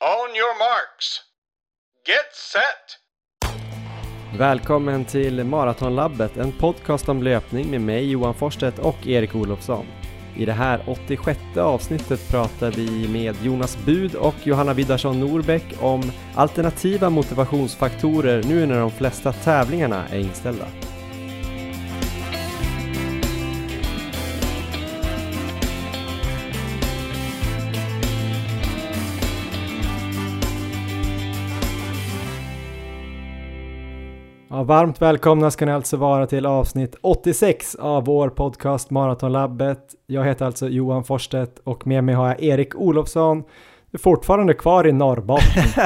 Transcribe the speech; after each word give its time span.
On 0.00 0.36
your 0.36 0.58
marks. 0.58 1.20
Get 2.06 2.34
set! 2.52 2.98
Välkommen 4.38 5.04
till 5.04 5.44
Maratonlabbet, 5.44 6.36
en 6.36 6.52
podcast 6.52 7.08
om 7.08 7.22
löpning 7.22 7.70
med 7.70 7.80
mig 7.80 8.10
Johan 8.10 8.34
Forsstedt 8.34 8.78
och 8.78 9.06
Erik 9.06 9.34
Olofsson. 9.34 9.86
I 10.36 10.44
det 10.44 10.52
här 10.52 10.82
86 10.86 11.40
avsnittet 11.56 12.30
pratar 12.30 12.70
vi 12.70 13.08
med 13.08 13.36
Jonas 13.42 13.78
Bud 13.84 14.14
och 14.14 14.34
Johanna 14.44 14.74
Widdarsson 14.74 15.20
Norbeck 15.20 15.64
om 15.80 16.12
alternativa 16.34 17.10
motivationsfaktorer 17.10 18.42
nu 18.42 18.66
när 18.66 18.80
de 18.80 18.90
flesta 18.90 19.32
tävlingarna 19.32 20.08
är 20.08 20.18
inställda. 20.18 20.66
Varmt 34.68 35.02
välkomna 35.02 35.50
ska 35.50 35.66
ni 35.66 35.72
alltså 35.72 35.96
vara 35.96 36.26
till 36.26 36.46
avsnitt 36.46 36.96
86 37.00 37.74
av 37.74 38.04
vår 38.04 38.28
podcast 38.28 38.90
Maratonlabbet. 38.90 39.78
Jag 40.06 40.24
heter 40.24 40.46
alltså 40.46 40.68
Johan 40.68 41.04
Forsstedt 41.04 41.58
och 41.64 41.86
med 41.86 42.04
mig 42.04 42.14
har 42.14 42.28
jag 42.28 42.42
Erik 42.42 42.74
Olofsson. 42.76 43.42
Du 43.90 43.96
är 43.96 43.98
fortfarande 43.98 44.54
kvar 44.54 44.86
i 44.86 44.92
Norrbotten. 44.92 45.62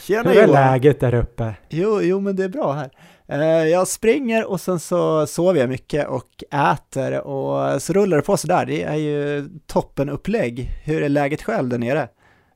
Tjena 0.00 0.30
Hur 0.30 0.38
är 0.38 0.46
Johan! 0.48 0.50
läget 0.50 1.00
där 1.00 1.14
uppe? 1.14 1.54
Jo, 1.68 2.00
jo, 2.02 2.20
men 2.20 2.36
det 2.36 2.44
är 2.44 2.48
bra 2.48 2.72
här. 2.72 2.90
Eh, 3.28 3.68
Jag 3.68 3.88
springer 3.88 4.50
och 4.50 4.60
sen 4.60 4.80
så 4.80 5.26
sover 5.26 5.60
jag 5.60 5.68
mycket 5.68 6.08
och 6.08 6.44
äter 6.72 7.20
och 7.26 7.82
så 7.82 7.92
rullar 7.92 8.16
det 8.16 8.22
på 8.22 8.36
sådär. 8.36 8.66
Det 8.66 8.82
är 8.82 8.94
ju 8.96 9.48
toppenupplägg. 9.66 10.70
Hur 10.84 11.02
är 11.02 11.08
läget 11.08 11.42
själv 11.42 11.68
där 11.68 11.78
nere? 11.78 12.08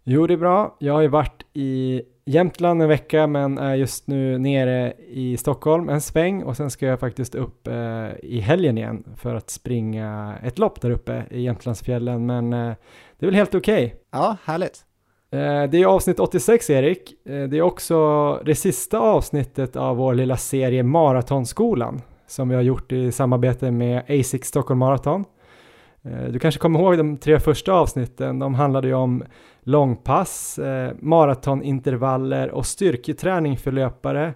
Jo, 0.04 0.26
det 0.26 0.34
är 0.34 0.38
bra. 0.38 0.76
Jag 0.78 0.94
har 0.94 1.00
ju 1.00 1.08
varit 1.08 1.42
i 1.52 2.02
Jämtland 2.30 2.82
en 2.82 2.88
vecka 2.88 3.26
men 3.26 3.58
är 3.58 3.74
just 3.74 4.06
nu 4.06 4.38
nere 4.38 4.92
i 5.08 5.36
Stockholm 5.36 5.88
en 5.88 6.00
sväng 6.00 6.42
och 6.42 6.56
sen 6.56 6.70
ska 6.70 6.86
jag 6.86 7.00
faktiskt 7.00 7.34
upp 7.34 7.66
eh, 7.68 7.74
i 8.22 8.40
helgen 8.40 8.78
igen 8.78 9.04
för 9.16 9.34
att 9.34 9.50
springa 9.50 10.34
ett 10.42 10.58
lopp 10.58 10.80
där 10.80 10.90
uppe 10.90 11.24
i 11.30 11.40
Jämtlandsfjällen 11.42 12.26
men 12.26 12.52
eh, 12.52 12.72
det 13.18 13.26
är 13.26 13.30
väl 13.30 13.34
helt 13.34 13.54
okej. 13.54 13.94
Ja, 14.12 14.36
härligt. 14.44 14.84
Eh, 15.32 15.70
Det 15.70 15.82
är 15.82 15.86
avsnitt 15.86 16.20
86 16.20 16.70
Erik. 16.70 17.26
Eh, 17.26 17.42
Det 17.48 17.58
är 17.58 17.62
också 17.62 18.34
det 18.44 18.54
sista 18.54 18.98
avsnittet 18.98 19.76
av 19.76 19.96
vår 19.96 20.14
lilla 20.14 20.36
serie 20.36 20.82
Maratonskolan 20.82 22.02
som 22.26 22.48
vi 22.48 22.54
har 22.54 22.62
gjort 22.62 22.92
i 22.92 23.12
samarbete 23.12 23.70
med 23.70 23.98
ASIC 24.08 24.44
Stockholm 24.44 24.78
Marathon. 24.78 25.24
Eh, 26.02 26.24
Du 26.24 26.38
kanske 26.38 26.60
kommer 26.60 26.80
ihåg 26.80 26.96
de 26.98 27.16
tre 27.16 27.40
första 27.40 27.72
avsnitten. 27.72 28.38
De 28.38 28.54
handlade 28.54 28.88
ju 28.88 28.94
om 28.94 29.24
långpass, 29.70 30.58
eh, 30.58 30.92
maratonintervaller 31.00 32.50
och 32.50 32.66
styrketräning 32.66 33.56
för 33.56 33.72
löpare. 33.72 34.34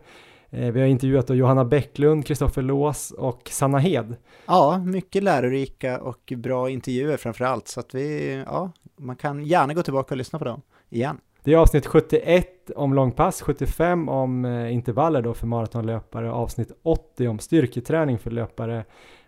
Eh, 0.50 0.70
Vi 0.72 0.80
har 0.80 0.86
intervjuat 0.86 1.30
Johanna 1.30 1.64
Bäcklund, 1.64 2.26
Kristoffer 2.26 2.62
Lås 2.62 3.10
och 3.10 3.48
Sanna 3.50 3.78
Hed. 3.78 4.16
Ja, 4.46 4.78
mycket 4.78 5.22
lärorika 5.22 6.00
och 6.00 6.32
bra 6.36 6.70
intervjuer 6.70 7.16
framför 7.16 7.44
allt. 7.44 7.68
Så 7.68 7.80
att 7.80 7.94
vi, 7.94 8.34
ja, 8.46 8.70
man 8.96 9.16
kan 9.16 9.44
gärna 9.44 9.74
gå 9.74 9.82
tillbaka 9.82 10.14
och 10.14 10.18
lyssna 10.18 10.38
på 10.38 10.44
dem 10.44 10.62
igen. 10.90 11.18
Det 11.44 11.52
är 11.52 11.56
avsnitt 11.56 11.86
71 11.86 12.70
om 12.76 12.94
långpass, 12.94 13.42
75 13.42 14.08
om 14.08 14.44
eh, 14.44 14.72
intervaller 14.74 15.22
då 15.22 15.34
för 15.34 15.46
maratonlöpare 15.46 16.32
avsnitt 16.32 16.72
80 16.82 17.28
om 17.28 17.38
styrketräning 17.38 18.18
för 18.18 18.30
löpare. 18.30 18.84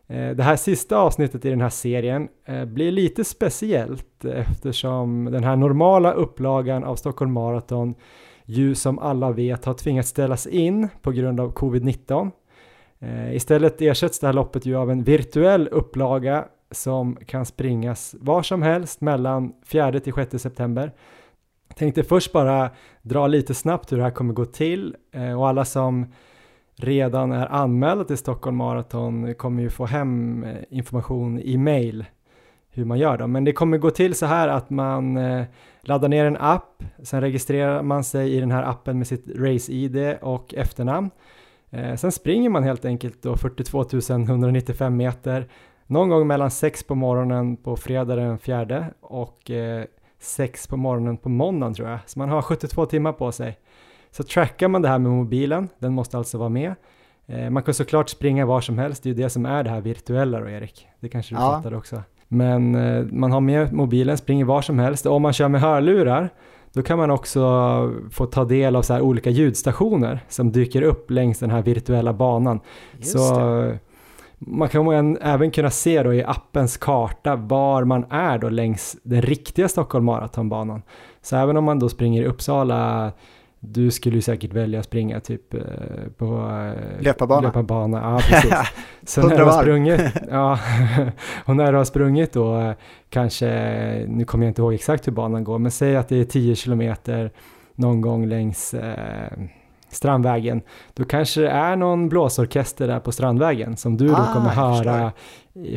Eh, 0.09 0.31
det 0.31 0.43
här 0.43 0.57
sista 0.57 0.97
avsnittet 0.97 1.45
i 1.45 1.51
den 1.51 1.61
här 1.61 1.69
serien 1.69 2.29
eh, 2.45 2.65
blir 2.65 2.91
lite 2.91 3.25
speciellt 3.25 4.25
eh, 4.25 4.51
eftersom 4.51 5.25
den 5.25 5.45
här 5.45 5.57
normala 5.57 6.13
upplagan 6.13 6.85
av 6.85 6.97
Stockholm 6.97 7.33
Marathon 7.33 7.95
ju 8.45 8.75
som 8.75 8.98
alla 8.98 9.33
vet 9.33 9.65
har 9.65 9.75
tvingats 9.75 10.09
ställas 10.09 10.47
in 10.47 10.89
på 11.03 11.11
grund 11.11 11.41
av 11.41 11.55
covid-19. 11.55 12.31
Istället 13.33 13.83
ersätts 13.83 14.19
det 14.19 14.27
här 14.27 14.35
loppet 14.35 14.67
ju 14.67 14.77
av 14.77 14.91
en 14.91 15.03
virtuell 15.03 15.69
upplaga 15.69 16.45
som 16.70 17.17
kan 17.27 17.47
springas 17.47 18.14
var 18.20 18.42
som 18.42 18.63
helst 18.63 19.01
mellan 19.01 19.53
4 19.64 20.01
till 20.01 20.13
6 20.13 20.42
september. 20.42 20.92
Tänkte 21.77 22.03
först 22.03 22.33
bara 22.33 22.70
dra 23.03 23.27
lite 23.27 23.55
snabbt 23.55 23.92
hur 23.92 23.97
det 23.97 24.03
här 24.03 24.11
kommer 24.11 24.35
gå 24.35 24.45
till 24.45 24.97
och 25.36 25.48
alla 25.48 25.64
som 25.64 26.07
redan 26.77 27.33
är 27.33 27.47
anmälda 27.47 28.05
till 28.05 28.17
Stockholm 28.17 28.57
Marathon 28.57 29.35
kommer 29.35 29.63
ju 29.63 29.70
få 29.70 29.87
hem 29.87 30.45
eh, 30.45 30.57
information 30.70 31.39
i 31.39 31.57
mail 31.57 32.05
hur 32.70 32.85
man 32.85 32.98
gör 32.98 33.19
då. 33.19 33.27
Men 33.27 33.45
det 33.45 33.53
kommer 33.53 33.79
gå 33.79 33.91
till 33.91 34.14
så 34.14 34.27
här 34.27 34.48
att 34.48 34.70
man 34.70 35.17
eh, 35.17 35.45
laddar 35.81 36.09
ner 36.09 36.25
en 36.25 36.36
app, 36.36 36.83
sen 37.03 37.20
registrerar 37.20 37.83
man 37.83 38.05
sig 38.05 38.36
i 38.36 38.41
den 38.41 38.51
här 38.51 38.63
appen 38.63 38.98
med 38.98 39.07
sitt 39.07 39.29
race-id 39.29 40.17
och 40.20 40.55
efternamn. 40.55 41.11
Eh, 41.70 41.95
sen 41.95 42.13
springer 42.13 42.51
man 42.51 42.63
helt 42.63 42.85
enkelt 42.85 43.23
då 43.23 43.36
42 43.36 43.85
195 44.09 44.97
meter 44.97 45.48
någon 45.86 46.09
gång 46.09 46.27
mellan 46.27 46.51
6 46.51 46.83
på 46.83 46.95
morgonen 46.95 47.57
på 47.57 47.77
fredag 47.77 48.17
den 48.17 48.39
4 48.39 48.86
och 49.01 49.51
6 50.19 50.67
på 50.67 50.77
morgonen 50.77 51.17
på 51.17 51.29
måndagen 51.29 51.75
tror 51.75 51.89
jag. 51.89 51.98
Så 52.07 52.19
man 52.19 52.29
har 52.29 52.42
72 52.42 52.86
timmar 52.86 53.13
på 53.13 53.33
sig. 53.33 53.59
Så 54.17 54.23
trackar 54.23 54.69
man 54.69 54.83
det 54.83 54.89
här 54.89 54.99
med 54.99 55.13
mobilen, 55.13 55.69
den 55.79 55.93
måste 55.93 56.19
alltså 56.19 56.39
vara 56.39 56.49
med. 56.49 56.75
Eh, 57.27 57.51
man 57.51 57.63
kan 57.63 57.75
såklart 57.75 58.09
springa 58.09 58.47
var 58.47 58.61
som 58.61 58.79
helst, 58.79 59.03
det 59.03 59.07
är 59.11 59.15
ju 59.15 59.23
det 59.23 59.31
som 59.31 59.47
är 59.47 59.65
det 59.65 59.71
här 59.71 59.81
virtuella 59.81 60.41
då 60.41 60.49
Erik. 60.49 60.87
Det 61.01 61.09
kanske 61.09 61.35
du 61.35 61.41
Ja. 61.41 61.51
fattar 61.51 61.75
också. 61.75 62.03
Men 62.29 62.75
eh, 62.75 63.05
man 63.05 63.33
har 63.33 63.41
med 63.41 63.73
mobilen, 63.73 64.19
springer 64.19 64.45
var 64.45 64.63
som 64.63 64.79
helst 64.79 65.07
om 65.07 65.23
man 65.23 65.33
kör 65.33 65.49
med 65.49 65.61
hörlurar 65.61 66.31
då 66.73 66.83
kan 66.83 66.99
man 66.99 67.11
också 67.11 67.41
få 68.11 68.27
ta 68.27 68.45
del 68.45 68.77
av 68.77 68.83
så 68.83 69.01
olika 69.01 69.31
ljudstationer 69.31 70.21
som 70.29 70.53
dyker 70.53 70.83
upp 70.83 71.11
längs 71.11 71.39
den 71.39 71.51
här 71.51 71.63
virtuella 71.63 72.13
banan. 72.13 72.61
Just 72.98 73.13
så 73.13 73.39
det. 73.41 73.79
man 74.39 74.69
kan 74.69 75.17
även 75.17 75.51
kunna 75.51 75.71
se 75.71 76.03
då 76.03 76.15
i 76.15 76.25
appens 76.25 76.77
karta 76.77 77.37
var 77.37 77.85
man 77.85 78.05
är 78.11 78.39
då 78.39 78.48
längs 78.48 78.97
den 79.03 79.23
riktiga 79.23 79.69
Stockholm 79.69 80.05
Marathonbanan. 80.05 80.83
Så 81.23 81.37
även 81.37 81.57
om 81.57 81.65
man 81.65 81.79
då 81.79 81.89
springer 81.89 82.23
i 82.23 82.27
Uppsala, 82.27 83.13
du 83.67 83.91
skulle 83.91 84.17
ju 84.17 84.23
säkert 84.23 84.53
välja 84.53 84.79
att 84.79 84.85
springa 84.87 85.21
typ 85.21 85.55
eh, 85.55 85.61
på 86.17 86.25
eh, 86.27 87.03
Löparbana. 87.03 87.41
löparbana. 87.41 87.99
Ja, 88.01 88.19
precis. 88.29 88.55
Så 89.05 89.29
när 89.29 89.37
du 89.37 89.45
har 89.45 89.63
sprungit, 89.63 90.01
ja, 90.31 90.59
och 91.45 91.57
när 91.57 91.73
du 91.73 91.79
har 91.79 91.85
sprungit 91.85 92.33
då 92.33 92.59
eh, 92.61 92.73
kanske, 93.11 93.47
nu 94.09 94.25
kommer 94.25 94.45
jag 94.47 94.51
inte 94.51 94.63
ihåg 94.63 94.75
exakt 94.75 95.07
hur 95.07 95.13
banan 95.13 95.45
går, 95.45 95.59
men 95.59 95.71
säg 95.71 95.97
att 95.97 96.09
det 96.09 96.17
är 96.21 96.25
10 96.25 96.55
kilometer 96.57 97.31
någon 97.75 98.01
gång 98.01 98.27
längs 98.27 98.75
eh, 98.75 99.33
Strandvägen, 99.89 100.63
då 100.95 101.05
kanske 101.05 101.41
det 101.41 101.51
är 101.51 101.77
någon 101.77 102.09
blåsorkester 102.09 102.87
där 102.89 103.01
på 103.01 103.13
Strandvägen 103.13 103.77
som 103.77 103.97
du 103.97 104.09
då 104.09 104.15
Ah, 104.15 104.33
kommer 104.35 104.55
jag 104.55 104.77
förstår. 104.77 104.91
höra 104.93 105.13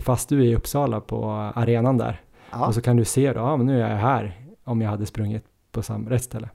fast 0.01 0.29
du 0.29 0.39
är 0.41 0.45
i 0.45 0.55
Uppsala 0.55 0.99
på 0.99 1.25
arenan 1.55 1.97
där. 1.97 2.21
Ja, 2.51 2.67
Och 2.67 2.73
så 2.73 2.81
kan 2.81 2.97
du 2.97 3.05
se 3.05 3.33
då, 3.33 3.39
ja 3.39 3.57
men 3.57 3.65
nu 3.65 3.81
är 3.81 3.89
jag 3.91 3.97
här 3.97 4.33
om 4.63 4.81
jag 4.81 4.89
hade 4.89 5.05
sprungit 5.05 5.43
på 5.71 5.81
samma 5.81 6.09
rätt 6.09 6.23
ställe. 6.23 6.49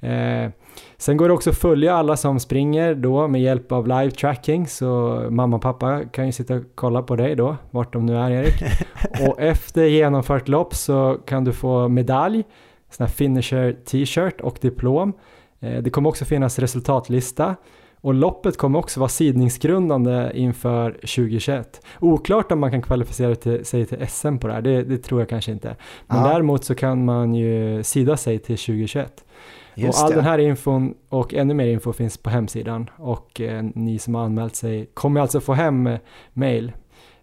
Eh, 0.00 0.50
sen 0.96 1.16
går 1.16 1.28
det 1.28 1.34
också 1.34 1.50
att 1.50 1.58
följa 1.58 1.94
alla 1.94 2.16
som 2.16 2.40
springer 2.40 2.94
då 2.94 3.28
med 3.28 3.42
hjälp 3.42 3.72
av 3.72 3.86
live 3.88 4.10
tracking 4.10 4.66
så 4.66 5.22
mamma 5.30 5.56
och 5.56 5.62
pappa 5.62 6.04
kan 6.04 6.26
ju 6.26 6.32
sitta 6.32 6.54
och 6.54 6.62
kolla 6.74 7.02
på 7.02 7.16
dig 7.16 7.34
då, 7.36 7.56
vart 7.70 7.92
de 7.92 8.06
nu 8.06 8.16
är 8.16 8.30
Erik. 8.30 8.62
och 9.28 9.40
efter 9.40 9.84
genomfört 9.84 10.48
lopp 10.48 10.74
så 10.74 11.18
kan 11.26 11.44
du 11.44 11.52
få 11.52 11.88
medalj, 11.88 12.44
sån 12.90 13.06
här 13.06 13.12
finisher 13.12 13.72
t-shirt 13.84 14.40
och 14.40 14.58
diplom. 14.60 15.12
Eh, 15.60 15.82
det 15.82 15.90
kommer 15.90 16.08
också 16.08 16.24
finnas 16.24 16.58
resultatlista 16.58 17.56
och 18.00 18.14
loppet 18.14 18.56
kommer 18.56 18.78
också 18.78 19.00
vara 19.00 19.08
sidningsgrundande 19.08 20.30
inför 20.34 20.90
2021. 20.92 21.86
Oklart 22.00 22.52
om 22.52 22.60
man 22.60 22.70
kan 22.70 22.82
kvalificera 22.82 23.34
till, 23.34 23.64
sig 23.64 23.86
till 23.86 24.06
SM 24.08 24.38
på 24.38 24.46
det 24.46 24.52
här, 24.52 24.62
det, 24.62 24.82
det 24.82 24.98
tror 24.98 25.20
jag 25.20 25.28
kanske 25.28 25.52
inte. 25.52 25.76
Men 26.06 26.18
Ja. 26.18 26.28
däremot 26.32 26.64
så 26.64 26.74
kan 26.74 27.04
man 27.04 27.34
ju 27.34 27.82
sida 27.82 28.16
sig 28.16 28.38
till 28.38 28.56
2021. 28.58 29.24
Just 29.74 29.98
och 29.98 30.04
all 30.04 30.10
det. 30.10 30.16
den 30.16 30.24
här 30.24 30.38
infon 30.38 30.94
och 31.08 31.34
ännu 31.34 31.54
mer 31.54 31.66
info 31.66 31.92
finns 31.92 32.16
på 32.16 32.30
hemsidan 32.30 32.90
och 32.96 33.40
eh, 33.40 33.64
ni 33.74 33.98
som 33.98 34.14
har 34.14 34.24
anmält 34.24 34.56
sig 34.56 34.86
kommer 34.94 35.20
alltså 35.20 35.40
få 35.40 35.52
hem 35.52 35.86
eh, 35.86 35.98
mail. 36.32 36.72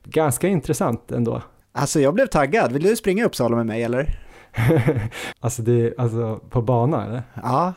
Ganska 0.04 0.48
intressant 0.48 1.12
ändå. 1.12 1.42
Alltså 1.72 2.00
jag 2.00 2.13
blev 2.13 2.28
taggad. 2.28 2.72
Vill 2.72 2.84
du 2.84 2.96
springa 2.96 3.24
i 3.24 3.25
Uppsala 3.25 3.56
med 3.56 3.66
mig 3.66 3.84
eller? 3.84 4.19
alltså, 5.40 5.62
det, 5.62 5.94
alltså 5.98 6.40
på 6.50 6.62
bana 6.62 7.06
eller? 7.06 7.24
Ja, 7.34 7.74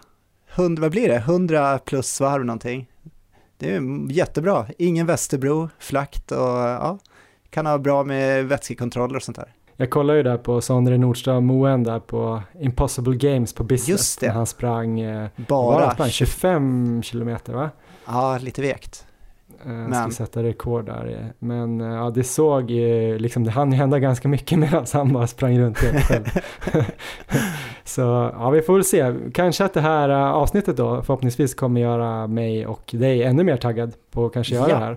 100, 0.55 0.81
vad 0.81 0.91
blir 0.91 1.09
det? 1.09 1.17
100 1.17 1.79
plus 1.79 2.21
varv 2.21 2.45
någonting. 2.45 2.89
Det 3.59 3.75
är 3.75 4.11
jättebra. 4.11 4.67
Ingen 4.79 5.07
Västerbro, 5.07 5.69
flakt 5.79 6.33
och 6.33 6.39
ja, 6.39 6.99
kan 7.51 7.67
ha 7.67 7.79
bra 7.79 8.05
med 8.05 8.47
vätskekontroller 8.47 9.17
och 9.17 9.23
sånt 9.23 9.37
där. 9.37 9.55
Jag 9.77 9.91
kollade 9.91 10.17
ju 10.17 10.23
där 10.23 10.37
på 10.37 10.61
Sondre 10.61 10.99
Nordström 10.99 11.47
Moen 11.47 11.83
där 11.83 11.99
på 11.99 12.43
Impossible 12.61 13.17
Games 13.17 13.53
på 13.53 13.65
Business. 13.65 13.89
Just 13.89 14.21
det. 14.21 14.27
När 14.27 14.35
han 14.35 14.47
sprang, 14.47 15.01
eh, 15.01 15.29
Bara, 15.37 15.85
han 15.85 15.95
sprang 15.95 16.09
25 16.09 17.03
kilometer 17.03 17.53
va? 17.53 17.71
ja, 18.07 18.39
lite 18.39 18.63
vekt. 18.63 19.07
men. 19.63 19.95
skulle 19.95 20.15
sätta 20.15 20.43
rekord 20.43 20.87
där. 20.87 21.33
Men 21.39 21.81
ja, 21.81 22.11
det 22.11 22.25
såg 22.25 22.71
ju, 22.71 23.19
liksom, 23.19 23.45
det 23.45 23.51
hann 23.51 23.73
hända 23.73 23.99
ganska 23.99 24.29
mycket 24.29 24.59
medan 24.59 24.87
han 24.93 25.13
bara 25.13 25.27
sprang 25.27 25.59
runt 25.59 25.79
helt 25.79 26.05
själv. 26.05 26.25
Så 27.85 28.01
ja, 28.39 28.51
vi 28.51 28.63
får 28.63 28.75
väl 28.75 28.85
se. 28.85 29.15
Kanske 29.35 29.65
att 29.65 29.75
det 29.75 29.81
här 29.81 30.09
avsnittet 30.09 30.77
då 30.77 31.03
förhoppningsvis 31.03 31.55
kommer 31.55 31.81
göra 31.81 32.27
mig 32.27 32.67
och 32.67 32.91
dig 32.93 33.23
ännu 33.23 33.45
mer 33.45 33.57
taggad 33.57 33.93
på 34.11 34.27
att 34.27 34.33
kanske 34.33 34.55
göra 34.55 34.69
ja. 34.69 34.75
det 34.75 34.85
här. 34.85 34.97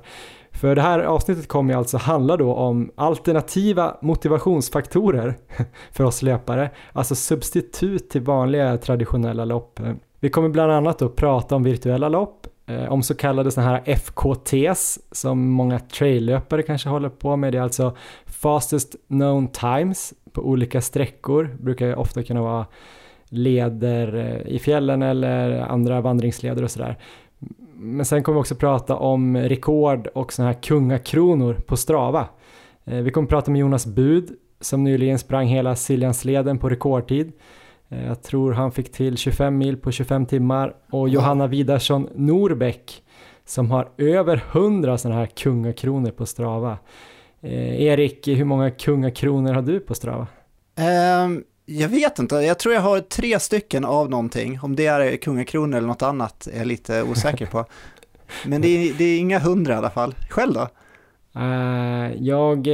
För 0.55 0.75
det 0.75 0.81
här 0.81 0.99
avsnittet 0.99 1.47
kommer 1.47 1.73
ju 1.73 1.79
alltså 1.79 1.97
handla 1.97 2.37
då 2.37 2.53
om 2.53 2.91
alternativa 2.95 3.97
motivationsfaktorer 4.01 5.35
för 5.91 6.03
oss 6.03 6.21
löpare, 6.21 6.69
alltså 6.93 7.15
substitut 7.15 8.09
till 8.09 8.21
vanliga 8.21 8.77
traditionella 8.77 9.45
lopp. 9.45 9.79
Vi 10.19 10.29
kommer 10.29 10.49
bland 10.49 10.71
annat 10.71 10.99
då 10.99 11.09
prata 11.09 11.55
om 11.55 11.63
virtuella 11.63 12.09
lopp, 12.09 12.47
eh, 12.67 12.91
om 12.91 13.03
så 13.03 13.15
kallade 13.15 13.51
sådana 13.51 13.71
här 13.71 13.81
FKTs 13.85 14.99
som 15.11 15.49
många 15.49 15.79
traillöpare 15.79 16.63
kanske 16.63 16.89
håller 16.89 17.09
på 17.09 17.35
med. 17.35 17.53
Det 17.53 17.57
är 17.57 17.61
alltså 17.61 17.95
fastest 18.25 18.95
known 19.07 19.47
times 19.47 20.13
på 20.31 20.41
olika 20.41 20.81
sträckor, 20.81 21.57
brukar 21.59 21.87
ju 21.87 21.95
ofta 21.95 22.23
kunna 22.23 22.41
vara 22.41 22.65
leder 23.29 24.15
eh, 24.15 24.53
i 24.55 24.59
fjällen 24.59 25.01
eller 25.01 25.59
andra 25.59 26.01
vandringsleder 26.01 26.63
och 26.63 26.71
sådär. 26.71 26.97
Men 27.77 28.05
sen 28.05 28.23
kommer 28.23 28.37
vi 28.37 28.41
också 28.41 28.55
prata 28.55 28.95
om 28.95 29.37
rekord 29.37 30.07
och 30.07 30.33
sådana 30.33 30.51
här 30.51 30.61
kungakronor 30.61 31.53
på 31.53 31.77
Strava. 31.77 32.27
Eh, 32.85 32.97
vi 32.97 33.11
kommer 33.11 33.27
prata 33.27 33.51
med 33.51 33.59
Jonas 33.59 33.85
Bud 33.85 34.29
som 34.61 34.83
nyligen 34.83 35.19
sprang 35.19 35.47
hela 35.47 35.75
Siljansleden 35.75 36.57
på 36.57 36.69
rekordtid. 36.69 37.31
Eh, 37.89 38.07
jag 38.07 38.23
tror 38.23 38.53
han 38.53 38.71
fick 38.71 38.91
till 38.91 39.17
25 39.17 39.57
mil 39.57 39.77
på 39.77 39.91
25 39.91 40.25
timmar 40.25 40.75
och 40.91 41.09
Johanna 41.09 41.47
Widarsson 41.47 42.09
Norbeck 42.15 43.03
som 43.45 43.71
har 43.71 43.89
över 43.97 44.43
100 44.51 44.97
sådana 44.97 45.19
här 45.19 45.25
kungakronor 45.25 46.11
på 46.11 46.25
Strava. 46.25 46.77
Eh, 47.41 47.81
Erik, 47.81 48.27
hur 48.27 48.45
många 48.45 48.71
kungakronor 48.71 49.53
har 49.53 49.61
du 49.61 49.79
på 49.79 49.95
Strava? 49.95 50.27
Um, 51.25 51.43
jag 51.65 51.89
vet 51.89 52.19
inte, 52.19 52.35
jag 52.35 52.59
tror 52.59 52.73
jag 52.73 52.81
har 52.81 52.99
tre 52.99 53.39
stycken 53.39 53.85
av 53.85 54.09
någonting. 54.09 54.59
Om 54.61 54.75
det 54.75 54.85
är 54.85 55.17
kungakronor 55.17 55.77
eller 55.77 55.87
något 55.87 56.01
annat 56.01 56.47
är 56.53 56.57
jag 56.57 56.67
lite 56.67 57.03
osäker 57.03 57.45
på. 57.45 57.65
Men 58.45 58.61
det 58.61 58.67
är, 58.67 58.93
det 58.93 59.03
är 59.03 59.19
inga 59.19 59.39
hundra 59.39 59.73
i 59.73 59.77
alla 59.77 59.89
fall. 59.89 60.15
Själv 60.29 60.53
då? 60.53 60.67
Uh, 61.39 62.13
jag, 62.23 62.67
uh, 62.67 62.73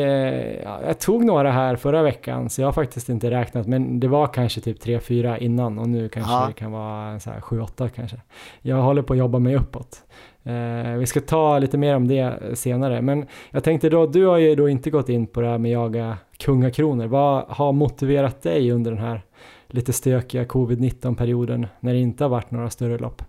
jag 0.88 1.00
tog 1.00 1.26
några 1.26 1.52
här 1.52 1.76
förra 1.76 2.04
veckan 2.04 2.50
så 2.50 2.62
jag 2.62 2.68
har 2.68 2.74
faktiskt 2.74 3.10
inte 3.10 3.32
räknat 3.32 3.68
men 3.68 4.00
det 4.00 4.08
var 4.08 4.28
kanske 4.28 4.62
typ 4.62 4.84
3-4 4.84 5.38
innan 5.38 5.80
och 5.80 5.90
nu 5.90 6.10
kanske 6.10 6.32
ja. 6.32 6.46
det 6.48 6.54
kan 6.54 6.72
vara 6.72 7.18
7-8 7.18 7.90
kanske. 7.90 8.22
Jag 8.62 8.82
håller 8.82 9.02
på 9.02 9.14
att 9.14 9.20
jobba 9.20 9.40
mig 9.40 9.56
uppåt. 9.56 10.04
Eh, 10.44 10.98
vi 10.98 11.06
ska 11.06 11.22
ta 11.22 11.60
lite 11.60 11.78
mer 11.78 11.96
om 11.96 12.08
det 12.08 12.40
senare 12.58 13.02
men 13.02 13.26
jag 13.50 13.64
tänkte 13.64 13.90
då, 13.90 14.06
du 14.06 14.26
har 14.26 14.38
ju 14.38 14.56
då 14.56 14.70
inte 14.70 14.90
gått 14.90 15.10
in 15.10 15.28
på 15.28 15.42
det 15.42 15.48
här 15.48 15.58
med 15.58 15.72
jaga 15.72 16.18
kungakronor. 16.38 17.08
Vad 17.08 17.44
har 17.48 17.72
motiverat 17.72 18.42
dig 18.42 18.72
under 18.72 18.92
den 18.92 19.00
här 19.00 19.22
lite 19.68 19.94
stökiga 19.94 20.44
covid-19 20.44 21.16
perioden 21.16 21.68
när 21.80 21.94
det 21.94 22.00
inte 22.00 22.24
har 22.24 22.30
varit 22.30 22.52
några 22.52 22.70
större 22.70 22.98
lopp? 22.98 23.24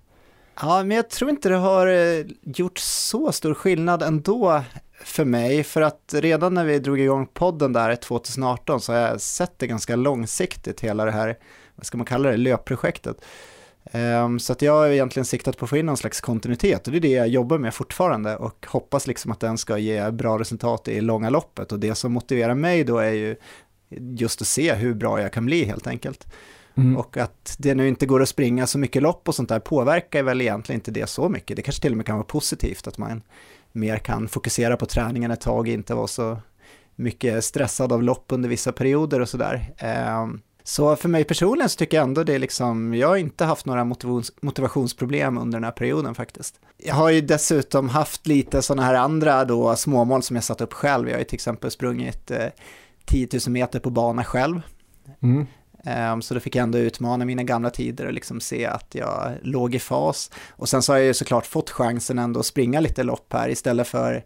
Ja, 0.60 0.84
men 0.84 0.96
jag 0.96 1.10
tror 1.10 1.30
inte 1.30 1.48
det 1.48 1.56
har 1.56 1.86
eh, 1.86 2.24
gjort 2.42 2.78
så 2.78 3.32
stor 3.32 3.54
skillnad 3.54 4.02
ändå 4.02 4.62
för 5.04 5.24
mig, 5.24 5.64
för 5.64 5.82
att 5.82 6.14
redan 6.14 6.54
när 6.54 6.64
vi 6.64 6.78
drog 6.78 7.00
igång 7.00 7.26
podden 7.26 7.72
där 7.72 7.96
2018 7.96 8.80
så 8.80 8.92
har 8.92 9.00
jag 9.00 9.20
sett 9.20 9.58
det 9.58 9.66
ganska 9.66 9.96
långsiktigt, 9.96 10.80
hela 10.80 11.04
det 11.04 11.10
här, 11.10 11.38
vad 11.74 11.86
ska 11.86 11.96
man 11.96 12.06
kalla 12.06 12.30
det, 12.30 12.36
löpprojektet. 12.36 13.24
Um, 13.92 14.38
så 14.38 14.52
att 14.52 14.62
jag 14.62 14.72
har 14.72 14.88
egentligen 14.88 15.24
siktat 15.24 15.56
på 15.56 15.64
att 15.64 15.70
få 15.70 15.76
in 15.76 15.86
någon 15.86 15.96
slags 15.96 16.20
kontinuitet 16.20 16.86
och 16.86 16.92
det 16.92 16.98
är 16.98 17.00
det 17.00 17.08
jag 17.08 17.28
jobbar 17.28 17.58
med 17.58 17.74
fortfarande 17.74 18.36
och 18.36 18.66
hoppas 18.68 19.06
liksom 19.06 19.32
att 19.32 19.40
den 19.40 19.58
ska 19.58 19.78
ge 19.78 20.10
bra 20.10 20.38
resultat 20.38 20.88
i 20.88 21.00
långa 21.00 21.30
loppet 21.30 21.72
och 21.72 21.80
det 21.80 21.94
som 21.94 22.12
motiverar 22.12 22.54
mig 22.54 22.84
då 22.84 22.98
är 22.98 23.12
ju 23.12 23.36
just 23.98 24.40
att 24.40 24.46
se 24.46 24.74
hur 24.74 24.94
bra 24.94 25.20
jag 25.20 25.32
kan 25.32 25.46
bli 25.46 25.64
helt 25.64 25.86
enkelt. 25.86 26.26
Mm. 26.74 26.96
Och 26.96 27.16
att 27.16 27.56
det 27.58 27.74
nu 27.74 27.88
inte 27.88 28.06
går 28.06 28.22
att 28.22 28.28
springa 28.28 28.66
så 28.66 28.78
mycket 28.78 29.02
lopp 29.02 29.28
och 29.28 29.34
sånt 29.34 29.48
där 29.48 29.58
påverkar 29.58 30.22
väl 30.22 30.40
egentligen 30.40 30.78
inte 30.78 30.90
det 30.90 31.06
så 31.06 31.28
mycket. 31.28 31.56
Det 31.56 31.62
kanske 31.62 31.82
till 31.82 31.92
och 31.92 31.96
med 31.96 32.06
kan 32.06 32.16
vara 32.16 32.24
positivt 32.24 32.86
att 32.86 32.98
man 32.98 33.22
mer 33.72 33.96
kan 33.96 34.28
fokusera 34.28 34.76
på 34.76 34.86
träningen 34.86 35.30
ett 35.30 35.40
tag, 35.40 35.68
inte 35.68 35.94
vara 35.94 36.06
så 36.06 36.38
mycket 36.96 37.44
stressad 37.44 37.92
av 37.92 38.02
lopp 38.02 38.24
under 38.28 38.48
vissa 38.48 38.72
perioder 38.72 39.20
och 39.20 39.28
sådär. 39.28 39.72
Så 40.64 40.96
för 40.96 41.08
mig 41.08 41.24
personligen 41.24 41.68
så 41.68 41.76
tycker 41.76 41.96
jag 41.96 42.04
ändå 42.04 42.24
det 42.24 42.34
är 42.34 42.38
liksom, 42.38 42.94
jag 42.94 43.08
har 43.08 43.16
inte 43.16 43.44
haft 43.44 43.66
några 43.66 43.84
motivations, 43.84 44.32
motivationsproblem 44.42 45.38
under 45.38 45.56
den 45.56 45.64
här 45.64 45.72
perioden 45.72 46.14
faktiskt. 46.14 46.60
Jag 46.76 46.94
har 46.94 47.10
ju 47.10 47.20
dessutom 47.20 47.88
haft 47.88 48.26
lite 48.26 48.62
sådana 48.62 48.82
här 48.82 48.94
andra 48.94 49.44
då 49.44 49.76
småmål 49.76 50.22
som 50.22 50.36
jag 50.36 50.44
satt 50.44 50.60
upp 50.60 50.72
själv. 50.72 51.08
Jag 51.08 51.14
har 51.14 51.18
ju 51.18 51.24
till 51.24 51.36
exempel 51.36 51.70
sprungit 51.70 52.30
eh, 52.30 52.46
10 53.04 53.28
000 53.32 53.40
meter 53.46 53.80
på 53.80 53.90
bana 53.90 54.24
själv. 54.24 54.60
Mm. 55.20 55.46
Um, 56.12 56.22
så 56.22 56.34
då 56.34 56.40
fick 56.40 56.56
jag 56.56 56.62
ändå 56.62 56.78
utmana 56.78 57.24
mina 57.24 57.42
gamla 57.42 57.70
tider 57.70 58.06
och 58.06 58.12
liksom 58.12 58.40
se 58.40 58.66
att 58.66 58.94
jag 58.94 59.32
låg 59.42 59.74
i 59.74 59.78
fas. 59.78 60.30
Och 60.50 60.68
sen 60.68 60.82
så 60.82 60.92
har 60.92 60.98
jag 60.98 61.06
ju 61.06 61.14
såklart 61.14 61.46
fått 61.46 61.70
chansen 61.70 62.18
ändå 62.18 62.40
att 62.40 62.46
springa 62.46 62.80
lite 62.80 63.02
lopp 63.02 63.32
här 63.32 63.48
istället 63.48 63.88
för 63.88 64.24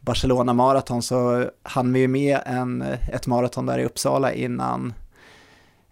Barcelona 0.00 0.52
maraton 0.52 1.02
så 1.02 1.50
hann 1.62 1.92
vi 1.92 2.00
ju 2.00 2.08
med 2.08 2.40
en, 2.46 2.82
ett 3.12 3.26
maraton 3.26 3.66
där 3.66 3.78
i 3.78 3.84
Uppsala 3.84 4.32
innan 4.32 4.94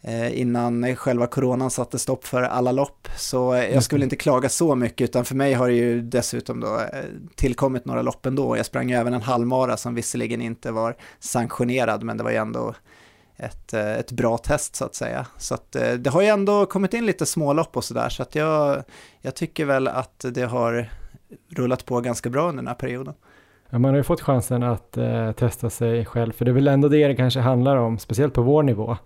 Eh, 0.08 0.40
innan 0.40 0.96
själva 0.96 1.26
coronan 1.26 1.70
satte 1.70 1.99
stopp 1.99 2.25
för 2.25 2.43
alla 2.43 2.72
lopp. 2.72 3.08
Så 3.16 3.55
jag 3.72 3.82
skulle 3.82 4.05
inte 4.05 4.16
klaga 4.16 4.49
så 4.49 4.75
mycket, 4.75 5.05
utan 5.05 5.25
för 5.25 5.34
mig 5.34 5.55
har 5.55 5.69
det 5.69 5.75
ju 5.75 6.02
dessutom 6.02 6.60
då 6.60 6.76
eh, 6.76 7.05
tillkommit 7.34 7.84
några 7.84 8.02
lopp 8.02 8.26
ändå. 8.26 8.56
Jag 8.56 8.66
sprang 8.66 8.90
ju 8.90 8.96
även 8.96 9.14
en 9.14 9.22
halvmara 9.22 9.76
som 9.76 9.94
visserligen 9.94 10.43
inte 10.43 10.70
var 10.70 10.96
sanktionerad, 11.19 12.02
men 12.02 12.16
det 12.16 12.25
var 12.25 12.31
ju 12.31 12.37
ändå 12.37 12.75
ett, 13.37 13.75
eh, 13.75 13.93
ett 13.93 14.12
bra 14.12 14.38
test 14.38 14.76
så 14.76 14.84
att 14.84 14.94
säga. 14.94 15.26
Så 15.37 15.55
att 15.55 15.76
det 15.99 16.11
har 16.11 16.22
ju 16.22 16.28
ändå 16.28 16.66
kommit 16.66 16.94
in 16.94 17.06
lite 17.06 17.26
smålopp 17.26 17.76
och 17.76 17.84
sådär, 17.84 18.08
så 18.08 18.22
att 18.22 18.34
jag, 18.34 18.82
jag 19.20 19.34
tycker 19.34 19.64
väl 19.64 19.88
att 19.88 20.25
det 20.32 20.43
har 20.43 20.90
rullat 21.49 21.84
på 21.84 22.00
ganska 22.00 22.31
bra 22.31 22.49
under 22.49 22.62
den 22.62 22.69
här 22.69 22.75
perioden. 22.75 23.14
Ja, 23.70 23.78
man 23.78 23.90
har 23.90 23.96
ju 23.96 24.02
fått 24.02 24.20
chansen 24.20 24.62
att 24.62 24.96
eh, 24.96 25.32
testa 25.32 25.70
sig 25.70 26.04
själv, 26.04 26.32
för 26.32 26.44
det 26.44 26.50
är 26.50 26.52
väl 26.52 26.69
ändå 26.69 26.88
det 26.88 27.08
det 27.08 27.16
kanske 27.16 27.40
handlar 27.40 27.76
om, 27.76 27.99
speciellt 27.99 28.34
på 28.34 28.43
vår 28.43 28.62
nivå 28.62 28.96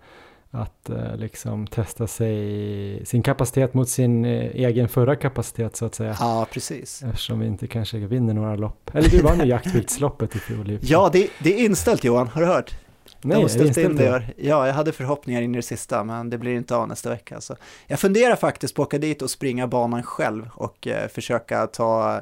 att 0.55 0.89
eh, 0.89 1.15
liksom 1.15 1.67
testa 1.67 2.07
sig, 2.07 3.05
sin 3.05 3.23
kapacitet 3.23 3.73
mot 3.73 3.89
sin 3.89 4.25
eh, 4.25 4.31
egen 4.53 4.89
förra 4.89 5.15
kapacitet 5.15 5.75
så 5.75 5.85
att 5.85 5.95
säga. 5.95 6.17
Ja, 6.19 6.47
precis. 6.51 7.03
Eftersom 7.03 7.39
vi 7.39 7.47
inte 7.47 7.67
kanske 7.67 7.97
vinner 7.97 8.33
några 8.33 8.55
lopp. 8.55 8.91
Eller 8.93 9.09
du 9.09 9.21
vann 9.21 9.39
ju 9.39 9.45
jaktviktsloppet 9.49 10.35
i 10.35 10.39
fjol. 10.39 10.79
Ja, 10.81 11.09
det, 11.13 11.29
det, 11.39 11.53
är 11.53 11.65
inställt 11.65 12.03
Johan, 12.03 12.27
har 12.27 12.41
du 12.41 12.47
hört? 12.47 12.75
Nej, 13.21 13.41
de 13.41 13.49
ställt 13.49 13.77
in 13.77 13.95
det. 13.95 14.23
Ja, 14.37 14.67
jag 14.67 14.73
hade 14.73 14.91
förhoppningar 14.91 15.41
in 15.41 15.55
i 15.55 15.57
det 15.57 15.61
sista, 15.61 16.03
men 16.03 16.29
det 16.29 16.37
blir 16.37 16.55
inte 16.55 16.75
av 16.75 16.87
nästa 16.87 17.09
vecka. 17.09 17.41
Så 17.41 17.55
jag 17.87 17.99
funderar 17.99 18.35
faktiskt 18.35 18.75
på 18.75 18.81
att 18.81 18.87
åka 18.87 18.97
dit 18.97 19.21
och 19.21 19.29
springa 19.29 19.67
banan 19.67 20.03
själv 20.03 20.49
och 20.53 20.87
eh, 20.87 21.07
försöka 21.07 21.67
ta, 21.67 22.21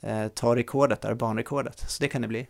eh, 0.00 0.28
ta 0.28 0.56
rekordet 0.56 1.00
där, 1.00 1.14
banrekordet. 1.14 1.84
Så 1.90 2.02
det 2.02 2.08
kan 2.08 2.22
det 2.22 2.28
bli. 2.28 2.46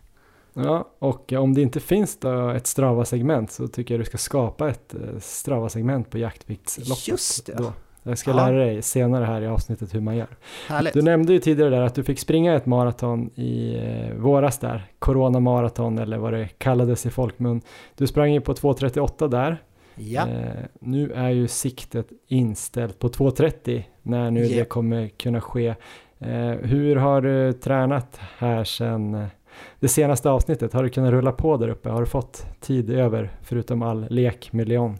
Ja, 0.65 0.89
och 0.99 1.33
om 1.33 1.55
det 1.55 1.63
inte 1.63 1.81
finns 1.81 2.19
ett 2.57 2.67
Strava-segment 2.67 3.51
så 3.51 3.69
tycker 3.69 3.95
jag 3.95 4.01
du 4.01 4.05
ska 4.05 4.19
skapa 4.19 4.69
ett 4.69 4.95
eh, 4.95 5.19
Strava-segment 5.21 6.11
på 6.11 6.19
jaktviktsloppet. 6.19 7.09
Just 7.09 7.47
det. 7.47 7.55
Då. 7.59 7.73
Jag 8.03 8.19
ska 8.19 8.33
lära 8.33 8.57
dig 8.57 8.83
senare 8.83 9.25
här 9.25 9.43
i 9.43 9.47
avsnittet 9.47 9.95
hur 9.95 10.01
man 10.01 10.17
gör. 10.17 10.37
Härligt. 10.69 10.95
Du 10.95 11.03
nämnde 11.03 11.33
ju 11.33 11.39
tidigare 11.39 11.71
där 11.71 11.81
att 11.81 11.95
du 11.95 12.05
fick 12.05 12.19
springa 12.19 12.55
ett 12.55 12.67
maraton 12.67 13.31
i 13.35 13.77
eh, 13.77 14.15
våras 14.15 14.59
där, 14.59 14.87
Corona 14.99 15.41
maraton 15.41 15.99
eller 15.99 16.19
vad 16.19 16.33
det 16.33 16.49
kallades 16.59 17.07
i 17.07 17.11
folkmun. 17.11 17.61
Du 17.97 18.07
sprang 18.07 18.33
ju 18.33 18.41
på 18.41 18.55
2.38 18.55 19.29
där. 19.29 19.63
Ja. 19.95 20.29
Eh, 20.29 20.65
nu 20.81 21.13
är 21.13 21.31
ju 21.31 21.49
siktet 21.49 22.09
inställt 22.27 22.99
på 22.99 23.09
2.30 23.09 23.83
när 24.03 24.31
nu 24.31 24.41
yeah. 24.41 24.59
det 24.59 24.65
kommer 24.65 25.09
kunna 25.09 25.41
ske. 25.41 25.75
Eh, 26.19 26.51
hur 26.63 26.97
har 26.97 27.21
du 27.21 27.53
tränat 27.53 28.21
här 28.39 28.65
sen 28.65 29.15
eh, 29.15 29.27
det 29.81 29.89
senaste 29.89 30.31
avsnittet, 30.31 30.73
har 30.73 30.83
du 30.83 30.89
kunnat 30.89 31.11
rulla 31.11 31.33
på 31.33 31.57
där 31.57 31.69
uppe? 31.69 31.89
Har 31.89 32.01
du 32.01 32.07
fått 32.07 32.47
tid 32.61 32.91
över 32.91 33.31
förutom 33.43 33.83
all 33.83 34.07
lek 34.11 34.53
med 34.53 34.69
Leon? 34.69 34.99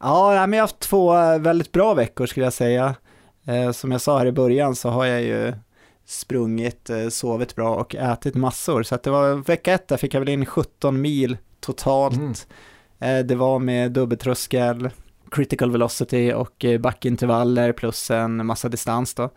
ja, 0.00 0.46
men 0.46 0.52
jag 0.52 0.58
har 0.58 0.60
haft 0.60 0.78
två 0.78 1.16
eh, 1.16 1.38
väldigt 1.38 1.72
bra 1.72 1.94
veckor 1.94 2.26
skulle 2.26 2.46
jag 2.46 2.52
säga. 2.52 2.94
Eh, 3.46 3.70
som 3.70 3.92
jag 3.92 4.00
sa 4.00 4.18
här 4.18 4.26
i 4.26 4.32
början 4.32 4.74
så 4.74 4.88
har 4.88 5.04
jag 5.04 5.22
ju 5.22 5.54
sprungit, 6.06 6.90
eh, 6.90 7.08
sovit 7.08 7.54
bra 7.56 7.74
och 7.74 7.94
ätit 7.94 8.34
massor. 8.34 8.82
Så 8.82 8.94
att 8.94 9.02
det 9.02 9.10
var 9.10 9.34
vecka 9.34 9.72
ett 9.72 9.88
där 9.88 9.96
fick 9.96 10.14
jag 10.14 10.20
väl 10.20 10.28
in 10.28 10.46
17 10.46 11.00
mil 11.00 11.36
totalt. 11.60 12.16
Mm. 12.16 13.26
Det 13.26 13.34
var 13.34 13.58
med 13.58 13.92
dubbeltröskel, 13.92 14.90
critical 15.30 15.70
velocity 15.70 16.32
och 16.32 16.64
backintervaller 16.80 17.72
plus 17.72 18.10
en 18.10 18.46
massa 18.46 18.68
distans 18.68 19.14
då. 19.14 19.30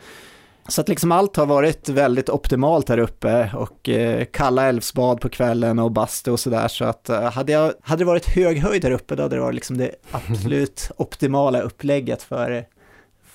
Så 0.68 0.82
att 0.82 0.90
liksom 0.90 1.12
allt 1.12 1.36
har 1.36 1.46
varit 1.46 1.90
väldigt 1.90 2.30
optimalt 2.30 2.90
här 2.90 2.98
uppe 2.98 3.52
och 3.56 3.90
eh, 3.90 4.26
kalla 4.26 4.68
älvsbad 4.68 5.22
på 5.22 5.30
kvällen 5.30 5.80
och 5.80 5.92
bastu 5.92 6.32
och 6.32 6.40
sådär. 6.40 6.68
Så 6.68 6.86
att 6.86 7.10
eh, 7.10 7.32
hade, 7.32 7.52
jag, 7.52 7.74
hade 7.82 8.02
det 8.02 8.06
varit 8.08 8.30
hög 8.30 8.58
höjd 8.58 8.84
här 8.84 8.92
uppe 8.92 9.16
då 9.16 9.24
hade 9.24 9.36
det 9.36 9.42
varit 9.42 9.56
liksom 9.56 9.78
det 9.78 9.92
absolut 10.12 10.92
optimala 10.98 11.62
upplägget 11.62 12.24
för, 12.24 12.66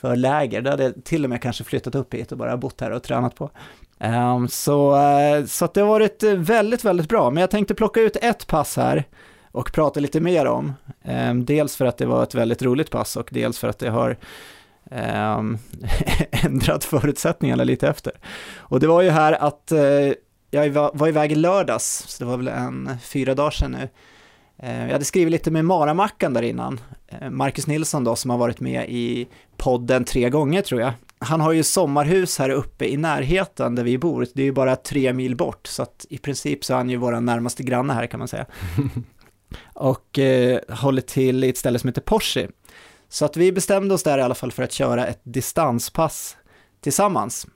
för 0.01 0.17
läger. 0.17 0.63
Då 0.63 0.71
hade 0.71 0.83
jag 0.83 1.05
till 1.05 1.25
och 1.25 1.31
med 1.31 1.43
kanske 1.43 1.65
flyttat 1.65 1.95
upp 1.95 2.15
hit 2.15 2.33
och 2.33 2.39
bara 2.39 2.57
bott 2.57 2.81
här 2.81 2.91
och 2.91 3.03
tränat 3.03 3.35
på. 3.35 3.51
Um, 4.01 4.49
så 4.49 4.97
uh, 4.97 5.47
så 5.47 5.65
att 5.65 5.75
det 5.75 5.81
har 5.81 5.89
varit 5.89 6.23
väldigt, 6.23 6.85
väldigt 6.85 7.09
bra. 7.09 7.31
Men 7.31 7.41
jag 7.41 7.51
tänkte 7.51 7.75
plocka 7.75 8.01
ut 8.01 8.17
ett 8.17 8.47
pass 8.47 8.77
här 8.77 9.05
och 9.53 9.73
prata 9.73 10.01
lite 10.01 10.21
mer 10.21 10.47
om. 10.47 10.73
Um, 11.05 11.45
dels 11.45 11.77
för 11.77 11.85
att 11.85 11.99
det 11.99 12.07
var 12.07 12.23
ett 12.23 12.35
väldigt 12.35 12.63
roligt 12.63 12.91
pass 12.91 13.17
och 13.17 13.29
dels 13.33 13.59
för 13.59 13.69
att 13.69 13.79
det 13.79 13.91
har 13.91 14.17
um, 14.91 15.59
ändrat 16.31 16.85
förutsättningarna 16.85 17.65
lite 17.65 17.89
efter. 17.89 18.13
Och 18.57 18.81
det 18.81 18.87
var 18.87 19.03
ju 19.03 19.11
här 19.11 19.33
att 19.33 19.73
uh, 19.73 20.13
jag 20.51 20.71
var 20.71 21.09
iväg 21.09 21.33
i 21.33 21.35
lördags, 21.35 22.05
så 22.09 22.25
det 22.25 22.31
var 22.31 22.37
väl 22.37 22.49
en 22.49 22.91
fyra 23.03 23.35
dagar 23.35 23.51
sedan 23.51 23.71
nu. 23.71 23.89
Uh, 24.69 24.83
jag 24.85 24.93
hade 24.93 25.05
skrivit 25.05 25.33
lite 25.33 25.51
med 25.51 25.65
Maramackan 25.65 26.33
där 26.33 26.43
innan. 26.43 26.81
Uh, 27.23 27.31
Marcus 27.31 27.67
Nilsson 27.67 28.05
då 28.05 28.17
som 28.17 28.31
har 28.31 28.39
varit 28.39 28.61
med 28.61 28.91
i 28.91 29.29
podden 29.57 30.05
tre 30.05 30.31
gånger 30.31 30.63
tror 30.63 30.81
jag. 30.81 30.93
Han 31.19 31.41
har 31.41 31.53
ju 31.53 31.63
sommarhus 31.63 32.39
här 32.39 32.51
uppe 32.51 32.87
i 32.87 32.97
närheten 32.97 33.75
där 33.75 33.85
vi 33.85 33.99
bor. 33.99 34.27
Det 34.35 34.43
är 34.43 34.47
ju 34.47 34.53
bara 34.53 34.77
tre 34.77 35.13
mil 35.13 35.37
bort, 35.37 35.67
så 35.67 35.83
att 35.83 36.07
i 36.11 36.19
princip 36.19 36.65
så 36.65 36.73
är 36.73 36.77
han 36.77 36.91
ju 36.91 36.97
vår 36.97 37.21
närmaste 37.21 37.63
granne 37.63 37.93
här 37.93 38.07
kan 38.07 38.19
man 38.19 38.29
säga. 38.29 38.47
och 39.75 40.19
eh, 40.19 40.61
håller 40.69 41.03
till 41.03 41.45
i 41.45 41.49
ett 41.49 41.59
ställe 41.59 41.79
som 41.79 41.89
heter 41.89 42.01
Porsche. 42.01 42.49
Så 43.17 43.25
att 43.25 43.37
vi 43.37 43.53
bestämde 43.53 43.95
oss 43.95 44.03
där 44.03 44.19
i 44.19 44.23
alla 44.23 44.35
fall 44.35 44.53
för 44.53 44.63
att 44.63 44.73
köra 44.73 45.07
ett 45.07 45.21
distanspass 45.23 46.37
tillsammans. 46.81 47.47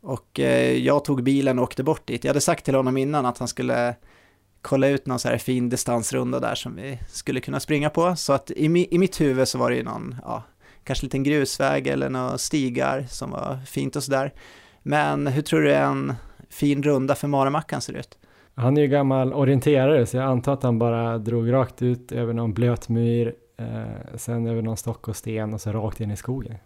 Och 0.00 0.40
eh, 0.40 0.72
jag 0.72 1.04
tog 1.04 1.22
bilen 1.22 1.58
och 1.58 1.64
åkte 1.64 1.82
bort 1.82 2.06
dit. 2.06 2.24
Jag 2.24 2.30
hade 2.30 2.40
sagt 2.40 2.64
till 2.64 2.74
honom 2.74 2.96
innan 2.96 3.26
att 3.26 3.38
han 3.38 3.48
skulle 3.48 3.94
kolla 4.62 4.88
ut 4.88 5.06
någon 5.06 5.18
så 5.18 5.28
här 5.28 5.38
fin 5.38 5.68
distansrunda 5.68 6.40
där 6.40 6.54
som 6.54 6.76
vi 6.76 6.98
skulle 7.08 7.40
kunna 7.40 7.60
springa 7.60 7.90
på. 7.90 8.16
Så 8.16 8.32
att 8.32 8.50
i, 8.50 8.88
i 8.94 8.98
mitt 8.98 9.20
huvud 9.20 9.48
så 9.48 9.58
var 9.58 9.70
det 9.70 9.76
ju 9.76 9.82
någon, 9.82 10.16
ja, 10.22 10.42
kanske 10.84 11.06
liten 11.06 11.22
grusväg 11.22 11.86
eller 11.86 12.08
några 12.08 12.38
stigar 12.38 13.06
som 13.10 13.30
var 13.30 13.58
fint 13.66 13.96
och 13.96 14.02
sådär. 14.02 14.32
Men 14.82 15.26
hur 15.26 15.42
tror 15.42 15.60
du 15.60 15.74
en 15.74 16.14
fin 16.50 16.82
runda 16.82 17.14
för 17.14 17.28
Maramackan 17.28 17.80
ser 17.80 17.92
ut? 17.92 18.18
Han 18.54 18.76
är 18.76 18.82
ju 18.82 18.88
gammal 18.88 19.32
orienterare 19.32 20.06
så 20.06 20.16
jag 20.16 20.24
antar 20.24 20.52
att 20.52 20.62
han 20.62 20.78
bara 20.78 21.18
drog 21.18 21.52
rakt 21.52 21.82
ut 21.82 22.12
över 22.12 22.32
någon 22.32 22.54
blöt 22.54 22.88
myr, 22.88 23.34
eh, 23.56 24.16
sen 24.16 24.46
över 24.46 24.62
någon 24.62 24.76
stock 24.76 25.08
och 25.08 25.16
sten 25.16 25.54
och 25.54 25.60
så 25.60 25.72
rakt 25.72 26.00
in 26.00 26.10
i 26.10 26.16
skogen. 26.16 26.56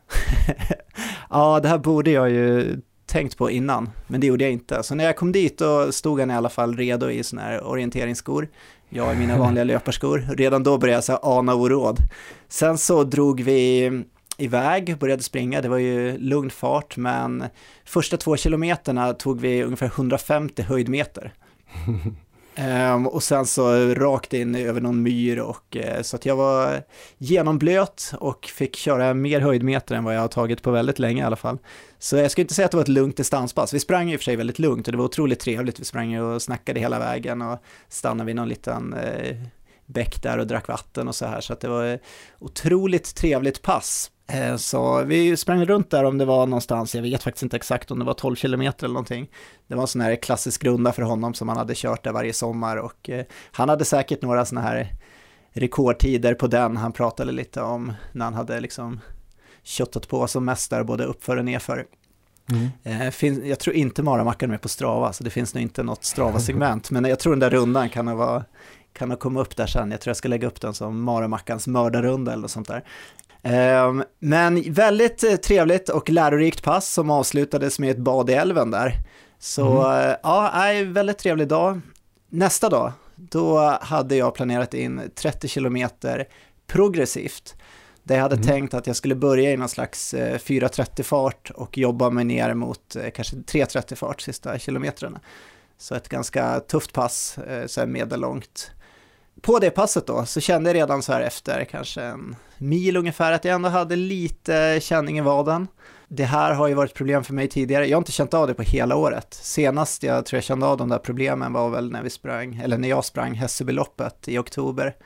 ja, 1.31 1.61
det 1.61 1.69
här 1.69 1.79
borde 1.79 2.11
jag 2.11 2.31
ju 2.31 2.81
tänkt 3.07 3.39
på 3.39 3.51
innan, 3.51 3.91
men 4.07 4.21
det 4.21 4.27
gjorde 4.27 4.45
jag 4.45 4.53
inte. 4.53 4.83
Så 4.83 4.95
när 4.95 5.05
jag 5.05 5.17
kom 5.17 5.33
dit 5.33 5.59
då 5.59 5.93
stod 5.93 6.21
han 6.21 6.31
i 6.31 6.35
alla 6.35 6.49
fall 6.49 6.77
redo 6.77 7.11
i 7.11 7.23
sådana 7.23 7.49
här 7.49 7.65
orienteringsskor. 7.65 8.49
Jag 8.89 9.15
i 9.15 9.19
mina 9.19 9.39
vanliga 9.39 9.65
löparskor. 9.75 10.19
Redan 10.37 10.63
då 10.63 10.79
började 10.79 10.97
jag 10.97 11.05
så 11.05 11.17
ana 11.17 11.55
oråd. 11.55 11.99
Sen 12.49 12.79
så 12.79 13.05
drog 13.05 13.41
vi 13.41 13.91
iväg, 14.39 14.99
började 14.99 15.23
springa, 15.23 15.61
det 15.61 15.69
var 15.69 15.79
ju 15.79 16.19
lugn 16.19 16.51
fart, 16.51 16.97
men 16.97 17.45
första 17.85 18.17
två 18.17 18.37
kilometerna 18.37 19.13
tog 19.13 19.41
vi 19.41 19.63
ungefär 19.63 19.87
150 19.87 20.63
höjdmeter. 20.63 21.33
Um, 22.59 23.07
och 23.07 23.23
sen 23.23 23.47
så 23.47 23.95
rakt 23.95 24.35
in 24.35 24.55
över 24.55 24.81
någon 24.81 25.03
myr 25.03 25.39
och 25.39 25.77
uh, 25.77 26.03
så 26.03 26.17
att 26.17 26.27
jag 26.27 26.37
var 26.37 26.83
genomblöt 27.19 28.13
och 28.21 28.47
fick 28.47 28.77
köra 28.77 29.15
mer 29.15 29.41
höjdmeter 29.41 29.95
än 29.95 30.05
vad 30.05 30.17
jag 30.17 30.21
har 30.21 30.29
tagit 30.29 30.63
på 30.63 30.71
väldigt 30.71 30.99
länge 30.99 31.23
i 31.23 31.25
alla 31.25 31.37
fall. 31.37 31.59
Så 31.99 32.17
jag 32.17 32.31
ska 32.31 32.43
inte 32.43 32.55
säga 32.55 32.67
att 32.67 32.71
det 32.71 32.77
var 32.77 32.83
ett 32.83 32.89
lugnt 32.89 33.17
distanspass. 33.17 33.75
Vi 33.75 33.81
sprang 33.81 34.11
i 34.11 34.17
och 34.17 34.21
för 34.21 34.25
sig 34.25 34.37
väldigt 34.37 34.59
lugnt 34.59 34.89
och 34.89 34.93
det 34.93 34.99
var 34.99 35.05
otroligt 35.05 35.41
trevligt. 35.41 35.81
Vi 35.81 35.85
sprang 35.85 36.21
och 36.21 36.43
snackade 36.43 36.81
hela 36.81 36.99
vägen 36.99 37.43
och 37.43 37.59
stannade 37.89 38.27
vid 38.27 38.37
någon 38.37 38.49
liten 38.49 38.95
uh, 38.95 39.37
bäck 39.87 40.23
där 40.23 40.39
och 40.39 40.47
drack 40.47 40.69
vatten 40.69 41.09
och 41.09 41.15
så 41.15 41.27
här. 41.27 41.41
Så 41.41 41.53
att 41.53 41.61
det 41.61 41.69
var 41.69 41.85
ett 41.85 42.03
otroligt 42.39 43.15
trevligt 43.15 43.63
pass. 43.63 44.11
Eh, 44.33 44.57
så 44.57 45.05
vi 45.05 45.37
sprang 45.37 45.65
runt 45.65 45.91
där 45.91 46.05
om 46.05 46.19
det 46.19 46.25
var 46.25 46.47
någonstans, 46.47 46.95
jag 46.95 47.03
vet 47.03 47.23
faktiskt 47.23 47.43
inte 47.43 47.57
exakt 47.57 47.91
om 47.91 47.99
det 47.99 48.05
var 48.05 48.15
12 48.15 48.37
kilometer 48.37 48.85
eller 48.85 48.95
någonting. 48.95 49.31
Det 49.67 49.75
var 49.75 49.83
en 49.83 49.89
sån 49.89 50.01
här 50.01 50.17
klassisk 50.17 50.65
runda 50.65 50.93
för 50.93 51.03
honom 51.03 51.35
som 51.35 51.49
han 51.49 51.59
hade 51.59 51.75
kört 51.75 52.05
där 52.05 52.13
varje 52.13 52.33
sommar 52.33 52.77
och 52.77 53.11
eh, 53.11 53.25
han 53.53 53.69
hade 53.69 53.85
säkert 53.85 54.23
några 54.23 54.45
såna 54.45 54.61
här 54.61 54.95
rekordtider 55.53 56.35
på 56.35 56.47
den. 56.47 56.77
Han 56.77 56.93
pratade 56.93 57.33
lite 57.33 57.63
om 57.63 57.93
när 58.13 58.25
han 58.25 58.35
hade 58.35 58.61
liksom 58.61 59.01
köttat 59.63 60.09
på 60.09 60.27
som 60.27 60.45
mest 60.45 60.71
där, 60.71 60.85
både 60.85 61.05
uppför 61.05 61.37
och 61.37 61.45
nerför. 61.45 61.87
Mm. 62.51 62.69
Eh, 62.83 63.49
jag 63.49 63.59
tror 63.59 63.77
inte 63.77 64.03
Maramackan 64.03 64.51
är 64.51 64.53
med 64.53 64.63
på 64.63 64.69
Strava, 64.69 65.13
så 65.13 65.25
det 65.25 65.31
finns 65.31 65.55
nog 65.55 65.63
inte 65.63 65.83
något 65.83 66.05
Strava-segment, 66.05 66.91
men 66.91 67.05
jag 67.05 67.19
tror 67.19 67.33
den 67.33 67.41
där 67.41 67.51
rundan 67.51 67.89
kan 67.89 68.09
ha, 68.09 68.15
vara, 68.15 68.45
kan 68.93 69.11
ha 69.11 69.17
kommit 69.17 69.41
upp 69.41 69.57
där 69.57 69.67
sen. 69.67 69.91
Jag 69.91 70.01
tror 70.01 70.11
jag 70.11 70.17
ska 70.17 70.29
lägga 70.29 70.47
upp 70.47 70.61
den 70.61 70.75
som 70.75 71.03
Maramackans 71.03 71.67
mördarrunda 71.67 72.33
eller 72.33 72.43
något 72.43 72.51
sånt 72.51 72.69
där. 72.69 72.85
Ehm, 73.43 74.05
men 74.19 74.73
väldigt 74.73 75.25
eh, 75.25 75.37
trevligt 75.37 75.89
och 75.89 76.11
lärorikt 76.11 76.63
pass 76.63 76.93
som 76.93 77.11
avslutades 77.11 77.79
med 77.79 77.91
ett 77.91 77.99
bad 77.99 78.31
i 78.31 78.33
älven 78.33 78.71
där. 78.71 78.95
Så 79.39 79.83
mm. 79.83 80.11
Eh, 80.11 80.17
ja, 80.23 80.53
väldigt 80.87 81.19
trevlig 81.19 81.49
dag. 81.49 81.81
Nästa 82.29 82.69
dag, 82.69 82.93
då 83.17 83.79
hade 83.81 84.17
jag 84.17 84.35
planerat 84.35 84.75
in 84.75 85.11
30 85.15 85.49
kilometer 85.49 86.29
progressivt. 86.67 87.57
Där 88.03 88.15
jag 88.15 88.23
hade 88.23 88.35
mm. 88.35 88.47
tänkt 88.47 88.75
att 88.75 88.87
jag 88.87 88.97
skulle 88.97 89.15
börja 89.15 89.51
i 89.51 89.57
någon 89.57 89.69
slags 89.69 90.15
4.30-fart 90.15 91.51
eh, 91.51 91.57
och 91.57 91.79
jobba 91.79 92.11
mig 92.11 92.25
ner 92.25 92.55
mot 92.55 92.97
kanske 93.15 93.37
3.30-fart 93.37 94.21
sista 94.21 94.59
kilometrarna. 94.59 95.21
Så 95.79 95.95
ett 95.95 96.09
ganska 96.09 96.61
tufft 96.61 96.93
pass, 96.93 97.39
så 97.67 97.81
här 97.81 97.87
medellångt 97.87 98.71
på 99.43 99.59
det 99.59 99.71
passet 99.71 100.07
då 100.07 100.25
så 100.25 100.41
kände 100.41 100.71
jag 100.71 100.75
redan 100.75 101.03
så 101.03 101.13
här 101.13 101.21
efter 101.21 101.65
kanske 101.65 102.03
en 102.03 102.37
mil 102.59 102.97
ungefär 102.97 103.33
att 103.33 103.45
jag 103.45 103.55
ändå 103.55 103.69
hade 103.69 103.97
lite 103.97 104.79
känning 104.83 105.19
i 105.19 105.21
vaden. 105.21 105.67
Det 106.09 106.25
här 106.25 106.55
har 106.55 106.69
ju 106.69 106.75
varit 106.75 106.95
problem 106.95 107.25
för 107.25 107.35
mig 107.35 107.49
tidigare. 107.49 107.87
Jag 107.87 107.97
har 107.97 108.01
inte 108.01 108.13
känt 108.13 108.35
av 108.35 108.47
det 108.47 108.55
på 108.55 108.63
hela 108.63 108.97
året. 108.97 109.35
Senast 109.35 110.03
jag 110.03 110.27
tror 110.27 110.37
jag 110.37 110.45
kände 110.45 110.67
av 110.67 110.77
de 110.77 110.89
där 110.89 110.99
problemen 110.99 111.53
var 111.53 111.71
väl 111.71 111.91
när 111.91 112.03
vi 112.03 112.11
sprang, 112.11 112.61
eller 112.65 112.79
när 112.79 112.89
jag 112.89 113.05
sprang 113.05 113.35
Hässelbyloppet 113.35 114.29
i 114.29 114.39
oktober 114.39 114.97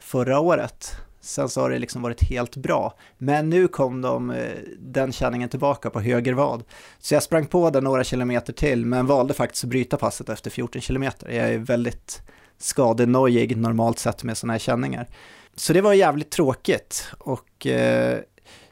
förra 0.00 0.40
året. 0.40 0.96
Sen 1.20 1.48
så 1.48 1.60
har 1.60 1.70
det 1.70 1.78
liksom 1.78 2.02
varit 2.02 2.22
helt 2.22 2.56
bra. 2.56 2.94
Men 3.18 3.50
nu 3.50 3.68
kom 3.68 4.02
de, 4.02 4.30
eh, 4.30 4.52
den 4.78 5.12
känningen 5.12 5.48
tillbaka 5.48 5.90
på 5.90 6.00
höger 6.00 6.32
vad. 6.32 6.64
Så 6.98 7.14
jag 7.14 7.22
sprang 7.22 7.46
på 7.46 7.70
den 7.70 7.84
några 7.84 8.04
kilometer 8.04 8.52
till 8.52 8.86
men 8.86 9.06
valde 9.06 9.34
faktiskt 9.34 9.64
att 9.64 9.70
bryta 9.70 9.96
passet 9.96 10.28
efter 10.28 10.50
14 10.50 10.82
kilometer. 10.82 11.30
Jag 11.30 11.48
är 11.48 11.58
väldigt 11.58 12.22
skadenojig 12.62 13.56
normalt 13.56 13.98
sett 13.98 14.24
med 14.24 14.36
sådana 14.36 14.52
här 14.52 14.58
känningar. 14.58 15.08
Så 15.56 15.72
det 15.72 15.80
var 15.80 15.92
jävligt 15.92 16.30
tråkigt 16.30 17.06
och 17.18 17.66
eh, 17.66 18.18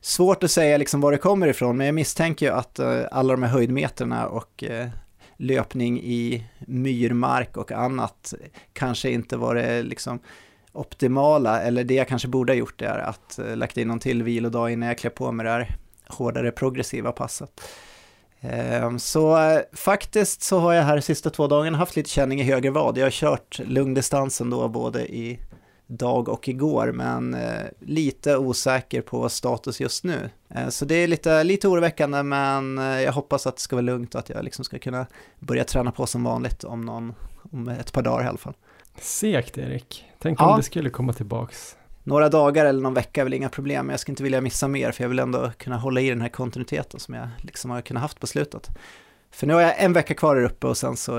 svårt 0.01 0.45
att 0.45 0.51
säga 0.51 0.79
liksom 0.79 1.01
var 1.01 1.13
det 1.13 1.19
kommer 1.19 1.47
ifrån, 1.47 1.77
men 1.77 1.87
jag 1.87 1.95
misstänker 1.95 2.47
ju 2.47 2.53
att 2.53 2.79
eh, 2.79 3.03
alla 3.11 3.33
de 3.33 3.43
här 3.43 3.51
höjdmeterna 3.51 4.27
och 4.27 4.65
eh, 4.65 4.89
löpning 5.37 6.01
i 6.01 6.45
myrmark 6.59 7.57
och 7.57 7.73
annat 7.73 8.35
kanske 8.73 9.11
inte 9.11 9.37
var 9.37 9.55
det 9.55 9.83
liksom 9.83 10.19
optimala, 10.73 11.63
eller 11.63 11.85
det 11.85 11.95
jag 11.95 12.09
kanske 12.09 12.29
borde 12.29 12.53
ha 12.53 12.59
gjort 12.59 12.83
är 12.83 12.99
att 12.99 13.39
eh, 13.39 13.57
lagt 13.57 13.77
in 13.77 13.89
någon 13.89 13.99
till 13.99 14.23
vilodag 14.23 14.71
innan 14.71 14.89
jag 14.89 14.99
klev 14.99 15.11
på 15.11 15.33
med 15.33 15.47
det 15.47 15.51
här 15.51 15.77
hårdare 16.09 16.51
progressiva 16.51 17.13
passet. 17.13 17.61
Ehm, 18.41 18.99
så 18.99 19.39
eh, 19.39 19.61
faktiskt 19.73 20.43
så 20.43 20.59
har 20.59 20.73
jag 20.73 20.83
här 20.83 20.97
de 20.97 21.03
sista 21.03 21.31
två 21.31 21.47
dagarna 21.47 21.79
haft 21.79 21.97
lite 21.97 22.11
känning 22.11 22.41
i 22.41 22.43
höger 22.43 22.71
vad. 22.71 22.99
Jag 22.99 23.07
har 23.07 23.11
kört 23.11 23.61
lungdistansen 23.65 24.51
då 24.51 24.69
både 24.69 25.15
i 25.15 25.41
dag 25.87 26.29
och 26.29 26.49
igår, 26.49 26.93
men 26.93 27.35
eh, 27.35 27.63
lite 27.81 28.37
osäker 28.37 29.03
på 29.03 29.29
status 29.29 29.81
just 29.81 30.05
nu. 30.05 30.31
Eh, 30.49 30.69
så 30.69 30.85
det 30.85 30.95
är 30.95 31.07
lite, 31.07 31.45
lite 31.45 31.69
oroväckande, 31.69 32.23
men 32.23 32.79
jag 32.79 33.13
hoppas 33.13 33.47
att 33.47 33.57
det 33.57 33.63
ska 33.63 33.77
vara 33.77 33.85
lugnt 33.85 34.15
och 34.15 34.19
att 34.19 34.29
jag 34.29 34.45
liksom 34.45 34.65
ska 34.65 34.79
kunna 34.79 35.07
börja 35.39 35.65
träna 35.65 35.93
på 35.93 36.07
som 36.07 36.25
vanligt 36.25 36.65
om, 36.65 36.81
någon, 36.81 37.15
om 37.53 37.69
ett 37.69 37.93
par 37.93 38.03
dagar 38.03 38.25
i 38.25 38.29
alla 38.29 38.39
fall. 38.39 38.55
Segt 39.01 39.59
Erik, 39.59 40.05
tänk 40.19 40.41
ja. 40.41 40.51
om 40.51 40.57
det 40.57 40.63
skulle 40.63 40.91
komma 40.91 41.13
tillbaks 41.13 41.77
några 42.03 42.29
dagar 42.29 42.67
eller 42.67 42.83
någon 42.83 42.95
vecka 42.95 43.21
är 43.21 43.25
väl 43.25 43.35
inga 43.35 43.49
problem, 43.49 43.87
men 43.87 43.93
jag 43.93 44.01
skulle 44.01 44.13
inte 44.13 44.23
vilja 44.23 44.41
missa 44.41 44.69
mer 44.69 44.93
för 44.93 45.05
jag 45.05 45.09
vill 45.09 45.19
ändå 45.19 45.51
kunna 45.59 45.77
hålla 45.77 46.01
i 46.01 46.09
den 46.09 46.21
här 46.21 46.29
kontinuiteten 46.29 47.01
som 47.01 47.15
jag 47.15 47.29
liksom 47.39 47.71
har 47.71 47.81
kunnat 47.81 48.01
haft 48.01 48.21
på 48.21 48.27
slutet. 48.27 48.69
För 49.31 49.47
nu 49.47 49.55
har 49.55 49.61
jag 49.61 49.83
en 49.83 49.93
vecka 49.93 50.15
kvar 50.15 50.37
där 50.37 50.45
uppe 50.45 50.67
och 50.67 50.77
sen 50.77 50.97
så 50.97 51.19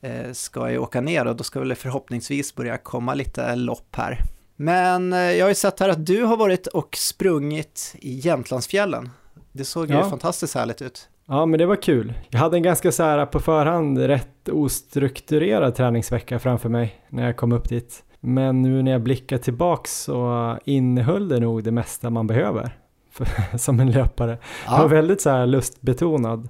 eh, 0.00 0.32
ska 0.32 0.70
jag 0.70 0.82
åka 0.82 1.00
ner 1.00 1.26
och 1.26 1.36
då 1.36 1.44
ska 1.44 1.60
väl 1.60 1.74
förhoppningsvis 1.74 2.54
börja 2.54 2.78
komma 2.78 3.14
lite 3.14 3.56
lopp 3.56 3.96
här. 3.96 4.18
Men 4.56 5.12
eh, 5.12 5.18
jag 5.18 5.44
har 5.44 5.48
ju 5.48 5.54
sett 5.54 5.80
här 5.80 5.88
att 5.88 6.06
du 6.06 6.22
har 6.22 6.36
varit 6.36 6.66
och 6.66 6.96
sprungit 6.96 7.94
i 7.98 8.14
Jämtlandsfjällen. 8.14 9.10
Det 9.52 9.64
såg 9.64 9.90
ja. 9.90 10.04
ju 10.04 10.10
fantastiskt 10.10 10.54
härligt 10.54 10.82
ut. 10.82 11.08
Ja, 11.26 11.46
men 11.46 11.58
det 11.58 11.66
var 11.66 11.76
kul. 11.76 12.14
Jag 12.28 12.38
hade 12.38 12.56
en 12.56 12.62
ganska 12.62 12.92
så 12.92 13.02
här 13.02 13.26
på 13.26 13.40
förhand 13.40 13.98
rätt 13.98 14.48
ostrukturerad 14.48 15.74
träningsvecka 15.74 16.38
framför 16.38 16.68
mig 16.68 17.04
när 17.08 17.26
jag 17.26 17.36
kom 17.36 17.52
upp 17.52 17.68
dit. 17.68 18.02
Men 18.24 18.62
nu 18.62 18.82
när 18.82 18.92
jag 18.92 19.00
blickar 19.00 19.38
tillbaks 19.38 20.02
så 20.02 20.58
innehöll 20.64 21.28
det 21.28 21.40
nog 21.40 21.64
det 21.64 21.70
mesta 21.70 22.10
man 22.10 22.26
behöver 22.26 22.70
för, 23.10 23.58
som 23.58 23.80
en 23.80 23.90
löpare. 23.90 24.38
Ja. 24.66 24.72
Jag 24.72 24.82
var 24.82 24.88
väldigt 24.88 25.20
så 25.20 25.30
här 25.30 25.46
lustbetonad. 25.46 26.48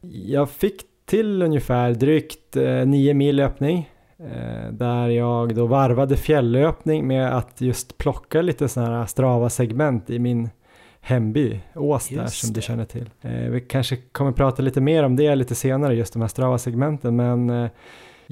Jag 0.00 0.50
fick 0.50 0.82
till 1.06 1.42
ungefär 1.42 1.90
drygt 1.90 2.56
eh, 2.56 2.86
nio 2.86 3.14
mil 3.14 3.36
löpning 3.36 3.90
eh, 4.18 4.72
där 4.72 5.08
jag 5.08 5.54
då 5.54 5.66
varvade 5.66 6.16
fjälllöpning 6.16 7.06
med 7.06 7.36
att 7.36 7.60
just 7.60 7.98
plocka 7.98 8.42
lite 8.42 8.68
sådana 8.68 8.98
här 8.98 9.06
strava 9.06 9.50
segment 9.50 10.10
i 10.10 10.18
min 10.18 10.48
hemby, 11.00 11.60
Ås 11.74 12.08
där 12.08 12.26
som 12.26 12.52
du 12.52 12.62
känner 12.62 12.84
till. 12.84 13.10
Eh, 13.20 13.32
vi 13.32 13.60
kanske 13.60 13.96
kommer 13.96 14.32
prata 14.32 14.62
lite 14.62 14.80
mer 14.80 15.02
om 15.02 15.16
det 15.16 15.34
lite 15.34 15.54
senare, 15.54 15.94
just 15.94 16.12
de 16.12 16.22
här 16.22 16.28
Strava-segmenten, 16.28 17.16
men 17.16 17.50
eh, 17.50 17.70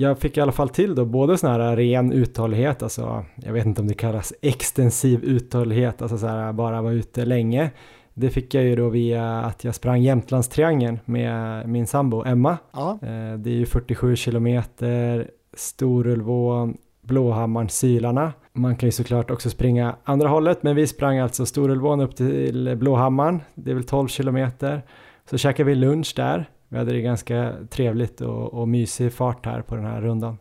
jag 0.00 0.18
fick 0.18 0.36
i 0.36 0.40
alla 0.40 0.52
fall 0.52 0.68
till 0.68 0.94
då 0.94 1.04
både 1.04 1.38
sån 1.38 1.50
här 1.50 1.76
ren 1.76 2.12
uthållighet, 2.12 2.82
alltså 2.82 3.24
jag 3.36 3.52
vet 3.52 3.66
inte 3.66 3.80
om 3.80 3.88
det 3.88 3.94
kallas 3.94 4.32
extensiv 4.42 5.24
uthållighet, 5.24 6.02
alltså 6.02 6.18
så 6.18 6.26
här 6.26 6.52
bara 6.52 6.82
vara 6.82 6.92
ute 6.92 7.24
länge. 7.24 7.70
Det 8.14 8.30
fick 8.30 8.54
jag 8.54 8.64
ju 8.64 8.76
då 8.76 8.88
via 8.88 9.40
att 9.40 9.64
jag 9.64 9.74
sprang 9.74 10.02
Jämtlandstriangeln 10.02 10.98
med 11.04 11.68
min 11.68 11.86
sambo 11.86 12.24
Emma. 12.24 12.56
Ja, 12.72 12.98
Eh, 13.02 13.38
Det 13.38 13.50
är 13.50 13.54
ju 13.54 13.66
47 13.66 14.16
kilometer, 14.16 15.30
Storulvån, 15.56 16.76
Blåhammaren, 17.02 17.68
Sylarna. 17.68 18.32
Man 18.52 18.76
kan 18.76 18.86
ju 18.86 18.92
såklart 18.92 19.30
också 19.30 19.50
springa 19.50 19.96
andra 20.04 20.28
hållet, 20.28 20.62
men 20.62 20.76
vi 20.76 20.86
sprang 20.86 21.18
alltså 21.18 21.46
Storulvån 21.46 22.00
upp 22.00 22.16
till 22.16 22.76
Blåhammaren. 22.76 23.40
Det 23.54 23.70
är 23.70 23.74
väl 23.74 23.84
12 23.84 24.08
kilometer. 24.08 24.82
Så 25.30 25.38
käkade 25.38 25.64
vi 25.70 25.74
lunch 25.74 26.12
där. 26.16 26.48
Vi 26.68 26.78
hade 26.78 26.92
det 26.92 27.00
ganska 27.00 27.54
trevligt 27.70 28.20
och, 28.20 28.54
och 28.54 28.68
mysig 28.68 29.12
fart 29.12 29.46
här 29.46 29.62
på 29.62 29.76
den 29.76 29.84
här 29.84 30.00
rundan. 30.00 30.38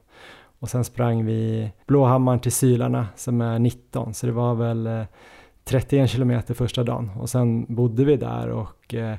Och 0.60 0.70
sen 0.70 0.84
sprang 0.84 1.26
vi 1.26 1.72
Blåhammaren 1.88 2.40
till 2.40 2.52
Sylarna 2.52 3.08
som 3.16 3.42
är 3.42 3.60
19, 3.60 4.14
så 4.14 4.26
det 4.26 4.32
var 4.32 4.56
väl 4.56 4.88
eh, 4.88 5.04
31 5.64 6.10
kilometer 6.10 6.54
första 6.54 6.84
dagen. 6.84 7.12
Och 7.20 7.30
sen 7.30 7.76
bodde 7.76 8.06
vi 8.06 8.16
där 8.16 8.50
och 8.50 8.94
eh, 8.96 9.16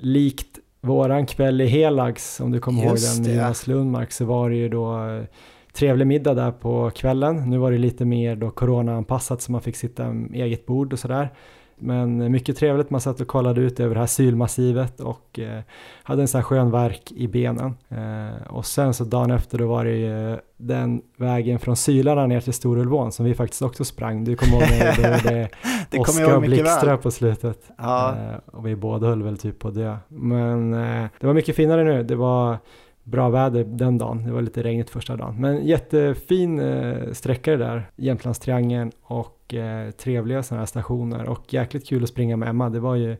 likt 0.00 0.58
våran 0.80 1.26
kväll 1.26 1.60
i 1.60 1.66
Helags, 1.66 2.40
om 2.40 2.52
du 2.52 2.60
kommer 2.60 2.84
ihåg 2.84 2.96
den 3.16 3.26
i 3.26 3.36
Jonas 3.36 3.66
Lundmark, 3.66 4.12
så 4.12 4.24
var 4.24 4.50
det 4.50 4.56
ju 4.56 4.68
då 4.68 5.08
eh, 5.08 5.24
trevlig 5.72 6.06
middag 6.06 6.34
där 6.34 6.52
på 6.52 6.90
kvällen. 6.90 7.50
Nu 7.50 7.58
var 7.58 7.72
det 7.72 7.78
lite 7.78 8.04
mer 8.04 8.36
då 8.36 8.50
coronaanpassat 8.50 9.42
så 9.42 9.52
man 9.52 9.60
fick 9.60 9.76
sitta 9.76 10.12
med 10.12 10.40
eget 10.40 10.66
bord 10.66 10.92
och 10.92 10.98
sådär. 10.98 11.30
Men 11.78 12.32
mycket 12.32 12.56
trevligt, 12.56 12.90
man 12.90 13.00
satt 13.00 13.20
och 13.20 13.26
kollade 13.26 13.60
ut 13.60 13.80
över 13.80 13.94
det 13.94 14.00
här 14.00 14.06
sylmassivet 14.06 15.00
och 15.00 15.38
eh, 15.38 15.60
hade 16.02 16.22
en 16.22 16.28
sån 16.28 16.38
här 16.38 16.42
skön 16.42 16.70
verk 16.70 17.12
i 17.16 17.28
benen. 17.28 17.74
Eh, 17.88 18.46
och 18.52 18.66
sen 18.66 18.94
så 18.94 19.04
dagen 19.04 19.30
efter 19.30 19.58
då 19.58 19.66
var 19.66 19.84
det 19.84 19.96
ju 19.96 20.38
den 20.56 21.02
vägen 21.16 21.58
från 21.58 21.76
Sylarna 21.76 22.26
ner 22.26 22.40
till 22.40 22.52
Storulvån 22.52 23.12
som 23.12 23.24
vi 23.24 23.34
faktiskt 23.34 23.62
också 23.62 23.84
sprang. 23.84 24.24
Du 24.24 24.36
kommer 24.36 24.52
ihåg 24.52 24.62
när 25.00 25.22
det 25.22 25.48
det 25.90 25.98
Oskar 25.98 26.22
jag 26.22 26.36
och 26.36 26.42
Blixtra 26.42 26.90
väl. 26.90 26.98
på 26.98 27.10
slutet. 27.10 27.70
Ja, 27.78 28.14
Eh, 28.16 28.38
och 28.46 28.66
vi 28.66 28.76
båda 28.76 29.06
höll 29.06 29.22
väl 29.22 29.38
typ 29.38 29.58
på 29.58 29.68
att 29.68 29.74
dö. 29.74 29.96
Men 30.08 30.74
eh, 30.74 31.06
det 31.20 31.26
var 31.26 31.34
mycket 31.34 31.56
finare 31.56 31.84
nu. 31.84 32.02
Det 32.02 32.14
var 32.16 32.58
bra 33.06 33.28
väder 33.28 33.64
den 33.64 33.98
dagen. 33.98 34.24
Det 34.24 34.32
var 34.32 34.42
lite 34.42 34.62
regnigt 34.62 34.90
första 34.90 35.16
dagen. 35.16 35.40
Men 35.40 35.66
jättefin 35.66 36.58
eh, 36.60 37.12
sträcka 37.12 37.50
det 37.50 37.56
där. 37.56 37.90
Jämtlandstriangeln 37.96 38.92
och 39.02 39.54
eh, 39.54 39.90
trevliga 39.90 40.42
sådana 40.42 40.60
här 40.60 40.66
stationer. 40.66 41.24
Och 41.28 41.54
jäkligt 41.54 41.88
kul 41.88 42.02
att 42.02 42.08
springa 42.08 42.36
med 42.36 42.48
Emma. 42.48 42.68
Det 42.70 42.80
var 42.80 42.94
ju 42.94 43.16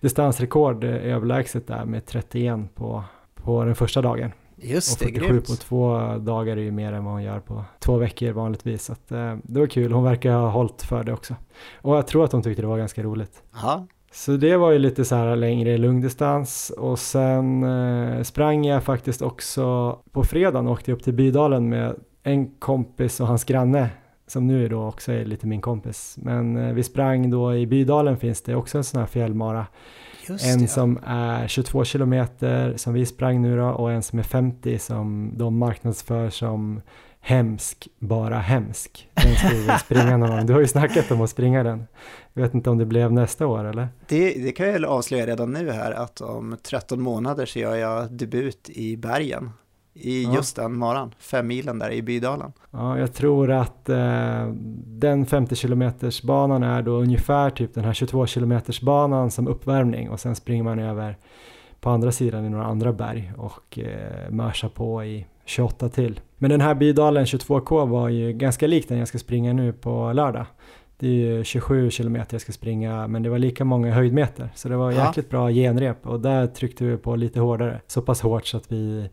distansrekord 0.00 0.84
eh, 0.84 0.90
överlägset 0.90 1.66
där 1.66 1.84
med 1.84 2.06
31 2.06 2.74
på, 2.74 3.04
på 3.34 3.64
den 3.64 3.74
första 3.74 4.02
dagen. 4.02 4.32
just 4.56 4.92
Och 5.00 5.06
det, 5.06 5.12
47 5.12 5.32
grymt. 5.32 5.46
på 5.46 5.52
två 5.52 5.98
dagar 6.18 6.56
är 6.56 6.60
ju 6.60 6.70
mer 6.70 6.92
än 6.92 7.04
vad 7.04 7.12
hon 7.12 7.22
gör 7.22 7.40
på 7.40 7.64
två 7.78 7.96
veckor 7.96 8.32
vanligtvis. 8.32 8.84
Så 8.84 8.92
att, 8.92 9.12
eh, 9.12 9.36
det 9.42 9.60
var 9.60 9.66
kul. 9.66 9.92
Hon 9.92 10.04
verkar 10.04 10.32
ha 10.32 10.50
hållit 10.50 10.82
för 10.82 11.04
det 11.04 11.12
också. 11.12 11.34
Och 11.76 11.96
jag 11.96 12.06
tror 12.06 12.24
att 12.24 12.32
hon 12.32 12.42
tyckte 12.42 12.62
det 12.62 12.68
var 12.68 12.78
ganska 12.78 13.02
roligt. 13.02 13.42
Ja, 13.62 13.86
Så 14.16 14.36
det 14.36 14.56
var 14.56 14.70
ju 14.72 14.78
lite 14.78 15.04
så 15.04 15.14
här 15.14 15.36
längre 15.36 15.78
lungdistans 15.78 16.70
och 16.70 16.98
sen 16.98 17.62
eh, 17.62 18.22
sprang 18.22 18.66
jag 18.66 18.84
faktiskt 18.84 19.22
också 19.22 19.98
på 20.12 20.24
fredagen 20.24 20.66
och 20.66 20.72
åkte 20.72 20.92
upp 20.92 21.02
till 21.02 21.12
Bydalen 21.14 21.68
med 21.68 21.94
en 22.22 22.46
kompis 22.46 23.20
och 23.20 23.26
hans 23.26 23.44
granne 23.44 23.90
som 24.26 24.46
nu 24.46 24.68
då 24.68 24.86
också 24.86 25.12
är 25.12 25.24
lite 25.24 25.46
min 25.46 25.60
kompis. 25.60 26.18
Men 26.22 26.56
eh, 26.56 26.72
vi 26.72 26.82
sprang 26.82 27.30
då 27.30 27.56
i 27.56 27.66
Bydalen 27.66 28.16
finns 28.16 28.42
det 28.42 28.54
också 28.54 28.78
en 28.78 28.84
sån 28.84 29.00
här 29.00 29.06
fjällmara. 29.06 29.66
just 30.28 30.46
En 30.46 30.60
det. 30.60 30.68
som 30.68 30.98
är 31.06 31.48
22 31.48 31.84
kilometer 31.84 32.76
som 32.76 32.94
vi 32.94 33.06
sprang 33.06 33.42
nu 33.42 33.56
då 33.56 33.68
och 33.68 33.92
en 33.92 34.02
som 34.02 34.18
är 34.18 34.22
50 34.22 34.78
som 34.78 35.32
de 35.36 35.58
marknadsför 35.58 36.30
som 36.30 36.80
hemsk, 37.26 37.88
bara 37.98 38.38
hemsk. 38.38 39.08
Den 39.14 39.34
ska 39.34 39.48
vi 39.48 39.78
springa 39.78 40.16
någon 40.16 40.30
gång. 40.30 40.46
Du 40.46 40.52
har 40.52 40.60
ju 40.60 40.66
snackat 40.66 41.10
om 41.10 41.20
att 41.20 41.30
springa 41.30 41.62
den. 41.62 41.86
Jag 42.32 42.42
vet 42.42 42.54
inte 42.54 42.70
om 42.70 42.78
det 42.78 42.86
blev 42.86 43.12
nästa 43.12 43.46
år 43.46 43.64
eller? 43.64 43.88
Det, 44.08 44.34
det 44.44 44.52
kan 44.52 44.68
jag 44.68 44.84
avslöja 44.84 45.26
redan 45.26 45.52
nu 45.52 45.70
här 45.70 45.92
att 45.92 46.20
om 46.20 46.56
13 46.62 47.02
månader 47.02 47.46
så 47.46 47.58
gör 47.58 47.76
jag 47.76 48.12
debut 48.12 48.68
i 48.70 48.96
bergen. 48.96 49.50
I 49.94 50.24
Ja. 50.24 50.34
just 50.34 50.56
den 50.56 50.78
maran, 50.78 51.14
fem 51.18 51.46
milen 51.46 51.78
där 51.78 51.90
i 51.90 52.02
Bydalen. 52.02 52.52
Ja, 52.70 52.98
jag 52.98 53.14
tror 53.14 53.50
att 53.50 53.88
eh, 53.88 54.46
den 54.86 55.26
50 55.26 55.56
kilometers 55.56 56.22
banan 56.22 56.62
är 56.62 56.82
då 56.82 56.92
ungefär 56.92 57.50
typ 57.50 57.74
den 57.74 57.84
här 57.84 57.92
22 57.92 58.26
kilometers 58.26 58.80
banan 58.80 59.30
som 59.30 59.48
uppvärmning 59.48 60.10
och 60.10 60.20
sen 60.20 60.34
springer 60.36 60.62
man 60.64 60.78
över 60.78 61.16
på 61.80 61.90
andra 61.90 62.12
sidan 62.12 62.44
i 62.44 62.48
några 62.48 62.64
andra 62.64 62.92
berg 62.92 63.32
och 63.36 63.78
eh, 63.78 64.30
mörsar 64.30 64.68
på 64.68 65.04
i 65.04 65.26
28 65.44 65.88
till. 65.88 66.20
Men 66.38 66.50
den 66.50 66.60
här 66.60 66.74
Bydalen 66.74 67.24
22K 67.24 67.86
var 67.88 68.08
ju 68.08 68.32
ganska 68.32 68.66
lik 68.66 68.88
den 68.88 68.98
jag 68.98 69.08
ska 69.08 69.18
springa 69.18 69.52
nu 69.52 69.72
på 69.72 70.12
lördag. 70.12 70.46
Det 70.98 71.06
är 71.08 71.12
ju 71.12 71.44
27 71.44 71.90
kilometer 71.90 72.34
jag 72.34 72.40
ska 72.40 72.52
springa 72.52 73.06
men 73.06 73.22
det 73.22 73.28
var 73.30 73.38
lika 73.38 73.64
många 73.64 73.92
höjdmeter 73.94 74.50
så 74.54 74.68
det 74.68 74.76
var 74.76 74.92
Ja. 74.92 75.06
jäkligt 75.06 75.30
bra 75.30 75.50
genrep 75.50 76.06
och 76.06 76.20
där 76.20 76.46
tryckte 76.46 76.84
vi 76.84 76.96
på 76.96 77.16
lite 77.16 77.40
hårdare. 77.40 77.80
Så 77.86 78.02
pass 78.02 78.20
hårt 78.20 78.46
så 78.46 78.56
att 78.56 78.72
vi 78.72 79.08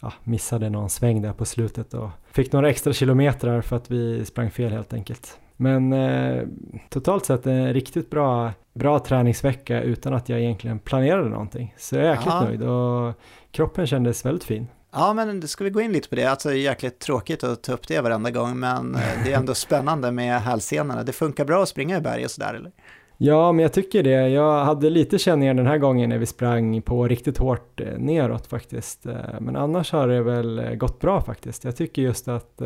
ja, 0.00 0.12
missade 0.24 0.70
någon 0.70 0.90
sväng 0.90 1.22
där 1.22 1.32
på 1.32 1.44
slutet 1.44 1.94
och 1.94 2.08
fick 2.32 2.52
några 2.52 2.70
extra 2.70 2.92
kilometrar 2.92 3.60
för 3.60 3.76
att 3.76 3.90
vi 3.90 4.24
sprang 4.24 4.50
fel 4.50 4.72
helt 4.72 4.92
enkelt. 4.92 5.38
Men 5.56 5.92
eh, 5.92 6.42
totalt 6.88 7.24
sett 7.24 7.46
en 7.46 7.72
riktigt 7.72 8.10
bra, 8.10 8.50
bra 8.74 8.98
träningsvecka 8.98 9.82
utan 9.82 10.14
att 10.14 10.28
jag 10.28 10.40
egentligen 10.40 10.78
planerade 10.78 11.28
någonting. 11.28 11.74
Så 11.78 11.96
jag 11.96 12.04
är 12.04 12.10
jäkligt 12.10 12.26
Ja. 12.34 12.44
nöjd 12.44 12.62
och 12.62 13.14
kroppen 13.50 13.86
kändes 13.86 14.26
väldigt 14.26 14.44
fin. 14.44 14.66
Ja, 14.92 15.14
men 15.14 15.48
ska 15.48 15.64
vi 15.64 15.70
gå 15.70 15.80
in 15.80 15.92
lite 15.92 16.08
på 16.08 16.14
det? 16.14 16.24
Alltså 16.24 16.48
det 16.48 16.54
är 16.54 16.58
jäkligt 16.58 16.98
tråkigt 16.98 17.44
att 17.44 17.62
ta 17.62 17.72
upp 17.72 17.88
det 17.88 18.00
varenda 18.00 18.30
gång, 18.30 18.58
men 18.58 18.94
eh, 18.94 19.00
det 19.24 19.32
är 19.32 19.36
ändå 19.36 19.54
spännande 19.66 20.12
med 20.12 20.40
hälsenorna. 20.42 21.02
Det 21.02 21.12
funkar 21.12 21.44
bra 21.44 21.62
att 21.62 21.68
springa 21.68 21.96
i 21.96 22.00
berg 22.00 22.24
och 22.24 22.30
sådär, 22.30 22.54
eller? 22.54 22.72
Ja, 23.16 23.52
men 23.52 23.62
jag 23.62 23.72
tycker 23.72 24.02
det. 24.02 24.28
Jag 24.28 24.64
hade 24.64 24.90
lite 24.90 25.18
känningar 25.18 25.54
den 25.54 25.66
här 25.66 25.78
gången 25.78 26.10
när 26.10 26.18
vi 26.18 26.26
sprang 26.26 26.82
på 26.82 27.08
riktigt 27.08 27.38
hårt 27.38 27.80
eh, 27.80 27.98
neråt 27.98 28.46
faktiskt. 28.46 29.06
Eh, 29.06 29.14
Men 29.40 29.56
annars 29.56 29.92
har 29.92 30.08
det 30.08 30.22
väl 30.22 30.76
gått 30.76 31.00
bra 31.00 31.20
faktiskt. 31.20 31.64
Jag 31.64 31.76
tycker 31.76 32.02
just 32.02 32.28
att, 32.28 32.62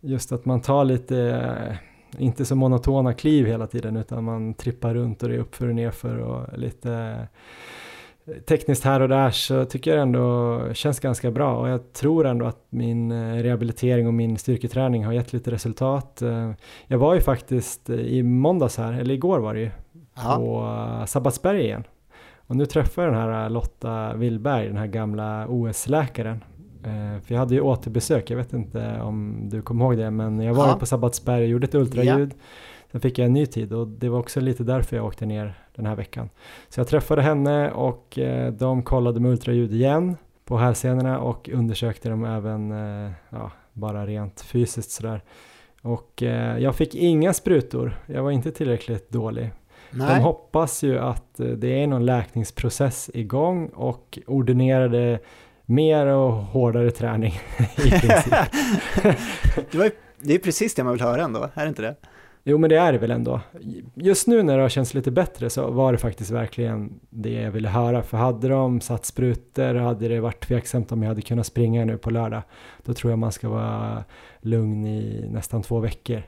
just 0.00 0.32
att 0.32 0.44
man 0.44 0.60
tar 0.60 0.84
lite, 0.84 1.78
inte 2.18 2.44
så 2.44 2.54
monotona 2.54 3.12
kliv 3.12 3.46
hela 3.46 3.66
tiden 3.66 3.96
utan 3.96 4.24
man 4.24 4.54
trippar 4.54 4.94
runt 4.94 5.22
och 5.22 5.28
det 5.28 5.34
är 5.34 5.38
uppför 5.38 5.68
och 5.68 5.74
nerför 5.74 6.18
och 6.18 6.58
lite 6.58 7.18
tekniskt 8.48 8.84
här 8.84 9.00
och 9.00 9.08
där 9.08 9.30
så 9.30 9.64
tycker 9.64 9.90
jag 9.90 10.02
ändå 10.02 10.60
känns 10.72 11.00
ganska 11.00 11.30
bra 11.30 11.56
och 11.60 11.68
jag 11.68 11.92
tror 11.92 12.26
ändå 12.26 12.46
att 12.46 12.66
min 12.70 13.12
eh, 13.12 13.34
rehabilitering 13.42 14.06
och 14.06 14.14
min 14.14 14.36
styrketräning 14.38 15.04
har 15.04 15.12
gett 15.12 15.32
lite 15.32 15.50
resultat. 15.50 16.22
Eh, 16.22 16.50
Jag 16.86 16.98
var 16.98 17.14
ju 17.14 17.20
faktiskt 17.20 17.90
eh, 17.90 17.96
i 17.96 18.22
måndags 18.22 18.76
här, 18.78 18.92
eller 18.92 19.14
igår 19.14 19.38
var 19.38 19.54
det 19.54 19.60
ju, 19.60 19.70
Ja, 20.16 20.36
på 20.36 21.06
Sabbatsberg 21.06 21.60
igen. 21.64 21.84
Och 22.48 22.56
nu 22.56 22.66
träffar 22.66 23.02
jag 23.02 23.12
den 23.12 23.20
här 23.20 23.50
Lotta 23.50 24.14
Willberg, 24.14 24.66
den 24.66 24.76
här 24.76 24.86
gamla 24.86 25.46
OS-läkaren. 25.48 26.44
För 27.24 27.34
jag 27.34 27.38
hade 27.38 27.54
ju 27.54 27.60
återbesök, 27.60 28.30
jag 28.30 28.36
vet 28.36 28.52
inte 28.52 29.00
om 29.00 29.40
du 29.50 29.62
kommer 29.62 29.84
ihåg 29.84 29.96
det, 29.96 30.10
men 30.10 30.40
jag 30.40 30.54
var 30.54 30.68
Ja. 30.68 30.76
på 30.80 30.86
Sabbatsberg 30.86 31.42
och 31.42 31.48
gjorde 31.48 31.64
ett 31.66 31.74
ultraljud. 31.74 32.34
Sen 32.96 33.00
fick 33.00 33.18
jag 33.18 33.26
en 33.26 33.32
ny 33.32 33.46
tid 33.46 33.72
och 33.72 33.88
det 33.88 34.08
var 34.08 34.18
också 34.18 34.40
lite 34.40 34.64
därför 34.64 34.96
jag 34.96 35.06
åkte 35.06 35.26
ner 35.26 35.54
den 35.74 35.86
här 35.86 35.96
veckan. 35.96 36.30
Så 36.68 36.80
jag 36.80 36.88
träffade 36.88 37.22
henne 37.22 37.70
och 37.70 38.18
eh, 38.18 38.52
de 38.52 38.82
kollade 38.82 39.20
med 39.20 39.30
ultraljud 39.30 39.72
igen 39.72 40.16
på 40.44 40.58
hälsenorna 40.58 41.20
och 41.20 41.48
undersökte 41.48 42.08
dem 42.08 42.24
även, 42.24 42.72
eh, 42.72 43.12
ja, 43.30 43.50
bara 43.72 44.06
rent 44.06 44.40
fysiskt 44.40 44.90
sådär. 44.90 45.22
Och 45.82 46.22
eh, 46.22 46.58
jag 46.58 46.74
fick 46.74 46.94
inga 46.94 47.32
sprutor, 47.32 47.98
jag 48.06 48.22
var 48.22 48.30
inte 48.30 48.50
tillräckligt 48.50 49.10
dålig. 49.10 49.50
De 49.90 49.98
nej. 49.98 50.22
hoppas 50.22 50.82
ju 50.82 50.98
att 50.98 51.40
det 51.56 51.82
är 51.82 51.86
någon 51.86 52.06
läkningsprocess 52.06 53.10
igång 53.14 53.68
och 53.68 54.18
ordinerade 54.26 55.18
mer 55.66 56.06
och 56.06 56.32
hårdare 56.32 56.90
träning 56.90 57.32
i 57.76 57.90
princip. 57.90 58.34
det, 59.70 59.78
var 59.78 59.90
det 60.20 60.34
är 60.34 60.38
precis 60.38 60.74
det 60.74 60.84
man 60.84 60.92
vill 60.92 61.02
höra 61.02 61.22
ändå, 61.22 61.48
är 61.54 61.62
det 61.62 61.68
inte 61.68 61.82
det? 61.82 61.96
Jo 62.48 62.58
men 62.58 62.70
det 62.70 62.76
är 62.76 62.92
det 62.92 62.98
väl 62.98 63.10
ändå. 63.10 63.40
Just 63.94 64.26
nu 64.26 64.42
när 64.42 64.56
det 64.56 64.62
har 64.62 64.68
känts 64.68 64.94
lite 64.94 65.10
bättre 65.10 65.50
så 65.50 65.70
var 65.70 65.92
det 65.92 65.98
faktiskt 65.98 66.30
verkligen 66.30 67.00
det 67.10 67.32
jag 67.32 67.50
ville 67.50 67.68
höra. 67.68 68.02
För 68.02 68.16
hade 68.16 68.48
de 68.48 68.80
satt 68.80 69.04
sprutor 69.04 69.74
hade 69.74 70.08
det 70.08 70.20
varit 70.20 70.48
tveksamt 70.48 70.92
om 70.92 71.02
jag 71.02 71.08
hade 71.08 71.22
kunnat 71.22 71.46
springa 71.46 71.84
nu 71.84 71.98
på 71.98 72.10
lördag. 72.10 72.42
Då 72.84 72.94
tror 72.94 73.12
jag 73.12 73.18
man 73.18 73.32
ska 73.32 73.48
vara 73.48 74.04
lugn 74.40 74.86
i 74.86 75.28
nästan 75.30 75.62
två 75.62 75.80
veckor. 75.80 76.22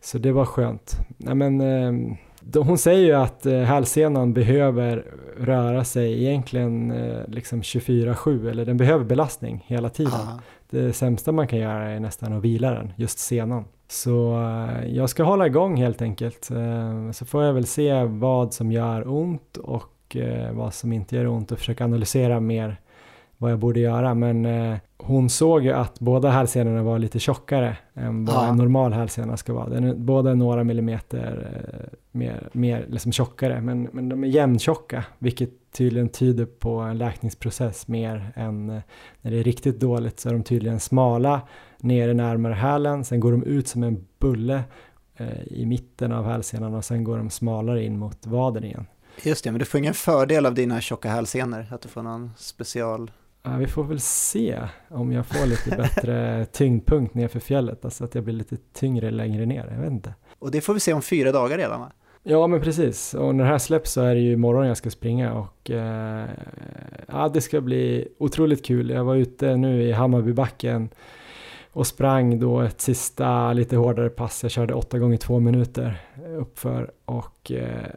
Så 0.00 0.18
det 0.18 0.32
var 0.32 0.44
skönt. 0.44 0.96
Nej, 1.16 1.34
men, 1.34 1.60
eh, 1.60 2.62
hon 2.62 2.78
säger 2.78 3.06
ju 3.06 3.12
att 3.12 3.46
eh, 3.46 3.60
hälsenan 3.60 4.32
behöver 4.32 5.04
röra 5.38 5.84
sig 5.84 6.24
egentligen 6.24 6.90
eh, 6.90 7.28
liksom 7.28 7.62
24-7 7.62 8.50
eller 8.50 8.64
den 8.64 8.76
behöver 8.76 9.04
belastning 9.04 9.64
hela 9.66 9.88
tiden. 9.88 10.12
Ja. 10.12 10.40
Det 10.70 10.92
sämsta 10.92 11.32
man 11.32 11.48
kan 11.48 11.58
göra 11.58 11.88
är 11.88 12.00
nästan 12.00 12.32
att 12.32 12.42
vila 12.42 12.70
den, 12.70 12.92
just 12.96 13.18
senan. 13.18 13.64
Så 13.88 14.42
eh, 14.42 14.86
jag 14.96 15.10
ska 15.10 15.22
hålla 15.22 15.46
igång 15.46 15.76
helt 15.76 16.02
enkelt. 16.02 16.50
Eh, 16.50 17.10
så 17.10 17.26
får 17.26 17.42
jag 17.42 17.52
väl 17.52 17.66
se 17.66 18.04
vad 18.04 18.54
som 18.54 18.72
gör 18.72 19.08
ont 19.08 19.56
och 19.56 20.16
eh, 20.16 20.52
vad 20.52 20.74
som 20.74 20.92
inte 20.92 21.16
gör 21.16 21.26
ont 21.26 21.52
och 21.52 21.58
försöka 21.58 21.84
analysera 21.84 22.40
mer 22.40 22.80
vad 23.38 23.52
jag 23.52 23.58
borde 23.58 23.80
göra. 23.80 24.14
Men 24.14 24.46
hon 24.98 25.30
såg 25.30 25.64
ju 25.64 25.72
att 25.72 26.00
båda 26.00 26.30
hälsenorna 26.30 26.82
var 26.82 26.98
lite 26.98 27.18
tjockare 27.18 27.76
än 27.94 28.24
vad 28.24 28.36
ja. 28.36 28.48
en 28.48 28.56
normal 28.56 28.92
hälsena 28.92 29.36
ska 29.36 29.52
vara. 29.52 29.68
Den 29.68 29.84
är 29.84 29.94
båda 29.94 30.34
några 30.34 30.64
millimeter 30.64 31.48
mer, 32.12 32.48
mer 32.52 32.86
liksom 32.88 33.12
tjockare, 33.12 33.60
men, 33.60 33.88
men 33.92 34.08
de 34.08 34.24
är 34.24 34.28
jämntjocka, 34.28 35.04
vilket 35.18 35.72
tydligen 35.72 36.08
tyder 36.08 36.44
på 36.44 36.78
en 36.78 36.98
läkningsprocess 36.98 37.88
mer 37.88 38.32
än 38.34 38.66
när 39.20 39.30
det 39.30 39.38
är 39.38 39.44
riktigt 39.44 39.80
dåligt 39.80 40.20
så 40.20 40.28
är 40.28 40.32
de 40.32 40.42
tydligen 40.42 40.80
smala 40.80 41.40
ner 41.78 42.14
närmare 42.14 42.54
hälen, 42.54 43.04
sen 43.04 43.20
går 43.20 43.32
de 43.32 43.42
ut 43.42 43.68
som 43.68 43.82
en 43.82 44.06
bulle 44.18 44.62
eh, 45.16 45.42
i 45.46 45.66
mitten 45.66 46.12
av 46.12 46.24
hälsenan 46.24 46.74
och 46.74 46.84
sen 46.84 47.04
går 47.04 47.18
de 47.18 47.30
smalare 47.30 47.84
in 47.84 47.98
mot 47.98 48.26
vaden 48.26 48.64
igen. 48.64 48.86
Just 49.22 49.44
det, 49.44 49.50
men 49.50 49.58
du 49.58 49.64
får 49.64 49.78
ingen 49.78 49.94
fördel 49.94 50.46
av 50.46 50.54
dina 50.54 50.80
tjocka 50.80 51.08
hälsenor, 51.08 51.66
att 51.70 51.80
du 51.80 51.88
får 51.88 52.02
någon 52.02 52.30
special... 52.36 53.10
Ja, 53.46 53.56
vi 53.56 53.66
får 53.66 53.84
väl 53.84 54.00
se 54.00 54.58
om 54.88 55.12
jag 55.12 55.26
får 55.26 55.46
lite 55.46 55.70
bättre 55.76 56.46
tyngdpunkt 56.52 57.14
nerför 57.14 57.40
fjället, 57.40 57.84
alltså 57.84 58.04
att 58.04 58.14
jag 58.14 58.24
blir 58.24 58.34
lite 58.34 58.56
tyngre 58.72 59.10
längre 59.10 59.46
ner, 59.46 59.68
jag 59.74 59.80
vet 59.80 59.90
inte. 59.90 60.14
Och 60.38 60.50
det 60.50 60.60
får 60.60 60.74
vi 60.74 60.80
se 60.80 60.92
om 60.92 61.02
fyra 61.02 61.32
dagar 61.32 61.58
redan 61.58 61.80
va? 61.80 61.92
Ja 62.22 62.46
men 62.46 62.60
precis, 62.60 63.14
och 63.14 63.34
när 63.34 63.44
det 63.44 63.50
här 63.50 63.58
släpps 63.58 63.92
så 63.92 64.00
är 64.00 64.14
det 64.14 64.20
ju 64.20 64.32
imorgon 64.32 64.66
jag 64.66 64.76
ska 64.76 64.90
springa 64.90 65.34
och 65.34 65.70
eh, 65.70 66.28
ja, 67.08 67.28
det 67.28 67.40
ska 67.40 67.60
bli 67.60 68.08
otroligt 68.18 68.64
kul. 68.64 68.90
Jag 68.90 69.04
var 69.04 69.16
ute 69.16 69.56
nu 69.56 69.82
i 69.82 69.92
Hammarbybacken 69.92 70.88
och 71.72 71.86
sprang 71.86 72.40
då 72.40 72.60
ett 72.60 72.80
sista 72.80 73.52
lite 73.52 73.76
hårdare 73.76 74.08
pass. 74.08 74.42
Jag 74.42 74.52
körde 74.52 74.74
8 74.74 74.98
gånger 74.98 75.16
2 75.16 75.40
minuter 75.40 76.00
uppför 76.38 76.90
och 77.04 77.52
eh, 77.52 77.90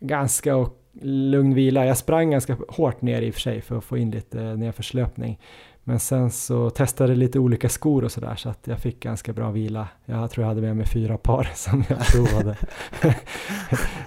ganska 0.00 0.56
och 0.56 0.78
lugn 1.02 1.54
vila. 1.54 1.86
Jag 1.86 1.96
sprang 1.96 2.30
ganska 2.30 2.56
hårt 2.68 3.02
ner 3.02 3.22
i 3.22 3.30
och 3.30 3.34
för 3.34 3.40
sig 3.40 3.60
för 3.60 3.78
att 3.78 3.84
få 3.84 3.96
in 3.98 4.10
lite 4.10 4.56
nedförslöpning. 4.56 5.38
Men 5.88 6.00
sen 6.00 6.30
så 6.30 6.70
testade 6.70 7.12
jag 7.12 7.18
lite 7.18 7.38
olika 7.38 7.68
skor 7.68 8.04
och 8.04 8.12
sådär 8.12 8.36
så 8.36 8.48
att 8.48 8.66
jag 8.66 8.78
fick 8.78 9.00
ganska 9.00 9.32
bra 9.32 9.50
vila. 9.50 9.88
Jag 10.04 10.30
tror 10.30 10.42
jag 10.42 10.48
hade 10.48 10.60
med 10.60 10.76
mig 10.76 10.86
fyra 10.86 11.18
par 11.18 11.44
som 11.54 11.84
jag 11.88 11.98
provade. 12.06 12.56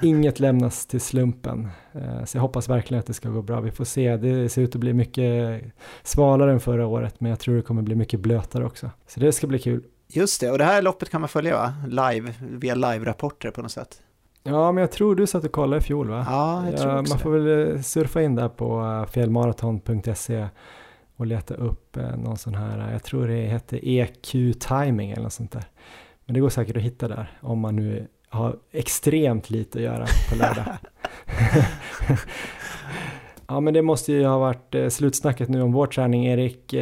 Inget 0.02 0.40
lämnas 0.40 0.86
till 0.86 1.02
slumpen. 1.02 1.70
Eh, 1.94 2.26
så 2.26 2.38
jag 2.38 2.42
hoppas 2.42 2.70
verkligen 2.70 3.00
att 3.00 3.08
det 3.08 3.14
ska 3.14 3.30
gå 3.30 3.42
bra. 3.42 3.62
Vi 3.62 3.72
får 3.72 3.86
se. 3.86 4.18
Det 4.18 4.50
ser 4.50 4.62
ut 4.62 4.76
att 4.76 4.82
bli 4.82 4.94
mycket 4.94 5.62
svalare 6.04 6.52
än 6.52 6.60
förra 6.60 6.88
året 6.88 7.16
men 7.20 7.30
jag 7.30 7.40
tror 7.40 7.56
det 7.56 7.62
kommer 7.62 7.82
bli 7.82 7.96
mycket 7.96 8.20
blötare 8.20 8.66
också. 8.66 8.90
Så 9.08 9.20
det 9.20 9.32
ska 9.32 9.48
bli 9.48 9.60
kul. 9.60 9.84
Just 10.08 10.42
det, 10.42 10.52
och 10.52 10.58
det 10.58 10.64
här 10.64 10.82
loppet 10.82 11.10
kan 11.10 11.22
man 11.22 11.30
följa 11.30 11.56
va? 11.56 11.74
Live, 11.88 12.34
via 12.42 12.76
live-rapporter 12.76 13.52
på 13.52 13.62
något 13.62 13.72
sätt. 13.72 14.02
Ja, 14.44 14.72
men 14.72 14.82
jag 14.82 14.92
tror 14.92 15.16
du 15.16 15.28
satt 15.28 15.44
och 15.44 15.52
kollade 15.52 15.78
i 15.78 15.82
fjol 15.82 16.10
va? 16.10 16.26
Ja, 16.30 16.70
jag 16.70 16.80
tror 16.80 17.00
också 17.00 17.14
Man 17.14 17.20
får 17.20 17.32
väl 17.32 17.76
eh, 17.76 17.82
surfa 17.82 18.22
in 18.22 18.36
där 18.36 18.50
på 18.50 18.82
eh, 18.82 19.12
fjällmaraton.se 19.12 20.48
och 21.16 21.26
leta 21.26 21.54
upp 21.54 21.98
eh, 21.98 22.18
någon 22.18 22.38
sån 22.38 22.56
här, 22.56 22.92
jag 22.92 23.04
tror 23.04 23.28
det 23.28 23.34
heter 23.34 23.80
EQ 23.84 24.32
timing 24.60 25.12
eller 25.12 25.24
något 25.24 25.34
sånt 25.34 25.52
där. 25.52 25.66
Men 26.26 26.34
det 26.34 26.40
går 26.40 26.50
säkert 26.50 26.78
att 26.78 26.84
hitta 26.84 27.08
där 27.08 27.32
om 27.42 27.60
man 27.60 27.76
nu 27.76 28.08
har 28.30 28.56
extremt 28.72 29.50
lite 29.50 29.78
att 29.78 29.84
göra 29.84 30.06
på 30.30 30.36
lördag. 30.36 30.66
ja 33.48 33.60
men 33.60 33.74
det 33.74 33.82
måste 33.82 34.14
ju 34.14 34.26
ha 34.26 34.38
varit 34.38 34.76
eh, 34.76 34.90
slutsnacket 34.90 35.50
nu 35.50 35.62
om 35.62 35.72
vår 35.72 35.88
träning 35.88 36.26
Erik. 36.26 36.74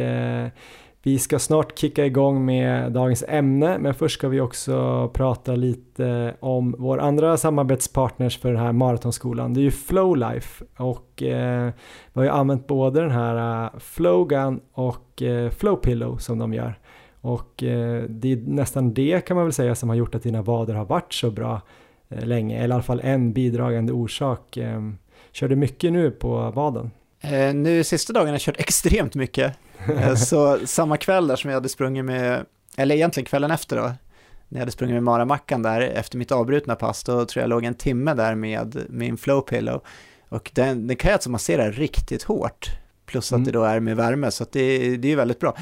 Vi 1.02 1.18
ska 1.18 1.38
snart 1.38 1.78
kicka 1.78 2.06
igång 2.06 2.44
med 2.44 2.92
dagens 2.92 3.24
ämne, 3.28 3.78
men 3.78 3.94
först 3.94 4.18
ska 4.18 4.28
vi 4.28 4.40
också 4.40 5.08
prata 5.14 5.56
lite 5.56 6.34
om 6.40 6.74
vår 6.78 6.98
andra 6.98 7.36
samarbetspartners 7.36 8.38
för 8.38 8.52
den 8.52 8.60
här 8.60 8.72
maratonskolan. 8.72 9.54
Det 9.54 9.60
är 9.60 9.62
ju 9.62 9.70
Flowlife 9.70 10.64
och 10.76 11.22
eh, 11.22 11.72
vi 12.12 12.20
har 12.20 12.22
ju 12.22 12.28
använt 12.28 12.66
både 12.66 13.00
den 13.00 13.10
här 13.10 13.64
eh, 13.64 13.70
Flowgun 13.78 14.60
och 14.72 15.22
eh, 15.22 15.50
Flowpillow 15.50 16.16
som 16.16 16.38
de 16.38 16.54
gör. 16.54 16.78
Och 17.20 17.62
eh, 17.62 18.02
det 18.08 18.32
är 18.32 18.36
nästan 18.36 18.94
det 18.94 19.24
kan 19.26 19.36
man 19.36 19.44
väl 19.44 19.52
säga 19.52 19.74
som 19.74 19.88
har 19.88 19.96
gjort 19.96 20.14
att 20.14 20.22
dina 20.22 20.42
vader 20.42 20.74
har 20.74 20.84
varit 20.84 21.12
så 21.12 21.30
bra 21.30 21.60
eh, 22.08 22.26
länge, 22.26 22.56
eller 22.56 22.68
i 22.68 22.72
alla 22.74 22.82
fall 22.82 23.00
en 23.04 23.32
bidragande 23.32 23.92
orsak. 23.92 24.56
Eh, 24.56 24.80
kör 25.32 25.48
du 25.48 25.56
mycket 25.56 25.92
nu 25.92 26.10
på 26.10 26.50
vaden? 26.50 26.90
Eh, 27.20 27.54
nu 27.54 27.84
sista 27.84 28.12
dagen 28.12 28.26
har 28.26 28.34
jag 28.34 28.40
kört 28.40 28.60
extremt 28.60 29.14
mycket. 29.14 29.56
Eh, 29.88 30.14
så 30.14 30.58
samma 30.66 30.96
kväll 30.96 31.26
där 31.26 31.36
som 31.36 31.50
jag 31.50 31.56
hade 31.56 31.68
sprungit 31.68 32.04
med, 32.04 32.46
eller 32.76 32.94
egentligen 32.94 33.24
kvällen 33.24 33.50
efter 33.50 33.76
då, 33.76 33.82
när 33.82 33.96
jag 34.48 34.58
hade 34.58 34.72
sprungit 34.72 34.94
med 34.94 35.02
Maramackan 35.02 35.62
där 35.62 35.80
efter 35.80 36.18
mitt 36.18 36.32
avbrutna 36.32 36.76
pass, 36.76 37.04
då 37.04 37.24
tror 37.24 37.40
jag 37.40 37.48
låg 37.48 37.64
en 37.64 37.74
timme 37.74 38.14
där 38.14 38.34
med 38.34 38.86
min 38.88 39.16
flowpillow. 39.16 39.82
Och 40.28 40.50
den, 40.54 40.86
den 40.86 40.96
kan 40.96 41.08
jag 41.08 41.14
alltså 41.14 41.30
massera 41.30 41.70
riktigt 41.70 42.22
hårt, 42.22 42.70
plus 43.06 43.32
att 43.32 43.36
mm. 43.36 43.44
det 43.44 43.52
då 43.52 43.64
är 43.64 43.80
med 43.80 43.96
värme, 43.96 44.30
så 44.30 44.46
det, 44.52 44.96
det 44.96 45.12
är 45.12 45.16
väldigt 45.16 45.40
bra. 45.40 45.56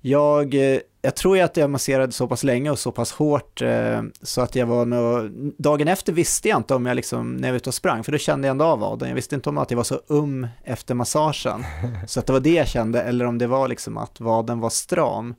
Jag, 0.00 0.54
eh, 0.54 0.80
jag 1.04 1.16
tror 1.16 1.36
ju 1.36 1.42
att 1.42 1.56
jag 1.56 1.70
masserade 1.70 2.12
så 2.12 2.28
pass 2.28 2.44
länge 2.44 2.70
och 2.70 2.78
så 2.78 2.92
pass 2.92 3.12
hårt 3.12 3.62
eh, 3.62 4.02
så 4.22 4.40
att 4.40 4.54
jag 4.54 4.66
var 4.66 4.86
nog, 4.86 5.30
dagen 5.58 5.88
efter 5.88 6.12
visste 6.12 6.48
jag 6.48 6.58
inte 6.58 6.74
om 6.74 6.86
jag 6.86 6.94
liksom, 6.94 7.36
när 7.36 7.48
jag 7.48 7.52
var 7.52 7.56
ute 7.56 7.70
och 7.70 7.74
sprang, 7.74 8.04
för 8.04 8.12
då 8.12 8.18
kände 8.18 8.46
jag 8.46 8.50
ändå 8.52 8.64
av 8.64 8.78
vaden. 8.78 9.08
Jag 9.08 9.14
visste 9.14 9.34
inte 9.34 9.48
om 9.48 9.58
att 9.58 9.70
jag 9.70 9.76
var 9.76 9.84
så 9.84 10.00
um 10.06 10.46
efter 10.64 10.94
massagen, 10.94 11.64
så 12.06 12.20
att 12.20 12.26
det 12.26 12.32
var 12.32 12.40
det 12.40 12.54
jag 12.54 12.68
kände, 12.68 13.02
eller 13.02 13.24
om 13.24 13.38
det 13.38 13.46
var 13.46 13.68
liksom 13.68 13.96
att 13.96 14.20
vaden 14.20 14.60
var 14.60 14.70
stram. 14.70 15.34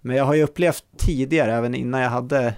Men 0.00 0.16
jag 0.16 0.24
har 0.24 0.34
ju 0.34 0.42
upplevt 0.42 0.84
tidigare, 0.96 1.54
även 1.54 1.74
innan 1.74 2.00
jag 2.00 2.10
hade 2.10 2.54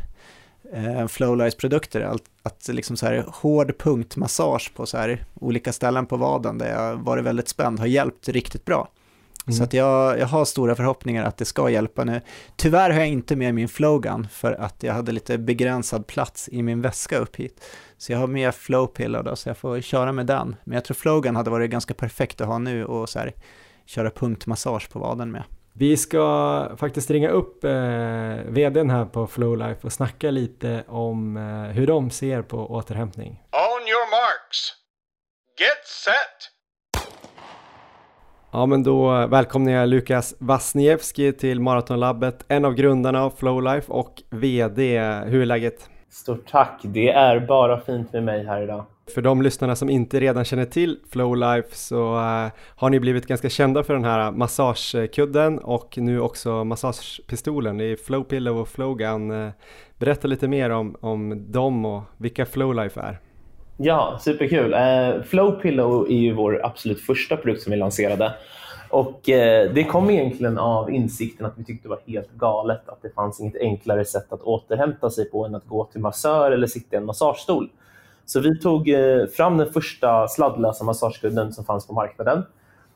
eh, 0.72 1.06
Flowlights-produkter, 1.06 2.00
att, 2.00 2.22
att 2.42 2.68
liksom 2.68 2.96
så 2.96 3.06
här 3.06 3.24
hård 3.28 3.78
punktmassage 3.78 4.72
på 4.76 4.86
så 4.86 4.96
här 4.96 5.24
olika 5.34 5.72
ställen 5.72 6.06
på 6.06 6.16
vaden 6.16 6.58
där 6.58 6.70
jag 6.70 6.96
varit 6.96 7.24
väldigt 7.24 7.48
spänd 7.48 7.78
har 7.78 7.86
hjälpt 7.86 8.28
riktigt 8.28 8.64
bra. 8.64 8.88
Mm. 9.46 9.56
Så 9.56 9.64
att 9.64 9.72
jag, 9.72 10.18
jag 10.18 10.26
har 10.26 10.44
stora 10.44 10.74
förhoppningar 10.74 11.24
att 11.24 11.36
det 11.36 11.44
ska 11.44 11.70
hjälpa 11.70 12.04
nu. 12.04 12.20
Tyvärr 12.56 12.90
har 12.90 12.98
jag 12.98 13.08
inte 13.08 13.36
med 13.36 13.54
min 13.54 13.68
flowgun 13.68 14.28
för 14.32 14.52
att 14.52 14.82
jag 14.82 14.94
hade 14.94 15.12
lite 15.12 15.38
begränsad 15.38 16.06
plats 16.06 16.48
i 16.52 16.62
min 16.62 16.82
väska 16.82 17.18
upp 17.18 17.36
hit. 17.36 17.64
Så 17.98 18.12
jag 18.12 18.18
har 18.18 18.26
med 18.26 18.54
flowpillow 18.54 19.24
då, 19.24 19.36
så 19.36 19.48
jag 19.48 19.56
får 19.56 19.80
köra 19.80 20.12
med 20.12 20.26
den. 20.26 20.56
Men 20.64 20.74
jag 20.74 20.84
tror 20.84 20.94
flowgun 20.94 21.36
hade 21.36 21.50
varit 21.50 21.70
ganska 21.70 21.94
perfekt 21.94 22.40
att 22.40 22.46
ha 22.46 22.58
nu 22.58 22.84
och 22.84 23.08
så 23.08 23.18
här, 23.18 23.34
köra 23.86 24.10
punktmassage 24.10 24.90
på 24.90 24.98
vaden 24.98 25.30
med. 25.30 25.42
Vi 25.72 25.96
ska 25.96 26.76
faktiskt 26.76 27.10
ringa 27.10 27.28
upp 27.28 27.64
eh, 27.64 27.70
vdn 28.46 28.90
här 28.90 29.04
på 29.04 29.26
Flowlife 29.26 29.80
och 29.86 29.92
snacka 29.92 30.30
lite 30.30 30.84
om 30.88 31.36
eh, 31.36 31.74
hur 31.74 31.86
de 31.86 32.10
ser 32.10 32.42
på 32.42 32.70
återhämtning. 32.70 33.42
On 33.52 33.88
your 33.88 34.10
marks. 34.10 34.72
Get 35.58 35.86
set. 36.04 36.55
Ja 38.50 38.66
men 38.66 38.82
då 38.82 39.26
välkomnar 39.26 39.72
jag 39.72 39.88
Lukas 39.88 40.34
Wasniewski 40.38 41.32
till 41.32 41.60
Maratonlabbet, 41.60 42.44
en 42.48 42.64
av 42.64 42.74
grundarna 42.74 43.24
av 43.24 43.30
Flowlife 43.30 43.92
och 43.92 44.22
VD. 44.30 44.98
Hur 45.26 45.42
är 45.42 45.46
läget? 45.46 45.90
Stort 46.10 46.50
tack, 46.50 46.80
det 46.82 47.10
är 47.10 47.40
bara 47.40 47.80
fint 47.80 48.12
med 48.12 48.24
mig 48.24 48.44
här 48.44 48.62
idag. 48.62 48.84
För 49.14 49.22
de 49.22 49.42
lyssnarna 49.42 49.76
som 49.76 49.90
inte 49.90 50.20
redan 50.20 50.44
känner 50.44 50.64
till 50.64 50.98
Flowlife 51.12 51.68
så 51.72 52.14
uh, 52.14 52.48
har 52.76 52.90
ni 52.90 53.00
blivit 53.00 53.26
ganska 53.26 53.48
kända 53.48 53.82
för 53.82 53.94
den 53.94 54.04
här 54.04 54.30
massagekudden 54.32 55.58
och 55.58 55.98
nu 55.98 56.20
också 56.20 56.64
massagepistolen. 56.64 57.78
Det 57.78 57.84
är 57.84 57.96
Flowpillow 57.96 58.58
och 58.58 58.68
Flowgun. 58.68 59.30
Uh, 59.30 59.50
berätta 59.98 60.28
lite 60.28 60.48
mer 60.48 60.70
om, 60.70 60.96
om 61.00 61.52
dem 61.52 61.84
och 61.84 62.02
vilka 62.16 62.46
Flowlife 62.46 63.00
är. 63.00 63.18
Ja, 63.76 64.18
superkul. 64.20 64.74
Eh, 64.74 65.22
Flowpillow 65.22 66.06
är 66.10 66.16
ju 66.16 66.32
vår 66.34 66.66
absolut 66.66 67.00
första 67.00 67.36
produkt 67.36 67.62
som 67.62 67.70
vi 67.70 67.76
lanserade. 67.76 68.34
Och 68.90 69.28
eh, 69.28 69.72
Det 69.72 69.84
kom 69.84 70.10
egentligen 70.10 70.58
av 70.58 70.90
insikten 70.90 71.46
att 71.46 71.52
vi 71.56 71.64
tyckte 71.64 71.88
det 71.88 71.88
var 71.88 72.00
helt 72.06 72.30
galet 72.30 72.88
att 72.88 73.02
det 73.02 73.14
fanns 73.14 73.40
inget 73.40 73.56
enklare 73.60 74.04
sätt 74.04 74.32
att 74.32 74.42
återhämta 74.42 75.10
sig 75.10 75.30
på 75.30 75.46
än 75.46 75.54
att 75.54 75.66
gå 75.66 75.84
till 75.84 76.00
massör 76.00 76.50
eller 76.50 76.66
sitta 76.66 76.96
i 76.96 76.98
en 76.98 77.04
massagestol. 77.06 77.68
Så 78.24 78.40
vi 78.40 78.58
tog 78.58 78.88
eh, 78.88 79.26
fram 79.26 79.56
den 79.56 79.72
första 79.72 80.28
sladdlösa 80.28 80.84
massagekudden 80.84 81.52
som 81.52 81.64
fanns 81.64 81.86
på 81.86 81.92
marknaden. 81.92 82.42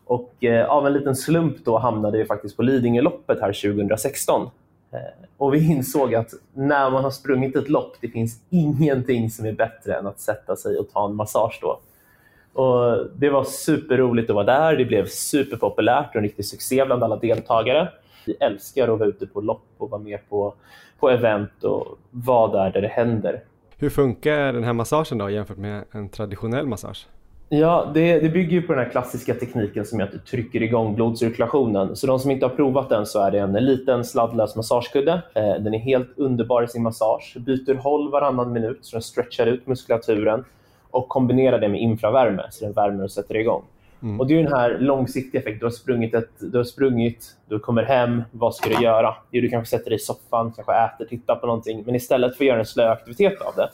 Och 0.05 0.45
eh, 0.45 0.71
Av 0.71 0.87
en 0.87 0.93
liten 0.93 1.17
slump 1.17 1.65
då 1.65 1.79
hamnade 1.79 2.19
vi 2.19 2.25
faktiskt 2.25 2.57
på 2.57 2.63
Lidingöloppet 2.63 3.41
här 3.41 3.53
2016. 3.53 4.51
Eh, 4.93 4.99
och 5.37 5.55
vi 5.55 5.71
insåg 5.71 6.15
att 6.15 6.31
när 6.55 6.91
man 6.91 7.05
har 7.05 7.11
sprungit 7.11 7.57
ett 7.57 7.69
lopp, 7.69 7.97
det 8.01 8.09
finns 8.09 8.41
ingenting 8.51 9.31
som 9.31 9.47
är 9.47 9.53
bättre 9.53 9.95
än 9.95 10.07
att 10.07 10.21
sätta 10.21 10.57
sig 10.57 10.77
och 10.77 10.91
ta 10.93 11.07
en 11.07 11.15
massage 11.15 11.59
då. 11.63 11.81
Och 12.53 13.07
det 13.17 13.31
var 13.31 13.45
superroligt 13.45 14.31
att 14.31 14.35
vara 14.35 14.45
där. 14.45 14.77
Det 14.77 14.85
blev 14.85 15.07
superpopulärt 15.07 16.09
och 16.11 16.17
en 16.17 16.23
riktig 16.23 16.45
succé 16.45 16.85
bland 16.85 17.03
alla 17.03 17.17
deltagare. 17.17 17.89
Vi 18.27 18.33
älskar 18.41 18.89
att 18.89 18.99
vara 18.99 19.09
ute 19.09 19.27
på 19.27 19.41
lopp 19.41 19.67
och 19.79 19.91
vara 19.91 20.03
med 20.03 20.29
på, 20.29 20.55
på 21.01 21.11
event 21.11 21.65
och 21.65 21.99
vara 22.11 22.53
där, 22.53 22.73
där 22.73 22.83
det 22.83 22.89
händer. 22.89 23.41
Hur 23.77 23.91
funkar 23.91 24.53
den 24.53 24.65
här 24.65 24.73
massagen 24.73 25.19
då 25.19 25.31
jämfört 25.31 25.57
med 25.57 25.85
en 25.91 26.09
traditionell 26.09 26.67
massage? 26.67 27.07
Ja, 27.53 27.91
det, 27.95 28.21
det 28.21 28.29
bygger 28.29 28.53
ju 28.53 28.63
på 28.63 28.73
den 28.73 28.85
här 28.85 28.91
klassiska 28.91 29.35
tekniken 29.35 29.85
som 29.85 30.01
är 30.01 30.05
att 30.05 30.13
du 30.13 30.19
trycker 30.19 30.63
igång 30.63 30.95
blodcirkulationen. 30.95 31.97
Så 31.97 32.07
de 32.07 32.19
som 32.19 32.31
inte 32.31 32.47
har 32.47 32.51
provat 32.51 32.89
den 32.89 33.07
så 33.07 33.23
är 33.23 33.31
det 33.31 33.39
en 33.39 33.53
liten 33.53 34.05
sladdlös 34.05 34.57
massagekudde. 34.57 35.23
Eh, 35.35 35.55
den 35.55 35.75
är 35.75 35.79
helt 35.79 36.19
underbar 36.19 36.63
i 36.63 36.69
sin 36.69 36.83
massage. 36.83 37.37
Byter 37.41 37.75
håll 37.75 38.11
varannan 38.11 38.53
minut 38.53 38.79
så 38.83 38.97
den 38.97 39.03
stretchar 39.03 39.47
ut 39.47 39.67
muskulaturen 39.67 40.45
och 40.91 41.09
kombinerar 41.09 41.59
det 41.59 41.69
med 41.69 41.81
infravärme 41.81 42.43
så 42.51 42.65
den 42.65 42.73
värmer 42.73 43.05
och 43.05 43.11
sätter 43.11 43.37
igång. 43.37 43.63
Mm. 44.03 44.21
Och 44.21 44.27
Det 44.27 44.39
är 44.39 44.43
den 44.43 44.53
här 44.53 44.79
långsiktiga 44.79 45.41
effekten. 45.41 45.59
Du 45.59 45.67
har 45.67 45.71
sprungit, 45.71 46.15
ett, 46.15 46.31
du, 46.39 46.59
har 46.59 46.65
sprungit 46.65 47.37
du 47.49 47.59
kommer 47.59 47.83
hem, 47.83 48.23
vad 48.31 48.55
ska 48.55 48.69
du 48.69 48.85
göra? 48.85 49.15
Jo, 49.31 49.43
du 49.43 49.49
kanske 49.49 49.77
sätter 49.77 49.91
dig 49.91 49.97
i 49.97 49.99
soffan, 49.99 50.53
kanske 50.53 50.73
äter, 50.73 51.05
tittar 51.05 51.37
på 51.37 51.47
någonting. 51.47 51.83
Men 51.87 51.95
istället 51.95 52.37
för 52.37 52.45
att 52.45 52.49
göra 52.49 52.59
en 52.59 52.67
slö 52.67 52.91
aktivitet 52.91 53.41
av 53.41 53.55
det 53.57 53.69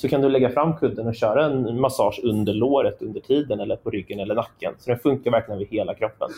så 0.00 0.08
kan 0.08 0.20
du 0.20 0.28
lägga 0.28 0.50
fram 0.50 0.76
kudden 0.76 1.06
och 1.06 1.14
köra 1.14 1.44
en 1.44 1.80
massage 1.80 2.20
under 2.24 2.52
låret 2.52 3.02
under 3.02 3.20
tiden 3.20 3.60
eller 3.60 3.76
på 3.76 3.90
ryggen 3.90 4.20
eller 4.20 4.34
nacken. 4.34 4.74
Så 4.78 4.90
den 4.90 4.98
funkar 4.98 5.30
verkligen 5.30 5.60
över 5.60 5.70
hela 5.70 5.94
kroppen. 5.94 6.28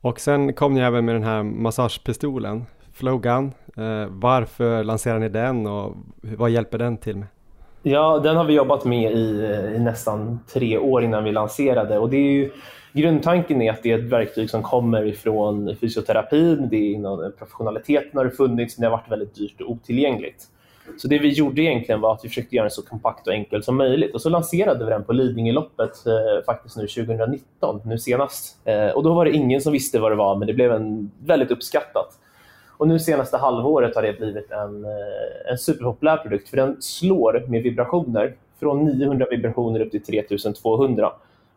Och 0.00 0.20
sen 0.20 0.52
kom 0.52 0.74
ni 0.74 0.80
även 0.80 1.04
med 1.04 1.14
den 1.14 1.22
här 1.22 1.42
massagepistolen, 1.42 2.64
Flowgun. 2.92 3.52
Eh, 3.76 4.06
varför 4.08 4.84
lanserade 4.84 5.20
ni 5.20 5.28
den 5.28 5.66
och 5.66 5.96
vad 6.22 6.50
hjälper 6.50 6.78
den 6.78 6.96
till 6.96 7.16
med? 7.16 7.26
Ja, 7.82 8.18
den 8.18 8.36
har 8.36 8.44
vi 8.44 8.54
jobbat 8.54 8.84
med 8.84 9.12
i, 9.12 9.24
i, 9.76 9.78
nästan 9.78 10.40
tre 10.52 10.78
år 10.78 11.04
innan 11.04 11.24
vi 11.24 11.32
lanserade. 11.32 11.98
Och 11.98 12.10
det 12.10 12.16
är 12.16 12.32
ju, 12.32 12.50
grundtanken 12.92 13.62
är 13.62 13.72
att 13.72 13.82
det 13.82 13.90
är 13.90 13.98
ett 13.98 14.12
verktyg 14.12 14.50
som 14.50 14.62
kommer 14.62 15.06
ifrån 15.06 15.76
fysioterapin. 15.80 16.68
Det 16.70 16.76
är 16.76 16.92
inom 16.92 17.32
professionaliteten 17.38 18.18
har 18.18 18.24
det 18.24 18.30
funnits, 18.30 18.78
men 18.78 18.82
det 18.82 18.90
har 18.90 18.96
varit 18.96 19.10
väldigt 19.10 19.34
dyrt 19.34 19.60
och 19.60 19.70
otillgängligt. 19.70 20.46
Så 20.96 21.08
det 21.08 21.18
vi 21.18 21.28
gjorde 21.28 21.62
egentligen 21.62 22.00
var 22.00 22.12
att 22.12 22.24
vi 22.24 22.28
försökte 22.28 22.56
göra 22.56 22.64
den 22.64 22.70
så 22.70 22.82
kompakt 22.82 23.26
och 23.26 23.32
enkel 23.32 23.62
som 23.62 23.76
möjligt. 23.76 24.14
Och 24.14 24.22
så 24.22 24.28
lanserade 24.28 24.84
vi 24.84 24.90
den 24.90 25.04
på 25.04 25.12
Lidingöloppet 25.12 26.06
eh, 26.06 26.44
faktiskt 26.46 26.76
nu 26.76 26.86
2019, 26.86 27.80
nu 27.84 27.98
senast. 27.98 28.56
Eh, 28.64 28.88
och 28.88 29.02
då 29.02 29.14
var 29.14 29.24
det 29.24 29.30
ingen 29.30 29.60
som 29.60 29.72
visste 29.72 29.98
vad 29.98 30.12
det 30.12 30.16
var, 30.16 30.36
men 30.36 30.46
det 30.46 30.54
blev 30.54 30.72
en 30.72 31.10
väldigt 31.18 31.50
uppskattat. 31.50 32.18
Och 32.76 32.88
nu 32.88 32.98
senaste 32.98 33.36
halvåret 33.36 33.94
har 33.94 34.02
det 34.02 34.18
blivit 34.18 34.50
en, 34.50 34.84
eh, 34.84 35.50
en 35.50 35.58
superpopulär 35.58 36.16
produkt, 36.16 36.48
för 36.48 36.56
den 36.56 36.82
slår 36.82 37.44
med 37.48 37.62
vibrationer 37.62 38.34
från 38.60 38.84
900 38.84 39.26
vibrationer 39.30 39.80
upp 39.80 39.90
till 39.90 40.02
3200 40.02 41.12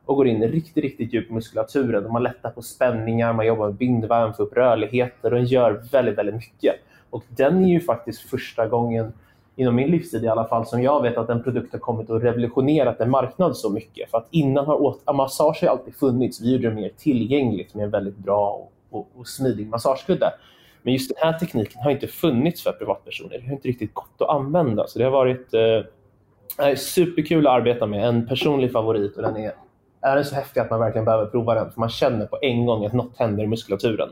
och 0.06 0.16
går 0.16 0.28
in 0.28 0.44
riktigt, 0.44 0.84
riktigt 0.84 1.14
djupt 1.14 1.32
i 1.32 1.34
muskulaturen. 1.34 2.12
Man 2.12 2.24
lättar 2.24 2.50
på 2.50 2.62
spänningar, 2.62 3.34
man 3.34 3.46
jobbar 3.46 3.66
med 3.66 3.76
bindväv, 3.76 4.34
får 4.34 4.44
upp 4.44 4.58
rörligheter 4.58 5.34
och 5.34 5.40
den 5.40 5.46
gör 5.46 5.84
väldigt, 5.92 6.18
väldigt 6.18 6.36
mycket. 6.36 6.76
Och 7.14 7.24
den 7.30 7.66
är 7.66 7.70
ju 7.70 7.80
faktiskt 7.80 8.22
första 8.22 8.68
gången 8.68 9.14
inom 9.56 9.76
min 9.76 9.92
livstid 9.92 10.24
i 10.24 10.28
alla 10.28 10.48
fall 10.48 10.66
som 10.66 10.84
jag 10.84 11.02
vet 11.02 11.18
att 11.18 11.30
en 11.30 11.44
produkt 11.44 11.74
har 11.74 11.80
kommit 11.80 12.10
och 12.10 12.22
revolutionerat 12.22 13.00
en 13.00 13.10
marknad 13.10 13.58
så 13.58 13.70
mycket. 13.70 14.12
För 14.12 14.18
att 14.18 14.28
innan 14.32 14.66
har 14.66 14.82
åt, 14.82 15.16
massage 15.16 15.60
har 15.62 15.70
alltid 15.70 15.96
funnits, 15.96 16.42
vi 16.42 16.52
gjorde 16.52 16.70
det 16.70 16.76
mer 16.76 16.92
tillgängligt 16.98 17.76
med 17.76 17.84
en 17.84 17.92
väldigt 17.92 18.18
bra 18.18 18.50
och, 18.50 19.00
och, 19.00 19.08
och 19.16 19.28
smidig 19.28 19.68
massagekudde. 19.68 20.34
Men 20.82 20.94
just 20.94 21.16
den 21.16 21.32
här 21.32 21.40
tekniken 21.40 21.82
har 21.82 21.92
inte 21.92 22.08
funnits 22.08 22.64
för 22.64 22.72
privatpersoner. 22.72 23.38
Det 23.38 23.46
har 23.46 23.54
inte 23.54 23.68
riktigt 23.68 23.94
gått 23.94 24.22
att 24.22 24.30
använda. 24.30 24.88
Så 24.88 25.00
det 25.00 25.06
har 25.06 25.12
varit 25.12 25.54
eh, 25.54 26.68
eh 26.68 26.76
superkul 26.76 27.48
att 27.48 27.54
arbeta 27.54 27.86
med. 27.86 28.08
En 28.08 28.28
personlig 28.28 28.72
favorit 28.72 29.18
och 29.18 29.22
den 29.22 29.38
är, 29.38 29.54
är 30.02 30.16
den 30.16 30.26
så 30.26 30.36
häftig 30.36 30.60
att 30.60 30.70
man 30.70 30.80
verkligen 30.80 31.06
behöver 31.06 31.26
prova 31.26 31.54
den. 31.56 31.72
För 31.72 31.80
man 31.80 31.90
känner 31.90 32.26
på 32.26 32.38
en 32.42 32.66
gång 32.66 32.86
att 32.86 32.94
något 32.94 33.18
händer 33.18 33.44
i 33.44 33.48
muskulaturen. 33.48 34.10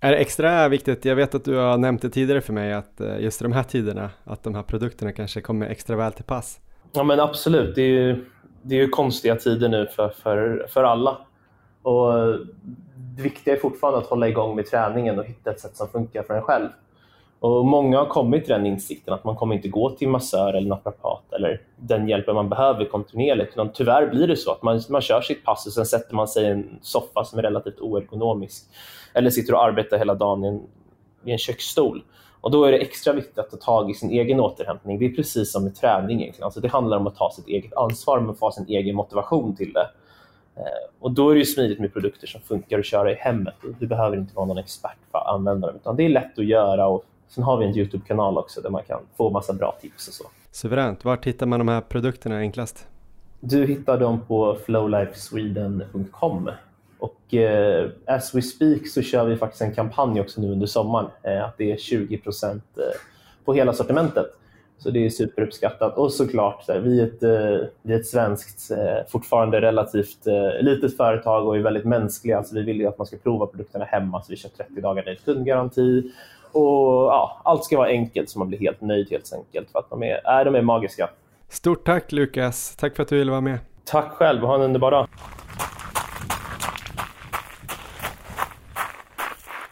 Är 0.00 0.10
det 0.10 0.18
extra 0.18 0.68
viktigt, 0.68 1.04
jag 1.04 1.16
vet 1.16 1.34
att 1.34 1.44
du 1.44 1.54
har 1.56 1.78
nämnt 1.78 2.02
det 2.02 2.10
tidigare 2.10 2.40
för 2.40 2.52
mig, 2.52 2.72
att 2.72 3.00
eh, 3.00 3.20
just 3.20 3.42
de 3.42 3.52
här 3.52 3.62
tiderna, 3.62 4.10
att 4.24 4.42
de 4.42 4.54
här 4.54 4.62
produkterna 4.62 5.12
kanske 5.12 5.40
kommer 5.40 5.66
extra 5.66 5.96
väl 5.96 6.12
till 6.12 6.24
pass? 6.24 6.60
Ja 6.92 7.02
men 7.02 7.20
absolut, 7.20 7.74
det 7.74 7.82
är 7.82 7.88
ju, 7.88 8.24
det 8.62 8.74
är 8.74 8.78
ju 8.78 8.88
konstiga 8.88 9.36
tider 9.36 9.68
nu 9.68 9.86
för, 9.86 10.08
för, 10.08 10.66
för 10.68 10.84
alla. 10.84 11.18
Och 11.82 12.18
eh, 12.18 12.34
det 12.94 13.22
viktiga 13.22 13.54
är 13.54 13.58
fortfarande 13.58 13.98
att 13.98 14.06
hålla 14.06 14.28
igång 14.28 14.56
med 14.56 14.66
träningen 14.66 15.18
och 15.18 15.24
hitta 15.24 15.50
ett 15.50 15.60
sätt 15.60 15.76
som 15.76 15.88
funkar 15.88 16.22
för 16.22 16.34
en 16.34 16.42
själv. 16.42 16.68
Och 17.40 17.66
många 17.66 17.98
har 17.98 18.06
kommit 18.06 18.44
till 18.44 18.54
den 18.54 18.66
insikten 18.66 19.14
att 19.14 19.24
man 19.24 19.36
kommer 19.36 19.54
inte 19.54 19.68
gå 19.68 19.90
till 19.90 20.08
massör 20.08 20.54
eller 20.54 20.68
naprapat 20.68 21.32
eller 21.32 21.60
den 21.76 22.08
hjälpen 22.08 22.34
man 22.34 22.48
behöver 22.48 22.84
kontinuerligt. 22.84 23.52
Utan 23.52 23.72
tyvärr 23.72 24.06
blir 24.06 24.28
det 24.28 24.36
så 24.36 24.52
att 24.52 24.62
man, 24.62 24.80
man 24.90 25.00
kör 25.00 25.20
sitt 25.20 25.44
pass 25.44 25.66
och 25.66 25.72
sen 25.72 25.86
sätter 25.86 26.14
man 26.14 26.28
sig 26.28 26.44
i 26.44 26.50
en 26.50 26.78
soffa 26.82 27.24
som 27.24 27.38
är 27.38 27.42
relativt 27.42 27.80
oergonomisk 27.80 28.64
eller 29.14 29.30
sitter 29.30 29.54
och 29.54 29.64
arbetar 29.64 29.98
hela 29.98 30.14
dagen 30.14 30.44
i 30.44 30.48
en, 30.48 30.62
i 31.24 31.32
en 31.32 31.38
köksstol. 31.38 32.02
Och 32.40 32.50
då 32.50 32.64
är 32.64 32.72
det 32.72 32.78
extra 32.78 33.12
viktigt 33.12 33.38
att 33.38 33.50
ta 33.50 33.56
tag 33.56 33.90
i 33.90 33.94
sin 33.94 34.10
egen 34.10 34.40
återhämtning. 34.40 34.98
Det 34.98 35.06
är 35.06 35.12
precis 35.12 35.52
som 35.52 35.64
med 35.64 35.74
träning 35.74 36.20
egentligen. 36.20 36.44
Alltså 36.44 36.60
det 36.60 36.68
handlar 36.68 36.96
om 36.96 37.06
att 37.06 37.16
ta 37.16 37.30
sitt 37.30 37.48
eget 37.48 37.74
ansvar 37.76 38.20
men 38.20 38.34
få 38.34 38.50
sin 38.50 38.66
egen 38.68 38.96
motivation 38.96 39.56
till 39.56 39.72
det. 39.72 39.88
Eh, 40.56 40.90
och 41.00 41.10
då 41.10 41.30
är 41.30 41.34
det 41.34 41.44
smidigt 41.44 41.78
med 41.78 41.92
produkter 41.92 42.26
som 42.26 42.40
funkar 42.40 42.78
att 42.78 42.86
köra 42.86 43.12
i 43.12 43.14
hemmet. 43.14 43.54
Du 43.78 43.86
behöver 43.86 44.16
inte 44.16 44.34
vara 44.34 44.46
någon 44.46 44.58
expert 44.58 44.98
för 45.10 45.18
att 45.18 45.26
använda 45.26 45.66
dem, 45.66 45.76
utan 45.76 45.96
det 45.96 46.04
är 46.04 46.08
lätt 46.08 46.38
att 46.38 46.44
göra. 46.44 46.86
Och 46.86 47.04
sen 47.28 47.44
har 47.44 47.56
vi 47.56 47.64
en 47.64 47.76
Youtube-kanal 47.76 48.38
också 48.38 48.60
där 48.60 48.70
man 48.70 48.82
kan 48.82 49.00
få 49.16 49.30
massa 49.30 49.52
bra 49.52 49.76
tips 49.80 50.08
och 50.08 50.14
så. 50.14 50.24
Suveränt. 50.50 51.04
Var 51.04 51.18
hittar 51.22 51.46
man 51.46 51.58
de 51.58 51.68
här 51.68 51.80
produkterna 51.80 52.38
enklast? 52.38 52.86
Du 53.40 53.66
hittar 53.66 54.00
dem 54.00 54.20
på 54.28 54.56
flowlifesweden.com 54.66 56.50
och 56.98 57.34
eh, 57.34 57.90
as 58.06 58.34
we 58.34 58.42
speak 58.42 58.88
så 58.88 59.02
kör 59.02 59.24
vi 59.24 59.36
faktiskt 59.36 59.62
en 59.62 59.74
kampanj 59.74 60.20
också 60.20 60.40
nu 60.40 60.52
under 60.52 60.66
sommaren. 60.66 61.10
Eh, 61.22 61.44
att 61.44 61.58
det 61.58 61.72
är 61.72 61.76
20 61.76 62.14
eh, 62.14 62.52
på 63.44 63.54
hela 63.54 63.72
sortimentet. 63.72 64.26
Så 64.78 64.90
det 64.90 65.06
är 65.06 65.10
superuppskattat. 65.10 65.96
Och 65.96 66.12
såklart, 66.12 66.62
så 66.62 66.72
här, 66.72 66.80
vi, 66.80 67.00
är 67.00 67.06
ett, 67.06 67.22
eh, 67.22 67.68
vi 67.82 67.94
är 67.94 68.00
ett 68.00 68.06
svenskt, 68.06 68.70
eh, 68.70 69.08
fortfarande 69.08 69.60
relativt 69.60 70.26
eh, 70.26 70.62
litet 70.62 70.96
företag 70.96 71.46
och 71.46 71.56
är 71.56 71.60
väldigt 71.60 71.84
mänskliga. 71.84 72.38
Alltså 72.38 72.54
vi 72.54 72.62
vill 72.62 72.80
ju 72.80 72.86
att 72.86 72.98
man 72.98 73.06
ska 73.06 73.16
prova 73.16 73.46
produkterna 73.46 73.84
hemma, 73.84 74.22
så 74.22 74.30
vi 74.30 74.36
kör 74.36 74.48
30 74.48 74.80
dagar 74.80 75.16
kundgaranti. 75.24 76.12
Och, 76.52 77.06
ja, 77.06 77.40
allt 77.44 77.64
ska 77.64 77.76
vara 77.76 77.88
enkelt 77.88 78.30
så 78.30 78.38
man 78.38 78.48
blir 78.48 78.58
helt 78.58 78.80
nöjd 78.80 79.10
helt 79.10 79.32
enkelt. 79.32 79.70
För 79.70 79.78
att 79.78 79.90
de 79.90 80.02
är, 80.02 80.26
är, 80.26 80.44
de 80.44 80.54
är 80.54 80.62
magiska. 80.62 81.10
Stort 81.48 81.84
tack 81.86 82.12
Lukas! 82.12 82.76
Tack 82.76 82.96
för 82.96 83.02
att 83.02 83.08
du 83.08 83.18
ville 83.18 83.30
vara 83.30 83.40
med. 83.40 83.58
Tack 83.84 84.12
själv 84.12 84.42
och 84.42 84.48
ha 84.48 84.54
en 84.54 84.62
underbar 84.62 84.90
dag. 84.90 85.08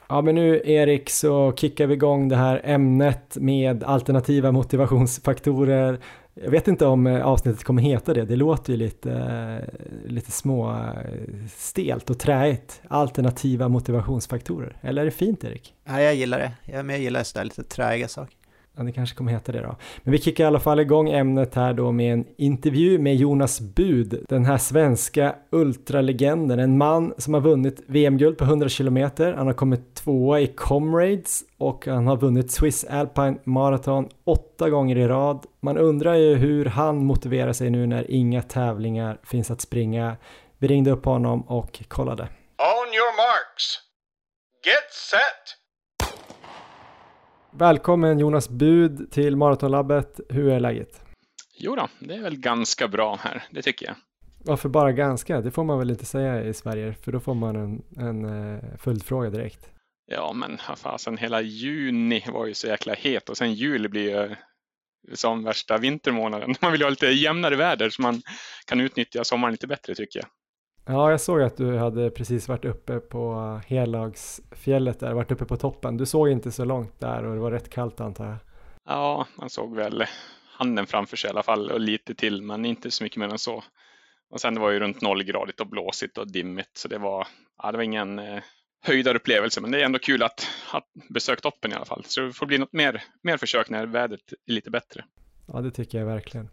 Ja 0.09 0.21
men 0.23 0.35
nu 0.35 0.63
Erik 0.65 1.11
så 1.11 1.53
kickar 1.57 1.87
vi 1.87 1.95
igång 1.95 2.29
det 2.29 2.37
här 2.37 2.61
ämnet 2.65 3.37
med 3.41 3.85
alternativa 3.85 4.53
motivationsfaktorer. 4.53 5.99
Jag 6.35 6.51
vet 6.51 6.69
inte 6.69 6.87
om 6.87 7.07
eh, 7.07 7.27
avsnittet 7.27 7.65
kommer 7.65 7.83
heta 7.83 8.15
det, 8.15 8.25
det 8.25 8.37
låter 8.37 8.73
ju 8.73 8.77
lite, 8.77 9.13
eh, 9.13 10.11
lite 10.11 10.31
små 10.31 10.73
eh, 10.73 11.47
stelt 11.57 12.11
och 12.11 12.19
träigt. 12.19 12.83
Alternativa 12.89 13.69
motivationsfaktorer, 13.69 14.77
eller 14.81 15.03
är 15.03 15.07
det 15.07 15.11
fint 15.11 15.45
Erik? 15.45 15.75
Ja, 15.85 16.01
jag 16.01 16.15
gillar 16.15 16.39
det, 16.39 16.53
jag 16.73 16.99
gillar 16.99 17.23
sådär 17.23 17.45
lite 17.45 17.63
träiga 17.63 18.09
saker. 18.09 18.37
Ja, 18.77 18.83
det 18.83 18.93
kanske 18.93 19.17
kommer 19.17 19.33
heta 19.33 19.53
det 19.53 19.61
då. 19.61 19.77
Men 20.03 20.13
vi 20.13 20.19
kickar 20.19 20.45
i 20.45 20.47
alla 20.47 20.61
fall 20.61 20.81
igång 20.81 21.11
ämnet 21.11 21.55
här 21.55 21.73
då 21.73 21.93
med 21.93 22.13
en 22.13 22.27
intervju 22.37 22.99
med 22.99 23.17
Jonas 23.17 23.61
Bud, 23.61 24.25
den 24.29 24.45
här 24.45 24.59
svenska 24.59 25.35
ultralegenden, 25.51 26.59
en 26.59 26.79
man 26.79 27.15
som 27.19 27.35
har 27.35 27.41
vunnit 27.41 27.83
VM-guld 27.87 28.39
på 28.39 28.45
100 28.45 28.69
km, 28.69 28.97
han 29.19 29.47
har 29.47 29.53
kommit 29.53 29.95
tvåa 29.95 30.41
i 30.41 30.47
Comrades 30.47 31.43
och 31.59 31.87
han 31.87 32.07
har 32.07 32.17
vunnit 32.17 32.53
Swiss 32.53 32.85
Alpine 32.85 33.39
Marathon 33.45 34.09
åtta 34.25 34.71
gånger 34.71 34.97
i 34.97 35.09
rad. 35.09 35.47
Man 35.61 35.79
undrar 35.79 36.15
ju 36.15 36.35
hur 36.35 36.65
han 36.65 37.05
motiverar 37.05 37.53
sig 37.53 37.71
nu 37.71 37.87
när 37.87 38.11
inga 38.11 38.43
tävlingar 38.43 39.19
finns 39.23 39.51
att 39.51 39.61
springa. 39.61 40.17
Vi 40.59 40.69
ringde 40.69 40.91
upp 40.91 41.05
honom 41.05 41.43
och 41.43 41.83
kollade. 41.89 42.23
On 42.59 42.89
your 42.95 43.17
marks. 43.17 43.81
Get 44.65 44.93
set! 44.93 45.64
Välkommen 47.59 48.19
Jonas 48.19 48.49
Bud 48.49 49.13
till 49.13 49.37
Maratonlabbet. 49.37 50.21
Hur 50.29 50.53
är 50.53 50.61
läget? 50.61 51.05
Jo 51.59 51.77
då, 51.77 51.89
det 51.99 52.15
är 52.15 52.23
väl 52.23 52.37
ganska 52.37 52.89
bra 52.89 53.17
här, 53.17 53.43
det 53.51 53.63
tycker 53.63 53.87
jag. 53.87 53.95
Varför 54.45 54.69
bara 54.69 54.93
ganska? 54.93 55.41
Det 55.41 55.51
får 55.51 55.65
man 55.65 55.79
väl 55.79 55.91
inte 55.91 56.05
säga 56.05 56.45
i 56.45 56.55
Sverige, 56.55 56.95
för 56.95 57.13
då 57.13 57.21
får 57.21 57.35
man 57.35 57.57
en, 57.57 57.83
en 57.97 58.25
uh, 58.25 58.77
följdfråga 58.79 59.31
direkt. 59.31 59.69
Ja, 60.07 60.33
men 60.33 60.59
fasen, 60.77 61.17
hela 61.17 61.41
juni 61.41 62.25
var 62.33 62.47
ju 62.47 62.55
så 62.55 62.67
jäkla 62.67 62.95
het 62.95 63.29
och 63.29 63.37
sen 63.37 63.55
juli 63.55 63.89
blir 63.89 64.11
ju 64.11 64.37
som 65.13 65.45
värsta 65.45 65.79
vintermånaden. 65.79 66.55
Man 66.61 66.73
vill 66.73 66.81
ju 66.81 66.85
ha 66.85 66.91
lite 66.91 67.07
jämnare 67.07 67.57
väder 67.57 67.91
så 67.91 68.03
man 68.03 68.23
kan 68.67 68.81
utnyttja 68.81 69.25
sommaren 69.25 69.53
lite 69.53 69.67
bättre 69.67 69.95
tycker 69.95 70.21
jag. 70.21 70.29
Ja, 70.87 71.11
jag 71.11 71.21
såg 71.21 71.43
att 71.43 71.57
du 71.57 71.79
hade 71.79 72.11
precis 72.11 72.49
varit 72.49 72.65
uppe 72.65 73.01
på 73.01 73.61
Helagsfjället 73.67 75.01
där, 75.01 75.13
varit 75.13 75.31
uppe 75.31 75.45
på 75.45 75.57
toppen. 75.57 75.97
Du 75.97 76.07
såg 76.07 76.29
inte 76.29 76.53
så 76.53 76.65
långt 76.65 77.01
där 77.01 77.25
och 77.25 77.35
det 77.35 77.41
var 77.41 77.51
rätt 77.51 77.71
kallt 77.71 78.01
antar 78.01 78.27
jag. 78.27 78.37
Ja, 78.87 79.27
man 79.37 79.51
såg 79.51 79.77
väl 79.77 80.05
handen 80.59 80.87
framför 80.87 81.17
sig 81.17 81.29
i 81.29 81.31
alla 81.31 81.43
fall 81.43 81.71
och 81.71 81.81
lite 81.81 82.15
till, 82.15 82.43
men 82.43 82.65
inte 82.65 82.91
så 82.91 83.05
mycket 83.05 83.19
mer 83.19 83.29
än 83.29 83.39
så. 83.39 83.65
Och 84.31 84.41
sen 84.41 84.55
det 84.55 84.61
var 84.61 84.71
ju 84.71 84.81
runt 84.81 85.01
nollgradigt 85.01 85.61
och 85.61 85.67
blåsigt 85.67 86.19
och 86.19 86.33
dimmigt, 86.33 86.77
så 86.77 86.89
det 86.89 86.99
var, 86.99 87.27
ja, 87.63 87.71
det 87.73 87.77
var 87.77 87.85
ingen 87.85 88.19
eh, 88.19 88.43
höjdarupplevelse, 88.83 89.61
men 89.61 89.71
det 89.71 89.81
är 89.81 89.85
ändå 89.85 89.99
kul 89.99 90.23
att 90.23 90.47
ha 90.73 90.83
besökt 91.09 91.43
toppen 91.43 91.73
i 91.73 91.75
alla 91.75 91.85
fall. 91.85 92.05
Så 92.07 92.21
det 92.21 92.33
får 92.33 92.47
bli 92.47 92.59
något 92.59 92.73
mer, 92.73 93.03
mer 93.23 93.37
försök 93.37 93.71
när 93.71 93.87
vädret 93.87 94.33
är 94.47 94.53
lite 94.53 94.71
bättre. 94.71 95.05
Ja, 95.53 95.61
det 95.61 95.71
tycker 95.71 95.99
jag 95.99 96.07
verkligen. 96.07 96.49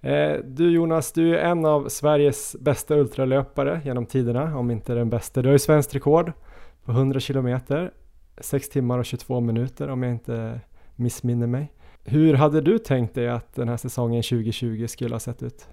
Eh, 0.00 0.32
du 0.44 0.70
Jonas, 0.70 1.12
du 1.12 1.38
är 1.38 1.44
en 1.44 1.64
av 1.64 1.88
Sveriges 1.88 2.56
bästa 2.60 2.94
ultralöpare 2.94 3.80
genom 3.84 4.06
tiderna, 4.06 4.58
om 4.58 4.70
inte 4.70 4.94
den 4.94 5.10
bästa. 5.10 5.42
Du 5.42 5.48
har 5.48 5.52
ju 5.52 5.58
svenskt 5.58 5.94
rekord 5.94 6.32
på 6.84 6.92
100 6.92 7.20
kilometer, 7.20 7.92
6 8.40 8.68
timmar 8.68 8.98
och 8.98 9.06
22 9.06 9.40
minuter 9.40 9.88
om 9.88 10.02
jag 10.02 10.12
inte 10.12 10.60
missminner 10.96 11.46
mig. 11.46 11.72
Hur 12.04 12.34
hade 12.34 12.60
du 12.60 12.78
tänkt 12.78 13.14
dig 13.14 13.28
att 13.28 13.54
den 13.54 13.68
här 13.68 13.76
säsongen 13.76 14.22
2020 14.22 14.86
skulle 14.86 15.14
ha 15.14 15.20
sett 15.20 15.42
ut? 15.42 15.68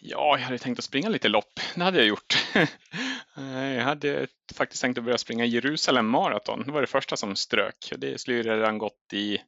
Ja, 0.00 0.36
jag 0.38 0.44
hade 0.44 0.58
tänkt 0.58 0.78
att 0.78 0.84
springa 0.84 1.08
lite 1.08 1.28
lopp. 1.28 1.60
Det 1.74 1.82
hade 1.82 1.98
jag 1.98 2.06
gjort. 2.06 2.34
Eh, 3.36 3.74
jag 3.74 3.84
hade 3.84 4.26
faktiskt 4.54 4.82
tänkt 4.82 4.98
att 4.98 5.04
börja 5.04 5.18
springa 5.18 5.44
Jerusalem 5.44 6.06
Marathon. 6.06 6.62
Det 6.66 6.72
var 6.72 6.80
det 6.80 6.86
första 6.86 7.16
som 7.16 7.36
strök. 7.36 7.92
Det 7.96 8.20
skulle 8.20 8.36
ju 8.36 8.42
redan 8.42 8.78
gått 8.78 9.12
i 9.12 9.38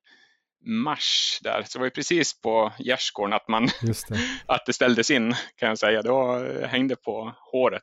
mars 0.64 1.38
där. 1.42 1.62
Så 1.62 1.78
det 1.78 1.80
var 1.80 1.86
ju 1.86 1.90
precis 1.90 2.40
på 2.40 2.72
gärdsgården 2.78 3.32
att, 3.32 3.48
man 3.48 3.66
det. 4.08 4.18
att 4.46 4.66
det 4.66 4.72
ställdes 4.72 5.10
in 5.10 5.34
kan 5.56 5.68
jag 5.68 5.78
säga. 5.78 6.02
Det 6.02 6.66
hängde 6.66 6.96
på 6.96 7.34
håret. 7.52 7.82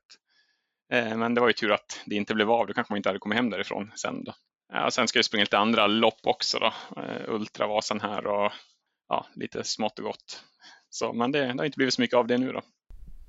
Eh, 0.93 1.17
men 1.17 1.33
det 1.33 1.41
var 1.41 1.47
ju 1.47 1.53
tur 1.53 1.71
att 1.71 2.01
det 2.05 2.15
inte 2.15 2.35
blev 2.35 2.51
av. 2.51 2.67
Då 2.67 2.73
kanske 2.73 2.93
man 2.93 2.97
inte 2.97 3.09
hade 3.09 3.19
kommit 3.19 3.35
hem 3.35 3.49
därifrån 3.49 3.91
sen. 3.95 4.23
Då. 4.23 4.33
Ja, 4.73 4.91
sen 4.91 5.07
ska 5.07 5.17
jag 5.19 5.25
springa 5.25 5.43
lite 5.43 5.57
andra 5.57 5.87
lopp 5.87 6.19
också 6.23 6.59
då. 6.59 6.73
Eh, 7.01 7.33
Ultravasan 7.33 8.01
här 8.01 8.27
och 8.27 8.51
ja, 9.09 9.27
lite 9.35 9.63
smått 9.63 9.99
och 9.99 10.05
gott. 10.05 10.43
Så, 10.89 11.13
men 11.13 11.31
det, 11.31 11.39
det 11.39 11.57
har 11.57 11.65
inte 11.65 11.77
blivit 11.77 11.93
så 11.93 12.01
mycket 12.01 12.17
av 12.17 12.27
det 12.27 12.37
nu 12.37 12.51
då. 12.51 12.61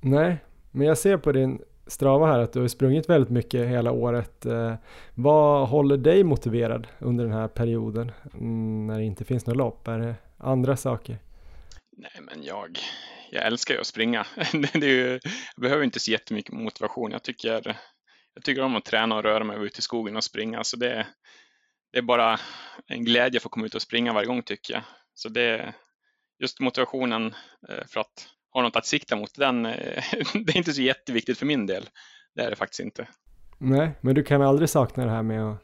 Nej, 0.01 0.37
men 0.71 0.87
jag 0.87 0.97
ser 0.97 1.17
på 1.17 1.31
din 1.31 1.61
Strava 1.87 2.27
här 2.27 2.39
att 2.39 2.53
du 2.53 2.61
har 2.61 2.67
sprungit 2.67 3.09
väldigt 3.09 3.29
mycket 3.29 3.69
hela 3.69 3.91
året. 3.91 4.45
Eh, 4.45 4.75
vad 5.15 5.67
håller 5.67 5.97
dig 5.97 6.23
motiverad 6.23 6.87
under 6.99 7.23
den 7.23 7.33
här 7.33 7.47
perioden 7.47 8.11
mm, 8.33 8.87
när 8.87 8.97
det 8.97 9.05
inte 9.05 9.25
finns 9.25 9.45
något 9.45 9.57
lopp? 9.57 9.87
Är 9.87 9.99
det 9.99 10.15
andra 10.37 10.77
saker? 10.77 11.17
Nej, 11.97 12.21
men 12.21 12.43
jag, 12.43 12.79
jag 13.31 13.45
älskar 13.45 13.73
ju 13.73 13.79
att 13.79 13.87
springa. 13.87 14.25
det 14.51 14.75
är 14.75 14.85
ju, 14.85 15.11
jag 15.55 15.61
behöver 15.61 15.83
inte 15.83 15.99
så 15.99 16.11
jättemycket 16.11 16.53
motivation. 16.53 17.11
Jag 17.11 17.23
tycker, 17.23 17.77
jag 18.33 18.43
tycker 18.43 18.61
om 18.61 18.75
att 18.75 18.85
träna 18.85 19.15
och 19.15 19.23
röra 19.23 19.43
mig 19.43 19.57
ute 19.65 19.79
i 19.79 19.81
skogen 19.81 20.15
och 20.15 20.23
springa. 20.23 20.63
Så 20.63 20.77
det, 20.77 21.07
det 21.91 21.97
är 21.97 22.01
bara 22.01 22.39
en 22.87 23.05
glädje 23.05 23.37
att 23.37 23.43
få 23.43 23.49
komma 23.49 23.65
ut 23.65 23.75
och 23.75 23.81
springa 23.81 24.13
varje 24.13 24.27
gång 24.27 24.43
tycker 24.43 24.73
jag. 24.73 24.83
Så 25.13 25.29
det, 25.29 25.73
just 26.39 26.59
motivationen 26.59 27.35
eh, 27.69 27.85
för 27.87 27.99
att 27.99 28.29
ha 28.55 28.61
något 28.61 28.75
att 28.75 28.85
sikta 28.85 29.15
mot, 29.15 29.35
den, 29.35 29.65
eh, 29.65 29.73
det 30.33 30.51
är 30.51 30.57
inte 30.57 30.73
så 30.73 30.81
jätteviktigt 30.81 31.37
för 31.37 31.45
min 31.45 31.65
del. 31.65 31.89
Det 32.35 32.41
är 32.41 32.49
det 32.49 32.55
faktiskt 32.55 32.79
inte. 32.79 33.07
Nej, 33.57 33.91
men 34.01 34.15
du 34.15 34.23
kan 34.23 34.41
aldrig 34.41 34.69
sakna 34.69 35.05
det 35.05 35.11
här 35.11 35.23
med 35.23 35.51
att 35.51 35.57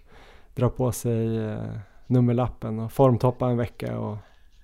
dra 0.55 0.69
på 0.69 0.91
sig 0.91 1.37
eh, 1.37 1.77
nummerlappen 2.07 2.79
och 2.79 2.93
formtoppa 2.93 3.49
en 3.49 3.57
vecka 3.57 3.99
och 3.99 4.17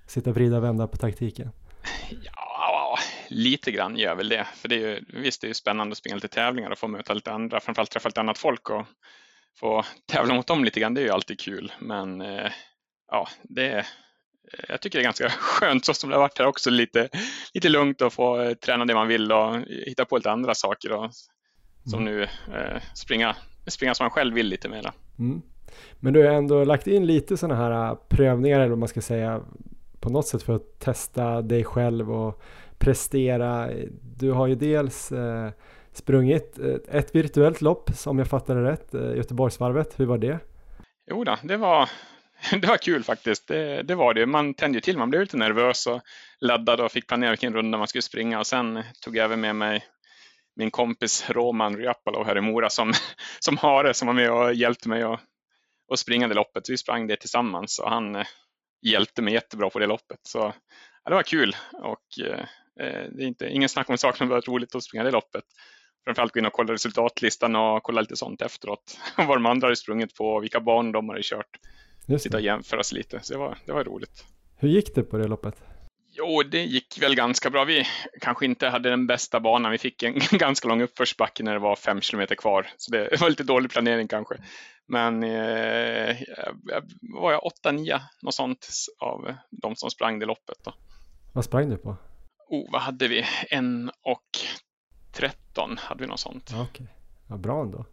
sitta 0.06 0.32
vrida 0.32 0.56
och 0.56 0.64
vända 0.64 0.86
på 0.86 0.96
taktiken? 0.96 1.50
Ja, 2.24 2.98
lite 3.28 3.70
grann 3.70 3.96
gör 3.96 4.14
väl 4.14 4.28
det. 4.28 4.46
För 4.54 4.68
det 4.68 4.74
är 4.74 4.78
ju, 4.78 5.04
visst, 5.08 5.40
det 5.40 5.46
är 5.46 5.48
ju 5.48 5.54
spännande 5.54 5.92
att 5.92 5.98
springa 5.98 6.14
lite 6.14 6.28
tävlingar 6.28 6.70
och 6.70 6.78
få 6.78 6.88
möta 6.88 7.14
lite 7.14 7.32
andra, 7.32 7.60
framförallt 7.60 7.90
träffa 7.90 8.08
lite 8.08 8.20
annat 8.20 8.38
folk 8.38 8.70
och 8.70 8.86
få 9.60 9.84
tävla 10.06 10.34
mot 10.34 10.46
dem 10.46 10.64
lite 10.64 10.80
grann. 10.80 10.94
Det 10.94 11.00
är 11.00 11.04
ju 11.04 11.10
alltid 11.10 11.40
kul, 11.40 11.72
men 11.78 12.20
ja, 13.10 13.28
det, 13.42 13.86
jag 14.68 14.80
tycker 14.80 14.98
det 14.98 15.02
är 15.02 15.04
ganska 15.04 15.28
skönt 15.38 15.84
så 15.84 15.94
som 15.94 16.10
det 16.10 16.16
har 16.16 16.20
varit 16.20 16.38
här 16.38 16.46
också. 16.46 16.70
Lite, 16.70 17.08
lite 17.54 17.68
lugnt 17.68 18.02
att 18.02 18.12
få 18.12 18.40
eh, 18.40 18.54
träna 18.54 18.84
det 18.84 18.94
man 18.94 19.08
vill 19.08 19.32
och 19.32 19.56
hitta 19.86 20.04
på 20.04 20.16
lite 20.16 20.30
andra 20.30 20.54
saker. 20.54 20.92
Och, 20.92 21.10
som 21.84 22.00
mm. 22.00 22.14
nu 22.14 22.22
eh, 22.22 22.82
springa, 22.94 23.36
springa 23.66 23.94
som 23.94 24.04
man 24.04 24.10
själv 24.10 24.34
vill 24.34 24.46
lite 24.46 24.68
mera. 24.68 24.92
Mm. 25.18 25.42
Men 26.00 26.12
du 26.12 26.26
har 26.26 26.32
ändå 26.34 26.64
lagt 26.64 26.86
in 26.86 27.06
lite 27.06 27.36
sådana 27.36 27.56
här 27.62 27.90
eh, 27.90 27.98
prövningar 28.08 28.60
eller 28.60 28.68
vad 28.68 28.78
man 28.78 28.88
ska 28.88 29.00
säga 29.00 29.42
på 30.00 30.10
något 30.10 30.26
sätt 30.26 30.42
för 30.42 30.56
att 30.56 30.78
testa 30.78 31.42
dig 31.42 31.64
själv 31.64 32.12
och 32.12 32.42
prestera. 32.78 33.70
Du 34.16 34.30
har 34.32 34.46
ju 34.46 34.54
dels 34.54 35.12
eh, 35.12 35.50
sprungit 35.92 36.58
ett 36.88 37.14
virtuellt 37.14 37.60
lopp 37.60 37.90
som 37.94 38.18
jag 38.18 38.28
fattade 38.28 38.62
rätt, 38.62 38.94
Göteborgsvarvet. 39.16 40.00
Hur 40.00 40.06
var 40.06 40.18
det? 40.18 40.38
Jo 41.10 41.24
då, 41.24 41.36
det 41.42 41.56
var, 41.56 41.88
det 42.60 42.66
var 42.66 42.76
kul 42.76 43.04
faktiskt. 43.04 43.46
Det, 43.46 43.82
det, 43.82 43.94
var 43.94 44.14
det. 44.14 44.26
Man 44.26 44.54
tände 44.54 44.76
ju 44.76 44.80
till. 44.80 44.98
Man 44.98 45.10
blev 45.10 45.20
lite 45.22 45.36
nervös 45.36 45.86
och 45.86 46.00
laddad 46.40 46.80
och 46.80 46.92
fick 46.92 47.06
planera 47.08 47.30
vilken 47.30 47.54
runda 47.54 47.78
man 47.78 47.88
skulle 47.88 48.02
springa. 48.02 48.38
Och 48.38 48.46
sen 48.46 48.82
tog 49.00 49.16
jag 49.16 49.24
även 49.24 49.40
med 49.40 49.56
mig 49.56 49.84
min 50.56 50.70
kompis 50.70 51.30
Roman 51.30 51.76
Ryapalo 51.76 52.24
här 52.24 52.38
i 52.38 52.40
Mora 52.40 52.70
som, 52.70 52.92
som 53.40 53.56
hare 53.56 53.94
som 53.94 54.06
var 54.06 54.14
med 54.14 54.32
och 54.32 54.54
hjälpte 54.54 54.88
mig 54.88 55.02
att, 55.02 55.20
att 55.92 55.98
springa 55.98 56.28
det 56.28 56.34
loppet. 56.34 56.70
Vi 56.70 56.76
sprang 56.76 57.06
det 57.06 57.16
tillsammans 57.16 57.78
och 57.78 57.90
han 57.90 58.16
eh, 58.16 58.26
hjälpte 58.82 59.22
mig 59.22 59.34
jättebra 59.34 59.70
på 59.70 59.78
det 59.78 59.86
loppet. 59.86 60.18
Så 60.22 60.38
ja, 61.04 61.10
det 61.10 61.14
var 61.14 61.22
kul 61.22 61.56
och 61.72 62.26
eh, 62.26 62.40
eh 62.80 63.08
det 63.10 63.22
är 63.22 63.26
inte, 63.26 63.48
ingen 63.48 63.68
snack 63.68 63.90
om 63.90 63.98
saken, 63.98 64.28
det 64.28 64.34
var 64.34 64.40
roligt 64.40 64.74
att 64.74 64.84
springa 64.84 65.04
det 65.04 65.10
loppet. 65.10 65.44
Framförallt 66.04 66.32
gå 66.32 66.38
in 66.38 66.46
och 66.46 66.52
kolla 66.52 66.72
resultatlistan 66.72 67.56
och 67.56 67.82
kolla 67.82 68.00
lite 68.00 68.16
sånt 68.16 68.42
efteråt. 68.42 68.98
Vad 69.16 69.36
de 69.36 69.46
andra 69.46 69.66
hade 69.66 69.76
sprungit 69.76 70.14
på 70.14 70.24
och 70.24 70.42
vilka 70.42 70.60
banor 70.60 70.92
de 70.92 71.08
hade 71.08 71.22
kört. 71.22 71.58
Just 72.08 72.22
sitta 72.22 72.36
och 72.36 72.42
jämföra 72.42 72.82
sig 72.82 72.98
lite. 72.98 73.20
Så 73.22 73.32
det 73.32 73.38
var, 73.38 73.58
det 73.66 73.72
var 73.72 73.84
roligt. 73.84 74.24
Hur 74.56 74.68
gick 74.68 74.94
det 74.94 75.02
på 75.02 75.18
det 75.18 75.28
loppet? 75.28 75.62
Jo, 76.12 76.42
det 76.42 76.64
gick 76.64 77.02
väl 77.02 77.14
ganska 77.14 77.50
bra. 77.50 77.64
Vi 77.64 77.86
kanske 78.20 78.44
inte 78.44 78.68
hade 78.68 78.90
den 78.90 79.06
bästa 79.06 79.40
banan. 79.40 79.72
Vi 79.72 79.78
fick 79.78 80.02
en 80.02 80.14
ganska 80.30 80.68
lång 80.68 80.82
uppförsbacke 80.82 81.42
när 81.42 81.52
det 81.52 81.58
var 81.58 81.76
fem 81.76 82.00
kilometer 82.00 82.34
kvar. 82.34 82.66
Så 82.76 82.92
det 82.92 83.16
var 83.20 83.30
lite 83.30 83.42
dålig 83.44 83.70
planering 83.70 84.08
kanske. 84.08 84.34
Men 84.86 85.22
eh, 85.22 86.16
var 87.00 87.32
jag 87.32 87.42
8-9 87.64 88.00
något 88.22 88.34
sånt 88.34 88.68
av 88.98 89.34
de 89.50 89.76
som 89.76 89.90
sprang 89.90 90.18
det 90.18 90.26
loppet. 90.26 90.56
Då. 90.64 90.74
Vad 91.32 91.44
sprang 91.44 91.70
du 91.70 91.76
på? 91.76 91.96
Oh, 92.48 92.72
vad 92.72 92.80
hade 92.80 93.08
vi? 93.08 93.24
En 93.50 93.90
och 94.02 94.38
13 95.12 95.78
hade 95.78 96.00
vi 96.00 96.06
något 96.06 96.20
sånt. 96.20 96.50
Okej, 96.52 96.62
okay. 96.62 96.86
ja, 97.28 97.36
bra 97.36 97.62
ändå. 97.62 97.84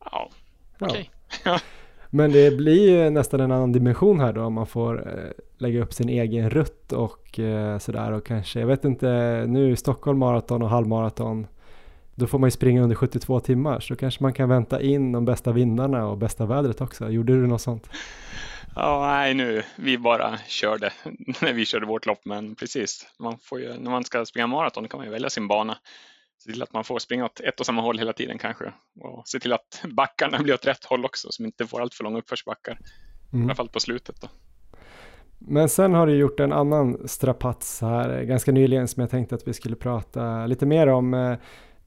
Ja, 0.00 0.30
okej. 0.80 1.10
Okay. 1.28 1.58
Men 2.16 2.32
det 2.32 2.56
blir 2.56 2.90
ju 2.90 3.10
nästan 3.10 3.40
en 3.40 3.52
annan 3.52 3.72
dimension 3.72 4.20
här 4.20 4.32
då 4.32 4.42
om 4.42 4.52
man 4.52 4.66
får 4.66 5.08
eh, 5.08 5.30
lägga 5.58 5.82
upp 5.82 5.92
sin 5.92 6.08
egen 6.08 6.50
rutt 6.50 6.92
och 6.92 7.38
eh, 7.38 7.78
sådär 7.78 8.12
och 8.12 8.26
kanske, 8.26 8.60
jag 8.60 8.66
vet 8.66 8.84
inte, 8.84 9.06
nu 9.48 9.70
i 9.70 9.76
Stockholm 9.76 10.18
maraton 10.18 10.62
och 10.62 10.70
halvmaraton 10.70 11.46
då 12.14 12.26
får 12.26 12.38
man 12.38 12.46
ju 12.46 12.50
springa 12.50 12.82
under 12.82 12.96
72 12.96 13.40
timmar 13.40 13.80
så 13.80 13.96
kanske 13.96 14.22
man 14.22 14.32
kan 14.32 14.48
vänta 14.48 14.80
in 14.80 15.12
de 15.12 15.24
bästa 15.24 15.52
vindarna 15.52 16.06
och 16.06 16.18
bästa 16.18 16.46
vädret 16.46 16.80
också. 16.80 17.08
Gjorde 17.10 17.32
du 17.32 17.46
något 17.46 17.62
sånt? 17.62 17.90
Ja, 18.76 19.06
nej 19.06 19.34
nu, 19.34 19.62
vi 19.76 19.98
bara 19.98 20.38
körde 20.46 20.92
när 21.40 21.52
vi 21.52 21.66
körde 21.66 21.86
vårt 21.86 22.06
lopp 22.06 22.20
men 22.24 22.54
precis, 22.54 23.06
man 23.18 23.38
får 23.38 23.60
ju, 23.60 23.78
när 23.78 23.90
man 23.90 24.04
ska 24.04 24.24
springa 24.24 24.46
maraton 24.46 24.88
kan 24.88 24.98
man 24.98 25.06
ju 25.06 25.12
välja 25.12 25.30
sin 25.30 25.48
bana 25.48 25.78
se 26.46 26.52
till 26.52 26.62
att 26.62 26.72
man 26.72 26.84
får 26.84 26.98
springa 26.98 27.24
åt 27.24 27.40
ett 27.40 27.60
och 27.60 27.66
samma 27.66 27.82
håll 27.82 27.98
hela 27.98 28.12
tiden 28.12 28.38
kanske. 28.38 28.72
Och 29.00 29.28
se 29.28 29.38
till 29.38 29.52
att 29.52 29.82
backarna 29.96 30.38
blir 30.38 30.54
åt 30.54 30.66
rätt 30.66 30.84
håll 30.84 31.04
också, 31.04 31.28
så 31.30 31.42
man 31.42 31.46
inte 31.46 31.66
får 31.66 31.80
allt 31.80 31.94
för 31.94 32.04
långa 32.04 32.18
uppförsbackar. 32.18 32.78
Mm. 33.32 33.42
I 33.42 33.44
alla 33.44 33.54
fall 33.54 33.68
på 33.68 33.80
slutet 33.80 34.20
då. 34.20 34.28
Men 35.38 35.68
sen 35.68 35.94
har 35.94 36.06
du 36.06 36.16
gjort 36.16 36.40
en 36.40 36.52
annan 36.52 37.08
strapats 37.08 37.80
här 37.80 38.22
ganska 38.22 38.52
nyligen 38.52 38.88
som 38.88 39.00
jag 39.00 39.10
tänkte 39.10 39.34
att 39.34 39.48
vi 39.48 39.52
skulle 39.52 39.76
prata 39.76 40.46
lite 40.46 40.66
mer 40.66 40.86
om. 40.86 41.36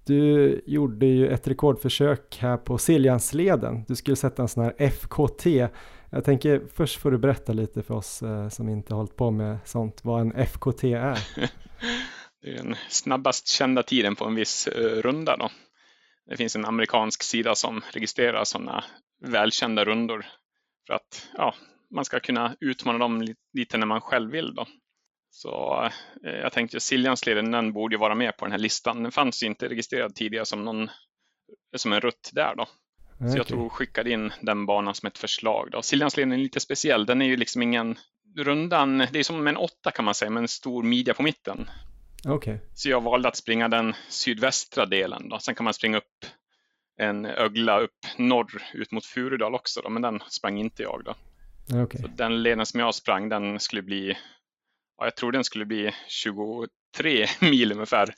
Du 0.06 0.62
gjorde 0.66 1.06
ju 1.06 1.28
ett 1.28 1.48
rekordförsök 1.48 2.38
här 2.42 2.58
på 2.58 2.78
Siljansleden. 2.78 3.84
Du 3.88 3.96
skulle 3.96 4.16
sätta 4.16 4.42
en 4.42 4.48
sån 4.48 4.64
här 4.64 4.90
FKT. 4.90 5.46
Jag 6.10 6.24
tänker 6.24 6.62
först 6.74 7.00
får 7.00 7.12
du 7.12 7.18
berätta 7.18 7.54
lite 7.54 7.84
för 7.84 7.94
oss 7.94 8.24
eh, 8.24 8.50
som 8.50 8.70
inte 8.70 8.94
hållit 8.94 9.16
på 9.16 9.32
med 9.32 9.58
sånt 9.66 10.06
vad 10.06 10.22
en 10.22 10.32
FKT 10.46 10.84
är. 10.84 11.20
Det 12.42 12.50
är 12.50 12.56
den 12.56 12.76
snabbast 12.90 13.48
kända 13.48 13.84
tiden 13.84 14.16
på 14.16 14.26
en 14.26 14.36
viss 14.36 14.68
uh, 14.68 15.02
runda. 15.02 15.38
Då. 15.38 15.50
Det 16.30 16.38
finns 16.38 16.56
en 16.56 16.66
amerikansk 16.66 17.24
sida 17.24 17.56
som 17.56 17.82
registrerar 17.92 18.44
sådana 18.44 18.84
välkända 19.22 19.86
rundor 19.86 20.26
för 20.88 20.94
att 20.94 21.30
ja, 21.34 21.56
man 21.96 22.06
ska 22.06 22.20
kunna 22.20 22.56
utmana 22.60 23.00
dem 23.00 23.36
lite 23.54 23.78
när 23.78 23.86
man 23.86 24.02
själv 24.02 24.32
vill. 24.32 24.56
Då. 24.56 24.66
Så 25.30 25.84
eh, 26.26 26.34
jag 26.34 26.54
tänkte 26.54 26.80
Siljansleden, 26.80 27.52
den 27.52 27.74
borde 27.74 27.98
vara 27.98 28.16
med 28.16 28.38
på 28.38 28.46
den 28.46 28.52
här 28.52 28.60
listan. 28.60 29.04
Den 29.04 29.12
fanns 29.12 29.44
inte 29.44 29.70
registrerad 29.70 30.16
tidigare 30.16 30.46
som, 30.46 30.66
någon, 30.66 30.90
som 31.76 31.94
en 31.94 32.02
rutt 32.02 32.30
där. 32.34 32.56
Då. 32.56 32.66
Okay. 33.16 33.32
Så 33.32 33.38
jag 33.38 33.48
tog 33.48 33.72
skickade 33.72 34.12
in 34.12 34.34
den 34.42 34.66
banan 34.66 34.96
som 34.96 35.08
ett 35.08 35.18
förslag. 35.18 35.70
Då. 35.72 35.82
Siljansleden 35.82 36.32
är 36.32 36.38
lite 36.38 36.60
speciell. 36.60 37.06
Den 37.06 37.22
är 37.22 37.26
ju 37.26 37.38
liksom 37.38 37.62
ingen 37.62 37.98
rundan. 38.38 38.98
Det 38.98 39.20
är 39.20 39.24
som 39.24 39.48
en 39.48 39.58
åtta 39.58 39.92
kan 39.92 40.06
man 40.06 40.14
säga 40.14 40.32
med 40.32 40.42
en 40.42 40.48
stor 40.48 40.84
midja 40.84 41.14
på 41.14 41.24
mitten. 41.24 41.70
Okay. 42.28 42.58
Så 42.74 42.90
jag 42.90 43.02
valde 43.02 43.28
att 43.28 43.36
springa 43.36 43.68
den 43.68 43.94
sydvästra 44.10 44.86
delen. 44.86 45.30
Då. 45.30 45.40
Sen 45.40 45.56
kan 45.56 45.64
man 45.64 45.74
springa 45.74 45.98
upp 45.98 46.26
en 46.98 47.26
ögla 47.26 47.80
upp 47.80 48.06
norr 48.18 48.64
ut 48.74 48.92
mot 48.92 49.06
Furudal 49.06 49.56
också, 49.56 49.82
då, 49.82 49.90
men 49.90 50.02
den 50.02 50.20
sprang 50.30 50.60
inte 50.60 50.84
jag. 50.84 51.02
Då. 51.06 51.16
Okay. 51.84 52.02
Så 52.02 52.08
den 52.08 52.44
leden 52.44 52.66
som 52.66 52.80
jag 52.80 52.96
sprang, 52.96 53.30
den 53.30 53.60
skulle 53.60 53.82
bli, 53.82 54.18
ja, 54.98 55.04
jag 55.04 55.16
tror 55.16 55.32
den 55.32 55.44
skulle 55.44 55.66
bli 55.66 55.92
23 56.08 57.26
mil 57.42 57.72
ungefär. 57.72 58.14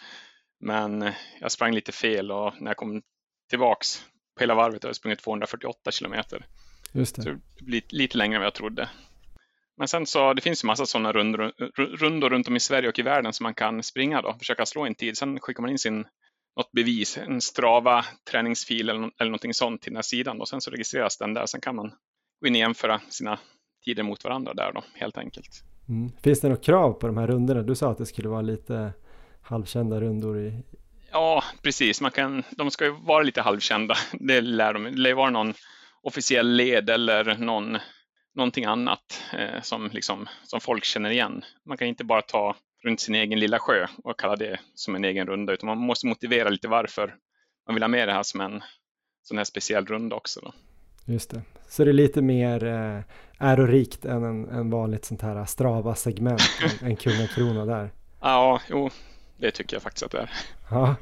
Men 0.59 1.11
jag 1.39 1.51
sprang 1.51 1.73
lite 1.73 1.91
fel 1.91 2.31
och 2.31 2.61
när 2.61 2.69
jag 2.69 2.77
kom 2.77 3.01
tillbaks 3.49 4.05
på 4.35 4.39
hela 4.39 4.55
varvet 4.55 4.83
har 4.83 4.89
jag 4.89 4.95
sprungit 4.95 5.19
248 5.19 5.91
kilometer. 5.91 6.45
Just 6.91 7.15
det. 7.15 7.21
Så 7.21 7.29
det 7.29 7.65
blir 7.65 7.81
lite 7.89 8.17
längre 8.17 8.35
än 8.35 8.41
vad 8.41 8.45
jag 8.45 8.53
trodde. 8.53 8.89
Men 9.77 9.87
sen 9.87 10.05
så, 10.05 10.33
det 10.33 10.41
finns 10.41 10.63
ju 10.63 10.67
massa 10.67 10.85
sådana 10.85 11.11
rundor, 11.11 11.51
rundor 11.97 12.29
runt 12.29 12.47
om 12.47 12.55
i 12.55 12.59
Sverige 12.59 12.89
och 12.89 12.99
i 12.99 13.01
världen 13.01 13.33
som 13.33 13.43
man 13.43 13.53
kan 13.53 13.83
springa 13.83 14.21
då, 14.21 14.35
försöka 14.39 14.65
slå 14.65 14.85
en 14.85 14.95
tid. 14.95 15.17
Sen 15.17 15.39
skickar 15.39 15.61
man 15.61 15.69
in 15.71 15.79
sin, 15.79 16.05
något 16.57 16.71
bevis, 16.71 17.17
en 17.17 17.41
Strava 17.41 18.05
träningsfil 18.31 18.89
eller, 18.89 19.11
eller 19.19 19.31
någonting 19.31 19.53
sånt 19.53 19.81
till 19.81 19.91
den 19.91 19.97
här 19.97 20.01
sidan 20.03 20.41
och 20.41 20.49
sen 20.49 20.61
så 20.61 20.71
registreras 20.71 21.17
den 21.17 21.33
där. 21.33 21.45
Sen 21.45 21.61
kan 21.61 21.75
man 21.75 21.91
gå 22.41 22.47
in 22.47 22.53
och 22.53 22.59
jämföra 22.59 23.01
sina 23.09 23.39
tider 23.85 24.03
mot 24.03 24.23
varandra 24.23 24.53
där 24.53 24.71
då, 24.73 24.83
helt 24.93 25.17
enkelt. 25.17 25.63
Mm. 25.89 26.11
Finns 26.23 26.41
det 26.41 26.49
något 26.49 26.63
krav 26.63 26.93
på 26.93 27.07
de 27.07 27.17
här 27.17 27.27
rundorna? 27.27 27.61
Du 27.61 27.75
sa 27.75 27.91
att 27.91 27.97
det 27.97 28.05
skulle 28.05 28.29
vara 28.29 28.41
lite 28.41 28.93
halvkända 29.41 30.01
rundor 30.01 30.39
i... 30.39 30.63
Ja, 31.11 31.43
precis. 31.61 32.01
Man 32.01 32.11
kan, 32.11 32.43
de 32.51 32.71
ska 32.71 32.85
ju 32.85 32.91
vara 32.91 33.23
lite 33.23 33.41
halvkända. 33.41 33.95
Det 34.19 34.41
lär 34.41 34.73
de. 34.73 34.83
Det 34.83 34.91
lär 34.91 35.13
vara 35.13 35.29
någon 35.29 35.53
officiell 36.03 36.55
led 36.55 36.89
eller 36.89 37.37
någon, 37.37 37.77
någonting 38.35 38.65
annat 38.65 39.23
eh, 39.33 39.61
som, 39.61 39.89
liksom, 39.93 40.27
som 40.43 40.61
folk 40.61 40.83
känner 40.83 41.09
igen. 41.09 41.45
Man 41.65 41.77
kan 41.77 41.87
inte 41.87 42.03
bara 42.03 42.21
ta 42.21 42.55
runt 42.83 42.99
sin 42.99 43.15
egen 43.15 43.39
lilla 43.39 43.59
sjö 43.59 43.87
och 44.03 44.19
kalla 44.19 44.35
det 44.35 44.59
som 44.75 44.95
en 44.95 45.05
egen 45.05 45.27
runda, 45.27 45.53
utan 45.53 45.67
man 45.67 45.77
måste 45.77 46.07
motivera 46.07 46.49
lite 46.49 46.67
varför 46.67 47.15
man 47.67 47.75
vill 47.75 47.83
ha 47.83 47.87
med 47.87 48.07
det 48.07 48.13
här 48.13 48.23
som 48.23 48.41
en 48.41 48.61
sån 49.23 49.37
här 49.37 49.45
speciell 49.45 49.85
runda 49.85 50.15
också. 50.15 50.39
Då. 50.43 50.53
Just 51.05 51.29
det. 51.29 51.41
Så 51.69 51.83
det 51.83 51.91
är 51.91 51.93
lite 51.93 52.21
mer 52.21 52.63
eh, 52.63 53.01
ärorikt 53.37 54.05
än 54.05 54.23
en, 54.23 54.49
en 54.49 54.69
vanligt 54.69 55.05
sånt 55.05 55.21
här 55.21 55.45
Strava-segment, 55.45 56.41
en, 56.81 56.87
en 56.87 56.95
kungakrona 56.95 57.65
där. 57.65 57.91
Ja, 58.21 58.61
jo, 58.69 58.89
det 59.37 59.51
tycker 59.51 59.75
jag 59.75 59.83
faktiskt 59.83 60.05
att 60.05 60.11
det 60.11 60.19
är. 60.19 60.29
Ja. 60.69 60.95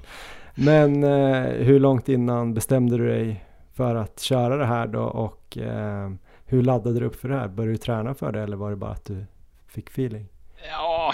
Men 0.55 1.03
eh, 1.03 1.43
hur 1.43 1.79
långt 1.79 2.09
innan 2.09 2.53
bestämde 2.53 2.97
du 2.97 3.07
dig 3.07 3.45
för 3.73 3.95
att 3.95 4.19
köra 4.19 4.57
det 4.57 4.65
här 4.65 4.87
då 4.87 5.03
och 5.03 5.57
eh, 5.57 6.11
hur 6.49 6.63
laddade 6.63 6.99
du 6.99 7.05
upp 7.05 7.15
för 7.15 7.29
det 7.29 7.35
här? 7.35 7.47
Började 7.47 7.73
du 7.73 7.77
träna 7.77 8.15
för 8.15 8.31
det 8.31 8.41
eller 8.41 8.57
var 8.57 8.69
det 8.69 8.75
bara 8.75 8.91
att 8.91 9.05
du 9.05 9.25
fick 9.67 9.89
feeling? 9.89 10.27
Ja, 10.67 11.13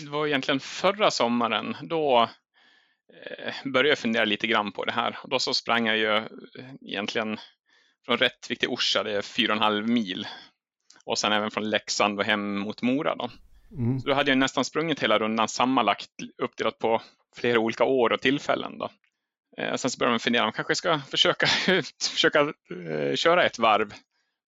det 0.00 0.08
var 0.08 0.26
egentligen 0.26 0.60
förra 0.60 1.10
sommaren. 1.10 1.76
Då 1.82 2.28
eh, 3.26 3.54
började 3.64 3.88
jag 3.88 3.98
fundera 3.98 4.24
lite 4.24 4.46
grann 4.46 4.72
på 4.72 4.84
det 4.84 4.92
här. 4.92 5.18
Och 5.22 5.28
då 5.28 5.38
så 5.38 5.54
sprang 5.54 5.86
jag 5.86 5.96
ju 5.96 6.22
egentligen 6.80 7.38
från 8.04 8.18
Rättvik 8.18 8.58
till 8.58 8.68
Orsa, 8.68 9.02
det 9.02 9.12
är 9.12 9.20
4,5 9.22 9.86
mil. 9.86 10.26
Och 11.04 11.18
sen 11.18 11.32
även 11.32 11.50
från 11.50 11.70
Leksand 11.70 12.18
och 12.18 12.24
hem 12.24 12.58
mot 12.58 12.82
Mora. 12.82 13.14
Då. 13.14 13.30
Mm. 13.70 14.00
Så 14.00 14.08
då 14.08 14.14
hade 14.14 14.30
jag 14.30 14.38
nästan 14.38 14.64
sprungit 14.64 15.02
hela 15.02 15.18
rundan 15.18 15.48
sammanlagt 15.48 16.10
uppdelat 16.42 16.78
på 16.78 17.02
flera 17.36 17.58
olika 17.58 17.84
år 17.84 18.12
och 18.12 18.20
tillfällen. 18.20 18.78
Då. 18.78 18.88
Eh, 19.58 19.74
sen 19.74 19.90
så 19.90 19.98
började 19.98 20.12
man 20.12 20.20
fundera, 20.20 20.42
man 20.42 20.52
kanske 20.52 20.74
ska 20.74 21.00
försöka, 21.10 21.46
försöka 22.12 22.40
eh, 22.40 23.14
köra 23.14 23.44
ett 23.44 23.58
varv. 23.58 23.92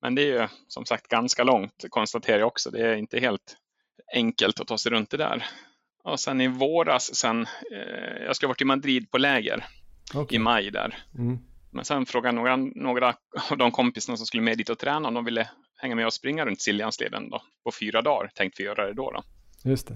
Men 0.06 0.14
det 0.14 0.22
är 0.22 0.42
ju 0.42 0.48
som 0.68 0.84
sagt 0.84 1.08
ganska 1.08 1.44
långt, 1.44 1.84
konstaterar 1.90 2.38
jag 2.38 2.46
också. 2.46 2.70
Det 2.70 2.80
är 2.80 2.94
inte 2.96 3.20
helt 3.20 3.56
enkelt 4.14 4.60
att 4.60 4.66
ta 4.66 4.78
sig 4.78 4.92
runt 4.92 5.10
det 5.10 5.16
där. 5.16 5.46
Och 6.04 6.20
sen 6.20 6.40
i 6.40 6.48
våras, 6.48 7.14
sen, 7.14 7.46
eh, 7.72 8.24
jag 8.26 8.36
skulle 8.36 8.48
varit 8.48 8.60
i 8.60 8.64
Madrid 8.64 9.10
på 9.10 9.18
läger 9.18 9.66
okay. 10.14 10.36
i 10.36 10.38
maj 10.38 10.70
där. 10.70 10.98
Mm. 11.18 11.38
Men 11.70 11.84
sen 11.84 12.06
frågade 12.06 12.34
några, 12.34 12.56
några 12.56 13.14
av 13.50 13.56
de 13.58 13.70
kompisarna 13.70 14.16
som 14.16 14.26
skulle 14.26 14.42
med 14.42 14.58
dit 14.58 14.68
och 14.68 14.78
träna 14.78 15.08
om 15.08 15.14
de 15.14 15.24
ville 15.24 15.48
hänga 15.76 15.94
med 15.94 16.06
och 16.06 16.12
springa 16.12 16.46
runt 16.46 16.60
Siljansleden 16.60 17.30
då, 17.30 17.42
på 17.64 17.72
fyra 17.72 18.02
dagar. 18.02 18.30
Tänkte 18.34 18.62
vi 18.62 18.66
göra 18.66 18.86
det 18.86 18.92
då. 18.92 19.10
då. 19.10 19.22
Just 19.70 19.88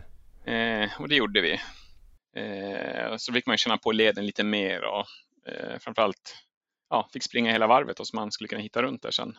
det. 0.44 0.52
Eh, 0.52 1.00
och 1.00 1.08
det 1.08 1.14
gjorde 1.14 1.40
vi. 1.40 1.52
Eh, 2.36 3.16
så 3.16 3.32
fick 3.32 3.46
man 3.46 3.56
känna 3.56 3.78
på 3.78 3.92
leden 3.92 4.26
lite 4.26 4.44
mer 4.44 4.84
och 4.84 5.06
eh, 5.52 5.78
framförallt 5.78 6.36
ja, 6.88 7.08
fick 7.12 7.22
springa 7.22 7.52
hela 7.52 7.66
varvet 7.66 8.00
och 8.00 8.06
så 8.06 8.16
man 8.16 8.32
skulle 8.32 8.48
kunna 8.48 8.62
hitta 8.62 8.82
runt 8.82 9.02
där 9.02 9.10
sen. 9.10 9.36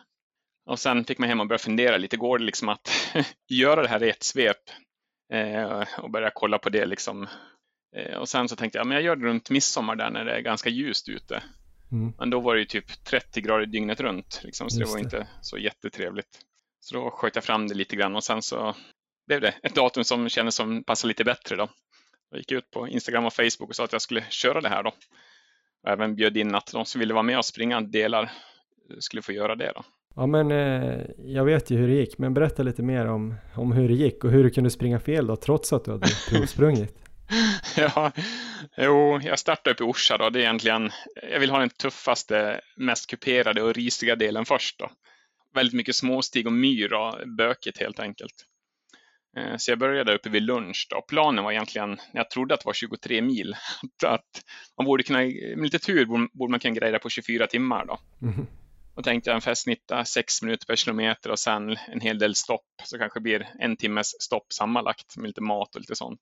Och 0.66 0.78
sen 0.78 1.04
fick 1.04 1.18
man 1.18 1.28
hem 1.28 1.40
och 1.40 1.46
börja 1.46 1.58
fundera 1.58 1.96
lite, 1.96 2.16
går 2.16 2.38
det 2.38 2.44
liksom 2.44 2.68
att 2.68 2.90
göra 3.48 3.82
det 3.82 3.88
här 3.88 4.02
i 4.02 4.10
ett 4.10 4.22
svep? 4.22 4.70
Eh, 5.32 5.84
och 5.98 6.10
börja 6.10 6.30
kolla 6.34 6.58
på 6.58 6.68
det 6.68 6.86
liksom. 6.86 7.28
Eh, 7.96 8.16
och 8.16 8.28
sen 8.28 8.48
så 8.48 8.56
tänkte 8.56 8.78
jag, 8.78 8.86
men 8.86 8.94
jag 8.94 9.04
gör 9.04 9.16
det 9.16 9.26
runt 9.26 9.50
midsommar 9.50 9.96
där 9.96 10.10
när 10.10 10.24
det 10.24 10.32
är 10.32 10.40
ganska 10.40 10.70
ljust 10.70 11.08
ute. 11.08 11.42
Mm. 11.92 12.12
Men 12.18 12.30
då 12.30 12.40
var 12.40 12.54
det 12.54 12.60
ju 12.60 12.66
typ 12.66 13.04
30 13.04 13.40
grader 13.40 13.66
dygnet 13.66 14.00
runt, 14.00 14.40
liksom, 14.44 14.70
så 14.70 14.80
Just 14.80 14.92
det 14.92 14.94
var 14.94 15.04
inte 15.04 15.26
så 15.40 15.58
jättetrevligt. 15.58 16.38
Så 16.80 16.94
då 16.94 17.10
sköt 17.10 17.34
jag 17.34 17.44
fram 17.44 17.68
det 17.68 17.74
lite 17.74 17.96
grann 17.96 18.16
och 18.16 18.24
sen 18.24 18.42
så 18.42 18.76
blev 19.26 19.40
det 19.40 19.54
ett 19.62 19.74
datum 19.74 20.04
som 20.04 20.28
kändes 20.28 20.54
som 20.54 20.84
passade 20.84 21.08
lite 21.08 21.24
bättre. 21.24 21.56
Då. 21.56 21.68
Jag 22.30 22.38
gick 22.38 22.52
ut 22.52 22.70
på 22.70 22.88
Instagram 22.88 23.26
och 23.26 23.32
Facebook 23.32 23.68
och 23.68 23.76
sa 23.76 23.84
att 23.84 23.92
jag 23.92 24.02
skulle 24.02 24.24
köra 24.30 24.60
det 24.60 24.68
här. 24.68 24.82
Då. 24.82 24.92
Och 25.82 25.90
även 25.90 26.16
bjöd 26.16 26.36
in 26.36 26.54
att 26.54 26.72
de 26.72 26.84
som 26.84 26.98
ville 26.98 27.14
vara 27.14 27.22
med 27.22 27.38
och 27.38 27.44
springa 27.44 27.80
delar 27.80 28.32
skulle 28.98 29.22
få 29.22 29.32
göra 29.32 29.54
det. 29.54 29.72
Då. 29.74 29.84
Ja 30.14 30.26
men 30.26 30.50
eh, 30.50 31.00
jag 31.24 31.44
vet 31.44 31.70
ju 31.70 31.76
hur 31.76 31.88
det 31.88 31.94
gick, 31.94 32.18
men 32.18 32.34
berätta 32.34 32.62
lite 32.62 32.82
mer 32.82 33.06
om, 33.06 33.34
om 33.54 33.72
hur 33.72 33.88
det 33.88 33.94
gick 33.94 34.24
och 34.24 34.30
hur 34.30 34.44
du 34.44 34.50
kunde 34.50 34.70
springa 34.70 35.00
fel 35.00 35.26
då, 35.26 35.36
trots 35.36 35.72
att 35.72 35.84
du 35.84 35.90
hade 35.90 36.06
provsprungit. 36.28 36.94
ja, 37.76 38.12
jo, 38.76 39.20
jag 39.22 39.38
startade 39.38 39.74
upp 39.74 39.80
i 39.80 39.84
Orsa 39.84 40.18
då. 40.18 40.30
Det 40.30 40.38
är 40.38 40.42
egentligen, 40.42 40.90
jag 41.32 41.40
vill 41.40 41.50
ha 41.50 41.58
den 41.58 41.70
tuffaste, 41.70 42.60
mest 42.76 43.10
kuperade 43.10 43.62
och 43.62 43.74
risiga 43.74 44.16
delen 44.16 44.44
först 44.44 44.78
då. 44.78 44.90
Väldigt 45.54 45.74
mycket 45.74 45.96
småstig 45.96 46.46
och 46.46 46.52
myr 46.52 46.92
och 46.92 47.28
bökigt 47.38 47.78
helt 47.78 48.00
enkelt. 48.00 48.34
Eh, 49.36 49.56
så 49.56 49.70
jag 49.70 49.78
började 49.78 50.14
uppe 50.14 50.28
vid 50.28 50.42
lunch 50.42 50.86
då. 50.90 51.02
Planen 51.02 51.44
var 51.44 51.52
egentligen, 51.52 51.98
jag 52.12 52.30
trodde 52.30 52.54
att 52.54 52.60
det 52.60 52.66
var 52.66 52.72
23 52.72 53.22
mil, 53.22 53.56
att 54.06 54.42
man 54.78 54.84
borde 54.84 55.02
kunna, 55.02 55.18
med 55.18 55.62
lite 55.62 55.78
tur 55.78 56.06
borde 56.32 56.50
man 56.50 56.60
kunna 56.60 56.74
greja 56.74 56.98
på 56.98 57.08
24 57.08 57.46
timmar 57.46 57.84
då. 57.86 57.98
Mm. 58.22 58.46
Och 58.94 59.04
tänkte 59.04 59.30
jag 59.30 59.34
ungefär 59.34 59.54
snitta 59.54 60.04
6 60.04 60.42
minuter 60.42 60.66
per 60.66 60.76
kilometer 60.76 61.30
och 61.30 61.38
sen 61.38 61.76
en 61.88 62.00
hel 62.00 62.18
del 62.18 62.34
stopp, 62.34 62.66
så 62.84 62.98
kanske 62.98 63.20
blir 63.20 63.48
en 63.58 63.76
timmes 63.76 64.22
stopp 64.22 64.52
sammanlagt 64.52 65.16
med 65.16 65.26
lite 65.26 65.40
mat 65.40 65.74
och 65.74 65.80
lite 65.80 65.96
sånt. 65.96 66.20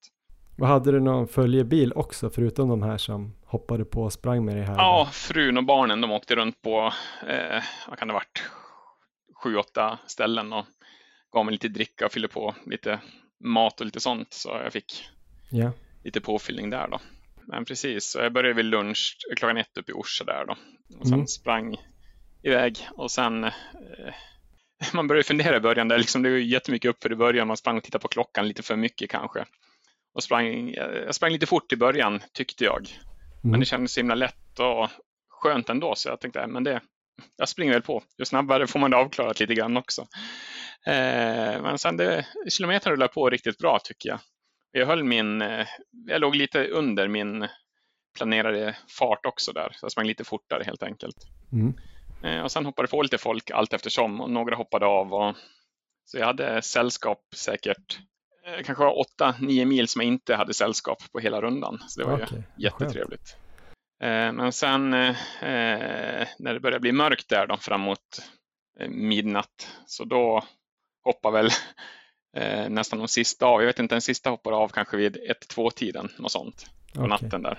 Och 0.60 0.66
hade 0.66 0.92
du 0.92 1.00
någon 1.00 1.28
följebil 1.28 1.92
också 1.92 2.30
förutom 2.30 2.68
de 2.68 2.82
här 2.82 2.98
som 2.98 3.36
hoppade 3.44 3.84
på 3.84 4.02
och 4.02 4.12
sprang 4.12 4.44
med 4.44 4.56
dig 4.56 4.64
här? 4.64 4.74
Ja, 4.74 5.08
frun 5.12 5.56
och 5.56 5.64
barnen 5.64 6.00
de 6.00 6.10
åkte 6.10 6.36
runt 6.36 6.62
på, 6.62 6.92
eh, 7.28 7.62
vad 7.88 7.98
kan 7.98 8.08
det 8.08 8.14
varit, 8.14 8.42
sju, 9.42 9.56
åtta 9.56 9.98
ställen 10.06 10.52
och 10.52 10.64
gav 11.32 11.44
mig 11.44 11.52
lite 11.52 11.68
dricka 11.68 12.06
och 12.06 12.12
fyllde 12.12 12.28
på 12.28 12.54
lite 12.66 13.00
mat 13.44 13.80
och 13.80 13.86
lite 13.86 14.00
sånt. 14.00 14.32
Så 14.32 14.48
jag 14.48 14.72
fick 14.72 15.04
yeah. 15.50 15.72
lite 16.04 16.20
påfyllning 16.20 16.70
där 16.70 16.88
då. 16.88 17.00
Men 17.46 17.64
precis, 17.64 18.10
så 18.10 18.18
jag 18.18 18.32
började 18.32 18.54
vid 18.54 18.64
lunch 18.64 19.16
klockan 19.36 19.56
ett 19.56 19.78
upp 19.78 19.88
i 19.88 19.92
Orsa 19.92 20.24
där 20.24 20.44
då. 20.46 20.56
Och 20.98 21.06
sen 21.06 21.14
mm. 21.14 21.26
sprang 21.26 21.76
iväg 22.42 22.88
och 22.96 23.10
sen 23.10 23.44
eh, 23.44 23.50
man 24.94 25.06
började 25.06 25.24
fundera 25.24 25.56
i 25.56 25.60
början, 25.60 25.88
där 25.88 25.98
liksom, 25.98 26.22
det 26.22 26.30
var 26.30 26.36
jättemycket 26.36 26.88
uppför 26.88 27.12
i 27.12 27.16
början, 27.16 27.48
man 27.48 27.56
sprang 27.56 27.76
och 27.76 27.82
tittade 27.82 28.02
på 28.02 28.08
klockan 28.08 28.48
lite 28.48 28.62
för 28.62 28.76
mycket 28.76 29.10
kanske 29.10 29.44
och 30.14 30.22
sprang, 30.22 30.72
jag 30.74 31.14
sprang 31.14 31.32
lite 31.32 31.46
fort 31.46 31.72
i 31.72 31.76
början 31.76 32.20
tyckte 32.32 32.64
jag. 32.64 32.80
Mm. 32.80 33.50
Men 33.50 33.60
det 33.60 33.66
kändes 33.66 33.92
så 33.92 34.00
himla 34.00 34.14
lätt 34.14 34.58
och 34.58 34.88
skönt 35.28 35.68
ändå 35.68 35.94
så 35.94 36.08
jag 36.08 36.20
tänkte 36.20 36.46
men 36.46 36.64
det, 36.64 36.80
jag 37.36 37.48
springer 37.48 37.72
väl 37.72 37.82
på. 37.82 38.02
Ju 38.18 38.24
snabbare 38.24 38.66
får 38.66 38.78
man 38.78 38.90
det 38.90 38.96
avklarat 38.96 39.40
lite 39.40 39.54
grann 39.54 39.76
också. 39.76 40.02
Eh, 40.86 41.62
men 41.62 41.78
sen 41.78 41.96
det, 41.96 42.26
kilometern 42.48 42.92
rullade 42.92 43.12
på 43.12 43.30
riktigt 43.30 43.58
bra 43.58 43.78
tycker 43.84 44.08
jag. 44.08 44.18
Jag 44.72 44.86
höll 44.86 45.04
min, 45.04 45.42
eh, 45.42 45.66
jag 46.06 46.20
låg 46.20 46.34
lite 46.34 46.66
under 46.66 47.08
min 47.08 47.48
planerade 48.16 48.76
fart 48.98 49.26
också 49.26 49.52
där. 49.52 49.72
Så 49.72 49.84
jag 49.84 49.92
sprang 49.92 50.06
lite 50.06 50.24
fortare 50.24 50.64
helt 50.64 50.82
enkelt. 50.82 51.16
Mm. 51.52 51.74
Eh, 52.22 52.42
och 52.42 52.52
sen 52.52 52.66
hoppade 52.66 52.88
på 52.88 53.02
lite 53.02 53.18
folk 53.18 53.50
allt 53.50 53.72
eftersom 53.72 54.20
och 54.20 54.30
några 54.30 54.56
hoppade 54.56 54.86
av. 54.86 55.14
Och, 55.14 55.36
så 56.04 56.18
jag 56.18 56.26
hade 56.26 56.62
sällskap 56.62 57.20
säkert 57.36 57.98
Eh, 58.46 58.62
kanske 58.62 58.84
var 58.84 59.04
8-9 59.20 59.64
mil 59.64 59.88
som 59.88 60.02
jag 60.02 60.08
inte 60.08 60.34
hade 60.34 60.54
sällskap 60.54 61.12
på 61.12 61.18
hela 61.18 61.40
rundan. 61.40 61.78
Så 61.88 62.00
det 62.00 62.06
var 62.06 62.22
okay. 62.22 62.38
ju 62.56 62.64
jättetrevligt. 62.64 63.36
Eh, 64.02 64.32
men 64.32 64.52
sen 64.52 64.90
när 64.90 66.54
det 66.54 66.60
började 66.60 66.80
bli 66.80 66.92
mörkt 66.92 67.28
där 67.28 67.46
då, 67.46 67.56
framåt 67.56 68.22
midnatt, 68.88 69.68
så 69.86 70.04
då 70.04 70.44
hoppade 71.04 71.42
väl 71.42 71.50
nästan 72.72 72.98
de 72.98 73.08
sista 73.08 73.46
av. 73.46 73.60
Jag 73.60 73.66
vet 73.66 73.78
inte, 73.78 73.94
den 73.94 74.02
sista 74.02 74.30
hoppade 74.30 74.56
av 74.56 74.68
kanske 74.68 74.96
vid 74.96 75.16
1-2 75.54 75.70
tiden, 75.70 76.08
något 76.18 76.32
sånt, 76.32 76.66
på 76.94 77.00
okay. 77.00 77.08
natten 77.08 77.42
där. 77.42 77.58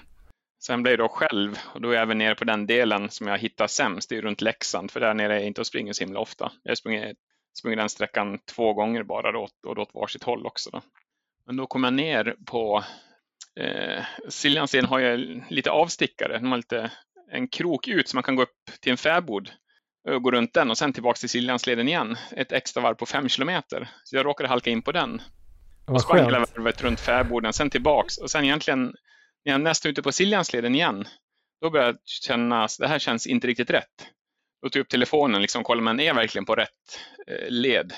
Sen 0.63 0.83
blev 0.83 0.91
jag 0.91 0.99
då 0.99 1.09
själv 1.09 1.59
och 1.73 1.81
då 1.81 1.89
är 1.89 1.93
jag 1.93 2.01
även 2.01 2.17
nere 2.17 2.35
på 2.35 2.43
den 2.43 2.67
delen 2.67 3.09
som 3.09 3.27
jag 3.27 3.37
hittar 3.37 3.67
sämst, 3.67 4.09
det 4.09 4.17
är 4.17 4.21
runt 4.21 4.41
Leksand, 4.41 4.91
för 4.91 4.99
där 4.99 5.13
nere 5.13 5.33
är 5.33 5.37
jag 5.37 5.47
inte 5.47 5.61
och 5.61 5.67
springer 5.67 5.93
så 5.93 6.03
himla 6.03 6.19
ofta. 6.19 6.51
Jag 6.63 6.77
springer 6.77 7.15
sprungit 7.53 7.79
den 7.79 7.89
sträckan 7.89 8.39
två 8.39 8.73
gånger 8.73 9.03
bara 9.03 9.31
då, 9.31 9.47
och 9.67 9.75
då 9.75 9.81
åt 9.81 9.93
varsitt 9.93 10.23
håll 10.23 10.45
också. 10.45 10.69
Då. 10.69 10.81
Men 11.45 11.57
då 11.57 11.67
kom 11.67 11.83
jag 11.83 11.93
ner 11.93 12.35
på 12.45 12.83
eh, 13.59 14.03
Siljansten 14.29 14.85
har 14.85 14.99
ju 14.99 15.41
lite 15.49 15.71
avstickare. 15.71 16.37
De 16.37 16.51
har 16.51 16.57
lite, 16.57 16.91
en 17.31 17.47
krok 17.47 17.87
ut 17.87 18.09
så 18.09 18.17
man 18.17 18.23
kan 18.23 18.35
gå 18.35 18.43
upp 18.43 18.71
till 18.79 18.91
en 18.91 18.97
fäbod 18.97 19.51
och 20.09 20.23
gå 20.23 20.31
runt 20.31 20.53
den 20.53 20.69
och 20.69 20.77
sen 20.77 20.93
tillbaka 20.93 21.17
till 21.17 21.29
Siljansleden 21.29 21.87
igen. 21.87 22.17
Ett 22.31 22.51
extra 22.51 22.83
varv 22.83 22.95
på 22.95 23.05
fem 23.05 23.29
kilometer. 23.29 23.89
Så 24.03 24.15
jag 24.15 24.25
råkade 24.25 24.49
halka 24.49 24.69
in 24.69 24.81
på 24.81 24.91
den. 24.91 25.21
Och 25.87 26.01
sprang 26.01 26.25
hela 26.25 26.39
varvet 26.39 26.81
runt 26.81 26.99
fäboden, 26.99 27.53
sen 27.53 27.69
tillbaks 27.69 28.17
och 28.17 28.31
sen 28.31 28.43
egentligen 28.43 28.93
när 29.45 29.51
jag 29.51 29.61
nästan 29.61 29.91
ute 29.91 30.01
på 30.01 30.11
Siljansleden 30.11 30.75
igen, 30.75 31.07
då 31.61 31.69
började 31.69 31.89
jag 31.91 31.99
känna 32.05 32.63
att 32.63 32.77
det 32.79 32.87
här 32.87 32.99
känns 32.99 33.27
inte 33.27 33.47
riktigt 33.47 33.69
rätt. 33.69 34.07
Då 34.61 34.69
tog 34.69 34.79
jag 34.79 34.83
upp 34.83 34.89
telefonen 34.89 35.35
och 35.35 35.41
liksom 35.41 35.63
kollade, 35.63 35.83
men 35.83 35.99
är 35.99 36.03
jag 36.03 36.15
verkligen 36.15 36.45
på 36.45 36.55
rätt 36.55 36.99
eh, 37.27 37.49
led? 37.49 37.93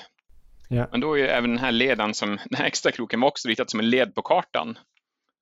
Ja. 0.68 0.88
Men 0.90 1.00
då 1.00 1.14
är 1.14 1.18
ju 1.18 1.26
även 1.26 1.50
den 1.50 1.58
här 1.58 1.72
leden, 1.72 2.14
som, 2.14 2.28
den 2.44 2.58
här 2.58 2.64
extra 2.64 2.92
kroken 2.92 3.20
var 3.20 3.28
också 3.28 3.48
ritad 3.48 3.70
som 3.70 3.80
en 3.80 3.90
led 3.90 4.14
på 4.14 4.22
kartan. 4.22 4.78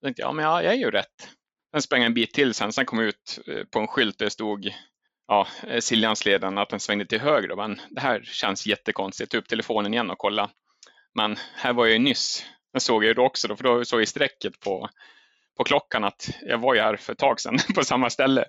Jag 0.01 0.07
tänkte, 0.07 0.23
ja 0.23 0.33
men 0.33 0.45
ja, 0.45 0.63
jag 0.63 0.73
är 0.73 0.79
ju 0.79 0.91
rätt. 0.91 1.29
Sen 1.73 1.83
sprang 1.83 2.01
jag 2.01 2.07
en 2.07 2.15
bit 2.15 2.33
till 2.33 2.55
sen, 2.55 2.73
sen 2.73 2.87
kom 2.87 2.99
jag 2.99 3.09
ut 3.09 3.39
eh, 3.47 3.65
på 3.65 3.79
en 3.79 3.87
skylt 3.87 4.19
där 4.19 4.27
det 4.27 4.31
stod 4.31 4.75
ja, 5.29 5.47
eh, 5.67 5.81
Siljansleden, 5.81 6.59
att 6.59 6.69
den 6.69 6.81
svängde 6.81 7.07
till 7.07 7.21
höger. 7.21 7.57
Men 7.57 7.81
det 7.91 8.01
här 8.01 8.23
känns 8.25 8.67
jättekonstigt. 8.67 9.21
Jag 9.21 9.31
tog 9.31 9.45
upp 9.45 9.49
telefonen 9.49 9.95
igen 9.95 10.11
och 10.11 10.19
kolla. 10.19 10.51
Men 11.15 11.37
här 11.55 11.73
var 11.73 11.87
jag 11.87 11.93
ju 11.93 11.99
nyss. 11.99 12.45
Jag 12.73 12.83
såg 12.83 13.05
jag 13.05 13.17
då 13.17 13.25
också, 13.25 13.49
då, 13.49 13.57
för 13.57 13.65
då 13.65 13.85
såg 13.85 14.01
jag 14.01 14.09
strecket 14.09 14.61
på, 14.61 14.89
på 15.57 15.65
klockan 15.65 16.05
att 16.05 16.29
jag 16.43 16.59
var 16.59 16.75
ju 16.75 16.81
här 16.81 16.97
för 16.97 17.13
ett 17.13 17.19
tag 17.19 17.41
sedan 17.41 17.59
på 17.75 17.85
samma 17.85 18.11
ställe. 18.11 18.45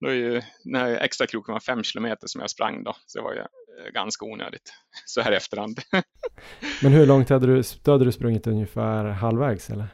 Då 0.00 0.08
är 0.08 0.14
ju, 0.14 0.42
den 0.64 0.74
här 0.74 1.00
extra 1.00 1.26
kroken 1.26 1.52
var 1.52 1.60
fem 1.60 1.82
kilometer 1.82 2.26
som 2.26 2.40
jag 2.40 2.50
sprang 2.50 2.84
då, 2.84 2.96
så 3.06 3.18
det 3.18 3.24
var 3.24 3.32
ju 3.32 3.38
eh, 3.38 3.92
ganska 3.94 4.24
onödigt 4.24 4.72
så 5.06 5.20
här 5.20 5.32
i 5.32 5.36
efterhand. 5.36 5.78
Men 6.82 6.92
hur 6.92 7.06
långt 7.06 7.28
hade 7.28 7.46
du, 7.46 7.62
då 7.82 7.92
hade 7.92 8.04
du 8.04 8.12
sprungit 8.12 8.46
ungefär 8.46 9.04
halvvägs 9.04 9.70
eller? 9.70 9.88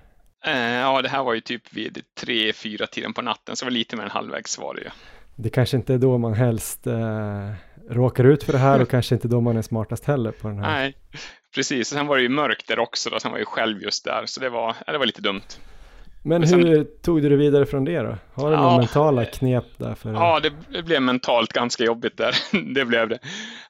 Eh, 0.47 0.75
ja, 0.75 1.03
det 1.03 1.09
här 1.09 1.25
var 1.25 1.35
ju 1.35 1.41
typ 1.41 1.73
vid 1.73 2.03
tre, 2.21 2.53
fyra 2.53 2.87
tiden 2.87 3.13
på 3.13 3.23
natten, 3.23 3.57
så 3.57 3.65
det 3.65 3.71
var 3.71 3.79
lite 3.79 3.97
mer 3.97 4.05
än 4.05 4.11
halvvägs 4.11 4.59
var 4.59 4.75
det 4.75 4.81
ju. 4.81 4.91
Det 5.37 5.51
kanske 5.51 5.77
inte 5.77 5.95
är 5.95 5.99
då 5.99 6.19
man 6.19 6.35
helst 6.35 6.87
eh, 6.87 7.51
råkar 7.91 8.25
ut 8.25 8.45
för 8.45 8.53
det 8.53 8.59
här 8.59 8.83
och 8.83 8.91
kanske 8.91 9.15
inte 9.15 9.29
då 9.29 9.41
man 9.41 9.57
är 9.57 9.63
smartast 9.63 10.05
heller 10.05 10.31
på 10.31 10.49
den 10.49 10.59
här. 10.59 10.79
Nej, 10.79 10.97
precis. 11.55 11.93
Och 11.93 11.97
sen 11.99 12.07
var 12.07 12.17
det 12.17 12.23
ju 12.23 12.29
mörkt 12.29 12.69
där 12.69 12.79
också, 12.79 13.11
då. 13.11 13.21
sen 13.21 13.31
var 13.31 13.39
jag 13.39 13.43
ju 13.43 13.47
själv 13.47 13.83
just 13.83 14.05
där, 14.05 14.23
så 14.27 14.41
det 14.41 14.51
var, 14.51 14.77
ja, 14.87 14.93
det 14.93 14.99
var 14.99 15.07
lite 15.07 15.23
dumt. 15.23 15.43
Men 16.25 16.49
sen- 16.49 16.67
hur 16.67 16.85
tog 16.85 17.23
du 17.23 17.29
dig 17.29 17.39
vidare 17.39 17.67
från 17.67 17.85
det 17.85 17.99
då? 18.03 18.17
Har 18.35 18.51
du 18.51 18.57
några 18.57 18.71
Ja, 18.71 18.79
mentala 18.79 19.25
knep 19.25 19.65
där 19.77 19.95
för 19.95 20.13
Ja, 20.13 20.41
det, 20.41 20.83
blev 20.83 21.03
mentalt 21.03 21.53
ganska 21.53 21.85
jobbigt 21.85 22.17
där. 22.17 22.35
det 22.75 22.85
blev 22.85 23.09
det. 23.09 23.19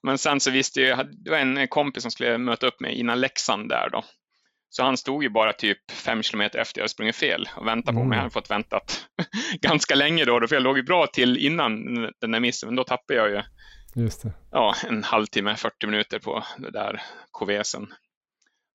Men 0.03 0.19
sen 0.19 0.41
så 0.41 0.51
visste 0.51 0.81
jag, 0.81 1.07
det 1.25 1.31
var 1.31 1.39
en 1.39 1.69
kompis 1.69 2.03
som 2.03 2.11
skulle 2.11 2.39
möta 2.39 2.67
upp 2.67 2.81
mig 2.81 2.95
innan 2.95 3.21
Leksand 3.21 3.69
där 3.69 3.89
då. 3.93 4.05
Så 4.69 4.83
han 4.83 4.97
stod 4.97 5.23
ju 5.23 5.29
bara 5.31 5.53
typ 5.53 5.91
fem 5.91 6.23
kilometer 6.23 6.59
efter 6.59 6.81
jag 6.81 6.91
sprungit 6.91 7.17
fel 7.17 7.49
och 7.57 7.67
väntade 7.67 7.95
på 7.95 8.01
Mm. 8.01 8.09
mig. 8.09 8.17
Jag 8.17 8.23
hade 8.23 8.33
fått 8.33 8.51
väntat 8.51 9.07
ganska 9.61 9.95
länge 9.95 10.25
då, 10.25 10.39
då, 10.41 10.49
för 10.49 10.57
jag 10.57 10.63
låg 10.63 10.77
ju 10.77 10.83
bra 10.83 11.07
till 11.07 11.37
innan 11.39 11.85
den 12.21 12.31
där 12.31 12.41
missen, 12.41 12.67
men 12.69 12.77
då 12.77 12.85
tappade 12.85 13.19
jag 13.19 13.31
ju 13.31 13.43
ja, 14.53 14.75
en 14.89 15.05
halvtimme, 15.05 15.57
40 15.57 15.87
minuter 15.87 16.19
på 16.19 16.45
det 16.59 16.71
där 16.71 17.03
kovesen. 17.31 17.87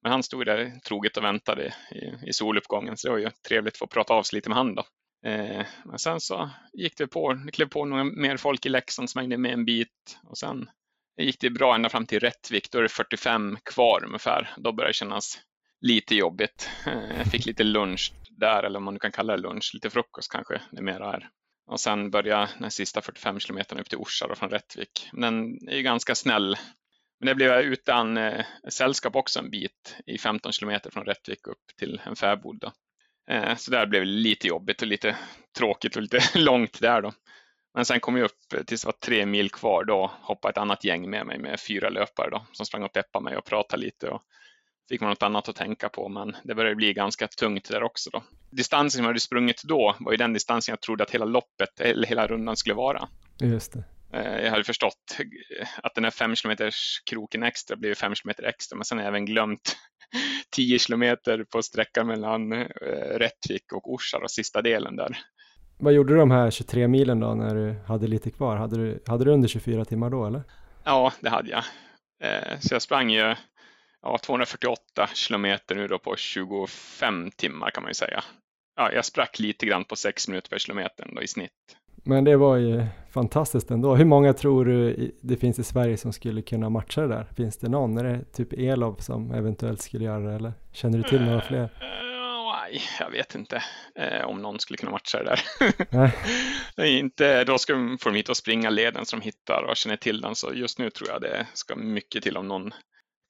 Men 0.03 0.11
han 0.11 0.23
stod 0.23 0.45
där 0.45 0.79
troget 0.87 1.17
och 1.17 1.23
väntade 1.23 1.73
i, 1.91 2.29
i 2.29 2.33
soluppgången, 2.33 2.97
så 2.97 3.07
det 3.07 3.11
var 3.11 3.19
ju 3.19 3.29
trevligt 3.47 3.73
att 3.73 3.79
få 3.79 3.87
prata 3.87 4.13
av 4.13 4.23
sig 4.23 4.37
lite 4.37 4.49
med 4.49 4.57
han 4.57 4.75
då. 4.75 4.83
Eh, 5.25 5.65
men 5.85 5.99
sen 5.99 6.19
så 6.19 6.49
gick 6.73 6.97
det 6.97 7.07
på, 7.07 7.33
det 7.33 7.51
klev 7.51 7.65
på 7.65 7.85
några 7.85 8.03
mer 8.03 8.37
folk 8.37 8.65
i 8.65 8.69
Leksand 8.69 9.09
som 9.09 9.19
hängde 9.19 9.37
med 9.37 9.53
en 9.53 9.65
bit 9.65 10.19
och 10.23 10.37
sen 10.37 10.69
gick 11.17 11.39
det 11.39 11.49
bra 11.49 11.75
ända 11.75 11.89
fram 11.89 12.05
till 12.05 12.19
Rättvik, 12.19 12.71
då 12.71 12.77
är 12.77 12.83
det 12.83 12.89
45 12.89 13.57
kvar 13.63 14.03
ungefär. 14.05 14.53
Då 14.57 14.71
började 14.71 14.89
det 14.89 14.93
kännas 14.93 15.39
lite 15.81 16.15
jobbigt. 16.15 16.69
Eh, 16.85 17.17
jag 17.17 17.31
fick 17.31 17.45
lite 17.45 17.63
lunch 17.63 18.13
där, 18.29 18.63
eller 18.63 18.77
om 18.77 18.83
man 18.83 18.93
nu 18.93 18.99
kan 18.99 19.11
kalla 19.11 19.35
det 19.35 19.41
lunch, 19.41 19.71
lite 19.73 19.89
frukost 19.89 20.31
kanske 20.31 20.61
det 20.71 20.81
mera 20.81 21.13
är. 21.13 21.29
Och 21.71 21.79
sen 21.79 22.11
började 22.11 22.49
den 22.59 22.71
sista 22.71 23.01
45 23.01 23.39
kilometern 23.39 23.79
upp 23.79 23.89
till 23.89 23.97
Orsa 23.97 24.27
då, 24.27 24.35
från 24.35 24.49
Rättvik. 24.49 25.09
Den 25.11 25.67
är 25.69 25.75
ju 25.75 25.81
ganska 25.81 26.15
snäll. 26.15 26.57
Men 27.19 27.27
det 27.27 27.35
blev 27.35 27.49
jag 27.51 27.63
utan 27.63 28.17
eh, 28.17 28.45
sällskap 28.69 29.15
också 29.15 29.39
en 29.39 29.49
bit 29.49 29.95
i 30.05 30.17
15 30.17 30.51
kilometer 30.51 30.91
från 30.91 31.05
Rättvik 31.05 31.47
upp 31.47 31.65
till 31.77 32.01
en 32.05 32.15
fäbod. 32.15 32.59
Då. 32.59 32.71
Eh, 33.33 33.55
så 33.55 33.71
där 33.71 33.85
blev 33.85 34.01
det 34.01 34.11
lite 34.11 34.47
jobbigt 34.47 34.81
och 34.81 34.87
lite 34.87 35.17
tråkigt 35.57 35.95
och 35.95 36.01
lite 36.01 36.19
långt 36.39 36.81
där 36.81 37.01
då. 37.01 37.11
Men 37.73 37.85
sen 37.85 37.99
kom 37.99 38.17
jag 38.17 38.25
upp 38.25 38.67
tills 38.67 38.81
det 38.81 38.87
var 38.87 38.95
tre 39.05 39.25
mil 39.25 39.49
kvar. 39.49 39.83
Då 39.83 40.11
hoppade 40.21 40.51
ett 40.51 40.57
annat 40.57 40.83
gäng 40.83 41.09
med 41.09 41.25
mig 41.25 41.39
med 41.39 41.59
fyra 41.59 41.89
löpare 41.89 42.29
då, 42.29 42.45
som 42.51 42.65
sprang 42.65 42.83
och 42.83 42.93
peppade 42.93 43.23
mig 43.23 43.37
och 43.37 43.45
pratade 43.45 43.81
lite. 43.81 44.09
Och 44.09 44.21
fick 44.89 45.01
man 45.01 45.09
något 45.09 45.23
annat 45.23 45.49
att 45.49 45.55
tänka 45.55 45.89
på, 45.89 46.09
men 46.09 46.35
det 46.43 46.55
började 46.55 46.75
bli 46.75 46.93
ganska 46.93 47.27
tungt 47.27 47.69
där 47.69 47.83
också. 47.83 48.09
Då. 48.09 48.23
Distansen 48.49 48.97
som 48.97 49.03
jag 49.03 49.09
hade 49.09 49.19
sprungit 49.19 49.63
då 49.63 49.95
var 49.99 50.11
ju 50.11 50.17
den 50.17 50.33
distansen 50.33 50.71
jag 50.71 50.81
trodde 50.81 51.03
att 51.03 51.11
hela 51.11 51.25
loppet, 51.25 51.79
eller 51.79 52.07
hela 52.07 52.27
rundan 52.27 52.57
skulle 52.57 52.75
vara. 52.75 53.07
Just 53.41 53.73
det. 53.73 53.83
Eh, 54.13 54.43
Jag 54.43 54.51
hade 54.51 54.63
förstått 54.63 55.17
att 55.83 55.95
den 55.95 56.03
här 56.03 56.11
fem 56.11 56.35
kilometers 56.35 57.01
kroken 57.09 57.43
extra 57.43 57.75
blev 57.77 57.95
fem 57.95 58.15
kilometer 58.15 58.43
extra, 58.43 58.75
men 58.77 58.85
sen 58.85 58.97
har 58.97 59.05
jag 59.05 59.09
även 59.09 59.25
glömt 59.25 59.75
10 60.55 60.79
kilometer 60.79 61.43
på 61.43 61.61
sträckan 61.61 62.07
mellan 62.07 62.51
eh, 62.53 62.67
Rättvik 63.17 63.73
och 63.73 63.93
Orsa, 63.93 64.17
och 64.17 64.31
sista 64.31 64.61
delen 64.61 64.95
där. 64.95 65.17
Vad 65.77 65.93
gjorde 65.93 66.13
du 66.13 66.17
de 66.19 66.31
här 66.31 66.51
23 66.51 66.87
milen 66.87 67.19
då 67.19 67.33
när 67.33 67.55
du 67.55 67.75
hade 67.87 68.07
lite 68.07 68.31
kvar? 68.31 68.55
Hade 68.57 68.77
du, 68.77 69.03
hade 69.07 69.25
du 69.25 69.31
under 69.31 69.47
24 69.47 69.85
timmar 69.85 70.09
då 70.09 70.25
eller? 70.25 70.43
Ja, 70.83 71.13
det 71.19 71.29
hade 71.29 71.49
jag. 71.49 71.63
Eh, 72.23 72.59
Så 72.59 72.75
jag 72.75 72.81
sprang 72.81 73.09
ju 73.09 73.35
ja, 74.01 74.17
248 74.17 75.07
kilometer 75.13 75.75
nu 75.75 75.87
då 75.87 75.99
på 75.99 76.15
25 76.15 77.31
timmar 77.31 77.71
kan 77.71 77.83
man 77.83 77.89
ju 77.89 77.93
säga. 77.93 78.23
Ja, 78.75 78.91
jag 78.91 79.05
sprack 79.05 79.39
lite 79.39 79.65
grann 79.65 79.85
på 79.85 79.95
6 79.95 80.27
minuter 80.27 80.49
per 80.49 80.57
kilometer 80.57 81.09
då 81.15 81.21
i 81.21 81.27
snitt. 81.27 81.51
Men 82.03 82.23
det 82.23 82.37
var 82.37 82.55
ju 82.55 82.85
fantastiskt 83.11 83.71
ändå. 83.71 83.95
Hur 83.95 84.05
många 84.05 84.33
tror 84.33 84.65
du 84.65 85.11
det 85.21 85.37
finns 85.37 85.59
i 85.59 85.63
Sverige 85.63 85.97
som 85.97 86.13
skulle 86.13 86.41
kunna 86.41 86.69
matcha 86.69 87.01
det 87.01 87.07
där? 87.07 87.27
Finns 87.35 87.57
det 87.57 87.69
någon? 87.69 87.97
Är 87.97 88.03
det 88.03 88.33
typ 88.33 88.53
Elov 88.53 88.95
som 88.95 89.31
eventuellt 89.31 89.81
skulle 89.81 90.05
göra 90.05 90.19
det 90.19 90.35
eller 90.35 90.53
känner 90.71 90.97
du 90.97 91.03
till 91.03 91.21
några 91.21 91.41
fler? 91.41 91.63
Eh, 91.63 92.09
Nej, 92.71 92.81
jag 92.99 93.11
vet 93.11 93.35
inte 93.35 93.63
eh, 93.95 94.25
om 94.25 94.41
någon 94.41 94.59
skulle 94.59 94.77
kunna 94.77 94.91
matcha 94.91 95.23
det 95.23 95.23
där. 95.23 95.41
Nej. 96.77 96.99
Inte, 96.99 97.43
då 97.43 97.57
ska 97.57 97.73
de 97.73 97.97
få 97.97 98.09
dem 98.09 98.15
hit 98.15 98.29
och 98.29 98.37
springa 98.37 98.69
leden 98.69 99.05
som 99.05 99.19
de 99.19 99.25
hittar 99.25 99.63
och 99.69 99.77
känner 99.77 99.97
till 99.97 100.21
den. 100.21 100.35
Så 100.35 100.53
just 100.53 100.79
nu 100.79 100.89
tror 100.89 101.09
jag 101.09 101.21
det 101.21 101.47
ska 101.53 101.75
mycket 101.75 102.23
till 102.23 102.37
om 102.37 102.47
någon 102.47 102.71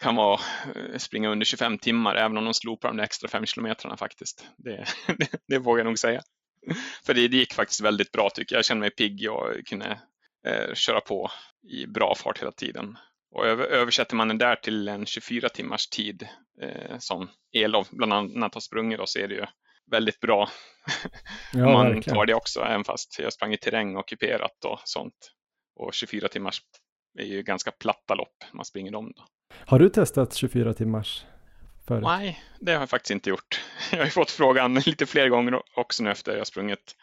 kan 0.04 0.16
vara, 0.16 0.40
eh, 0.76 0.98
springa 0.98 1.30
under 1.30 1.46
25 1.46 1.78
timmar, 1.78 2.16
även 2.16 2.38
om 2.38 2.46
de 2.46 2.54
slopar 2.54 2.90
de 2.90 2.98
där 2.98 3.04
extra 3.04 3.30
5 3.30 3.46
kilometrarna 3.46 3.98
faktiskt. 3.98 4.48
Det, 4.58 4.86
det, 5.18 5.30
det 5.48 5.60
vågar 5.60 5.80
jag 5.80 5.86
nog 5.86 6.00
säga. 6.00 6.22
För 7.06 7.14
det, 7.14 7.28
det 7.28 7.38
gick 7.38 7.54
faktiskt 7.54 7.82
väldigt 7.82 8.12
bra 8.12 8.30
tycker 8.30 8.56
jag. 8.56 8.58
Jag 8.58 8.66
kände 8.66 8.80
mig 8.82 8.90
pigg 8.90 9.32
och 9.32 9.66
kunde 9.66 10.00
eh, 10.48 10.74
köra 10.74 11.02
på 11.02 11.32
i 11.72 11.88
bra 11.88 12.16
fart 12.16 12.42
hela 12.42 12.52
tiden. 12.52 12.98
Och 13.36 13.46
över, 13.46 13.66
översätter 13.66 14.16
man 14.16 14.28
den 14.28 14.38
där 14.38 14.56
till 14.56 14.88
en 14.88 15.06
24 15.06 15.50
timmars 15.50 15.88
tid 15.88 16.28
eh, 16.62 16.98
som 17.00 17.30
Elov 17.54 17.88
bland 17.92 18.14
annat 18.14 18.54
har 18.54 18.62
sprungit 18.62 19.00
då, 19.00 19.06
så 19.06 19.20
är 19.20 19.28
det 19.28 19.36
ju 19.36 19.46
väldigt 19.92 20.20
bra 20.20 20.50
Ja, 21.54 21.66
om 21.68 21.74
man 21.74 21.86
verkligen. 21.86 22.16
tar 22.18 22.26
det 22.26 22.34
också, 22.34 22.62
även 22.62 22.84
fast 22.84 23.20
jag 23.20 23.34
sprang 23.34 23.54
i 23.54 23.58
terräng 23.58 23.96
och 23.96 24.08
kuperat 24.08 24.66
och 24.66 24.80
sånt. 24.84 25.32
Och 25.76 25.94
24 25.94 26.28
timmars 26.28 26.62
är 27.20 27.26
ju 27.26 27.44
ganska 27.44 27.72
platta 27.72 28.16
lopp 28.16 28.44
man 28.54 28.66
springer 28.66 28.92
dem. 28.92 29.14
Då. 29.16 29.24
Har 29.66 29.80
du 29.80 29.90
testat 29.90 30.36
24 30.36 30.74
timmars 30.74 31.26
förut? 31.90 32.04
Nej, 32.04 32.40
det 32.60 32.72
har 32.72 32.80
jag 32.80 32.90
faktiskt 32.90 33.12
inte 33.12 33.30
gjort. 33.30 33.62
Jag 33.92 33.98
har 33.98 34.06
ju 34.06 34.12
fått 34.12 34.32
frågan 34.32 34.74
lite 34.86 35.06
fler 35.06 35.30
gånger 35.30 35.62
också 35.76 36.04
nu 36.04 36.12
efter 36.12 36.38
jag 36.38 36.48
sprungit 36.48 36.96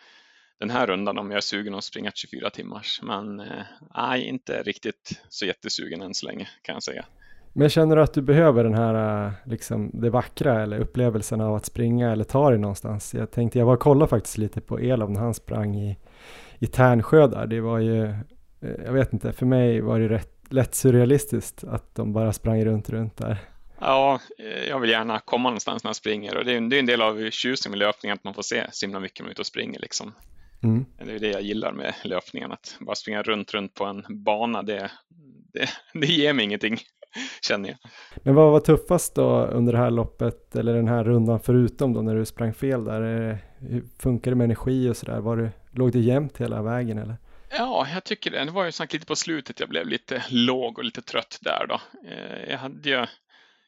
den 0.60 0.70
här 0.70 0.86
rundan 0.86 1.18
om 1.18 1.30
jag 1.30 1.36
är 1.36 1.40
sugen 1.40 1.74
att 1.74 1.84
springa 1.84 2.10
24 2.14 2.50
timmars. 2.50 3.00
Men 3.02 3.40
eh, 3.40 3.46
nej, 3.94 4.22
inte 4.22 4.62
riktigt 4.62 5.22
så 5.28 5.46
jättesugen 5.46 6.02
än 6.02 6.14
så 6.14 6.26
länge 6.26 6.48
kan 6.62 6.72
jag 6.72 6.82
säga. 6.82 7.04
Men 7.52 7.68
känner 7.68 7.96
du 7.96 8.02
att 8.02 8.14
du 8.14 8.22
behöver 8.22 8.64
den 8.64 8.74
här, 8.74 9.26
äh, 9.26 9.32
liksom 9.44 9.90
det 9.94 10.10
vackra 10.10 10.62
eller 10.62 10.78
upplevelsen 10.78 11.40
av 11.40 11.54
att 11.54 11.66
springa 11.66 12.12
eller 12.12 12.24
ta 12.24 12.50
dig 12.50 12.58
någonstans? 12.58 13.14
Jag 13.14 13.30
tänkte, 13.30 13.58
jag 13.58 13.66
var 13.66 13.74
och 13.74 13.80
kollade 13.80 14.08
faktiskt 14.08 14.38
lite 14.38 14.60
på 14.60 14.78
Elov 14.78 15.10
när 15.10 15.20
han 15.20 15.34
sprang 15.34 15.76
i, 15.76 15.98
i 16.58 16.66
Tärnsjö 16.66 17.26
där. 17.26 17.46
Det 17.46 17.60
var 17.60 17.78
ju, 17.78 18.04
eh, 18.04 18.84
jag 18.84 18.92
vet 18.92 19.12
inte, 19.12 19.32
för 19.32 19.46
mig 19.46 19.80
var 19.80 20.00
det 20.00 20.08
rätt 20.08 20.36
lätt 20.48 20.74
surrealistiskt 20.74 21.64
att 21.64 21.94
de 21.94 22.12
bara 22.12 22.32
sprang 22.32 22.64
runt, 22.64 22.90
runt 22.90 23.16
där. 23.16 23.38
Ja, 23.80 24.20
eh, 24.38 24.68
jag 24.68 24.80
vill 24.80 24.90
gärna 24.90 25.18
komma 25.18 25.48
någonstans 25.48 25.84
när 25.84 25.88
jag 25.88 25.96
springer 25.96 26.36
och 26.36 26.44
det 26.44 26.52
är, 26.52 26.60
det 26.60 26.76
är 26.76 26.80
en 26.80 26.86
del 26.86 27.02
av 27.02 27.30
tjusningen 27.30 27.78
med 27.78 27.86
löpning 27.86 28.12
att 28.12 28.24
man 28.24 28.34
får 28.34 28.42
se 28.42 28.66
så 28.72 28.86
himla 28.86 29.00
mycket 29.00 29.18
när 29.18 29.24
man 29.24 29.28
är 29.30 29.32
ute 29.32 29.42
och 29.42 29.46
springer 29.46 29.80
liksom. 29.80 30.12
Mm. 30.62 30.84
Det 31.04 31.12
är 31.12 31.18
det 31.18 31.30
jag 31.30 31.42
gillar 31.42 31.72
med 31.72 31.94
löpningen, 32.04 32.52
att 32.52 32.76
bara 32.80 32.96
springa 32.96 33.22
runt, 33.22 33.54
runt 33.54 33.74
på 33.74 33.84
en 33.84 34.04
bana, 34.08 34.62
det, 34.62 34.90
det, 35.52 35.68
det 36.00 36.06
ger 36.06 36.32
mig 36.32 36.44
ingenting, 36.44 36.78
känner 37.42 37.68
jag. 37.68 37.78
Men 38.22 38.34
vad 38.34 38.52
var 38.52 38.60
tuffast 38.60 39.14
då 39.14 39.44
under 39.46 39.72
det 39.72 39.78
här 39.78 39.90
loppet 39.90 40.56
eller 40.56 40.74
den 40.74 40.88
här 40.88 41.04
rundan 41.04 41.40
förutom 41.40 41.92
då 41.92 42.02
när 42.02 42.14
du 42.14 42.24
sprang 42.24 42.54
fel 42.54 42.84
där? 42.84 43.00
Hur 43.58 43.84
funkar 43.98 44.30
det 44.30 44.34
med 44.34 44.44
energi 44.44 44.88
och 44.88 44.96
sådär? 44.96 45.20
Var 45.20 45.36
du, 45.36 45.50
låg 45.72 45.92
det 45.92 45.98
jämnt 45.98 46.38
hela 46.38 46.62
vägen 46.62 46.98
eller? 46.98 47.16
Ja, 47.50 47.86
jag 47.94 48.04
tycker 48.04 48.30
det. 48.30 48.44
Det 48.44 48.50
var 48.50 48.64
ju 48.64 48.72
sagt 48.72 48.92
lite 48.92 49.06
på 49.06 49.16
slutet 49.16 49.60
jag 49.60 49.68
blev 49.68 49.86
lite 49.86 50.24
låg 50.30 50.78
och 50.78 50.84
lite 50.84 51.02
trött 51.02 51.38
där 51.40 51.66
då. 51.68 51.80
Eh, 52.08 52.50
Jag 52.50 52.58
hade 52.58 52.88
ju, 52.88 53.06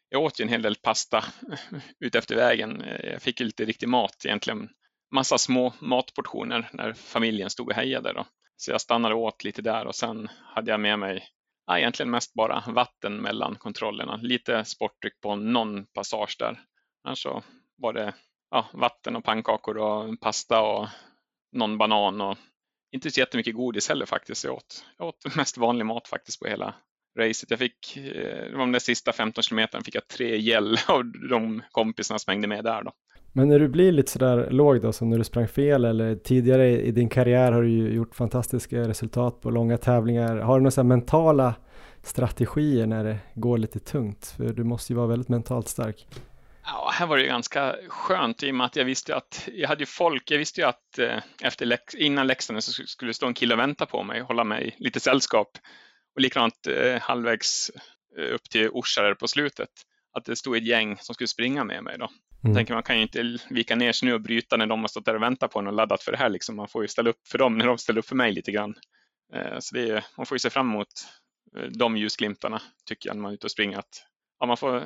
jag 0.08 0.22
åt 0.22 0.40
ju 0.40 0.42
en 0.42 0.48
hel 0.48 0.62
del 0.62 0.76
pasta 0.76 1.24
ut 2.00 2.14
efter 2.14 2.36
vägen. 2.36 2.84
Jag 3.02 3.22
fick 3.22 3.40
ju 3.40 3.46
lite 3.46 3.64
riktig 3.64 3.88
mat 3.88 4.24
egentligen. 4.24 4.68
Massa 5.10 5.38
små 5.38 5.74
matportioner 5.80 6.68
när 6.72 6.92
familjen 6.92 7.50
stod 7.50 7.68
och 7.68 7.74
hejade 7.74 8.12
då. 8.12 8.26
Så 8.56 8.70
jag 8.70 8.80
stannade 8.80 9.14
och 9.14 9.20
åt 9.20 9.44
lite 9.44 9.62
där 9.62 9.86
och 9.86 9.94
sen 9.94 10.28
hade 10.44 10.70
jag 10.70 10.80
med 10.80 10.98
mig 10.98 11.28
ja, 11.66 11.78
egentligen 11.78 12.10
mest 12.10 12.34
bara 12.34 12.64
vatten 12.66 13.16
mellan 13.16 13.56
kontrollerna. 13.56 14.16
Lite 14.16 14.64
sportdryck 14.64 15.20
på 15.20 15.36
någon 15.36 15.86
passage 15.86 16.36
där. 16.38 16.60
Annars 17.04 17.22
så 17.22 17.42
var 17.76 17.92
det 17.92 18.14
ja, 18.50 18.66
vatten 18.72 19.16
och 19.16 19.24
pannkakor 19.24 19.78
och 19.78 20.20
pasta 20.20 20.62
och 20.62 20.88
någon 21.52 21.78
banan 21.78 22.20
och 22.20 22.38
inte 22.90 23.10
så 23.10 23.20
jättemycket 23.20 23.54
godis 23.54 23.88
heller 23.88 24.06
faktiskt. 24.06 24.44
Jag 24.44 24.54
åt, 24.54 24.84
jag 24.98 25.08
åt 25.08 25.36
mest 25.36 25.58
vanlig 25.58 25.86
mat 25.86 26.08
faktiskt 26.08 26.40
på 26.40 26.48
hela, 26.48 26.74
racet. 27.18 27.50
Jag 27.50 27.58
fick, 27.58 27.96
eh, 27.96 28.58
de 28.58 28.72
där 28.72 28.78
sista 28.78 29.12
15 29.12 29.42
kilometerna 29.42 29.84
fick 29.84 29.94
jag 29.94 30.08
tre 30.08 30.36
gäll 30.36 30.76
av 30.88 31.04
de 31.30 31.62
kompisarna 31.70 32.18
som 32.18 32.30
hängde 32.30 32.48
med 32.48 32.64
där 32.64 32.82
då. 32.82 32.92
Men 33.32 33.48
när 33.48 33.58
du 33.58 33.68
blir 33.68 33.92
lite 33.92 34.12
sådär 34.12 34.48
låg 34.50 34.82
då, 34.82 34.92
som 34.92 35.10
när 35.10 35.18
du 35.18 35.24
sprang 35.24 35.48
fel 35.48 35.84
eller 35.84 36.16
tidigare 36.16 36.68
i 36.68 36.92
din 36.92 37.08
karriär 37.08 37.52
har 37.52 37.62
du 37.62 37.70
ju 37.70 37.88
gjort 37.88 38.14
fantastiska 38.14 38.88
resultat 38.88 39.40
på 39.40 39.50
långa 39.50 39.78
tävlingar. 39.78 40.36
Har 40.36 40.58
du 40.58 40.62
några 40.62 40.82
mentala 40.82 41.54
strategier 42.02 42.86
när 42.86 43.04
det 43.04 43.18
går 43.34 43.58
lite 43.58 43.78
tungt? 43.78 44.34
För 44.36 44.52
du 44.52 44.64
måste 44.64 44.92
ju 44.92 44.96
vara 44.96 45.06
väldigt 45.06 45.28
mentalt 45.28 45.68
stark. 45.68 46.06
Ja, 46.64 46.90
här 46.92 47.06
var 47.06 47.16
det 47.16 47.24
ganska 47.24 47.76
skönt 47.88 48.42
i 48.42 48.50
och 48.50 48.54
med 48.54 48.64
att 48.64 48.76
jag 48.76 48.84
visste 48.84 49.16
att 49.16 49.48
jag 49.52 49.68
hade 49.68 49.82
ju 49.82 49.86
folk. 49.86 50.30
Jag 50.30 50.38
visste 50.38 50.60
ju 50.60 50.66
att 50.66 50.98
eh, 50.98 51.22
efter 51.42 51.78
innan 51.96 52.26
läxan 52.26 52.62
så 52.62 52.72
skulle 52.86 53.08
det 53.08 53.14
stå 53.14 53.26
en 53.26 53.34
kille 53.34 53.54
och 53.54 53.60
vänta 53.60 53.86
på 53.86 54.02
mig 54.02 54.22
och 54.22 54.28
hålla 54.28 54.44
mig 54.44 54.76
lite 54.78 55.00
sällskap. 55.00 55.58
Och 56.18 56.22
likadant 56.22 56.66
eh, 56.66 57.00
halvvägs 57.00 57.70
eh, 58.18 58.34
upp 58.34 58.50
till 58.50 58.68
Orsa 58.68 59.14
på 59.14 59.28
slutet. 59.28 59.68
Att 60.12 60.24
det 60.24 60.36
stod 60.36 60.56
ett 60.56 60.66
gäng 60.66 60.96
som 61.00 61.14
skulle 61.14 61.28
springa 61.28 61.64
med 61.64 61.84
mig 61.84 61.98
då. 61.98 62.08
Mm. 62.44 62.56
tänker 62.56 62.74
man 62.74 62.82
kan 62.82 62.96
ju 62.96 63.02
inte 63.02 63.38
vika 63.50 63.76
ner 63.76 63.92
sig 63.92 64.08
nu 64.08 64.14
och 64.14 64.20
bryta 64.20 64.56
när 64.56 64.66
de 64.66 64.80
har 64.80 64.88
stått 64.88 65.04
där 65.04 65.14
och 65.14 65.22
väntat 65.22 65.50
på 65.50 65.58
en 65.58 65.66
och 65.66 65.72
laddat 65.72 66.02
för 66.02 66.12
det 66.12 66.18
här. 66.18 66.28
Liksom. 66.28 66.56
Man 66.56 66.68
får 66.68 66.82
ju 66.82 66.88
ställa 66.88 67.10
upp 67.10 67.28
för 67.28 67.38
dem 67.38 67.58
när 67.58 67.66
de 67.66 67.78
ställer 67.78 67.98
upp 67.98 68.06
för 68.06 68.16
mig 68.16 68.32
lite 68.32 68.52
grann. 68.52 68.74
Eh, 69.34 69.58
så 69.58 69.74
det 69.74 69.90
är, 69.90 70.04
man 70.16 70.26
får 70.26 70.34
ju 70.34 70.38
se 70.38 70.50
fram 70.50 70.70
emot 70.70 70.88
eh, 71.56 71.62
de 71.62 71.96
ljusglimtarna 71.96 72.62
tycker 72.84 73.08
jag 73.08 73.16
när 73.16 73.22
man 73.22 73.30
är 73.30 73.34
ute 73.34 73.46
och 73.46 73.50
springer. 73.50 73.78
Att, 73.78 74.04
ja, 74.40 74.46
man 74.46 74.56
får 74.56 74.82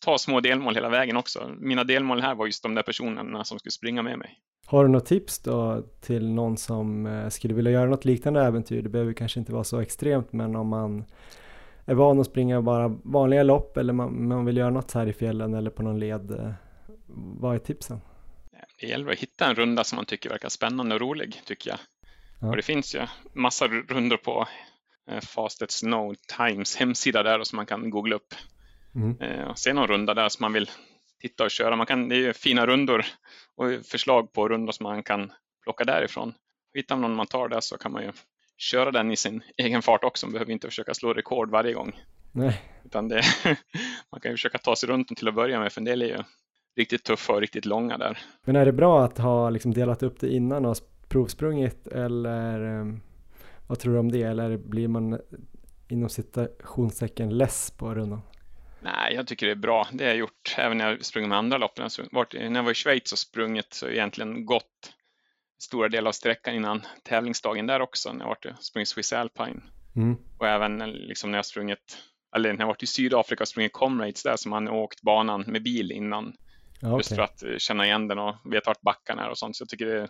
ta 0.00 0.18
små 0.18 0.40
delmål 0.40 0.74
hela 0.74 0.88
vägen 0.88 1.16
också. 1.16 1.50
Mina 1.58 1.84
delmål 1.84 2.20
här 2.20 2.34
var 2.34 2.46
just 2.46 2.62
de 2.62 2.74
där 2.74 2.82
personerna 2.82 3.44
som 3.44 3.58
skulle 3.58 3.72
springa 3.72 4.02
med 4.02 4.18
mig. 4.18 4.38
Har 4.66 4.84
du 4.84 4.90
något 4.90 5.06
tips 5.06 5.38
då 5.38 5.82
till 6.00 6.30
någon 6.30 6.56
som 6.56 7.06
eh, 7.06 7.28
skulle 7.28 7.54
vilja 7.54 7.70
göra 7.70 7.90
något 7.90 8.04
liknande 8.04 8.42
äventyr? 8.42 8.82
Det 8.82 8.88
behöver 8.88 9.12
kanske 9.12 9.40
inte 9.40 9.52
vara 9.52 9.64
så 9.64 9.80
extremt, 9.80 10.32
men 10.32 10.56
om 10.56 10.68
man 10.68 11.04
är 11.84 11.94
van 11.94 12.20
att 12.20 12.26
springa 12.26 12.62
bara 12.62 12.88
vanliga 12.88 13.42
lopp 13.42 13.76
eller 13.76 13.92
man, 13.92 14.28
man 14.28 14.44
vill 14.44 14.56
göra 14.56 14.70
något 14.70 14.92
här 14.92 15.06
i 15.06 15.12
fjällen 15.12 15.54
eller 15.54 15.70
på 15.70 15.82
någon 15.82 15.98
led 15.98 16.56
vad 17.14 17.54
är 17.54 17.58
tipsen? 17.58 18.00
Det 18.80 18.86
gäller 18.86 19.12
att 19.12 19.18
hitta 19.18 19.46
en 19.46 19.54
runda 19.54 19.84
som 19.84 19.96
man 19.96 20.04
tycker 20.04 20.30
verkar 20.30 20.48
spännande 20.48 20.94
och 20.94 21.00
rolig, 21.00 21.42
tycker 21.44 21.70
jag. 21.70 21.78
Ja. 22.40 22.48
Och 22.48 22.56
det 22.56 22.62
finns 22.62 22.94
ju 22.94 23.00
massa 23.32 23.68
rundor 23.68 24.16
på 24.16 24.48
eh, 25.10 25.20
Fastest 25.20 25.78
Snow 25.78 26.14
Times 26.36 26.76
hemsida 26.76 27.22
där 27.22 27.44
som 27.44 27.56
man 27.56 27.66
kan 27.66 27.90
googla 27.90 28.16
upp. 28.16 28.34
Mm. 28.94 29.20
Eh, 29.20 29.54
se 29.54 29.72
någon 29.72 29.86
runda 29.86 30.14
där 30.14 30.28
som 30.28 30.44
man 30.44 30.52
vill 30.52 30.70
titta 31.20 31.44
och 31.44 31.50
köra. 31.50 31.76
Man 31.76 31.86
kan, 31.86 32.08
det 32.08 32.16
är 32.16 32.20
ju 32.20 32.32
fina 32.32 32.66
rundor 32.66 33.04
och 33.56 33.86
förslag 33.86 34.32
på 34.32 34.48
rundor 34.48 34.72
som 34.72 34.84
man 34.84 35.02
kan 35.02 35.32
plocka 35.62 35.84
därifrån. 35.84 36.34
Hittar 36.74 36.96
man 36.96 37.02
någon 37.02 37.16
man 37.16 37.26
tar 37.26 37.48
där 37.48 37.60
så 37.60 37.78
kan 37.78 37.92
man 37.92 38.02
ju 38.02 38.12
köra 38.56 38.90
den 38.90 39.10
i 39.10 39.16
sin 39.16 39.42
egen 39.56 39.82
fart 39.82 40.04
också. 40.04 40.26
Man 40.26 40.32
behöver 40.32 40.52
inte 40.52 40.68
försöka 40.68 40.94
slå 40.94 41.14
rekord 41.14 41.50
varje 41.50 41.72
gång. 41.72 42.00
Nej. 42.32 42.62
Utan 42.84 43.08
det, 43.08 43.22
man 44.12 44.20
kan 44.20 44.30
ju 44.30 44.36
försöka 44.36 44.58
ta 44.58 44.76
sig 44.76 44.88
runt 44.88 45.08
den 45.08 45.16
till 45.16 45.28
att 45.28 45.34
börja 45.34 45.60
med, 45.60 45.72
för 45.72 45.80
en 45.80 45.84
del 45.84 46.02
är 46.02 46.06
ju 46.06 46.18
riktigt 46.76 47.04
tuffa 47.04 47.32
och 47.32 47.40
riktigt 47.40 47.64
långa 47.64 47.98
där. 47.98 48.18
Men 48.44 48.56
är 48.56 48.64
det 48.64 48.72
bra 48.72 49.04
att 49.04 49.18
ha 49.18 49.50
liksom 49.50 49.74
delat 49.74 50.02
upp 50.02 50.20
det 50.20 50.32
innan 50.32 50.64
och 50.64 50.76
provsprungit 51.08 51.86
eller 51.86 52.64
um, 52.64 53.00
vad 53.66 53.78
tror 53.78 53.92
du 53.92 53.98
om 53.98 54.12
det? 54.12 54.22
Eller 54.22 54.56
blir 54.56 54.88
man 54.88 55.20
inom 55.88 56.08
citationstecken 56.08 57.38
less 57.38 57.70
på 57.70 57.94
rundan? 57.94 58.22
Nej, 58.80 59.14
jag 59.14 59.26
tycker 59.26 59.46
det 59.46 59.52
är 59.52 59.56
bra. 59.56 59.88
Det 59.92 60.04
har 60.04 60.08
jag 60.08 60.18
gjort 60.18 60.54
även 60.58 60.78
när 60.78 60.90
jag 60.90 61.04
sprungit 61.04 61.28
med 61.28 61.38
andra 61.38 61.58
lopp. 61.58 61.78
När 61.78 62.54
jag 62.54 62.62
var 62.62 62.70
i 62.70 62.74
Schweiz 62.74 63.12
och 63.12 63.18
sprungit 63.18 63.74
så 63.74 63.88
egentligen 63.88 64.46
gått 64.46 64.92
stora 65.62 65.88
delar 65.88 66.08
av 66.08 66.12
sträckan 66.12 66.54
innan 66.54 66.82
tävlingsdagen 67.04 67.66
där 67.66 67.80
också 67.80 68.12
när 68.12 68.20
jag 68.20 68.28
varit 68.28 68.64
sprungit 68.64 68.88
Swiss 68.88 69.12
Alpine. 69.12 69.62
Mm. 69.96 70.16
Och 70.38 70.48
även 70.48 70.78
liksom 70.90 71.30
när 71.30 71.38
jag 71.38 71.46
sprungit, 71.46 71.98
eller 72.36 72.52
när 72.52 72.60
jag 72.60 72.66
varit 72.66 72.82
i 72.82 72.86
Sydafrika 72.86 73.44
och 73.44 73.48
sprungit 73.48 73.72
Comrades 73.72 74.22
där 74.22 74.36
som 74.36 74.50
man 74.50 74.68
åkt 74.68 75.02
banan 75.02 75.44
med 75.46 75.62
bil 75.62 75.92
innan 75.92 76.34
okay. 76.82 76.96
Just 76.96 77.14
för 77.14 77.22
att 77.22 77.42
eh, 77.42 77.56
känna 77.58 77.86
igen 77.86 78.08
den 78.08 78.18
och 78.18 78.36
veta 78.44 78.70
vart 78.70 78.80
backarna 78.80 79.24
är 79.24 79.28
och 79.28 79.38
sånt. 79.38 79.56
Så 79.56 79.62
jag 79.62 79.68
tycker 79.68 79.86
det 79.86 80.00
är 80.00 80.08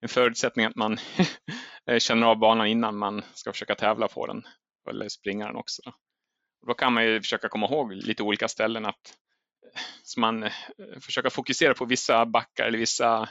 en 0.00 0.08
förutsättning 0.08 0.66
att 0.66 0.76
man 0.76 0.98
eh, 1.86 1.98
känner 1.98 2.26
av 2.26 2.38
banan 2.38 2.66
innan 2.66 2.96
man 2.96 3.22
ska 3.34 3.52
försöka 3.52 3.74
tävla 3.74 4.08
på 4.08 4.26
den 4.26 4.42
eller 4.90 5.08
springa 5.08 5.46
den 5.46 5.56
också. 5.56 5.82
Då, 6.66 6.74
kan 6.74 6.92
man 6.92 7.04
ju 7.04 7.20
försöka 7.20 7.48
komma 7.48 7.66
ihåg 7.66 7.92
lite 7.92 8.22
olika 8.22 8.48
ställen 8.48 8.86
att 8.86 9.14
så 10.02 10.20
man 10.20 10.42
eh, 10.42 10.50
försöker 11.00 11.30
fokusera 11.30 11.74
på 11.74 11.84
vissa 11.84 12.26
backar 12.26 12.66
eller 12.66 12.78
vissa 12.78 13.28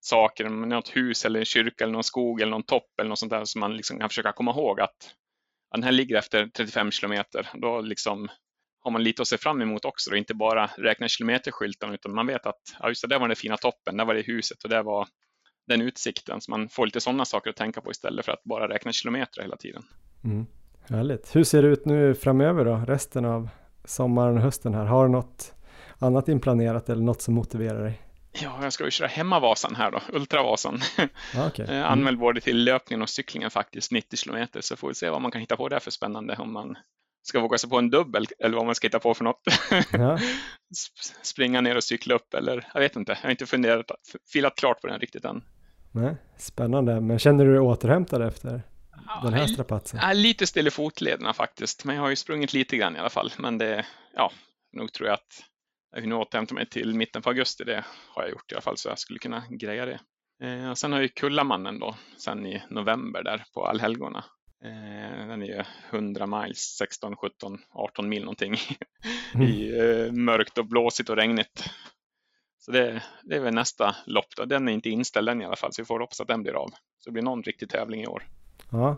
saker, 0.00 0.48
något 0.48 0.96
hus 0.96 1.24
eller 1.24 1.38
en 1.38 1.44
kyrka 1.44 1.84
eller 1.84 1.92
någon 1.92 2.04
skog 2.04 2.40
eller 2.40 2.50
någon 2.50 2.62
topp 2.62 2.90
eller 2.98 3.08
något 3.08 3.18
sånt 3.18 3.30
där 3.30 3.44
som 3.44 3.60
man 3.60 3.76
liksom 3.76 3.98
kan 3.98 4.08
försöka 4.08 4.32
komma 4.32 4.50
ihåg 4.50 4.80
att 4.80 5.14
den 5.74 5.82
här 5.82 5.92
ligger 5.92 6.16
efter 6.16 6.46
35 6.46 6.90
kilometer. 6.90 7.50
Då 7.54 7.80
liksom 7.80 8.28
har 8.80 8.90
man 8.90 9.02
lite 9.02 9.22
att 9.22 9.28
se 9.28 9.38
fram 9.38 9.62
emot 9.62 9.84
också 9.84 10.10
och 10.10 10.16
inte 10.16 10.34
bara 10.34 10.66
räkna 10.66 11.08
kilometerskylten 11.08 11.94
utan 11.94 12.14
man 12.14 12.26
vet 12.26 12.46
att 12.46 12.60
ja, 12.80 12.88
just 12.88 13.02
det, 13.02 13.08
där 13.08 13.18
var 13.18 13.28
den 13.28 13.36
fina 13.36 13.56
toppen, 13.56 13.96
där 13.96 14.04
var 14.04 14.14
det 14.14 14.22
huset 14.22 14.64
och 14.64 14.70
där 14.70 14.82
var 14.82 15.08
den 15.66 15.80
utsikten. 15.80 16.40
Så 16.40 16.50
man 16.50 16.68
får 16.68 16.86
lite 16.86 17.00
sådana 17.00 17.24
saker 17.24 17.50
att 17.50 17.56
tänka 17.56 17.80
på 17.80 17.90
istället 17.90 18.24
för 18.24 18.32
att 18.32 18.44
bara 18.44 18.68
räkna 18.68 18.92
kilometer 18.92 19.42
hela 19.42 19.56
tiden. 19.56 19.82
Mm. 20.24 20.46
Härligt. 20.88 21.36
Hur 21.36 21.44
ser 21.44 21.62
det 21.62 21.68
ut 21.68 21.84
nu 21.84 22.14
framöver 22.14 22.64
då, 22.64 22.82
resten 22.86 23.24
av 23.24 23.48
sommaren 23.84 24.36
och 24.36 24.42
hösten 24.42 24.74
här? 24.74 24.84
Har 24.84 25.06
du 25.06 25.12
något 25.12 25.54
annat 25.98 26.28
inplanerat 26.28 26.88
eller 26.88 27.02
något 27.02 27.22
som 27.22 27.34
motiverar 27.34 27.82
dig? 27.82 28.02
Ja, 28.42 28.58
jag 28.62 28.72
ska 28.72 28.84
ju 28.84 28.90
köra 28.90 29.08
hemmavasan 29.08 29.74
här 29.74 29.90
då, 29.90 30.00
Ultravasan. 30.12 30.80
Ah, 31.36 31.46
okay. 31.46 31.66
mm. 31.66 31.84
Anmäld 31.84 32.18
både 32.18 32.40
till 32.40 32.64
löpningen 32.64 33.02
och 33.02 33.08
cyklingen 33.08 33.50
faktiskt, 33.50 33.92
90 33.92 34.16
kilometer, 34.16 34.60
så 34.60 34.76
får 34.76 34.88
vi 34.88 34.94
se 34.94 35.10
vad 35.10 35.22
man 35.22 35.30
kan 35.30 35.40
hitta 35.40 35.56
på 35.56 35.68
där 35.68 35.78
för 35.78 35.90
spännande 35.90 36.36
om 36.36 36.52
man 36.52 36.76
ska 37.22 37.40
våga 37.40 37.58
sig 37.58 37.70
på 37.70 37.78
en 37.78 37.90
dubbel 37.90 38.26
eller 38.38 38.56
vad 38.56 38.66
man 38.66 38.74
ska 38.74 38.86
hitta 38.86 38.98
på 38.98 39.14
för 39.14 39.24
något. 39.24 39.42
Ja. 39.92 40.18
Springa 41.22 41.60
ner 41.60 41.76
och 41.76 41.84
cykla 41.84 42.14
upp 42.14 42.34
eller 42.34 42.68
jag 42.74 42.80
vet 42.80 42.96
inte. 42.96 43.12
Jag 43.12 43.26
har 43.26 43.30
inte 43.30 43.46
funderat, 43.46 43.90
filat 44.32 44.56
klart 44.56 44.80
på 44.80 44.86
den 44.86 45.00
riktigt 45.00 45.24
än. 45.24 45.42
Nej, 45.92 46.16
spännande. 46.38 47.00
Men 47.00 47.18
känner 47.18 47.44
du 47.44 47.50
dig 47.50 47.60
återhämtad 47.60 48.22
efter 48.22 48.62
den 49.22 49.34
här 49.34 49.46
strapatsen? 49.46 50.00
Ja, 50.02 50.12
lite 50.12 50.46
still 50.46 50.66
i 50.66 50.70
fotlederna 50.70 51.32
faktiskt. 51.32 51.84
Men 51.84 51.96
jag 51.96 52.02
har 52.02 52.10
ju 52.10 52.16
sprungit 52.16 52.52
lite 52.52 52.76
grann 52.76 52.96
i 52.96 52.98
alla 52.98 53.10
fall. 53.10 53.32
Men 53.38 53.58
det, 53.58 53.86
ja, 54.14 54.32
nog 54.72 54.92
tror 54.92 55.08
jag 55.08 55.14
att 55.14 55.44
jag 55.92 56.02
kan 56.02 56.12
återhämta 56.12 56.54
mig 56.54 56.66
till 56.66 56.94
mitten 56.94 57.22
på 57.22 57.28
augusti. 57.28 57.64
Det 57.64 57.84
har 58.08 58.22
jag 58.22 58.30
gjort 58.30 58.52
i 58.52 58.54
alla 58.54 58.62
fall 58.62 58.76
så 58.76 58.88
jag 58.88 58.98
skulle 58.98 59.18
kunna 59.18 59.42
greja 59.50 59.86
det. 59.86 60.00
Eh, 60.42 60.74
sen 60.74 60.92
har 60.92 60.98
jag 60.98 61.02
ju 61.02 61.08
Kullamannen 61.08 61.78
då, 61.78 61.96
sen 62.18 62.46
i 62.46 62.62
november 62.70 63.22
där 63.22 63.44
på 63.54 63.66
allhelgona. 63.66 64.24
Eh, 64.64 65.26
den 65.26 65.42
är 65.42 65.46
ju 65.46 65.62
100 65.90 66.26
miles, 66.26 66.58
16, 66.58 67.16
17, 67.16 67.58
18 67.70 68.08
mil 68.08 68.22
någonting 68.22 68.56
mm. 69.34 69.46
i 69.46 69.78
eh, 69.78 70.12
mörkt 70.12 70.58
och 70.58 70.66
blåsigt 70.66 71.10
och 71.10 71.16
regnigt. 71.16 71.70
Så 72.58 72.72
det, 72.72 73.02
det 73.22 73.36
är 73.36 73.40
väl 73.40 73.54
nästa 73.54 73.96
lopp. 74.06 74.36
Då. 74.36 74.44
Den 74.44 74.68
är 74.68 74.72
inte 74.72 74.90
inställd 74.90 75.28
än 75.28 75.42
i 75.42 75.44
alla 75.44 75.56
fall, 75.56 75.72
så 75.72 75.82
vi 75.82 75.86
får 75.86 76.00
hoppas 76.00 76.20
att 76.20 76.28
den 76.28 76.42
blir 76.42 76.52
av. 76.52 76.70
Så 76.70 77.10
det 77.10 77.12
blir 77.12 77.22
någon 77.22 77.42
riktig 77.42 77.68
tävling 77.68 78.02
i 78.02 78.06
år. 78.06 78.26
Ja, 78.70 78.96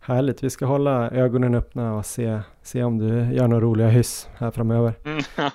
härligt. 0.00 0.44
Vi 0.44 0.50
ska 0.50 0.66
hålla 0.66 1.10
ögonen 1.10 1.54
öppna 1.54 1.94
och 1.94 2.06
se, 2.06 2.40
se 2.62 2.82
om 2.82 2.98
du 2.98 3.34
gör 3.34 3.48
några 3.48 3.64
roliga 3.64 3.88
hyss 3.88 4.28
här 4.36 4.50
framöver. 4.50 4.92
Mm. 5.04 5.22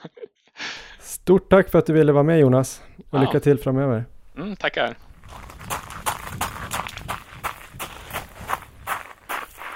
Stort 0.99 1.49
tack 1.49 1.69
för 1.69 1.79
att 1.79 1.85
du 1.85 1.93
ville 1.93 2.11
vara 2.11 2.23
med 2.23 2.39
Jonas 2.39 2.81
och 3.09 3.17
ja. 3.17 3.21
lycka 3.21 3.39
till 3.39 3.59
framöver. 3.59 4.05
Mm, 4.37 4.55
tackar. 4.55 4.97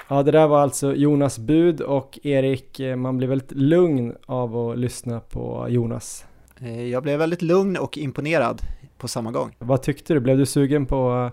Ja, 0.08 0.22
det 0.22 0.30
där 0.30 0.46
var 0.46 0.60
alltså 0.60 0.94
Jonas 0.94 1.38
bud 1.38 1.80
och 1.80 2.18
Erik, 2.22 2.80
man 2.96 3.18
blir 3.18 3.28
väldigt 3.28 3.52
lugn 3.52 4.16
av 4.26 4.56
att 4.56 4.78
lyssna 4.78 5.20
på 5.20 5.66
Jonas. 5.68 6.26
Eh, 6.60 6.82
jag 6.82 7.02
blev 7.02 7.18
väldigt 7.18 7.42
lugn 7.42 7.76
och 7.76 7.98
imponerad 7.98 8.62
på 8.98 9.08
samma 9.08 9.30
gång. 9.30 9.54
Vad 9.58 9.82
tyckte 9.82 10.14
du? 10.14 10.20
Blev 10.20 10.38
du 10.38 10.46
sugen 10.46 10.86
på 10.86 11.30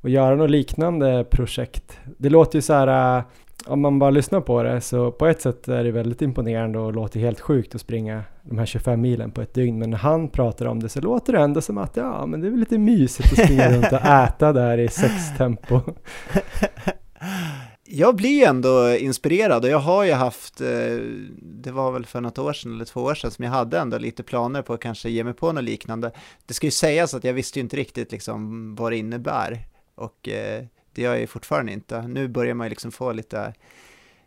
och 0.00 0.10
göra 0.10 0.36
något 0.36 0.50
liknande 0.50 1.24
projekt? 1.30 1.98
Det 2.18 2.28
låter 2.28 2.58
ju 2.58 2.62
så 2.62 2.72
här, 2.72 3.18
äh, 3.18 3.24
om 3.66 3.80
man 3.80 3.98
bara 3.98 4.10
lyssnar 4.10 4.40
på 4.40 4.62
det, 4.62 4.80
så 4.80 5.12
på 5.12 5.26
ett 5.26 5.40
sätt 5.40 5.68
är 5.68 5.84
det 5.84 5.90
väldigt 5.90 6.22
imponerande 6.22 6.78
och 6.78 6.92
låter 6.92 7.20
helt 7.20 7.40
sjukt 7.40 7.74
att 7.74 7.80
springa 7.80 8.24
de 8.42 8.58
här 8.58 8.66
25 8.66 9.00
milen 9.00 9.30
på 9.30 9.42
ett 9.42 9.54
dygn. 9.54 9.78
Men 9.78 9.90
när 9.90 9.98
han 9.98 10.28
pratar 10.28 10.66
om 10.66 10.82
det 10.82 10.88
så 10.88 11.00
låter 11.00 11.32
det 11.32 11.38
ändå 11.38 11.60
som 11.60 11.78
att 11.78 11.96
ja, 11.96 12.26
men 12.26 12.40
det 12.40 12.46
är 12.46 12.50
väl 12.50 12.60
lite 12.60 12.78
mysigt 12.78 13.32
att 13.32 13.44
springa 13.44 13.72
runt 13.72 13.92
och 13.92 14.04
äta 14.04 14.52
där 14.52 14.78
i 14.78 14.88
sextempo. 14.88 15.80
jag 17.84 18.16
blir 18.16 18.46
ändå 18.46 18.96
inspirerad 18.96 19.64
och 19.64 19.70
jag 19.70 19.78
har 19.78 20.04
ju 20.04 20.12
haft, 20.12 20.60
eh, 20.60 20.96
det 21.42 21.70
var 21.70 21.92
väl 21.92 22.06
för 22.06 22.20
något 22.20 22.38
år 22.38 22.52
sedan 22.52 22.74
eller 22.74 22.84
två 22.84 23.00
år 23.00 23.14
sedan 23.14 23.30
som 23.30 23.44
jag 23.44 23.52
hade 23.52 23.78
ändå 23.78 23.98
lite 23.98 24.22
planer 24.22 24.62
på 24.62 24.72
att 24.72 24.80
kanske 24.80 25.10
ge 25.10 25.24
mig 25.24 25.34
på 25.34 25.52
något 25.52 25.64
liknande. 25.64 26.10
Det 26.46 26.54
ska 26.54 26.66
ju 26.66 26.70
sägas 26.70 27.14
att 27.14 27.24
jag 27.24 27.32
visste 27.32 27.58
ju 27.58 27.62
inte 27.62 27.76
riktigt 27.76 28.12
liksom 28.12 28.74
vad 28.74 28.92
det 28.92 28.96
innebär 28.96 29.66
och 29.96 30.28
eh, 30.28 30.64
det 30.92 31.02
gör 31.02 31.10
jag 31.10 31.20
ju 31.20 31.26
fortfarande 31.26 31.72
inte. 31.72 32.02
Nu 32.02 32.28
börjar 32.28 32.54
man 32.54 32.66
ju 32.66 32.68
liksom 32.68 32.92
få 32.92 33.12
lite, 33.12 33.54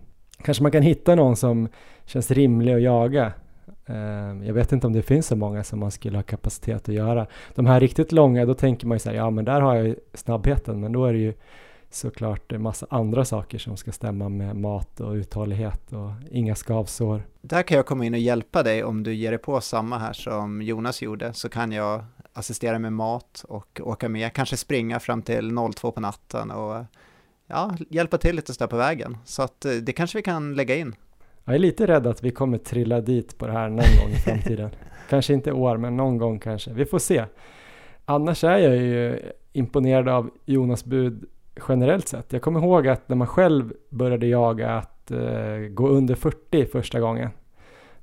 Kanske 0.44 0.64
man 0.64 0.72
kan 0.72 0.82
hitta 0.82 1.16
någon 1.16 1.36
som 1.36 1.68
känns 2.06 2.32
rimlig 2.32 2.74
att 2.74 2.82
jaga. 2.82 3.34
Ehm, 3.86 4.44
jag 4.44 4.54
vet 4.54 4.72
inte 4.72 4.88
om 4.88 4.94
det 4.94 5.02
finns 5.02 5.28
så 5.28 5.36
många 5.36 5.64
som 5.64 5.80
man 5.80 5.92
skulle 5.92 6.18
ha 6.18 6.24
kapacitet 6.24 6.90
att 6.90 6.96
göra. 6.96 7.28
De 7.56 7.66
här 7.66 7.80
riktigt 7.80 8.12
långa, 8.12 8.46
då 8.46 8.54
tänker 8.54 8.88
man 8.88 8.96
ju 8.96 9.00
så 9.00 9.10
här, 9.10 9.16
ja 9.16 9.30
men 9.30 9.46
där 9.46 9.62
har 9.62 9.76
jag 9.76 9.88
ju 9.88 9.96
snabbheten, 10.14 10.80
men 10.80 10.92
då 10.92 11.06
är 11.06 11.14
det 11.14 11.20
ju 11.20 11.34
såklart 11.90 12.52
en 12.52 12.62
massa 12.62 12.88
andra 12.90 13.26
saker 13.26 13.58
som 13.58 13.78
ska 13.78 13.92
stämma 13.92 14.30
med 14.30 14.56
mat 14.56 15.00
och 15.00 15.14
uthållighet 15.14 15.94
och 15.94 16.12
inga 16.32 16.56
skavsår. 16.56 17.28
Där 17.42 17.64
kan 17.64 17.78
jag 17.78 17.86
komma 17.86 18.06
in 18.06 18.14
och 18.14 18.20
hjälpa 18.20 18.64
dig 18.64 18.84
om 18.84 19.04
du 19.04 19.14
ger 19.14 19.32
dig 19.32 19.38
på 19.38 19.62
samma 19.62 19.98
här 19.98 20.14
som 20.14 20.62
Jonas 20.62 21.02
gjorde, 21.02 21.34
så 21.34 21.50
kan 21.50 21.72
jag 21.72 22.06
assistera 22.34 22.80
med 22.80 22.94
mat 22.94 23.46
och 23.48 23.82
åka 23.84 24.10
med, 24.10 24.34
kanske 24.34 24.58
springa 24.58 25.00
fram 25.00 25.22
till 25.22 25.56
02 25.76 25.92
på 25.92 26.02
natten 26.02 26.52
och 26.52 26.86
ja, 27.48 27.76
hjälpa 27.90 28.18
till 28.18 28.36
lite 28.36 28.54
där 28.60 28.68
på 28.68 28.78
vägen. 28.78 29.18
Så 29.26 29.44
att 29.44 29.66
eh, 29.66 29.72
det 29.72 29.94
kanske 29.94 30.18
vi 30.18 30.22
kan 30.22 30.54
lägga 30.54 30.76
in. 30.76 30.96
Jag 31.46 31.56
är 31.56 31.60
lite 31.60 31.88
rädd 31.88 32.08
att 32.08 32.24
vi 32.24 32.32
kommer 32.32 32.58
trilla 32.58 33.02
dit 33.02 33.38
på 33.38 33.48
det 33.48 33.54
här 33.54 33.70
någon 33.70 33.78
gång 34.02 34.12
i 34.12 34.16
framtiden. 34.16 34.70
kanske 35.10 35.34
inte 35.34 35.52
år, 35.52 35.78
men 35.78 35.98
någon 35.98 36.18
gång 36.18 36.40
kanske. 36.40 36.74
Vi 36.74 36.86
får 36.86 37.00
se. 37.00 37.26
Annars 38.06 38.44
är 38.44 38.58
jag 38.58 38.76
ju 38.76 39.20
imponerad 39.54 40.10
av 40.10 40.30
Jonas 40.46 40.86
bud 40.86 41.26
generellt 41.68 42.08
sett. 42.08 42.34
Jag 42.34 42.42
kommer 42.42 42.60
ihåg 42.60 42.88
att 42.88 43.10
när 43.10 43.16
man 43.16 43.28
själv 43.28 43.74
började 43.90 44.28
jaga 44.28 44.72
att 44.72 45.12
uh, 45.12 45.68
gå 45.70 45.88
under 45.88 46.16
40 46.16 46.66
första 46.66 47.00
gången. 47.00 47.30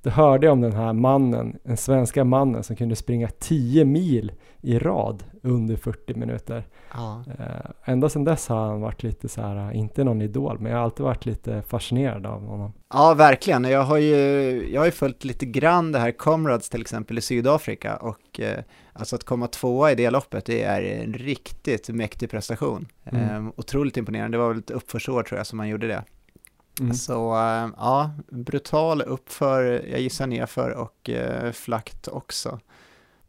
Då 0.03 0.11
hörde 0.11 0.46
jag 0.46 0.53
om 0.53 0.61
den 0.61 0.72
här 0.72 0.92
mannen, 0.92 1.59
den 1.62 1.76
svenska 1.76 2.24
mannen 2.24 2.62
som 2.62 2.76
kunde 2.76 2.96
springa 2.96 3.28
10 3.28 3.84
mil 3.84 4.32
i 4.61 4.78
rad 4.78 5.24
under 5.42 5.76
40 5.76 6.14
minuter. 6.14 6.66
Ja. 6.94 7.24
Uh, 7.26 7.70
ända 7.84 8.09
sedan 8.09 8.24
dess 8.24 8.48
har 8.48 8.66
han 8.66 8.80
varit 8.80 9.03
lite 9.03 9.28
så 9.28 9.40
här, 9.42 9.72
inte 9.72 10.05
någon 10.05 10.22
idol, 10.22 10.59
men 10.61 10.72
jag 10.72 10.78
har 10.78 10.84
alltid 10.84 11.05
varit 11.05 11.26
lite 11.26 11.62
fascinerad 11.62 12.26
av 12.26 12.46
honom. 12.46 12.72
Ja, 12.92 13.14
verkligen. 13.14 13.64
Jag 13.64 13.82
har 13.82 13.96
ju, 13.96 14.16
jag 14.72 14.80
har 14.80 14.86
ju 14.86 14.92
följt 14.92 15.24
lite 15.24 15.46
grann 15.46 15.92
det 15.92 15.98
här 15.98 16.12
Comrades 16.12 16.68
till 16.68 16.80
exempel 16.80 17.18
i 17.18 17.20
Sydafrika 17.20 17.96
och 17.96 18.40
uh, 18.40 18.46
alltså 18.92 19.16
att 19.16 19.24
komma 19.24 19.46
tvåa 19.46 19.92
i 19.92 19.94
det 19.94 20.11
loppet, 20.11 20.44
det 20.44 20.62
är 20.62 20.82
en 20.82 21.12
riktigt 21.12 21.88
mäktig 21.88 22.30
prestation. 22.30 22.86
Mm. 23.05 23.36
Um, 23.36 23.53
otroligt 23.57 23.96
imponerande. 23.96 24.36
Det 24.36 24.42
var 24.42 24.48
väl 24.48 24.59
ett 24.59 24.70
uppförsår 24.70 25.22
tror 25.22 25.38
jag 25.38 25.46
som 25.46 25.59
han 25.59 25.68
gjorde 25.68 25.86
det. 25.86 26.05
Mm. 26.80 26.94
Så 26.94 27.32
uh, 27.32 27.70
ja, 27.76 28.10
brutal 28.30 29.02
uppför, 29.02 29.62
jag 29.90 30.00
gissar 30.00 30.26
nerför 30.26 30.70
och 30.70 31.10
flakt 31.52 32.08
också. 32.08 32.58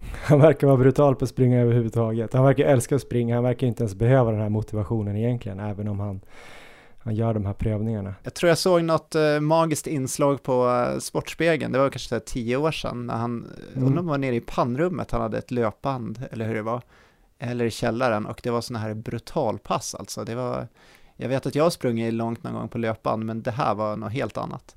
Han 0.23 0.39
verkar 0.39 0.67
vara 0.67 0.77
brutal 0.77 1.15
på 1.15 1.23
att 1.23 1.29
springa 1.29 1.61
överhuvudtaget. 1.61 2.33
Han 2.33 2.45
verkar 2.45 2.65
älska 2.65 2.95
att 2.95 3.01
springa, 3.01 3.35
han 3.35 3.43
verkar 3.43 3.67
inte 3.67 3.83
ens 3.83 3.95
behöva 3.95 4.31
den 4.31 4.39
här 4.39 4.49
motivationen 4.49 5.17
egentligen, 5.17 5.59
även 5.59 5.87
om 5.87 5.99
han, 5.99 6.21
han 6.97 7.15
gör 7.15 7.33
de 7.33 7.45
här 7.45 7.53
prövningarna. 7.53 8.15
Jag 8.23 8.33
tror 8.33 8.49
jag 8.49 8.57
såg 8.57 8.83
något 8.83 9.15
uh, 9.15 9.39
magiskt 9.39 9.87
inslag 9.87 10.43
på 10.43 10.87
Sportspegeln, 10.99 11.71
det 11.71 11.79
var 11.79 11.89
kanske 11.89 12.19
tio 12.19 12.57
år 12.57 12.71
sedan, 12.71 13.07
när 13.07 13.15
han, 13.15 13.47
mm. 13.75 13.87
undrar 13.87 14.01
om 14.01 14.07
var 14.07 14.17
nere 14.17 14.35
i 14.35 14.41
pannrummet, 14.41 15.11
han 15.11 15.21
hade 15.21 15.37
ett 15.37 15.51
löpband, 15.51 16.23
eller 16.31 16.47
hur 16.47 16.55
det 16.55 16.61
var, 16.61 16.81
eller 17.39 17.65
i 17.65 17.71
källaren, 17.71 18.25
och 18.25 18.39
det 18.43 18.49
var 18.49 18.61
sådana 18.61 18.85
här 18.85 18.93
brutalpass 18.93 19.95
alltså. 19.95 20.23
Det 20.23 20.35
var, 20.35 20.67
jag 21.23 21.29
vet 21.29 21.45
att 21.45 21.55
jag 21.55 21.63
har 21.63 21.69
sprungit 21.69 22.13
långt 22.13 22.43
någon 22.43 22.53
gång 22.53 22.67
på 22.67 22.77
löpband, 22.77 23.25
men 23.25 23.41
det 23.41 23.51
här 23.51 23.75
var 23.75 23.95
något 23.97 24.11
helt 24.11 24.37
annat. 24.37 24.75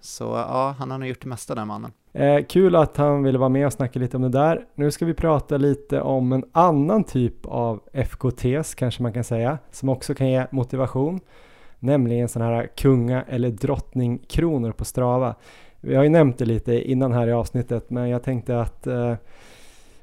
Så 0.00 0.24
ja, 0.24 0.74
han 0.78 0.90
har 0.90 0.98
nog 0.98 1.08
gjort 1.08 1.22
det 1.22 1.28
mesta 1.28 1.54
den 1.54 1.68
mannen. 1.68 1.92
Eh, 2.12 2.44
kul 2.48 2.76
att 2.76 2.96
han 2.96 3.22
ville 3.22 3.38
vara 3.38 3.48
med 3.48 3.66
och 3.66 3.72
snacka 3.72 3.98
lite 3.98 4.16
om 4.16 4.22
det 4.22 4.28
där. 4.28 4.66
Nu 4.74 4.90
ska 4.90 5.06
vi 5.06 5.14
prata 5.14 5.56
lite 5.56 6.00
om 6.00 6.32
en 6.32 6.44
annan 6.52 7.04
typ 7.04 7.46
av 7.46 7.80
FKTs 7.92 8.74
kanske 8.74 9.02
man 9.02 9.12
kan 9.12 9.24
säga, 9.24 9.58
som 9.70 9.88
också 9.88 10.14
kan 10.14 10.28
ge 10.28 10.46
motivation, 10.50 11.20
nämligen 11.78 12.28
sådana 12.28 12.50
här 12.50 12.66
kunga 12.76 13.22
eller 13.22 13.50
drottningkronor 13.50 14.72
på 14.72 14.84
Strava. 14.84 15.34
Vi 15.80 15.94
har 15.94 16.02
ju 16.02 16.08
nämnt 16.08 16.38
det 16.38 16.44
lite 16.44 16.90
innan 16.90 17.12
här 17.12 17.26
i 17.26 17.32
avsnittet, 17.32 17.90
men 17.90 18.08
jag 18.08 18.22
tänkte 18.22 18.60
att 18.60 18.86
eh, 18.86 19.14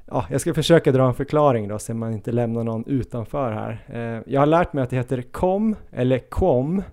ja, 0.08 0.26
jag 0.30 0.42
ska 0.42 0.54
försöka 0.54 0.92
dra 0.92 1.08
en 1.08 1.14
förklaring 1.14 1.68
då 1.68 1.80
så 1.80 1.94
man 1.94 2.14
inte 2.14 2.32
lämnar 2.32 2.64
någon 2.64 2.86
utanför 2.86 3.52
här. 3.52 3.86
Eh, 3.88 4.24
jag 4.34 4.42
har 4.42 4.46
lärt 4.46 4.74
mig 4.74 4.84
att 4.84 4.90
det 4.90 4.96
heter 4.96 5.22
KOM 5.22 5.76
eller 5.92 6.20
KOM, 6.20 6.84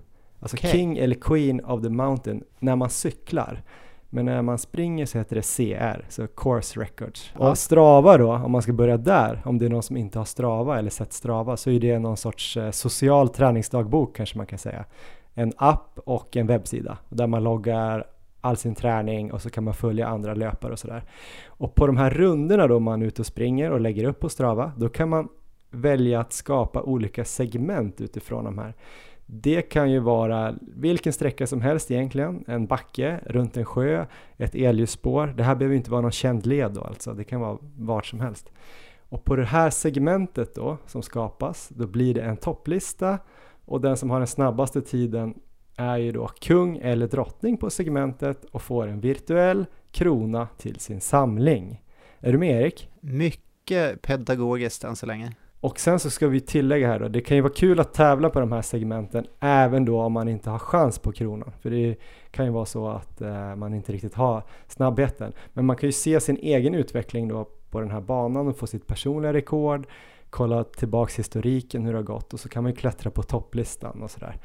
alltså 0.41 0.57
okay. 0.57 0.71
King 0.71 0.99
eller 0.99 1.15
Queen 1.15 1.65
of 1.65 1.83
the 1.83 1.89
Mountain, 1.89 2.45
när 2.59 2.77
man 2.77 2.91
cyklar. 2.91 3.63
Men 4.11 4.25
när 4.25 4.43
man 4.43 4.59
springer 4.59 5.07
så 5.07 5.19
heter 5.19 5.37
det 5.37 5.43
CR, 5.43 6.07
så 6.09 6.27
Course 6.27 6.81
Records. 6.81 7.33
Ja. 7.39 7.51
Och 7.51 7.59
Strava 7.59 8.19
då, 8.19 8.33
om 8.33 8.53
man 8.53 8.63
ska 8.63 8.73
börja 8.73 8.97
där, 8.97 9.43
om 9.45 9.59
det 9.59 9.65
är 9.65 9.71
någon 9.71 9.83
som 9.83 9.97
inte 9.97 10.19
har 10.19 10.25
Strava 10.25 10.79
eller 10.79 10.91
sett 10.91 11.13
Strava, 11.13 11.57
så 11.57 11.71
är 11.71 11.81
det 11.81 11.99
någon 11.99 12.17
sorts 12.17 12.57
eh, 12.57 12.71
social 12.71 13.29
träningsdagbok 13.29 14.17
kanske 14.17 14.37
man 14.37 14.47
kan 14.47 14.59
säga. 14.59 14.85
En 15.35 15.53
app 15.57 15.99
och 16.05 16.37
en 16.37 16.47
webbsida 16.47 16.99
där 17.09 17.27
man 17.27 17.45
loggar 17.45 18.07
all 18.45 18.57
sin 18.57 18.75
träning 18.75 19.33
och 19.33 19.43
så 19.43 19.51
kan 19.51 19.65
man 19.65 19.75
följa 19.75 20.07
andra 20.07 20.35
löpare 20.35 20.73
och 20.73 20.79
sådär. 20.79 21.05
Och 21.47 21.75
på 21.75 21.87
de 21.87 21.97
här 21.97 22.11
rundorna 22.11 22.67
då 22.67 22.81
man 22.81 23.03
är 23.03 23.07
ute 23.07 23.23
och 23.23 23.27
springer 23.27 23.71
och 23.71 23.81
lägger 23.81 24.05
upp 24.05 24.21
på 24.21 24.29
Strava, 24.29 24.73
då 24.77 24.89
kan 24.89 25.09
man 25.09 25.29
välja 25.71 26.21
att 26.21 26.33
skapa 26.33 26.83
olika 26.83 27.25
segment 27.25 28.01
utifrån 28.01 28.45
de 28.45 28.59
här. 28.59 28.75
Det 29.27 29.63
kan 29.63 29.91
ju 29.91 29.99
vara 29.99 30.55
vilken 30.61 31.13
sträcka 31.13 31.47
som 31.47 31.61
helst 31.61 31.91
egentligen, 31.91 32.45
en 32.47 32.67
backe 32.67 33.21
runt 33.27 33.57
en 33.57 33.65
sjö, 33.65 34.07
ett 34.37 34.55
elljusspår. 34.55 35.27
Det 35.27 35.43
här 35.43 35.55
behöver 35.55 35.77
inte 35.77 35.91
vara 35.91 36.01
någon 36.01 36.13
känd 36.13 36.47
led 36.47 36.73
då 36.73 36.81
alltså, 36.81 37.15
det 37.15 37.25
kan 37.25 37.41
vara 37.41 37.59
vart 37.77 38.07
som 38.07 38.21
helst. 38.21 38.53
Och 39.09 39.25
på 39.25 39.37
det 39.37 39.45
här 39.45 39.71
segmentet 39.71 40.55
då 40.55 40.77
som 40.87 41.03
skapas, 41.03 41.69
då 41.69 41.87
blir 41.87 42.15
det 42.15 42.23
en 42.23 42.37
topplista 42.37 43.19
och 43.65 43.81
den 43.81 43.97
som 43.97 44.11
har 44.11 44.19
den 44.21 44.27
snabbaste 44.27 44.81
tiden 44.81 45.35
är 45.77 45.97
ju 45.97 46.13
då 46.13 46.27
kung 46.27 46.77
eller 46.77 47.07
drottning 47.07 47.57
på 47.57 47.71
segmentet 47.71 48.45
och 48.45 48.63
får 48.63 48.87
en 48.87 49.01
virtuell 49.01 49.67
krona 49.91 50.49
till 50.59 50.81
sin 50.81 51.01
samling. 51.01 51.83
Är 52.21 52.33
du 52.33 52.39
med 52.39 52.63
Erik? 52.63 52.89
Mycket 53.01 54.03
pedagogiskt 54.03 54.85
än 54.85 54.97
så 54.97 55.07
länge. 55.07 55.33
Och 55.61 55.81
sen 55.81 55.99
så 55.99 56.11
ska 56.11 56.29
vi 56.29 56.41
tillägga 56.41 56.89
här 56.89 56.99
då, 56.99 57.09
det 57.09 57.21
kan 57.21 57.37
ju 57.37 57.41
vara 57.41 57.53
kul 57.53 57.81
att 57.81 57.95
tävla 57.95 58.31
på 58.31 58.41
de 58.41 58.53
här 58.53 58.63
segmenten 58.63 59.27
även 59.41 59.85
då 59.85 60.01
om 60.01 60.13
man 60.13 60.29
inte 60.29 60.51
har 60.51 60.59
chans 60.59 60.99
på 60.99 61.13
kronan. 61.13 61.53
För 61.61 61.71
det 61.71 61.97
kan 62.31 62.45
ju 62.45 62.51
vara 62.51 62.65
så 62.65 62.89
att 62.89 63.21
eh, 63.21 63.57
man 63.57 63.75
inte 63.75 63.93
riktigt 63.93 64.15
har 64.15 64.43
snabbheten. 64.69 65.33
Men 65.53 65.65
man 65.65 65.77
kan 65.77 65.89
ju 65.89 65.93
se 65.93 66.21
sin 66.21 66.37
egen 66.37 66.75
utveckling 66.75 67.29
då 67.29 67.49
på 67.71 67.81
den 67.81 67.91
här 67.91 68.01
banan 68.01 68.49
och 68.49 68.57
få 68.57 68.67
sitt 68.67 68.87
personliga 68.87 69.33
rekord, 69.33 69.87
kolla 70.31 70.65
tillbaks 70.65 71.19
historiken 71.19 71.85
hur 71.85 71.93
det 71.93 71.99
har 71.99 72.03
gått 72.03 72.33
och 72.35 72.41
så 72.41 72.49
kan 72.49 72.63
man 72.63 72.73
ju 72.73 72.77
klättra 72.77 73.11
på 73.11 73.23
topplistan 73.23 74.03
och 74.03 74.11
sådär. 74.11 74.37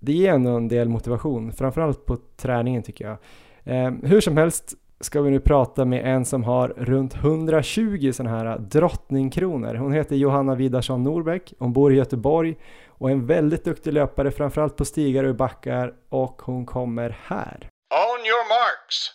Det 0.00 0.12
ger 0.12 0.32
ändå 0.32 0.50
en 0.50 0.68
del 0.68 0.88
motivation, 0.88 1.52
framförallt 1.52 2.06
på 2.06 2.16
träningen 2.36 2.82
tycker 2.82 3.04
jag. 3.04 3.18
Eh, 3.64 3.92
hur 4.02 4.20
som 4.20 4.36
helst, 4.36 4.74
ska 5.00 5.22
vi 5.22 5.30
nu 5.30 5.40
prata 5.40 5.84
med 5.84 6.14
en 6.14 6.24
som 6.24 6.44
har 6.44 6.68
runt 6.68 7.14
120 7.14 8.12
sådana 8.12 8.36
här 8.36 8.58
drottningkronor. 8.58 9.74
Hon 9.74 9.92
heter 9.92 10.16
Johanna 10.16 10.54
Widarsson 10.54 11.02
Norbeck, 11.02 11.52
hon 11.58 11.72
bor 11.72 11.92
i 11.92 11.96
Göteborg 11.96 12.56
och 12.88 13.08
är 13.08 13.12
en 13.12 13.26
väldigt 13.26 13.64
duktig 13.64 13.92
löpare 13.92 14.30
framförallt 14.30 14.76
på 14.76 14.84
stigar 14.84 15.24
och 15.24 15.34
backar 15.34 15.94
och 16.08 16.42
hon 16.42 16.66
kommer 16.66 17.16
här. 17.24 17.68
On 17.90 18.20
your 18.26 18.48
marks. 18.48 19.12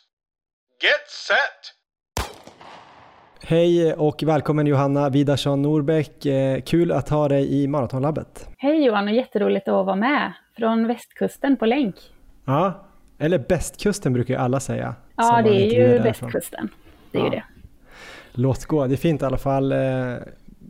Get 0.82 1.10
set! 1.10 1.84
Hej 3.46 3.94
och 3.94 4.24
välkommen 4.24 4.68
Johanna 4.68 5.10
Widarsson 5.10 5.62
Norbeck. 5.62 6.26
Eh, 6.26 6.62
kul 6.62 6.92
att 6.92 7.10
ha 7.10 7.28
dig 7.28 7.64
i 7.64 7.68
Maratonlabbet. 7.68 8.48
Hej 8.58 8.86
Johan 8.86 9.08
och 9.08 9.14
jätteroligt 9.14 9.68
att 9.68 9.86
vara 9.86 9.96
med 9.96 10.34
från 10.58 10.88
västkusten 10.88 11.58
på 11.58 11.66
länk. 11.66 11.96
Ja, 12.46 12.86
eller 13.18 13.40
bästkusten 13.40 14.14
brukar 14.14 14.34
ju 14.34 14.40
alla 14.40 14.60
säga. 14.60 14.96
Ja, 15.16 15.42
det 15.42 15.50
är 15.50 15.90
ju 15.90 15.98
västkusten. 15.98 16.70
Det 17.12 17.18
är 17.18 17.22
ja. 17.22 17.26
ju 17.26 17.32
det. 17.32 17.44
Låt 18.32 18.66
gå, 18.66 18.88
det 18.88 18.96
är 18.96 18.98
fint 18.98 19.22
i 19.22 19.26
alla 19.26 19.38
fall. 19.38 19.72
Eh, 19.72 19.78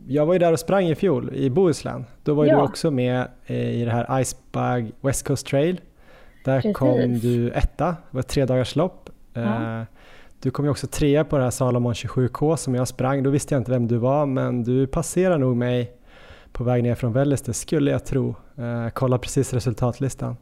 jag 0.08 0.26
var 0.26 0.32
ju 0.32 0.38
där 0.38 0.52
och 0.52 0.60
sprang 0.60 0.86
i 0.86 0.94
fjol 0.94 1.34
i 1.34 1.50
Bohuslän. 1.50 2.04
Då 2.22 2.34
var 2.34 2.44
ju 2.44 2.50
ja. 2.50 2.56
du 2.56 2.62
också 2.62 2.90
med 2.90 3.28
eh, 3.46 3.70
i 3.70 3.84
det 3.84 3.90
här 3.90 4.20
Icebug 4.20 4.92
West 5.00 5.26
Coast 5.26 5.46
Trail. 5.46 5.80
Där 6.44 6.60
Precis. 6.60 6.76
kom 6.76 7.18
du 7.18 7.50
etta, 7.50 7.86
det 7.86 7.96
var 8.10 8.20
ett 8.20 8.28
tre 8.28 8.44
dagars 8.44 8.76
lopp. 8.76 9.10
Ja. 9.32 9.80
Eh, 9.80 9.82
du 10.42 10.50
kom 10.50 10.64
ju 10.64 10.70
också 10.70 10.86
trea 10.86 11.24
på 11.24 11.36
det 11.36 11.42
här 11.42 11.50
Salomon 11.50 11.92
27K 11.92 12.56
som 12.56 12.74
jag 12.74 12.88
sprang. 12.88 13.22
Då 13.22 13.30
visste 13.30 13.54
jag 13.54 13.60
inte 13.60 13.70
vem 13.70 13.88
du 13.88 13.96
var, 13.96 14.26
men 14.26 14.62
du 14.62 14.86
passerade 14.86 15.38
nog 15.38 15.56
mig 15.56 15.92
på 16.52 16.64
väg 16.64 16.82
ner 16.82 16.94
från 16.94 17.12
Välleste, 17.12 17.52
skulle 17.52 17.90
jag 17.90 18.04
tro. 18.04 18.34
Kolla 18.92 19.18
precis 19.18 19.54
resultatlistan. 19.54 20.36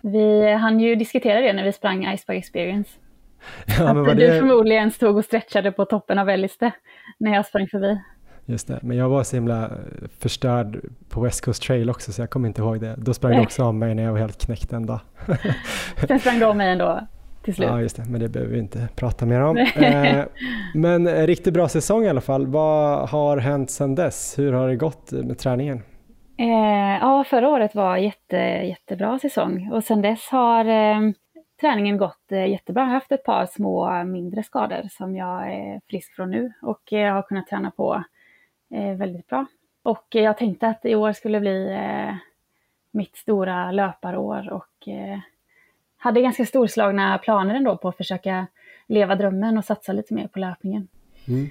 Vi 0.00 0.52
hann 0.52 0.80
ju 0.80 0.94
diskutera 0.94 1.40
det 1.40 1.52
när 1.52 1.64
vi 1.64 1.72
sprang 1.72 2.06
Iceberg 2.14 2.38
Experience. 2.38 2.90
Ja, 3.78 3.88
att 3.88 3.96
var 3.96 4.14
du 4.14 4.26
det... 4.26 4.38
förmodligen 4.38 4.90
stod 4.90 5.16
och 5.16 5.24
stretchade 5.24 5.72
på 5.72 5.84
toppen 5.84 6.18
av 6.18 6.28
Elliste 6.28 6.70
när 7.18 7.34
jag 7.34 7.46
sprang 7.46 7.68
förbi. 7.68 7.98
Just 8.46 8.68
det, 8.68 8.78
men 8.82 8.96
jag 8.96 9.08
var 9.08 9.22
så 9.22 9.36
himla 9.36 9.70
förstörd 10.18 10.80
på 11.08 11.20
West 11.20 11.44
Coast 11.44 11.62
Trail 11.62 11.90
också 11.90 12.12
så 12.12 12.22
jag 12.22 12.30
kommer 12.30 12.48
inte 12.48 12.62
ihåg 12.62 12.80
det. 12.80 12.94
Då 12.98 13.14
sprang 13.14 13.32
du 13.32 13.40
också 13.40 13.64
om 13.64 13.78
mig 13.78 13.94
när 13.94 14.02
jag 14.02 14.12
var 14.12 14.18
helt 14.18 14.46
knäckt 14.46 14.72
en 14.72 14.86
dag. 14.86 15.00
Sen 16.08 16.20
sprang 16.20 16.38
du 16.38 16.44
om 16.46 16.56
mig 16.56 16.70
ändå 16.72 17.00
till 17.44 17.54
slut. 17.54 17.68
Ja, 17.68 17.80
just 17.80 17.96
det, 17.96 18.04
men 18.04 18.20
det 18.20 18.28
behöver 18.28 18.52
vi 18.52 18.58
inte 18.58 18.88
prata 18.96 19.26
mer 19.26 19.40
om. 19.40 19.56
eh, 19.56 20.24
men 20.74 21.06
en 21.06 21.26
riktigt 21.26 21.54
bra 21.54 21.68
säsong 21.68 22.04
i 22.04 22.08
alla 22.08 22.20
fall. 22.20 22.46
Vad 22.46 23.08
har 23.08 23.36
hänt 23.36 23.70
sedan 23.70 23.94
dess? 23.94 24.38
Hur 24.38 24.52
har 24.52 24.68
det 24.68 24.76
gått 24.76 25.12
med 25.12 25.38
träningen? 25.38 25.82
Eh, 26.36 26.98
ja, 27.00 27.24
förra 27.24 27.48
året 27.48 27.74
var 27.74 27.96
jätte, 27.96 28.36
jättebra 28.36 29.18
säsong 29.18 29.70
och 29.72 29.84
sedan 29.84 30.02
dess 30.02 30.28
har 30.28 30.64
eh, 30.64 31.00
träningen 31.60 31.96
gått 31.96 32.32
eh, 32.32 32.46
jättebra. 32.46 32.82
Jag 32.82 32.86
har 32.86 32.94
haft 32.94 33.12
ett 33.12 33.24
par 33.24 33.46
små 33.46 34.04
mindre 34.04 34.42
skador 34.42 34.88
som 34.90 35.16
jag 35.16 35.52
är 35.52 35.80
frisk 35.88 36.14
från 36.14 36.30
nu 36.30 36.52
och 36.62 36.92
eh, 36.92 37.14
har 37.14 37.22
kunnat 37.22 37.46
träna 37.46 37.70
på 37.70 38.04
eh, 38.74 38.96
väldigt 38.96 39.26
bra. 39.26 39.46
Och 39.82 40.06
jag 40.10 40.38
tänkte 40.38 40.68
att 40.68 40.84
i 40.84 40.94
år 40.94 41.12
skulle 41.12 41.40
bli 41.40 41.72
eh, 41.72 42.14
mitt 42.90 43.16
stora 43.16 43.70
löparår 43.72 44.52
och 44.52 44.88
eh, 44.88 45.18
hade 45.96 46.20
ganska 46.20 46.46
storslagna 46.46 47.18
planer 47.18 47.54
ändå 47.54 47.76
på 47.76 47.88
att 47.88 47.96
försöka 47.96 48.46
leva 48.86 49.16
drömmen 49.16 49.58
och 49.58 49.64
satsa 49.64 49.92
lite 49.92 50.14
mer 50.14 50.28
på 50.28 50.38
löpningen. 50.38 50.88
Mm. 51.28 51.48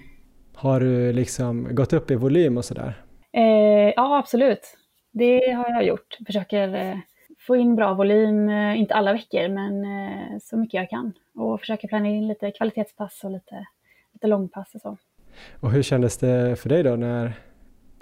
Har 0.55 0.79
du 0.79 1.13
liksom 1.13 1.75
gått 1.75 1.93
upp 1.93 2.11
i 2.11 2.15
volym 2.15 2.57
och 2.57 2.65
sådär? 2.65 3.03
Eh, 3.33 3.93
ja, 3.95 4.17
absolut. 4.17 4.77
Det 5.11 5.51
har 5.51 5.69
jag 5.69 5.85
gjort. 5.85 6.17
Försöker 6.25 6.75
eh, 6.75 6.97
få 7.39 7.55
in 7.55 7.75
bra 7.75 7.93
volym, 7.93 8.49
eh, 8.49 8.79
inte 8.79 8.93
alla 8.93 9.13
veckor, 9.13 9.47
men 9.47 9.85
eh, 9.85 10.39
så 10.41 10.57
mycket 10.57 10.73
jag 10.73 10.89
kan. 10.89 11.13
Och 11.35 11.59
försöker 11.59 11.87
planera 11.87 12.13
in 12.13 12.27
lite 12.27 12.51
kvalitetspass 12.51 13.23
och 13.23 13.31
lite, 13.31 13.65
lite 14.13 14.27
långpass 14.27 14.75
och 14.75 14.81
så. 14.81 14.97
Och 15.59 15.71
hur 15.71 15.83
kändes 15.83 16.17
det 16.17 16.55
för 16.59 16.69
dig 16.69 16.83
då 16.83 16.95
när 16.95 17.33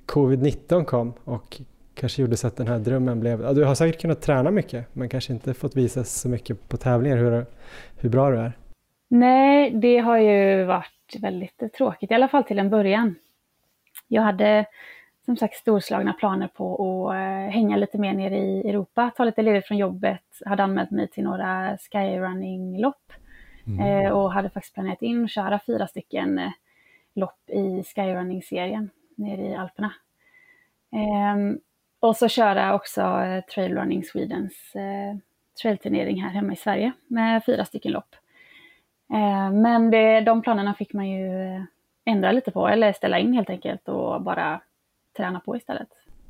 covid-19 0.05 0.83
kom 0.83 1.13
och 1.23 1.61
kanske 1.93 2.21
gjorde 2.21 2.37
så 2.37 2.47
att 2.47 2.57
den 2.57 2.67
här 2.67 2.79
drömmen 2.79 3.19
blev... 3.19 3.55
Du 3.55 3.63
har 3.63 3.75
säkert 3.75 4.01
kunnat 4.01 4.21
träna 4.21 4.51
mycket 4.51 4.95
men 4.95 5.09
kanske 5.09 5.33
inte 5.33 5.53
fått 5.53 5.75
visa 5.75 6.03
så 6.03 6.29
mycket 6.29 6.69
på 6.69 6.77
tävlingar 6.77 7.17
hur, 7.17 7.45
hur 7.97 8.09
bra 8.09 8.29
du 8.29 8.37
är. 8.37 8.51
Nej, 9.07 9.71
det 9.71 9.97
har 9.97 10.17
ju 10.17 10.63
varit 10.63 11.15
väldigt 11.19 11.73
tråkigt, 11.77 12.11
i 12.11 12.13
alla 12.13 12.27
fall 12.27 12.43
till 12.43 12.59
en 12.59 12.69
början. 12.69 13.15
Jag 14.07 14.21
hade 14.21 14.65
som 15.25 15.37
sagt 15.37 15.55
storslagna 15.55 16.13
planer 16.13 16.47
på 16.47 16.75
att 17.09 17.15
eh, 17.15 17.53
hänga 17.53 17.77
lite 17.77 17.97
mer 17.97 18.13
nere 18.13 18.37
i 18.37 18.69
Europa, 18.69 19.11
ta 19.17 19.23
lite 19.23 19.41
ledigt 19.41 19.67
från 19.67 19.77
jobbet, 19.77 20.41
hade 20.45 20.63
anmält 20.63 20.91
mig 20.91 21.07
till 21.07 21.23
några 21.23 21.77
skyrunning-lopp 21.77 23.13
mm. 23.67 24.05
eh, 24.05 24.11
och 24.11 24.33
hade 24.33 24.49
faktiskt 24.49 24.73
planerat 24.73 25.01
in 25.01 25.23
att 25.23 25.31
köra 25.31 25.59
fyra 25.65 25.87
stycken 25.87 26.39
eh, 26.39 26.51
lopp 27.15 27.49
i 27.49 27.83
skyrunning-serien 27.83 28.89
nere 29.15 29.41
i 29.41 29.55
Alperna. 29.55 29.93
Eh, 30.93 31.57
och 31.99 32.15
så 32.15 32.27
köra 32.27 32.73
också 32.73 33.01
Trailrunning 33.53 34.03
Swedens 34.03 34.73
trailturnering 35.61 36.23
här 36.23 36.29
hemma 36.29 36.53
i 36.53 36.55
Sverige 36.55 36.91
med 37.07 37.45
fyra 37.45 37.65
stycken 37.65 37.91
lopp. 37.91 38.15
Eh, 39.13 39.51
men 39.51 39.91
det, 39.91 40.21
de 40.21 40.41
planerna 40.41 40.73
fick 40.73 40.93
man 40.93 41.09
ju 41.09 41.29
ändra 42.05 42.31
lite 42.31 42.51
på 42.51 42.67
eller 42.67 42.93
ställa 42.93 43.19
in 43.19 43.33
helt 43.33 43.49
enkelt 43.49 43.87
och 43.87 44.21
bara 44.21 44.61
träna 45.21 45.39
på 45.39 45.57
istället. 45.57 45.87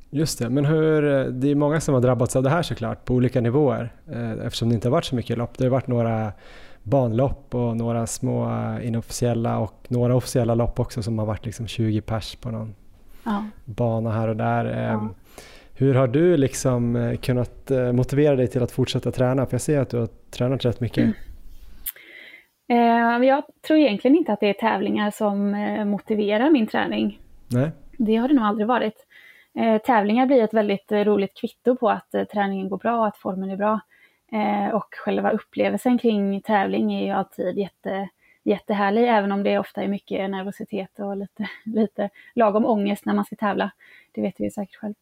Just 0.09 0.39
det, 0.39 0.49
men 0.49 0.65
hur, 0.65 1.01
det 1.31 1.51
är 1.51 1.55
många 1.55 1.81
som 1.81 1.93
har 1.93 2.01
drabbats 2.01 2.35
av 2.35 2.43
det 2.43 2.49
här 2.49 2.61
såklart 2.61 3.05
på 3.05 3.13
olika 3.13 3.41
nivåer 3.41 3.93
eftersom 4.45 4.69
det 4.69 4.75
inte 4.75 4.87
har 4.87 4.91
varit 4.91 5.05
så 5.05 5.15
mycket 5.15 5.37
lopp. 5.37 5.57
Det 5.57 5.63
har 5.63 5.71
varit 5.71 5.87
några 5.87 6.31
banlopp 6.83 7.55
och 7.55 7.77
några 7.77 8.07
små 8.07 8.49
inofficiella 8.83 9.59
och 9.59 9.85
några 9.87 10.15
officiella 10.15 10.55
lopp 10.55 10.79
också 10.79 11.03
som 11.03 11.19
har 11.19 11.25
varit 11.25 11.45
liksom 11.45 11.67
20 11.67 12.01
pers 12.01 12.35
på 12.35 12.51
någon 12.51 12.75
ja. 13.23 13.45
bana 13.65 14.11
här 14.11 14.27
och 14.27 14.35
där. 14.35 14.65
Ja. 14.65 15.09
Hur 15.73 15.93
har 15.93 16.07
du 16.07 16.37
liksom 16.37 16.95
eh, 16.95 17.17
kunnat 17.17 17.71
eh, 17.71 17.91
motivera 17.91 18.35
dig 18.35 18.47
till 18.47 18.63
att 18.63 18.71
fortsätta 18.71 19.11
träna? 19.11 19.45
För 19.45 19.53
jag 19.53 19.61
ser 19.61 19.79
att 19.79 19.89
du 19.89 19.97
har 19.97 20.09
tränat 20.31 20.65
rätt 20.65 20.79
mycket. 20.79 21.03
Mm. 21.03 21.13
Jag 23.23 23.43
tror 23.67 23.79
egentligen 23.79 24.17
inte 24.17 24.33
att 24.33 24.39
det 24.39 24.49
är 24.49 24.53
tävlingar 24.53 25.11
som 25.11 25.51
motiverar 25.89 26.49
min 26.49 26.67
träning. 26.67 27.19
Nej. 27.47 27.71
Det 28.05 28.15
har 28.15 28.27
det 28.27 28.33
nog 28.33 28.45
aldrig 28.45 28.67
varit. 28.67 29.05
Eh, 29.55 29.81
tävlingar 29.81 30.25
blir 30.25 30.43
ett 30.43 30.53
väldigt 30.53 30.91
eh, 30.91 30.99
roligt 30.99 31.37
kvitto 31.37 31.75
på 31.75 31.89
att 31.89 32.13
eh, 32.13 32.23
träningen 32.23 32.69
går 32.69 32.77
bra, 32.77 33.07
att 33.07 33.17
formen 33.17 33.49
är 33.49 33.57
bra. 33.57 33.79
Och 34.73 34.95
själva 34.95 35.31
upplevelsen 35.31 35.97
kring 35.97 36.41
tävling 36.41 36.93
är 36.93 37.05
ju 37.05 37.11
alltid 37.11 37.57
jätte, 37.57 38.09
jättehärlig, 38.43 39.09
även 39.09 39.31
om 39.31 39.43
det 39.43 39.59
ofta 39.59 39.83
är 39.83 39.87
mycket 39.87 40.29
nervositet 40.29 40.99
och 40.99 41.17
lite, 41.17 41.49
lite 41.65 42.09
lagom 42.35 42.65
ångest 42.65 43.05
när 43.05 43.13
man 43.13 43.25
ska 43.25 43.35
tävla. 43.35 43.71
Det 44.11 44.21
vet 44.21 44.39
vi 44.39 44.43
ju 44.43 44.49
säkert 44.49 44.75
själv. 44.75 44.93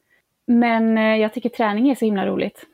Men 0.46 0.98
eh, 0.98 1.16
jag 1.16 1.34
tycker 1.34 1.50
träning 1.50 1.90
är 1.90 1.96
så 1.96 2.06
himla 2.06 2.26
roligt. 2.26 2.66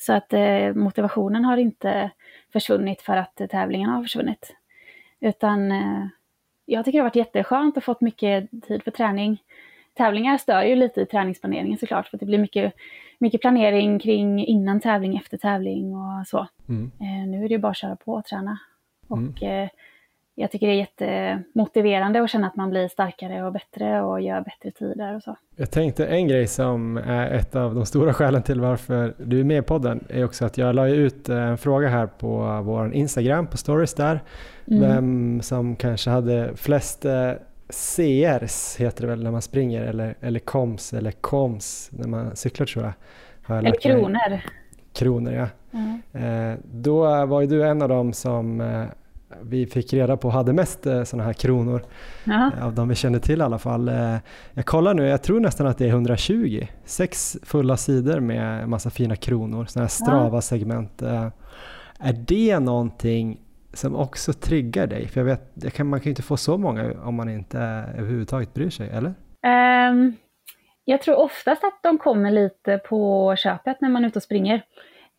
Så 0.00 0.12
att 0.12 0.32
eh, 0.32 0.74
motivationen 0.74 1.44
har 1.44 1.56
inte 1.56 2.10
försvunnit 2.52 3.02
för 3.02 3.16
att 3.16 3.40
tävlingen 3.50 3.90
har 3.90 4.02
försvunnit. 4.02 4.56
Utan 5.20 5.72
eh, 5.72 6.06
jag 6.70 6.84
tycker 6.84 6.98
det 6.98 7.02
har 7.02 7.08
varit 7.08 7.16
jätteskönt 7.16 7.76
och 7.76 7.84
fått 7.84 8.00
mycket 8.00 8.50
tid 8.50 8.82
för 8.82 8.90
träning. 8.90 9.42
Tävlingar 9.94 10.38
stör 10.38 10.62
ju 10.62 10.76
lite 10.76 11.00
i 11.00 11.06
träningsplaneringen 11.06 11.78
såklart, 11.78 12.08
för 12.08 12.18
det 12.18 12.26
blir 12.26 12.38
mycket, 12.38 12.74
mycket 13.18 13.40
planering 13.40 13.98
kring 13.98 14.46
innan 14.46 14.80
tävling, 14.80 15.16
efter 15.16 15.36
tävling 15.36 15.94
och 15.96 16.26
så. 16.26 16.46
Mm. 16.68 16.90
nu 17.30 17.44
är 17.44 17.48
det 17.48 17.54
ju 17.54 17.58
bara 17.58 17.70
att 17.70 17.76
köra 17.76 17.96
på 17.96 18.12
och 18.12 18.24
träna. 18.24 18.58
Och 19.08 19.18
mm 19.18 19.68
jag 20.40 20.50
tycker 20.50 20.66
det 20.66 20.72
är 20.72 20.76
jättemotiverande 20.76 22.22
att 22.22 22.30
känna 22.30 22.46
att 22.46 22.56
man 22.56 22.70
blir 22.70 22.88
starkare 22.88 23.42
och 23.46 23.52
bättre 23.52 24.02
och 24.02 24.20
gör 24.20 24.40
bättre 24.40 24.70
tider 24.70 25.16
och 25.16 25.22
så. 25.22 25.36
Jag 25.56 25.70
tänkte 25.70 26.06
en 26.06 26.28
grej 26.28 26.46
som 26.46 26.96
är 26.96 27.30
ett 27.30 27.56
av 27.56 27.74
de 27.74 27.86
stora 27.86 28.14
skälen 28.14 28.42
till 28.42 28.60
varför 28.60 29.14
du 29.18 29.40
är 29.40 29.44
med 29.44 29.58
i 29.58 29.62
podden 29.62 30.04
är 30.08 30.24
också 30.24 30.44
att 30.44 30.58
jag 30.58 30.74
la 30.74 30.88
ut 30.88 31.28
en 31.28 31.58
fråga 31.58 31.88
här 31.88 32.06
på 32.06 32.60
vår 32.64 32.94
Instagram, 32.94 33.46
på 33.46 33.56
stories 33.56 33.94
där, 33.94 34.20
mm. 34.66 34.80
vem 34.80 35.40
som 35.42 35.76
kanske 35.76 36.10
hade 36.10 36.56
flest 36.56 37.04
eh, 37.04 37.32
CRs, 37.68 38.76
heter 38.76 39.00
det 39.00 39.06
väl 39.06 39.22
när 39.22 39.30
man 39.30 39.42
springer, 39.42 39.82
eller, 39.82 40.14
eller 40.20 40.40
koms 40.40 40.92
eller 40.92 41.10
koms 41.10 41.90
när 41.92 42.08
man 42.08 42.36
cyklar 42.36 42.66
tror 42.66 42.84
jag. 42.84 43.58
eller 43.58 43.80
kronor. 43.80 44.30
Mig. 44.30 44.42
Kronor 44.92 45.32
ja. 45.32 45.46
Mm. 45.72 46.58
då 46.64 47.26
var 47.26 47.40
ju 47.40 47.46
du 47.46 47.66
en 47.68 47.82
av 47.82 47.88
dem 47.88 48.12
som 48.12 48.60
eh, 48.60 48.84
vi 49.42 49.66
fick 49.66 49.92
reda 49.92 50.16
på 50.16 50.30
hade 50.30 50.52
mest 50.52 50.86
eh, 50.86 51.02
sådana 51.02 51.24
här 51.24 51.32
kronor. 51.32 51.82
Aha. 52.26 52.52
Eh, 52.56 52.66
av 52.66 52.74
de 52.74 52.88
vi 52.88 52.94
kände 52.94 53.20
till 53.20 53.40
i 53.40 53.42
alla 53.42 53.58
fall. 53.58 53.88
Eh, 53.88 54.16
jag 54.54 54.66
kollar 54.66 54.94
nu, 54.94 55.06
jag 55.06 55.22
tror 55.22 55.40
nästan 55.40 55.66
att 55.66 55.78
det 55.78 55.84
är 55.84 55.88
120. 55.88 56.66
Sex 56.84 57.36
fulla 57.42 57.76
sidor 57.76 58.20
med 58.20 58.68
massa 58.68 58.90
fina 58.90 59.16
kronor, 59.16 59.64
sådana 59.64 59.84
här 59.84 59.88
Strava-segment. 59.88 61.02
Är 62.00 62.12
det 62.12 62.58
någonting 62.58 63.40
som 63.72 63.96
också 63.96 64.32
triggar 64.32 64.86
dig? 64.86 65.08
För 65.08 65.20
jag 65.20 65.24
vet, 65.24 65.74
kan, 65.74 65.86
man 65.86 66.00
kan 66.00 66.04
ju 66.04 66.10
inte 66.10 66.22
få 66.22 66.36
så 66.36 66.58
många 66.58 66.92
om 67.04 67.14
man 67.14 67.28
inte 67.28 67.58
överhuvudtaget 67.96 68.54
bryr 68.54 68.70
sig, 68.70 68.88
eller? 68.88 69.14
Um, 69.90 70.16
jag 70.84 71.02
tror 71.02 71.16
oftast 71.16 71.64
att 71.64 71.82
de 71.82 71.98
kommer 71.98 72.30
lite 72.30 72.78
på 72.78 73.34
köpet 73.36 73.80
när 73.80 73.88
man 73.88 74.04
är 74.04 74.08
ute 74.08 74.18
och 74.18 74.22
springer. 74.22 74.62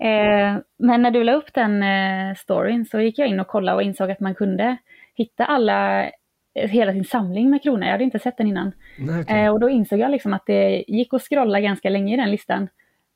Eh, 0.02 0.58
men 0.78 1.02
när 1.02 1.12
du 1.12 1.24
la 1.24 1.34
upp 1.34 1.54
den 1.54 1.84
eh, 1.84 2.36
storyn 2.36 2.86
så 2.86 3.00
gick 3.00 3.20
jag 3.20 3.28
in 3.28 3.40
och 3.40 3.48
kollade 3.48 3.76
och 3.76 3.84
insåg 3.84 4.12
att 4.12 4.20
man 4.20 4.36
kunde 4.36 4.78
hitta 5.16 5.46
alla, 5.46 6.04
eh, 6.04 6.70
hela 6.70 6.92
sin 6.94 7.06
samling 7.06 7.50
med 7.50 7.64
kronor. 7.64 7.84
Jag 7.84 7.92
hade 7.92 8.04
inte 8.04 8.20
sett 8.20 8.38
den 8.38 8.48
innan. 8.48 8.72
Nej, 9.00 9.22
okay. 9.22 9.44
eh, 9.44 9.52
och 9.52 9.60
då 9.60 9.70
insåg 9.70 10.00
jag 10.00 10.12
liksom 10.12 10.34
att 10.34 10.46
det 10.46 10.84
gick 10.88 11.14
att 11.14 11.22
scrolla 11.22 11.60
ganska 11.60 11.90
länge 11.90 12.14
i 12.14 12.18
den 12.18 12.32
listan. 12.32 12.68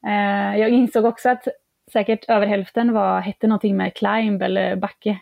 Eh, 0.07 0.59
jag 0.59 0.69
insåg 0.69 1.05
också 1.05 1.29
att 1.29 1.47
säkert 1.91 2.29
över 2.29 2.47
hälften 2.47 2.93
var, 2.93 3.21
hette 3.21 3.47
någonting 3.47 3.77
med 3.77 3.93
climb 3.93 4.41
eller 4.41 4.75
backe. 4.75 5.17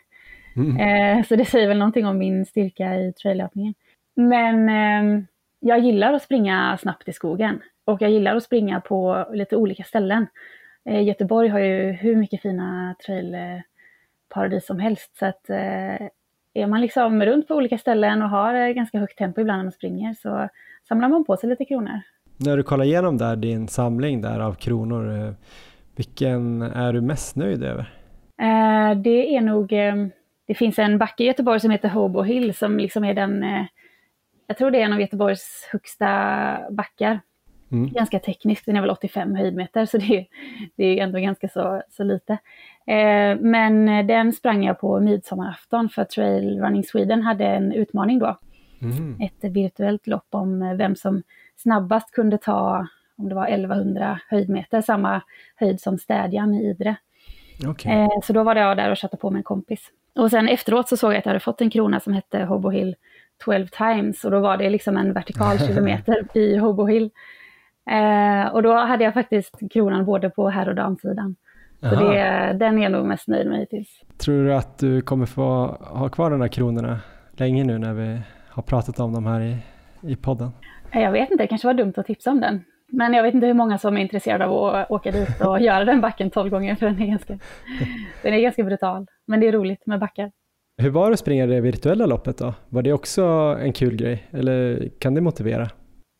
Mm. 0.55 0.77
Eh, 0.77 1.25
så 1.25 1.35
det 1.35 1.45
säger 1.45 1.67
väl 1.67 1.77
någonting 1.77 2.05
om 2.05 2.17
min 2.17 2.45
styrka 2.45 2.95
i 2.95 3.13
traillöpningen. 3.13 3.73
Men 4.15 4.69
ehm, 4.69 5.27
jag 5.59 5.79
gillar 5.79 6.13
att 6.13 6.23
springa 6.23 6.77
snabbt 6.81 7.07
i 7.07 7.13
skogen 7.13 7.61
och 7.85 8.01
jag 8.01 8.11
gillar 8.11 8.35
att 8.35 8.43
springa 8.43 8.81
på 8.81 9.27
lite 9.33 9.55
olika 9.55 9.83
ställen. 9.83 10.27
Eh, 10.85 11.03
Göteborg 11.03 11.49
har 11.49 11.59
ju 11.59 11.91
hur 11.91 12.15
mycket 12.15 12.41
fina 12.41 12.95
trailparadis 13.05 14.65
som 14.65 14.79
helst. 14.79 15.17
Så 15.17 15.25
att 15.25 15.49
eh, 15.49 16.07
är 16.53 16.67
man 16.67 16.81
liksom 16.81 17.25
runt 17.25 17.47
på 17.47 17.55
olika 17.55 17.77
ställen 17.77 18.21
och 18.21 18.29
har 18.29 18.73
ganska 18.73 18.99
högt 18.99 19.17
tempo 19.17 19.41
ibland 19.41 19.57
när 19.57 19.63
man 19.63 19.71
springer 19.71 20.13
så 20.13 20.49
samlar 20.87 21.09
man 21.09 21.25
på 21.25 21.37
sig 21.37 21.49
lite 21.49 21.65
kronor. 21.65 22.01
När 22.37 22.57
du 22.57 22.63
kollar 22.63 22.85
igenom 22.85 23.17
där 23.17 23.35
din 23.35 23.67
samling 23.67 24.21
där 24.21 24.39
av 24.39 24.53
kronor, 24.53 25.27
eh, 25.27 25.33
vilken 25.95 26.61
är 26.61 26.93
du 26.93 27.01
mest 27.01 27.35
nöjd 27.35 27.63
över? 27.63 27.93
Det 29.03 29.35
är 29.35 29.41
nog, 29.41 29.69
det 30.47 30.53
finns 30.53 30.79
en 30.79 30.97
backe 30.97 31.23
i 31.23 31.27
Göteborg 31.27 31.59
som 31.59 31.71
heter 31.71 31.89
Hobo 31.89 32.21
Hill 32.21 32.53
som 32.53 32.77
liksom 32.77 33.03
är 33.03 33.13
den, 33.13 33.45
jag 34.47 34.57
tror 34.57 34.71
det 34.71 34.81
är 34.81 34.85
en 34.85 34.93
av 34.93 35.01
Göteborgs 35.01 35.69
högsta 35.71 36.07
backar. 36.71 37.19
Mm. 37.73 37.89
Ganska 37.89 38.19
tekniskt, 38.19 38.65
den 38.65 38.75
är 38.75 38.81
väl 38.81 38.89
85 38.89 39.35
höjdmeter 39.35 39.85
så 39.85 39.97
det, 39.97 40.25
det 40.75 40.99
är 40.99 41.03
ändå 41.03 41.19
ganska 41.19 41.49
så, 41.49 41.81
så 41.89 42.03
lite. 42.03 42.33
Eh, 42.87 43.37
men 43.39 44.07
den 44.07 44.33
sprang 44.33 44.65
jag 44.65 44.79
på 44.79 44.99
midsommarafton 44.99 45.89
för 45.89 46.03
Trail 46.03 46.59
Running 46.59 46.83
Sweden 46.83 47.21
hade 47.21 47.45
en 47.45 47.71
utmaning 47.71 48.19
då. 48.19 48.39
Mm. 48.81 49.21
Ett 49.21 49.51
virtuellt 49.51 50.07
lopp 50.07 50.27
om 50.29 50.77
vem 50.77 50.95
som 50.95 51.23
snabbast 51.55 52.11
kunde 52.11 52.37
ta, 52.37 52.87
om 53.17 53.29
det 53.29 53.35
var 53.35 53.47
1100 53.47 54.19
höjdmeter, 54.29 54.81
samma 54.81 55.21
höjd 55.55 55.81
som 55.81 55.97
städjan 55.97 56.53
i 56.53 56.69
Idre. 56.69 56.95
Okay. 57.69 57.93
Eh, 57.93 58.19
så 58.23 58.33
då 58.33 58.43
var 58.43 58.55
jag 58.55 58.77
där 58.77 58.91
och 58.91 58.99
chattade 58.99 59.21
på 59.21 59.29
med 59.29 59.37
en 59.37 59.43
kompis. 59.43 59.91
Och 60.15 60.29
sen 60.29 60.47
efteråt 60.47 60.89
så 60.89 60.97
såg 60.97 61.11
jag 61.11 61.17
att 61.17 61.25
jag 61.25 61.29
hade 61.29 61.39
fått 61.39 61.61
en 61.61 61.69
krona 61.69 61.99
som 61.99 62.13
hette 62.13 62.43
Hobo 62.43 62.69
Hill 62.69 62.95
12 63.45 63.67
times 63.67 64.25
och 64.25 64.31
då 64.31 64.39
var 64.39 64.57
det 64.57 64.69
liksom 64.69 64.97
en 64.97 65.13
vertikal 65.13 65.59
kilometer 65.67 66.37
i 66.37 66.57
Hobo 66.57 66.85
Hill. 66.85 67.09
Eh, 67.91 68.53
och 68.53 68.63
då 68.63 68.73
hade 68.73 69.03
jag 69.03 69.13
faktiskt 69.13 69.59
kronan 69.73 70.05
både 70.05 70.29
på 70.29 70.49
herr 70.49 70.69
och 70.69 70.75
damsidan. 70.75 71.35
Så 71.79 71.95
det, 71.95 72.55
den 72.59 72.77
är 72.77 72.83
jag 72.83 72.91
nog 72.91 73.05
mest 73.05 73.27
nöjd 73.27 73.47
med 73.47 73.59
hittills. 73.59 74.01
Tror 74.17 74.43
du 74.43 74.53
att 74.53 74.77
du 74.77 75.01
kommer 75.01 75.25
få 75.25 75.43
ha 75.79 76.09
kvar 76.09 76.31
de 76.31 76.41
här 76.41 76.47
kronorna 76.47 76.99
länge 77.37 77.63
nu 77.63 77.77
när 77.77 77.93
vi 77.93 78.21
har 78.49 78.63
pratat 78.63 78.99
om 78.99 79.13
dem 79.13 79.25
här 79.25 79.41
i, 79.41 79.57
i 80.01 80.15
podden? 80.15 80.51
Jag 80.91 81.11
vet 81.11 81.31
inte, 81.31 81.43
det 81.43 81.47
kanske 81.47 81.67
var 81.67 81.73
dumt 81.73 81.93
att 81.97 82.05
tipsa 82.05 82.31
om 82.31 82.39
den. 82.39 82.63
Men 82.91 83.13
jag 83.13 83.23
vet 83.23 83.33
inte 83.33 83.47
hur 83.47 83.53
många 83.53 83.77
som 83.77 83.97
är 83.97 84.01
intresserade 84.01 84.45
av 84.45 84.75
att 84.75 84.91
åka 84.91 85.11
dit 85.11 85.41
och 85.41 85.61
göra 85.61 85.85
den 85.85 86.01
backen 86.01 86.29
tolv 86.29 86.49
gånger, 86.49 86.75
för 86.75 86.85
den 86.85 87.01
är, 87.01 87.07
ganska, 87.07 87.39
den 88.21 88.33
är 88.33 88.39
ganska 88.39 88.63
brutal. 88.63 89.05
Men 89.27 89.39
det 89.39 89.47
är 89.47 89.51
roligt 89.51 89.85
med 89.85 89.99
backar. 89.99 90.31
Hur 90.81 90.89
var 90.89 91.09
det 91.09 91.13
att 91.13 91.19
springa 91.19 91.45
det 91.45 91.61
virtuella 91.61 92.05
loppet 92.05 92.37
då? 92.37 92.53
Var 92.69 92.81
det 92.81 92.93
också 92.93 93.23
en 93.61 93.73
kul 93.73 93.95
grej, 93.95 94.27
eller 94.31 94.89
kan 94.99 95.13
det 95.13 95.21
motivera? 95.21 95.67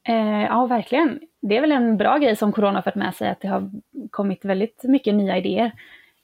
Eh, 0.09 0.43
ja, 0.43 0.65
verkligen. 0.65 1.19
Det 1.47 1.57
är 1.57 1.61
väl 1.61 1.71
en 1.71 1.97
bra 1.97 2.17
grej 2.17 2.35
som 2.35 2.51
corona 2.51 2.81
fört 2.81 2.95
med 2.95 3.15
sig, 3.15 3.29
att 3.29 3.41
det 3.41 3.47
har 3.47 3.71
kommit 4.11 4.45
väldigt 4.45 4.83
mycket 4.83 5.15
nya 5.15 5.37
idéer. 5.37 5.71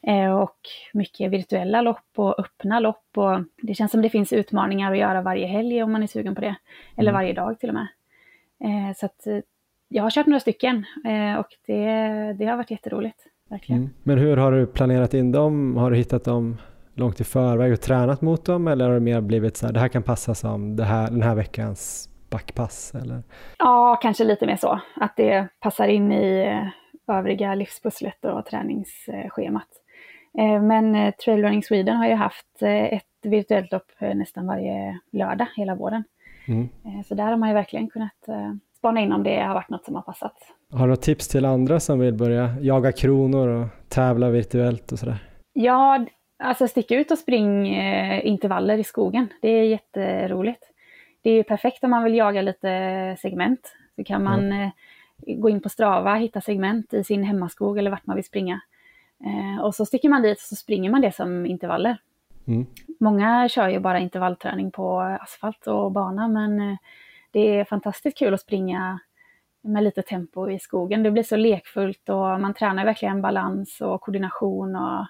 Eh, 0.08 0.32
och 0.32 0.58
mycket 0.94 1.32
virtuella 1.32 1.82
lopp 1.82 2.10
och 2.16 2.40
öppna 2.40 2.80
lopp. 2.80 3.06
Och 3.16 3.40
det 3.62 3.74
känns 3.74 3.92
som 3.92 4.02
det 4.02 4.10
finns 4.10 4.34
utmaningar 4.34 4.92
att 4.92 4.98
göra 4.98 5.22
varje 5.22 5.48
helg 5.48 5.84
om 5.84 5.92
man 5.92 6.04
är 6.04 6.08
sugen 6.08 6.36
på 6.36 6.42
det. 6.42 6.56
Eller 6.98 7.10
mm. 7.10 7.20
varje 7.20 7.34
dag 7.34 7.60
till 7.60 7.70
och 7.70 7.76
med. 7.76 7.88
Eh, 8.64 8.96
så 8.96 9.06
att 9.06 9.28
eh, 9.28 9.38
jag 9.88 10.04
har 10.04 10.10
kört 10.10 10.26
några 10.26 10.40
stycken 10.40 10.86
och 11.40 11.48
det, 11.66 11.84
det 12.34 12.46
har 12.46 12.58
varit 12.58 12.72
jätteroligt. 12.72 13.18
Verkligen. 13.50 13.82
Mm. 13.82 13.94
Men 14.04 14.18
hur 14.18 14.38
har 14.38 14.52
du 14.52 14.66
planerat 14.68 15.14
in 15.14 15.32
dem? 15.32 15.78
Har 15.78 15.92
du 15.92 15.98
hittat 15.98 16.24
dem 16.24 16.58
långt 16.94 17.20
i 17.20 17.24
förväg 17.24 17.74
och 17.74 17.82
tränat 17.82 18.22
mot 18.22 18.46
dem 18.46 18.68
eller 18.68 18.86
har 18.86 18.94
det 18.94 19.00
mer 19.00 19.22
blivit 19.22 19.58
så 19.58 19.66
här, 19.66 19.74
det 19.74 19.80
här 19.80 19.88
kan 19.88 20.04
passa 20.04 20.36
som 20.36 20.76
det 20.76 20.84
här, 20.84 21.08
den 21.08 21.22
här 21.22 21.36
veckans 21.36 22.09
backpass? 22.30 22.96
Eller? 22.96 23.24
Ja, 23.58 24.00
kanske 24.02 24.24
lite 24.24 24.46
mer 24.46 24.56
så, 24.56 24.80
att 24.96 25.16
det 25.16 25.48
passar 25.60 25.88
in 25.88 26.12
i 26.12 26.60
övriga 27.08 27.56
livspusslet 27.56 28.26
och 28.26 28.46
träningsschemat. 28.46 29.68
Eh, 30.38 30.62
men 30.62 30.96
eh, 30.96 31.14
Trailrunning 31.14 31.64
Sweden 31.64 31.96
har 31.96 32.08
ju 32.08 32.14
haft 32.14 32.62
eh, 32.62 32.94
ett 32.94 33.04
virtuellt 33.24 33.72
lopp 33.72 33.92
nästan 34.00 34.48
varje 34.48 35.00
lördag 35.12 35.48
hela 35.56 35.76
våren. 35.76 36.04
Mm. 36.48 36.70
Så 37.04 37.16
där 37.16 37.24
har 37.24 37.38
man 37.38 37.50
ju 37.50 37.56
verkligen 37.56 37.88
kunnat 37.88 38.30
spana 38.78 39.00
in 39.00 39.12
om 39.12 39.24
det 39.24 39.42
har 39.42 39.54
varit 39.54 39.70
något 39.70 39.86
som 39.86 39.96
har 39.96 40.02
passat. 40.02 40.34
Har 40.74 40.88
du 40.88 40.96
tips 40.96 41.28
till 41.28 41.46
andra 41.46 41.80
som 41.80 42.00
vill 42.00 42.14
börja 42.14 42.56
jaga 42.62 42.92
kronor 42.92 43.48
och 43.48 43.68
tävla 43.90 44.30
virtuellt 44.30 44.92
och 44.92 45.00
sådär? 45.00 45.18
Ja, 45.54 46.06
alltså 46.44 46.68
stick 46.68 46.92
ut 46.92 47.12
och 47.12 47.18
spring 47.18 47.68
intervaller 48.24 48.78
i 48.78 48.84
skogen. 48.84 49.28
Det 49.42 49.50
är 49.50 49.64
jätteroligt. 49.64 50.69
Det 51.22 51.30
är 51.30 51.44
perfekt 51.44 51.84
om 51.84 51.90
man 51.90 52.04
vill 52.04 52.16
jaga 52.16 52.42
lite 52.42 53.18
segment. 53.22 53.76
Så 53.96 54.04
kan 54.04 54.24
man 54.24 54.52
mm. 54.52 54.72
gå 55.28 55.50
in 55.50 55.62
på 55.62 55.70
Strava, 55.70 56.16
hitta 56.16 56.42
segment 56.42 56.94
i 56.94 57.04
sin 57.04 57.24
hemmaskog 57.24 57.78
eller 57.78 57.92
vart 57.92 58.06
man 58.06 58.16
vill 58.16 58.26
springa. 58.26 58.62
Eh, 59.26 59.64
och 59.64 59.76
så 59.76 59.86
sticker 59.86 60.10
man 60.10 60.22
dit 60.22 60.38
och 60.38 60.44
så 60.44 60.56
springer 60.56 60.90
man 60.90 61.02
det 61.02 61.16
som 61.16 61.46
intervaller. 61.46 61.98
Mm. 62.48 62.66
Många 63.00 63.50
kör 63.50 63.70
ju 63.70 63.80
bara 63.80 64.00
intervallträning 64.00 64.72
på 64.72 65.00
asfalt 65.00 65.68
och 65.68 65.92
bana, 65.92 66.28
men 66.28 66.60
eh, 66.60 66.78
det 67.32 67.60
är 67.60 67.66
fantastiskt 67.66 68.18
kul 68.18 68.34
att 68.34 68.42
springa 68.42 69.00
med 69.62 69.84
lite 69.84 70.02
tempo 70.02 70.50
i 70.50 70.60
skogen. 70.60 71.04
Det 71.04 71.12
blir 71.12 71.24
så 71.24 71.36
lekfullt 71.36 72.10
och 72.10 72.42
man 72.42 72.54
tränar 72.54 72.86
verkligen 72.86 73.22
balans 73.22 73.82
och 73.82 74.02
koordination 74.02 74.76
och 74.76 75.06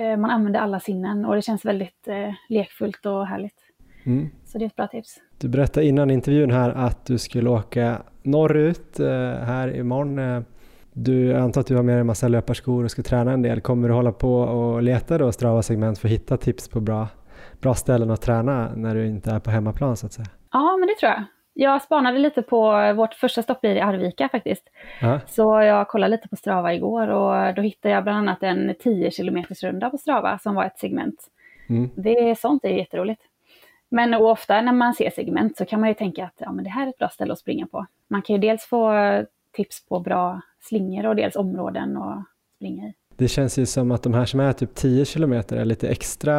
eh, 0.00 0.16
man 0.16 0.30
använder 0.30 0.60
alla 0.60 0.80
sinnen 0.80 1.24
och 1.24 1.34
det 1.34 1.42
känns 1.42 1.64
väldigt 1.64 2.08
eh, 2.08 2.32
lekfullt 2.48 3.06
och 3.06 3.26
härligt. 3.26 3.58
Mm. 4.04 4.30
Så 4.52 4.58
det 4.58 4.64
är 4.64 4.66
ett 4.66 4.76
bra 4.76 4.86
tips. 4.86 5.16
Du 5.38 5.48
berättade 5.48 5.86
innan 5.86 6.10
intervjun 6.10 6.50
här 6.50 6.70
att 6.70 7.06
du 7.06 7.18
skulle 7.18 7.50
åka 7.50 8.02
norrut 8.22 9.00
eh, 9.00 9.08
här 9.44 9.76
imorgon. 9.76 10.18
Eh, 10.18 10.42
du, 10.92 11.26
jag 11.26 11.40
antar 11.40 11.60
att 11.60 11.66
du 11.66 11.76
har 11.76 11.82
med 11.82 11.94
dig 11.94 12.00
en 12.00 12.06
massa 12.06 12.28
löparskor 12.28 12.84
och 12.84 12.90
ska 12.90 13.02
träna 13.02 13.32
en 13.32 13.42
del. 13.42 13.60
Kommer 13.60 13.88
du 13.88 13.94
hålla 13.94 14.12
på 14.12 14.34
och 14.34 14.82
leta 14.82 15.18
då 15.18 15.32
Strava-segment 15.32 15.98
för 15.98 16.08
att 16.08 16.12
hitta 16.12 16.36
tips 16.36 16.68
på 16.68 16.80
bra, 16.80 17.08
bra 17.60 17.74
ställen 17.74 18.10
att 18.10 18.22
träna 18.22 18.72
när 18.74 18.94
du 18.94 19.06
inte 19.06 19.30
är 19.30 19.40
på 19.40 19.50
hemmaplan 19.50 19.96
så 19.96 20.06
att 20.06 20.12
säga? 20.12 20.28
Ja, 20.52 20.76
men 20.76 20.88
det 20.88 20.94
tror 20.94 21.12
jag. 21.12 21.24
Jag 21.52 21.82
spanade 21.82 22.18
lite 22.18 22.42
på, 22.42 22.92
vårt 22.96 23.14
första 23.14 23.42
stopp 23.42 23.60
blir 23.60 23.74
i 23.74 23.80
Arvika 23.80 24.28
faktiskt. 24.28 24.64
Ja. 25.00 25.20
Så 25.26 25.60
jag 25.60 25.88
kollade 25.88 26.10
lite 26.10 26.28
på 26.28 26.36
Strava 26.36 26.74
igår 26.74 27.08
och 27.08 27.54
då 27.54 27.62
hittade 27.62 27.94
jag 27.94 28.02
bland 28.02 28.18
annat 28.18 28.42
en 28.42 28.74
10 28.80 29.10
km 29.10 29.44
runda 29.62 29.90
på 29.90 29.98
Strava 29.98 30.38
som 30.38 30.54
var 30.54 30.64
ett 30.64 30.78
segment. 30.78 31.28
Mm. 31.68 31.90
Det, 31.94 32.38
sånt 32.38 32.64
är 32.64 32.68
jätteroligt. 32.68 33.22
Men 33.90 34.14
ofta 34.14 34.62
när 34.62 34.72
man 34.72 34.94
ser 34.94 35.10
segment 35.10 35.56
så 35.56 35.64
kan 35.64 35.80
man 35.80 35.88
ju 35.88 35.94
tänka 35.94 36.24
att 36.24 36.34
ja, 36.36 36.52
men 36.52 36.64
det 36.64 36.70
här 36.70 36.86
är 36.86 36.90
ett 36.90 36.98
bra 36.98 37.08
ställe 37.08 37.32
att 37.32 37.38
springa 37.38 37.66
på. 37.66 37.86
Man 38.08 38.22
kan 38.22 38.36
ju 38.36 38.40
dels 38.42 38.64
få 38.64 38.92
tips 39.52 39.86
på 39.88 40.00
bra 40.00 40.40
slingor 40.60 41.06
och 41.06 41.16
dels 41.16 41.36
områden 41.36 41.96
att 41.96 42.24
springa 42.56 42.86
i. 42.86 42.94
Det 43.16 43.28
känns 43.28 43.58
ju 43.58 43.66
som 43.66 43.90
att 43.90 44.02
de 44.02 44.14
här 44.14 44.24
som 44.24 44.40
är 44.40 44.52
typ 44.52 44.74
10 44.74 45.04
kilometer 45.04 45.56
är 45.56 45.64
lite 45.64 45.88
extra, 45.88 46.36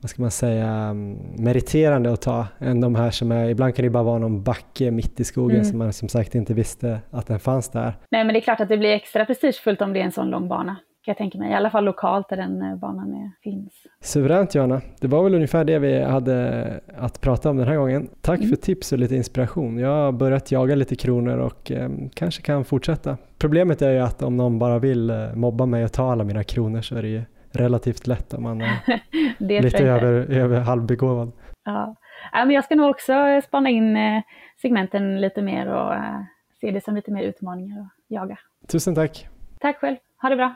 vad 0.00 0.10
ska 0.10 0.22
man 0.22 0.30
säga, 0.30 0.94
meriterande 1.38 2.12
att 2.12 2.22
ta 2.22 2.46
än 2.58 2.80
de 2.80 2.94
här 2.94 3.10
som 3.10 3.32
är, 3.32 3.48
ibland 3.48 3.74
kan 3.74 3.84
det 3.84 3.90
bara 3.90 4.02
vara 4.02 4.18
någon 4.18 4.42
backe 4.42 4.90
mitt 4.90 5.20
i 5.20 5.24
skogen 5.24 5.56
mm. 5.56 5.70
som 5.70 5.78
man 5.78 5.92
som 5.92 6.08
sagt 6.08 6.34
inte 6.34 6.54
visste 6.54 7.00
att 7.10 7.26
den 7.26 7.40
fanns 7.40 7.68
där. 7.68 7.92
Nej 8.10 8.24
men 8.24 8.32
det 8.32 8.38
är 8.38 8.40
klart 8.40 8.60
att 8.60 8.68
det 8.68 8.78
blir 8.78 8.90
extra 8.92 9.24
prestigefullt 9.24 9.82
om 9.82 9.92
det 9.92 10.00
är 10.00 10.04
en 10.04 10.12
sån 10.12 10.30
lång 10.30 10.48
bana 10.48 10.76
jag 11.10 11.16
tänka 11.16 11.38
mig. 11.38 11.50
I 11.50 11.54
alla 11.54 11.70
fall 11.70 11.84
lokalt 11.84 12.28
där 12.28 12.36
den 12.36 12.62
eh, 12.62 12.76
banan 12.76 13.14
är, 13.14 13.30
finns. 13.42 13.72
Suveränt 14.00 14.54
Johanna. 14.54 14.80
Det 15.00 15.06
var 15.06 15.24
väl 15.24 15.34
ungefär 15.34 15.64
det 15.64 15.78
vi 15.78 16.02
hade 16.02 16.80
att 16.96 17.20
prata 17.20 17.50
om 17.50 17.56
den 17.56 17.68
här 17.68 17.76
gången. 17.76 18.08
Tack 18.20 18.38
mm. 18.38 18.48
för 18.48 18.56
tips 18.56 18.92
och 18.92 18.98
lite 18.98 19.16
inspiration. 19.16 19.78
Jag 19.78 19.88
har 19.88 20.12
börjat 20.12 20.52
jaga 20.52 20.74
lite 20.74 20.96
kronor 20.96 21.38
och 21.38 21.70
eh, 21.70 21.90
kanske 22.14 22.42
kan 22.42 22.64
fortsätta. 22.64 23.16
Problemet 23.38 23.82
är 23.82 23.90
ju 23.90 23.98
att 23.98 24.22
om 24.22 24.36
någon 24.36 24.58
bara 24.58 24.78
vill 24.78 25.10
eh, 25.10 25.34
mobba 25.34 25.66
mig 25.66 25.84
och 25.84 25.92
ta 25.92 26.12
alla 26.12 26.24
mina 26.24 26.44
kronor 26.44 26.80
så 26.80 26.96
är 26.96 27.02
det 27.02 27.08
ju 27.08 27.22
relativt 27.52 28.06
lätt 28.06 28.34
om 28.34 28.42
man 28.42 28.60
är 29.40 29.62
lite 29.62 29.84
över, 29.84 30.12
över 30.30 30.60
halvbegåvad. 30.60 31.32
Ja. 31.64 31.94
ja, 32.32 32.44
men 32.44 32.50
jag 32.50 32.64
ska 32.64 32.74
nog 32.74 32.90
också 32.90 33.12
spana 33.44 33.68
in 33.68 33.96
eh, 33.96 34.22
segmenten 34.62 35.20
lite 35.20 35.42
mer 35.42 35.66
och 35.66 35.94
eh, 35.94 36.20
se 36.60 36.70
det 36.70 36.84
som 36.84 36.94
lite 36.94 37.10
mer 37.10 37.22
utmaningar 37.22 37.80
att 37.80 37.88
jaga. 38.08 38.38
Tusen 38.68 38.94
tack. 38.94 39.28
Tack 39.60 39.76
själv. 39.76 39.96
Ha 40.22 40.28
det 40.28 40.36
bra. 40.36 40.54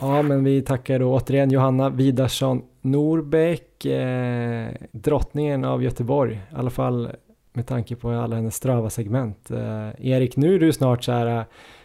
Ja, 0.00 0.22
men 0.22 0.44
vi 0.44 0.62
tackar 0.62 0.98
då 0.98 1.14
återigen 1.14 1.50
Johanna 1.50 1.88
Vidarsson 1.88 2.62
Norbeck, 2.80 3.84
eh, 3.84 4.68
drottningen 4.92 5.64
av 5.64 5.82
Göteborg, 5.82 6.34
i 6.34 6.40
alla 6.56 6.70
fall 6.70 7.10
med 7.52 7.66
tanke 7.66 7.96
på 7.96 8.10
alla 8.10 8.36
hennes 8.36 8.56
Strava-segment. 8.56 9.50
Eh, 9.50 9.88
Erik, 9.98 10.36
nu 10.36 10.54
är 10.54 10.58
du 10.58 10.72
snart 10.72 11.04
så 11.04 11.12
här 11.12 11.26
eh, 11.26 11.42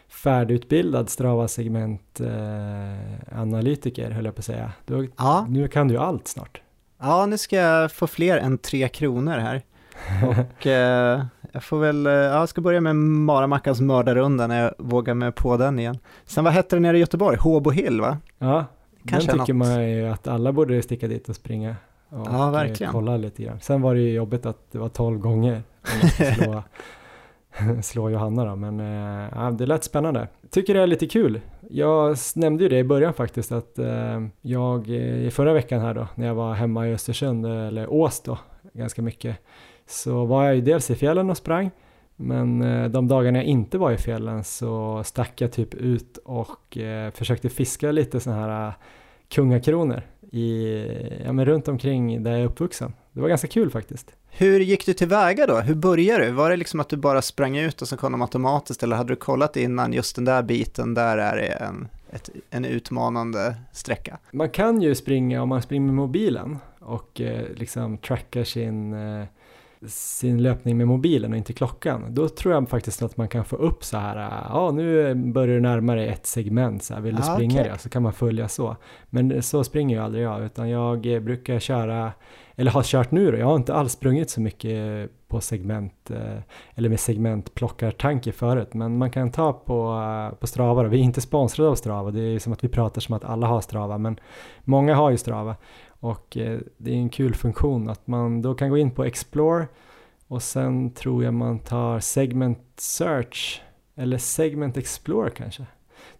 färdigutbildad 0.07 1.09
Strava-segment-analytiker, 1.09 4.09
eh, 4.09 4.15
höll 4.15 4.25
jag 4.25 4.35
på 4.35 4.39
att 4.39 4.45
säga. 4.45 4.71
Du, 4.85 5.11
ja. 5.17 5.45
Nu 5.49 5.67
kan 5.67 5.87
du 5.87 5.97
allt 5.97 6.27
snart. 6.27 6.61
Ja, 6.99 7.25
nu 7.25 7.37
ska 7.37 7.55
jag 7.55 7.91
få 7.91 8.07
fler 8.07 8.37
än 8.37 8.57
tre 8.57 8.87
kronor 8.87 9.37
här. 9.37 9.61
Och 10.27 10.67
eh, 10.67 11.25
jag 11.55 11.63
får 11.63 11.79
väl, 11.79 12.07
eh, 12.07 12.13
ja, 12.13 12.39
jag 12.39 12.49
ska 12.49 12.61
börja 12.61 12.81
med 12.81 12.95
Maramackans 12.95 13.81
mördarrunda 13.81 14.47
när 14.47 14.63
jag 14.63 14.73
vågar 14.77 15.13
mig 15.13 15.31
på 15.31 15.57
den 15.57 15.79
igen. 15.79 15.97
Sen 16.25 16.43
vad 16.43 16.53
hette 16.53 16.75
det 16.75 16.79
nere 16.79 16.97
i 16.97 16.99
Göteborg? 16.99 17.37
Håbo 17.37 17.69
Hill 17.69 18.01
va? 18.01 18.17
Ja, 18.37 18.65
Kanske 19.07 19.31
den 19.31 19.39
tycker 19.39 19.53
något. 19.53 19.67
man 19.67 19.89
ju 19.91 20.07
att 20.07 20.27
alla 20.27 20.51
borde 20.51 20.81
sticka 20.81 21.07
dit 21.07 21.29
och 21.29 21.35
springa 21.35 21.75
och 22.09 22.27
ja, 22.31 22.49
verkligen. 22.49 22.91
kolla 22.91 23.17
lite 23.17 23.43
grann. 23.43 23.59
Sen 23.59 23.81
var 23.81 23.95
det 23.95 24.01
ju 24.01 24.13
jobbigt 24.13 24.45
att 24.45 24.71
det 24.71 24.77
var 24.79 24.89
tolv 24.89 25.19
gånger 25.19 25.63
slå, 26.35 26.63
slå 27.81 28.09
Johanna 28.09 28.45
då, 28.45 28.55
men 28.55 28.79
äh, 28.79 29.29
ja, 29.35 29.51
det 29.51 29.65
lät 29.65 29.83
spännande. 29.83 30.27
Tycker 30.49 30.73
det 30.73 30.81
är 30.81 30.87
lite 30.87 31.07
kul. 31.07 31.41
Jag 31.69 32.17
nämnde 32.35 32.63
ju 32.63 32.69
det 32.69 32.79
i 32.79 32.83
början 32.83 33.13
faktiskt 33.13 33.51
att 33.51 33.79
äh, 33.79 34.25
jag 34.41 34.87
i 34.89 35.31
förra 35.31 35.53
veckan 35.53 35.81
här 35.81 35.93
då 35.93 36.07
när 36.15 36.27
jag 36.27 36.35
var 36.35 36.53
hemma 36.53 36.87
i 36.87 36.93
Östersund, 36.93 37.45
eller 37.45 37.93
Ås 37.93 38.21
då, 38.21 38.37
ganska 38.73 39.01
mycket 39.01 39.37
så 39.87 40.25
var 40.25 40.45
jag 40.45 40.55
ju 40.55 40.61
dels 40.61 40.91
i 40.91 40.95
fjällen 40.95 41.29
och 41.29 41.37
sprang 41.37 41.71
men 42.15 42.61
eh, 42.61 42.89
de 42.89 43.07
dagarna 43.07 43.37
jag 43.37 43.45
inte 43.45 43.77
var 43.77 43.91
i 43.91 43.97
fjällen 43.97 44.43
så 44.43 45.03
stack 45.05 45.41
jag 45.41 45.51
typ 45.51 45.73
ut 45.73 46.17
och 46.17 46.77
eh, 46.77 47.11
försökte 47.11 47.49
fiska 47.49 47.91
lite 47.91 48.19
sådana 48.19 48.41
här 48.41 48.67
eh, 48.67 48.73
kungakronor 49.29 50.01
i, 50.31 50.77
ja, 51.25 51.33
men 51.33 51.45
runt 51.45 51.67
omkring 51.67 52.23
där 52.23 52.31
jag 52.31 52.41
är 52.41 52.45
uppvuxen. 52.45 52.93
Det 53.11 53.21
var 53.21 53.29
ganska 53.29 53.47
kul 53.47 53.69
faktiskt. 53.69 54.15
Hur 54.29 54.59
gick 54.59 54.85
du 54.85 54.93
tillväga 54.93 55.47
då? 55.47 55.59
Hur 55.59 55.75
började 55.75 56.25
du? 56.25 56.31
Var 56.31 56.49
det 56.49 56.57
liksom 56.57 56.79
att 56.79 56.89
du 56.89 56.97
bara 56.97 57.21
sprang 57.21 57.57
ut 57.57 57.81
och 57.81 57.87
så 57.87 57.97
kom 57.97 58.11
de 58.11 58.21
automatiskt 58.21 58.83
eller 58.83 58.95
hade 58.95 59.11
du 59.11 59.15
kollat 59.15 59.57
innan 59.57 59.93
just 59.93 60.15
den 60.15 60.25
där 60.25 60.43
biten, 60.43 60.93
där 60.93 61.17
är 61.17 61.35
det 61.35 61.47
en, 61.47 61.87
ett, 62.09 62.29
en 62.49 62.65
utmanande 62.65 63.55
sträcka? 63.71 64.17
Man 64.31 64.49
kan 64.49 64.81
ju 64.81 64.95
springa 64.95 65.41
om 65.41 65.49
man 65.49 65.61
springer 65.61 65.85
med 65.85 65.95
mobilen 65.95 66.57
och 66.79 67.21
eh, 67.21 67.45
liksom 67.55 67.97
trackar 67.97 68.43
sin, 68.43 68.93
eh, 68.93 69.25
sin 69.87 70.43
löpning 70.43 70.77
med 70.77 70.87
mobilen 70.87 71.31
och 71.31 71.37
inte 71.37 71.53
klockan. 71.53 72.03
Då 72.09 72.29
tror 72.29 72.53
jag 72.53 72.69
faktiskt 72.69 73.01
att 73.01 73.17
man 73.17 73.27
kan 73.27 73.45
få 73.45 73.55
upp 73.55 73.83
så 73.83 73.97
här, 73.97 74.17
ja 74.49 74.59
ah, 74.59 74.71
nu 74.71 75.15
börjar 75.15 75.55
du 75.55 75.61
närma 75.61 75.95
dig 75.95 76.07
ett 76.07 76.25
segment, 76.25 76.83
så 76.83 76.93
här, 76.93 77.01
vill 77.01 77.15
du 77.15 77.21
Ah, 77.21 77.35
springa 77.35 77.59
okej. 77.61 77.71
det? 77.73 77.79
Så 77.79 77.89
kan 77.89 78.03
man 78.03 78.13
följa 78.13 78.47
så. 78.47 78.75
Men 79.09 79.43
så 79.43 79.63
springer 79.63 79.95
jag 79.95 80.05
aldrig 80.05 80.23
jag, 80.23 80.43
utan 80.43 80.69
jag 80.69 81.05
eh, 81.05 81.19
brukar 81.19 81.59
köra, 81.59 82.11
eller 82.55 82.71
har 82.71 82.83
kört 82.83 83.11
nu 83.11 83.31
då, 83.31 83.37
jag 83.37 83.45
har 83.45 83.55
inte 83.55 83.73
alls 83.73 83.91
sprungit 83.91 84.29
så 84.29 84.41
mycket 84.41 85.09
på 85.27 85.41
segment, 85.41 86.11
eh, 86.11 86.39
eller 86.75 86.89
med 86.89 86.99
segmentplockartanke 86.99 88.31
förut, 88.31 88.73
men 88.73 88.97
man 88.97 89.11
kan 89.11 89.31
ta 89.31 89.53
på, 89.53 90.01
eh, 90.31 90.37
på 90.39 90.47
Strava 90.47 90.83
då. 90.83 90.89
Vi 90.89 90.99
är 90.99 91.03
inte 91.03 91.21
sponsrade 91.21 91.69
av 91.69 91.75
Strava, 91.75 92.11
det 92.11 92.21
är 92.21 92.39
som 92.39 92.53
att 92.53 92.63
vi 92.63 92.67
pratar 92.67 93.01
som 93.01 93.15
att 93.15 93.25
alla 93.25 93.47
har 93.47 93.61
Strava, 93.61 93.97
men 93.97 94.19
många 94.63 94.95
har 94.95 95.09
ju 95.11 95.17
Strava. 95.17 95.55
Och 95.99 96.37
eh, 96.37 96.59
det 96.77 96.91
är 96.91 96.95
en 96.95 97.09
kul 97.09 97.35
funktion 97.35 97.89
att 97.89 98.07
man 98.07 98.41
då 98.41 98.55
kan 98.55 98.69
gå 98.69 98.77
in 98.77 98.91
på 98.91 99.03
Explore 99.03 99.67
och 100.27 100.43
sen 100.43 100.91
tror 100.91 101.23
jag 101.23 101.33
man 101.33 101.59
tar 101.59 101.99
Segment 101.99 102.59
Search 102.75 103.61
eller 103.95 104.17
Segment 104.17 104.77
Explore” 104.77 105.29
kanske. 105.29 105.65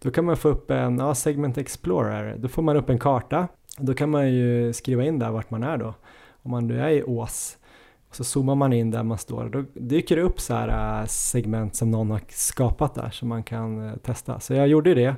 Då 0.02 0.10
kan 0.10 0.24
man 0.24 0.36
få 0.36 0.48
upp 0.48 0.70
en, 0.70 0.98
ja 0.98 1.14
Segment 1.14 1.58
Explorer, 1.58 2.36
då 2.38 2.48
får 2.48 2.62
man 2.62 2.76
upp 2.76 2.90
en 2.90 2.98
karta. 2.98 3.48
Då 3.78 3.94
kan 3.94 4.10
man 4.10 4.32
ju 4.32 4.72
skriva 4.72 5.04
in 5.04 5.18
där 5.18 5.30
vart 5.30 5.50
man 5.50 5.62
är 5.62 5.76
då. 5.76 5.94
Om 6.42 6.50
man 6.50 6.66
nu 6.66 6.80
är 6.80 6.90
i 6.90 7.02
Ås 7.02 7.58
och 8.08 8.16
så 8.16 8.24
zoomar 8.24 8.54
man 8.54 8.72
in 8.72 8.90
där 8.90 9.02
man 9.02 9.18
står. 9.18 9.48
Då 9.48 9.64
dyker 9.74 10.16
det 10.16 10.22
upp 10.22 10.40
så 10.40 10.54
här 10.54 11.00
eh, 11.00 11.06
segment 11.06 11.74
som 11.74 11.90
någon 11.90 12.10
har 12.10 12.20
skapat 12.28 12.94
där 12.94 13.10
som 13.10 13.28
man 13.28 13.42
kan 13.42 13.88
eh, 13.88 13.96
testa. 13.96 14.40
Så 14.40 14.54
jag 14.54 14.68
gjorde 14.68 14.94
det. 14.94 15.16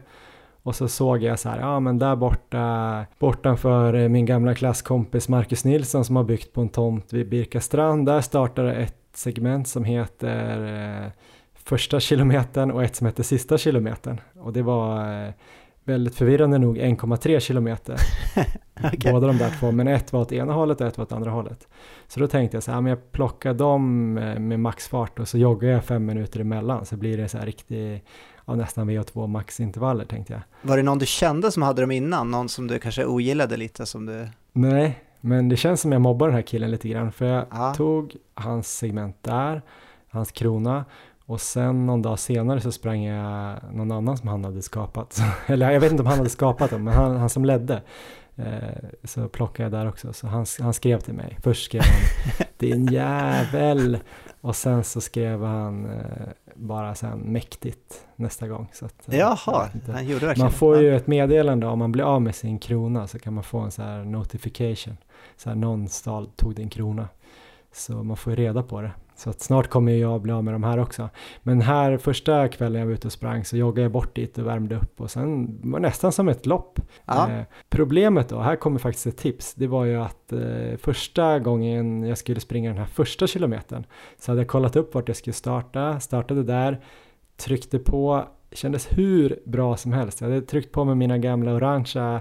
Och 0.68 0.74
så 0.74 0.88
såg 0.88 1.22
jag 1.22 1.38
så 1.38 1.48
här, 1.48 1.60
ja 1.60 1.80
men 1.80 1.98
där 1.98 2.16
borta, 2.16 3.06
bortanför 3.18 3.94
eh, 3.94 4.08
min 4.08 4.26
gamla 4.26 4.54
klasskompis 4.54 5.28
Marcus 5.28 5.64
Nilsson 5.64 6.04
som 6.04 6.16
har 6.16 6.24
byggt 6.24 6.52
på 6.52 6.60
en 6.60 6.68
tomt 6.68 7.12
vid 7.12 7.28
Birka 7.28 7.60
strand, 7.60 8.06
där 8.06 8.20
startade 8.20 8.74
ett 8.74 8.96
segment 9.14 9.68
som 9.68 9.84
heter 9.84 10.64
eh, 11.04 11.10
första 11.54 12.00
kilometern 12.00 12.70
och 12.70 12.84
ett 12.84 12.96
som 12.96 13.06
heter 13.06 13.22
sista 13.22 13.58
kilometern. 13.58 14.20
Och 14.40 14.52
det 14.52 14.62
var 14.62 15.24
eh, 15.26 15.32
väldigt 15.84 16.14
förvirrande 16.14 16.58
nog 16.58 16.78
1,3 16.78 17.40
kilometer. 17.40 17.96
Okej. 18.84 19.12
Båda 19.12 19.26
de 19.26 19.38
där 19.38 19.50
två, 19.60 19.72
men 19.72 19.88
ett 19.88 20.12
var 20.12 20.20
åt 20.20 20.32
ena 20.32 20.52
hållet 20.52 20.80
och 20.80 20.86
ett 20.86 20.98
var 20.98 21.04
åt 21.04 21.12
andra 21.12 21.30
hållet. 21.30 21.68
Så 22.08 22.20
då 22.20 22.26
tänkte 22.26 22.56
jag 22.56 22.62
så 22.62 22.72
här, 22.72 22.80
men 22.80 22.90
jag 22.90 23.12
plockar 23.12 23.54
dem 23.54 24.14
med 24.38 24.60
maxfart 24.60 25.18
och 25.18 25.28
så 25.28 25.38
joggar 25.38 25.68
jag 25.68 25.84
fem 25.84 26.06
minuter 26.06 26.40
emellan 26.40 26.86
så 26.86 26.96
blir 26.96 27.16
det 27.16 27.28
så 27.28 27.38
här 27.38 27.46
riktig, 27.46 28.02
ja, 28.48 28.54
nästan 28.54 28.90
VO2 28.90 29.26
maxintervaller 29.26 30.04
tänkte 30.04 30.32
jag. 30.32 30.42
Var 30.70 30.76
det 30.76 30.82
någon 30.82 30.98
du 30.98 31.06
kände 31.06 31.52
som 31.52 31.62
hade 31.62 31.80
dem 31.82 31.90
innan? 31.90 32.30
Någon 32.30 32.48
som 32.48 32.66
du 32.66 32.78
kanske 32.78 33.04
ogillade 33.04 33.56
lite 33.56 33.86
som 33.86 34.06
du... 34.06 34.28
Nej, 34.52 34.98
men 35.20 35.48
det 35.48 35.56
känns 35.56 35.80
som 35.80 35.92
jag 35.92 36.00
mobbar 36.00 36.26
den 36.26 36.34
här 36.36 36.42
killen 36.42 36.70
lite 36.70 36.88
grann 36.88 37.12
för 37.12 37.24
jag 37.26 37.46
Ja. 37.50 37.74
tog 37.74 38.16
hans 38.34 38.76
segment 38.78 39.16
där, 39.22 39.62
hans 40.10 40.32
krona 40.32 40.84
och 41.26 41.40
sen 41.40 41.86
någon 41.86 42.02
dag 42.02 42.18
senare 42.18 42.60
så 42.60 42.72
sprang 42.72 43.02
jag 43.04 43.56
någon 43.72 43.92
annan 43.92 44.16
som 44.18 44.28
han 44.28 44.44
hade 44.44 44.62
skapat. 44.62 45.18
Eller 45.46 45.70
jag 45.70 45.80
vet 45.80 45.90
inte 45.90 46.02
om 46.02 46.06
han 46.06 46.18
hade 46.18 46.30
skapat 46.30 46.70
dem, 46.70 46.84
men 46.84 46.94
han, 46.94 47.16
han 47.16 47.28
som 47.30 47.44
ledde. 47.44 47.82
Eh, 48.36 48.44
så 49.04 49.28
plockade 49.28 49.62
jag 49.62 49.72
där 49.72 49.88
också. 49.88 50.12
Så 50.12 50.26
han, 50.26 50.46
han 50.60 50.74
skrev 50.74 51.00
till 51.00 51.14
mig. 51.14 51.38
Först 51.42 51.64
skrev 51.64 51.82
han 51.82 52.46
din 52.58 52.86
jävel 52.92 53.98
och 54.40 54.56
sen 54.56 54.84
så 54.84 55.00
skrev 55.00 55.44
han 55.44 55.84
eh, 55.86 56.28
bara 56.58 56.94
sen 56.94 57.18
mäktigt 57.18 58.06
nästa 58.16 58.48
gång. 58.48 58.70
Så 58.72 58.84
att, 58.84 59.08
eh, 59.12 59.18
Jaha, 59.18 59.68
han 59.86 60.06
gjorde 60.06 60.26
verkligen 60.26 60.44
Man 60.44 60.52
får 60.52 60.78
ju 60.78 60.96
ett 60.96 61.06
meddelande 61.06 61.66
om 61.66 61.78
man 61.78 61.92
blir 61.92 62.04
av 62.04 62.22
med 62.22 62.34
sin 62.34 62.58
krona 62.58 63.06
så 63.06 63.18
kan 63.18 63.34
man 63.34 63.44
få 63.44 63.58
en 63.58 63.70
så 63.70 63.82
här 63.82 64.04
notification. 64.04 64.96
Så 65.36 65.48
här 65.48 65.56
någon 65.56 65.88
stal, 65.88 66.28
tog 66.36 66.54
din 66.54 66.68
krona. 66.68 67.08
Så 67.72 68.02
man 68.02 68.16
får 68.16 68.32
ju 68.32 68.36
reda 68.36 68.62
på 68.62 68.80
det. 68.80 68.92
Så 69.18 69.30
att 69.30 69.40
snart 69.40 69.68
kommer 69.68 69.92
jag 69.92 70.20
bli 70.20 70.32
av 70.32 70.44
med 70.44 70.54
de 70.54 70.64
här 70.64 70.78
också. 70.78 71.08
Men 71.42 71.60
här 71.60 71.96
första 71.96 72.48
kvällen 72.48 72.80
jag 72.80 72.86
var 72.86 72.94
ute 72.94 73.06
och 73.06 73.12
sprang 73.12 73.44
så 73.44 73.56
joggade 73.56 73.82
jag 73.82 73.92
bort 73.92 74.16
dit 74.16 74.38
och 74.38 74.46
värmde 74.46 74.76
upp 74.76 75.00
och 75.00 75.10
sen 75.10 75.58
var 75.70 75.80
det 75.80 75.88
nästan 75.88 76.12
som 76.12 76.28
ett 76.28 76.46
lopp. 76.46 76.80
Ja. 77.04 77.30
Eh, 77.30 77.42
problemet 77.68 78.28
då, 78.28 78.40
här 78.40 78.56
kommer 78.56 78.78
faktiskt 78.78 79.06
ett 79.06 79.16
tips, 79.16 79.54
det 79.54 79.66
var 79.66 79.84
ju 79.84 79.96
att 79.96 80.32
eh, 80.32 80.76
första 80.80 81.38
gången 81.38 82.02
jag 82.02 82.18
skulle 82.18 82.40
springa 82.40 82.70
den 82.70 82.78
här 82.78 82.86
första 82.86 83.26
kilometern 83.26 83.86
så 84.18 84.30
hade 84.30 84.40
jag 84.40 84.48
kollat 84.48 84.76
upp 84.76 84.94
vart 84.94 85.08
jag 85.08 85.16
skulle 85.16 85.34
starta, 85.34 86.00
startade 86.00 86.42
där, 86.42 86.80
tryckte 87.36 87.78
på, 87.78 88.24
kändes 88.52 88.88
hur 88.92 89.40
bra 89.44 89.76
som 89.76 89.92
helst. 89.92 90.20
Jag 90.20 90.28
hade 90.28 90.42
tryckt 90.42 90.72
på 90.72 90.84
med 90.84 90.96
mina 90.96 91.18
gamla 91.18 91.54
orangea 91.54 92.20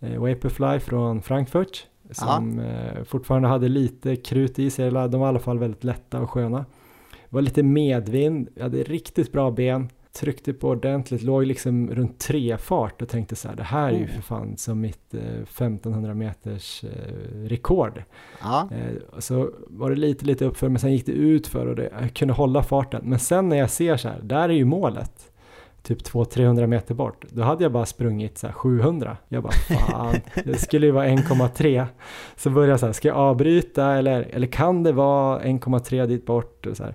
eh, 0.00 0.20
Vaporfly 0.20 0.80
från 0.80 1.22
Frankfurt 1.22 1.86
som 2.12 2.58
eh, 2.58 3.04
fortfarande 3.04 3.48
hade 3.48 3.68
lite 3.68 4.16
krut 4.16 4.58
i 4.58 4.70
sig, 4.70 4.88
eller 4.88 5.08
de 5.08 5.20
var 5.20 5.26
i 5.26 5.28
alla 5.28 5.38
fall 5.38 5.58
väldigt 5.58 5.84
lätta 5.84 6.20
och 6.20 6.30
sköna. 6.30 6.58
Det 7.10 7.34
var 7.36 7.42
lite 7.42 7.62
medvind, 7.62 8.48
jag 8.54 8.62
hade 8.62 8.82
riktigt 8.82 9.32
bra 9.32 9.50
ben, 9.50 9.88
tryckte 10.12 10.52
på 10.52 10.68
ordentligt, 10.68 11.22
låg 11.22 11.46
liksom 11.46 11.90
runt 11.90 12.18
tre 12.18 12.56
fart 12.58 13.02
och 13.02 13.08
tänkte 13.08 13.36
så 13.36 13.48
här, 13.48 13.56
det 13.56 13.62
här 13.62 13.88
är 13.92 13.98
ju 13.98 14.04
Oh. 14.04 14.08
för 14.10 14.22
fan 14.22 14.56
som 14.56 14.80
mitt 14.80 15.14
eh, 15.14 15.20
1500 15.20 16.14
meters 16.14 16.84
eh, 16.84 17.48
rekord. 17.48 18.02
Ja. 18.42 18.68
Eh, 18.72 19.18
så 19.18 19.50
var 19.66 19.90
det 19.90 19.96
lite, 19.96 20.26
lite 20.26 20.44
uppför, 20.44 20.68
men 20.68 20.78
sen 20.80 20.92
gick 20.92 21.06
det 21.06 21.12
ut 21.12 21.46
för 21.46 21.66
och 21.66 21.76
det, 21.76 21.90
jag 22.00 22.14
kunde 22.14 22.34
hålla 22.34 22.62
farten. 22.62 23.02
Men 23.04 23.18
sen 23.18 23.48
när 23.48 23.56
jag 23.56 23.70
ser 23.70 23.96
så 23.96 24.08
här, 24.08 24.20
där 24.22 24.48
är 24.48 24.52
ju 24.52 24.64
målet, 24.64 25.29
typ 25.82 26.02
200-300 26.02 26.66
meter 26.66 26.94
bort, 26.94 27.24
då 27.28 27.42
hade 27.42 27.62
jag 27.62 27.72
bara 27.72 27.86
sprungit 27.86 28.38
så 28.38 28.46
här 28.46 28.54
700. 28.54 29.16
Jag 29.28 29.42
bara 29.42 29.52
fan, 29.52 30.14
det 30.44 30.58
skulle 30.58 30.86
ju 30.86 30.92
vara 30.92 31.06
1,3. 31.06 31.86
Så 32.36 32.50
började 32.50 32.72
jag 32.72 32.80
så 32.80 32.86
här, 32.86 32.92
ska 32.92 33.08
jag 33.08 33.16
avbryta 33.16 33.92
eller, 33.92 34.22
eller 34.22 34.46
kan 34.46 34.82
det 34.82 34.92
vara 34.92 35.42
1,3 35.42 36.06
dit 36.06 36.26
bort? 36.26 36.66
Och 36.66 36.76
så, 36.76 36.84
här. 36.84 36.94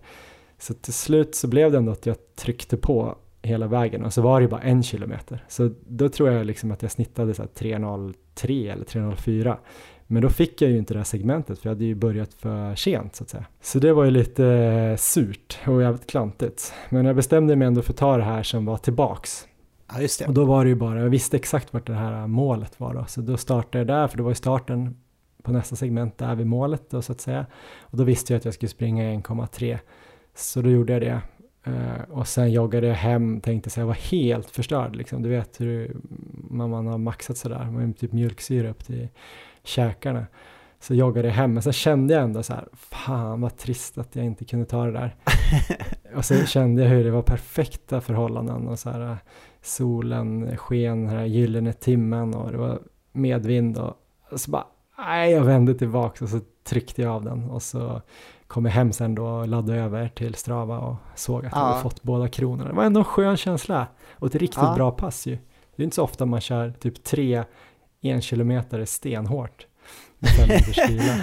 så 0.58 0.74
till 0.74 0.94
slut 0.94 1.36
så 1.36 1.48
blev 1.48 1.72
det 1.72 1.78
ändå 1.78 1.92
att 1.92 2.06
jag 2.06 2.18
tryckte 2.36 2.78
på 2.78 3.16
hela 3.42 3.68
vägen 3.68 4.06
och 4.06 4.14
så 4.14 4.22
var 4.22 4.42
det 4.42 4.48
bara 4.48 4.62
en 4.62 4.84
kilometer. 4.84 5.46
Så 5.48 5.72
då 5.88 6.10
tror 6.10 6.32
jag 6.32 6.46
liksom 6.46 6.72
att 6.72 6.82
jag 6.82 6.92
snittade 6.92 7.34
så 7.34 7.42
här 7.42 7.50
3.03 7.50 8.72
eller 8.74 8.86
3.04. 8.86 9.58
Men 10.08 10.22
då 10.22 10.30
fick 10.30 10.62
jag 10.62 10.72
ju 10.72 10.78
inte 10.78 10.94
det 10.94 11.00
här 11.00 11.04
segmentet 11.04 11.60
för 11.60 11.70
jag 11.70 11.76
hade 11.76 11.86
ju 11.86 11.96
börjat 11.96 12.34
för 12.34 12.76
sent 12.76 13.16
så 13.16 13.24
att 13.24 13.30
säga. 13.30 13.46
Så 13.62 13.80
det 13.80 13.94
var 13.94 14.04
ju 14.04 14.12
lite 14.12 14.96
surt 15.00 15.60
och 15.68 15.82
jävligt 15.82 16.08
klantigt. 16.08 16.74
Men 16.90 17.06
jag 17.06 17.16
bestämde 17.16 17.56
mig 17.56 17.68
ändå 17.68 17.82
för 17.82 17.94
att 17.94 17.98
ta 17.98 18.18
det 18.18 18.24
här 18.24 18.44
som 18.44 18.66
var 18.66 18.78
tillbaks. 18.78 19.48
ja, 19.94 20.02
just 20.02 20.20
det. 20.20 20.26
Och 20.26 20.34
då 20.34 20.46
var 20.46 20.64
det 20.64 20.70
ju 20.70 20.76
bara, 20.76 21.00
jag 21.00 21.10
visste 21.10 21.38
exakt 21.38 21.74
vart 21.74 21.88
det 21.88 21.94
här 21.94 22.28
målet 22.28 22.80
var 22.80 22.94
då. 22.94 23.06
Så 23.08 23.22
då 23.22 23.38
startade 23.38 23.78
jag 23.78 23.88
där, 23.88 24.08
för 24.08 24.18
det 24.18 24.24
var 24.24 24.32
ju 24.32 24.36
starten 24.36 24.96
på 25.44 25.52
nästa 25.52 25.76
segment 25.76 26.18
där 26.18 26.36
vid 26.36 26.48
målet 26.48 26.90
då 26.90 27.02
så 27.02 27.12
att 27.12 27.22
säga. 27.22 27.46
Och 27.80 27.98
då 27.98 28.04
visste 28.04 28.34
jag 28.34 28.38
att 28.38 28.46
jag 28.46 28.54
skulle 28.54 28.70
springa 28.70 29.14
i 29.14 29.18
1,3. 29.18 29.80
Så 30.36 30.62
då 30.62 30.70
gjorde 30.70 30.94
jag 30.94 31.02
det. 31.02 31.22
Eh, 31.64 32.10
och 32.10 32.28
sen 32.28 32.52
joggade 32.52 32.88
jag 32.88 32.96
hem, 32.96 33.42
tänkte 33.42 33.70
så 33.70 33.80
jag 33.80 33.88
var 33.88 33.94
helt 33.94 34.50
förstörd 34.50 34.96
liksom. 34.96 35.22
Du 35.22 35.30
vet 35.30 35.62
hur 35.62 35.98
man, 36.50 36.70
man 36.70 36.88
har 36.88 36.98
maxat 36.98 37.38
sådär, 37.38 37.66
man 37.72 37.86
har 37.86 37.94
typ 37.94 38.12
mjölksyra 38.12 38.70
upp 38.70 38.86
till 38.86 39.10
käkarna. 39.66 40.26
Så 40.80 40.94
joggade 40.96 41.28
jag 41.28 41.36
hem, 41.36 41.54
men 41.54 41.64
sen 41.64 41.74
kände 41.74 42.14
jag 42.14 42.24
ändå 42.24 42.44
så 42.44 42.54
här, 42.54 42.68
fan 42.74 43.42
vad 43.42 43.58
trist 43.58 43.98
att 43.98 44.16
jag 44.16 44.26
inte 44.26 44.46
kunde 44.46 44.66
ta 44.66 44.86
det 44.86 44.92
där. 44.92 45.16
och 46.16 46.26
så 46.26 46.46
kände 46.46 46.84
jag 46.84 46.90
hur 46.90 47.04
det 47.04 47.12
var 47.12 47.22
perfekta 47.22 48.02
förhållanden 48.02 48.68
och 48.68 48.80
så 48.80 48.90
här 48.90 49.18
solen 49.62 50.58
sken 50.58 51.06
den 51.06 51.10
här 51.18 51.26
gyllene 51.26 51.74
timmen 51.74 52.34
och 52.36 52.52
det 52.52 52.58
var 52.58 52.80
medvind 53.12 53.78
och, 53.78 54.40
så 54.40 54.52
bara, 54.52 54.66
nej 54.98 55.32
jag 55.32 55.44
vände 55.44 55.74
tillbaks 55.74 56.22
och 56.22 56.30
så 56.30 56.40
tryckte 56.64 57.02
jag 57.02 57.12
av 57.12 57.24
den 57.24 57.50
och 57.50 57.62
så 57.64 58.02
kom 58.48 58.66
jag 58.66 58.72
hem 58.72 58.92
sen 58.92 59.16
då 59.16 59.26
och 59.26 59.48
laddade 59.48 59.80
över 59.80 60.08
till 60.10 60.36
Strava 60.36 60.80
och 60.80 60.96
såg 61.16 61.46
att 61.46 61.52
jag 61.52 61.62
Ja. 61.62 61.66
hade 61.66 61.82
fått 61.82 62.04
båda 62.04 62.28
kronorna. 62.28 62.70
Det 62.70 62.76
var 62.76 62.84
ändå 62.84 63.00
en 63.00 63.04
skön 63.06 63.38
känsla 63.38 63.88
och 64.14 64.28
ett 64.28 64.36
riktigt 64.36 64.64
Ja. 64.64 64.74
bra 64.76 64.92
pass 64.92 65.26
ju. 65.26 65.38
Det 65.76 65.82
är 65.82 65.84
inte 65.84 65.96
så 65.96 66.04
ofta 66.04 66.26
man 66.26 66.42
kör 66.42 66.72
typ 66.80 67.04
tre 67.04 67.44
en 68.02 68.22
kilometer 68.22 68.86
stenhårt. 68.86 69.66
minuters 70.48 70.90
vila. 70.90 71.16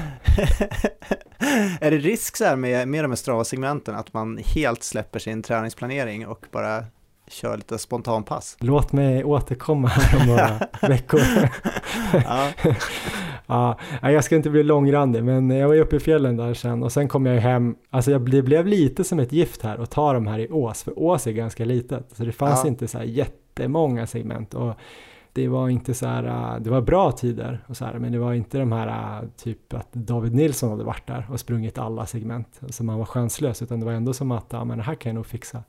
är 1.80 1.90
det 1.90 1.98
risk 1.98 2.36
så 2.36 2.44
här 2.44 2.56
med, 2.56 2.88
med 2.88 3.04
de 3.04 3.10
här 3.10 3.16
Strava-segmenten 3.16 3.94
att 3.94 4.12
man 4.12 4.38
helt 4.44 4.82
släpper 4.82 5.18
sin 5.18 5.42
träningsplanering 5.42 6.26
och 6.26 6.46
bara 6.50 6.84
kör 7.28 7.56
lite 7.56 7.78
spontanpass? 7.78 8.56
Låt 8.60 8.92
mig 8.92 9.24
återkomma 9.24 9.88
här 9.88 10.20
om 10.20 10.26
några 10.26 10.60
veckor. 10.88 11.20
Ja, 12.12 12.48
Ja, 13.46 13.78
jag 14.02 14.24
ska 14.24 14.36
inte 14.36 14.50
bli 14.50 14.62
långrandig, 14.62 15.24
men 15.24 15.50
jag 15.50 15.68
var 15.68 15.74
ju 15.74 15.80
uppe 15.80 15.96
i 15.96 16.00
fjällen 16.00 16.36
där 16.36 16.54
sen 16.54 16.82
och 16.82 16.92
sen 16.92 17.08
kom 17.08 17.26
jag 17.26 17.34
ju 17.34 17.40
hem. 17.40 17.74
Alltså 17.90 18.10
jag, 18.10 18.30
det 18.30 18.42
blev 18.42 18.66
lite 18.66 19.04
som 19.04 19.18
ett 19.18 19.32
gift 19.32 19.62
här 19.62 19.78
att 19.78 19.90
ta 19.90 20.12
de 20.12 20.26
här 20.26 20.38
i 20.38 20.48
Ås, 20.50 20.82
för 20.82 20.98
Ås 20.98 21.26
är 21.26 21.32
ganska 21.32 21.64
litet. 21.64 22.06
Så 22.16 22.24
det 22.24 22.32
fanns 22.32 22.60
Ja. 22.64 22.68
inte 22.68 22.88
så 22.88 22.98
här 22.98 23.04
jättemånga 23.04 24.06
segment 24.06 24.54
och 24.54 24.74
det 25.32 25.48
var 25.48 25.68
inte 25.68 25.94
så 25.94 26.06
här, 26.06 26.54
äh, 26.54 26.60
det 26.60 26.70
var 26.70 26.80
bra 26.80 27.12
tider 27.12 27.64
och 27.66 27.76
så 27.76 27.84
här, 27.84 27.98
men 27.98 28.12
det 28.12 28.18
var 28.18 28.32
inte 28.32 28.58
de 28.58 28.72
här 28.72 29.20
äh, 29.22 29.28
typ 29.36 29.74
att 29.74 29.92
David 29.92 30.34
Nilsson 30.34 30.70
hade 30.70 30.84
varit 30.84 31.06
där 31.06 31.26
och 31.30 31.40
sprungit 31.40 31.78
alla 31.78 32.06
segment 32.06 32.60
som 32.68 32.88
han 32.88 32.98
var 32.98 33.06
chanslös, 33.06 33.62
utan 33.62 33.80
det 33.80 33.86
var 33.86 33.92
ändå 33.92 34.12
som 34.12 34.30
att, 34.30 34.46
ja 34.48 34.64
men 34.64 34.78
det 34.78 34.84
här 34.84 34.94
kan 34.94 35.10
jag 35.10 35.14
nog 35.14 35.26
fixa. 35.26 35.62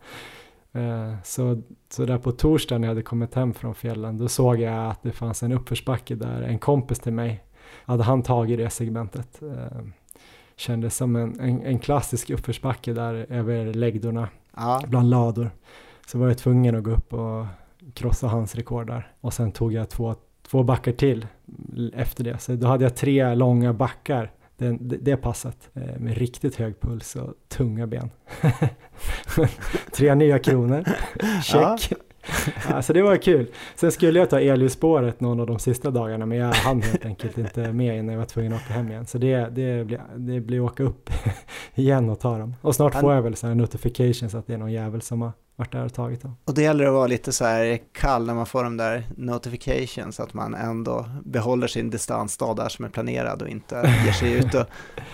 Uh, 0.76 1.16
så, 1.24 1.62
så 1.90 2.06
där 2.06 2.18
på 2.18 2.32
torsdagen 2.32 2.82
när 2.82 2.88
jag 2.88 2.92
hade 2.92 3.02
kommit 3.02 3.34
hem 3.34 3.54
från 3.54 3.76
fjällen, 3.76 4.18
då 4.18 4.28
såg 4.28 4.60
jag 4.60 4.92
att 4.92 5.04
det 5.04 5.12
fanns 5.12 5.44
en 5.44 5.52
uppförsbacke 5.52 6.16
där 6.16 6.42
en 6.42 6.60
kompis 6.60 7.00
till 7.00 7.14
mig 7.14 7.44
hade 7.86 8.04
han 8.04 8.24
tagit 8.24 8.58
det 8.58 8.70
segmentet. 8.70 9.40
Uh, 9.44 9.88
kändes 10.56 10.96
som 10.96 11.16
en, 11.16 11.40
en, 11.40 11.62
en 11.62 11.80
klassisk 11.80 12.30
uppförsbacke 12.30 12.94
där 12.94 13.26
över 13.30 13.74
läggdorna, 13.74 14.28
ja. 14.56 14.82
bland 14.88 15.10
lador. 15.10 15.52
Så 16.08 16.18
var 16.18 16.28
jag 16.28 16.38
tvungen 16.38 16.76
att 16.76 16.84
gå 16.84 16.92
upp 16.92 17.14
och 17.14 17.46
krossa 17.94 18.28
hans 18.28 18.56
rekord 18.56 18.88
där. 18.88 19.12
Och 19.22 19.34
sen 19.34 19.52
tog 19.52 19.74
jag 19.74 19.90
två, 19.90 20.16
två 20.48 20.64
backar 20.64 20.92
till 20.92 21.28
efter 21.94 22.24
det. 22.24 22.38
Så 22.38 22.56
då 22.56 22.68
hade 22.68 22.84
jag 22.84 22.96
tre 22.96 23.36
långa 23.36 23.74
backar 23.74 24.32
det, 24.58 24.98
det 25.02 25.18
passet 25.18 25.70
eh, 25.74 26.00
med 26.00 26.18
riktigt 26.18 26.56
hög 26.56 26.80
puls 26.80 27.16
och 27.16 27.34
tunga 27.48 27.88
ben. 27.88 28.10
tre 29.92 30.16
nya 30.16 30.40
kronor, 30.40 30.84
check. 31.42 31.92
Ja. 31.92 31.98
Alltså 32.68 32.94
det 32.94 33.02
var 33.02 33.18
kul. 33.18 33.48
Sen 33.76 33.92
skulle 33.92 34.20
jag 34.20 34.30
ta 34.30 34.40
elljusspåret 34.40 35.20
någon 35.22 35.40
av 35.40 35.48
de 35.48 35.60
sista 35.60 35.92
dagarna 35.92 36.26
men 36.26 36.38
jag 36.38 36.54
hann 36.54 36.82
helt 36.82 37.06
enkelt 37.06 37.38
inte 37.38 37.74
med 37.74 37.98
innan 37.98 38.14
jag 38.14 38.20
var 38.20 38.26
tvungen 38.26 38.54
att 38.54 38.62
åka 38.62 38.74
hem 38.74 38.92
igen. 38.92 39.06
Så 39.06 39.18
det, 39.18 39.50
det, 39.52 39.86
blir, 39.86 40.02
det 40.16 40.40
blir 40.40 40.60
åka 40.60 40.84
upp 40.84 41.10
igen 41.76 42.10
och 42.10 42.20
ta 42.20 42.38
dem. 42.38 42.56
Och 42.62 42.76
snart 42.76 43.00
får 43.00 43.14
jag 43.14 43.22
väl 43.22 43.36
så 43.36 43.48
här 43.48 43.56
notifications 43.56 44.36
att 44.36 44.48
det 44.48 44.54
är 44.54 44.58
någon 44.58 44.72
jävel 44.72 45.02
som 45.02 45.22
har 45.22 45.32
varit 45.56 45.72
där 45.72 45.86
och 45.86 45.94
tagit 45.94 46.22
dem. 46.22 46.38
Och 46.46 46.54
det 46.54 46.62
gäller 46.62 46.86
att 46.86 46.94
vara 46.94 47.08
lite 47.08 47.32
så 47.32 47.46
här 47.46 47.80
kall 47.92 48.26
när 48.26 48.34
man 48.34 48.46
får 48.46 48.64
de 48.64 48.78
där 48.78 49.04
notifications, 49.18 50.20
att 50.20 50.34
man 50.34 50.56
ändå 50.56 51.10
behåller 51.24 51.68
sin 51.68 51.90
distansdag 51.90 52.56
där 52.56 52.70
som 52.70 52.86
är 52.86 52.90
planerad 52.90 53.42
och 53.42 53.48
inte 53.48 53.76
ger 54.06 54.12
sig 54.12 54.34
ut 54.34 54.54
och 54.54 54.66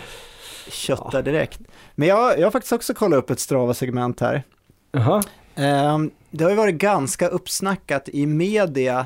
köttar 0.72 1.10
ja. 1.14 1.22
direkt. 1.22 1.60
Men 1.96 2.08
jag, 2.08 2.40
jag 2.40 2.46
har 2.46 2.52
faktiskt 2.52 2.74
också 2.74 2.94
kollat 2.94 3.18
upp 3.18 3.30
ett 3.30 3.40
Strava-segment 3.40 4.20
här. 4.20 4.44
Jaha. 4.92 5.24
Um, 5.56 6.12
det 6.32 6.44
har 6.44 6.52
ju 6.52 6.58
varit 6.58 6.76
ganska 6.76 7.28
uppsnackat 7.28 8.10
i 8.10 8.26
media, 8.26 9.06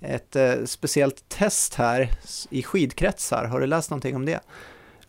ett 0.00 0.36
uh, 0.36 0.64
speciellt 0.64 1.28
test 1.28 1.74
här 1.74 2.10
i 2.50 2.62
skidkretsar. 2.62 3.44
Har 3.44 3.60
du 3.60 3.66
läst 3.66 3.90
någonting 3.90 4.16
om 4.16 4.24
det? 4.24 4.40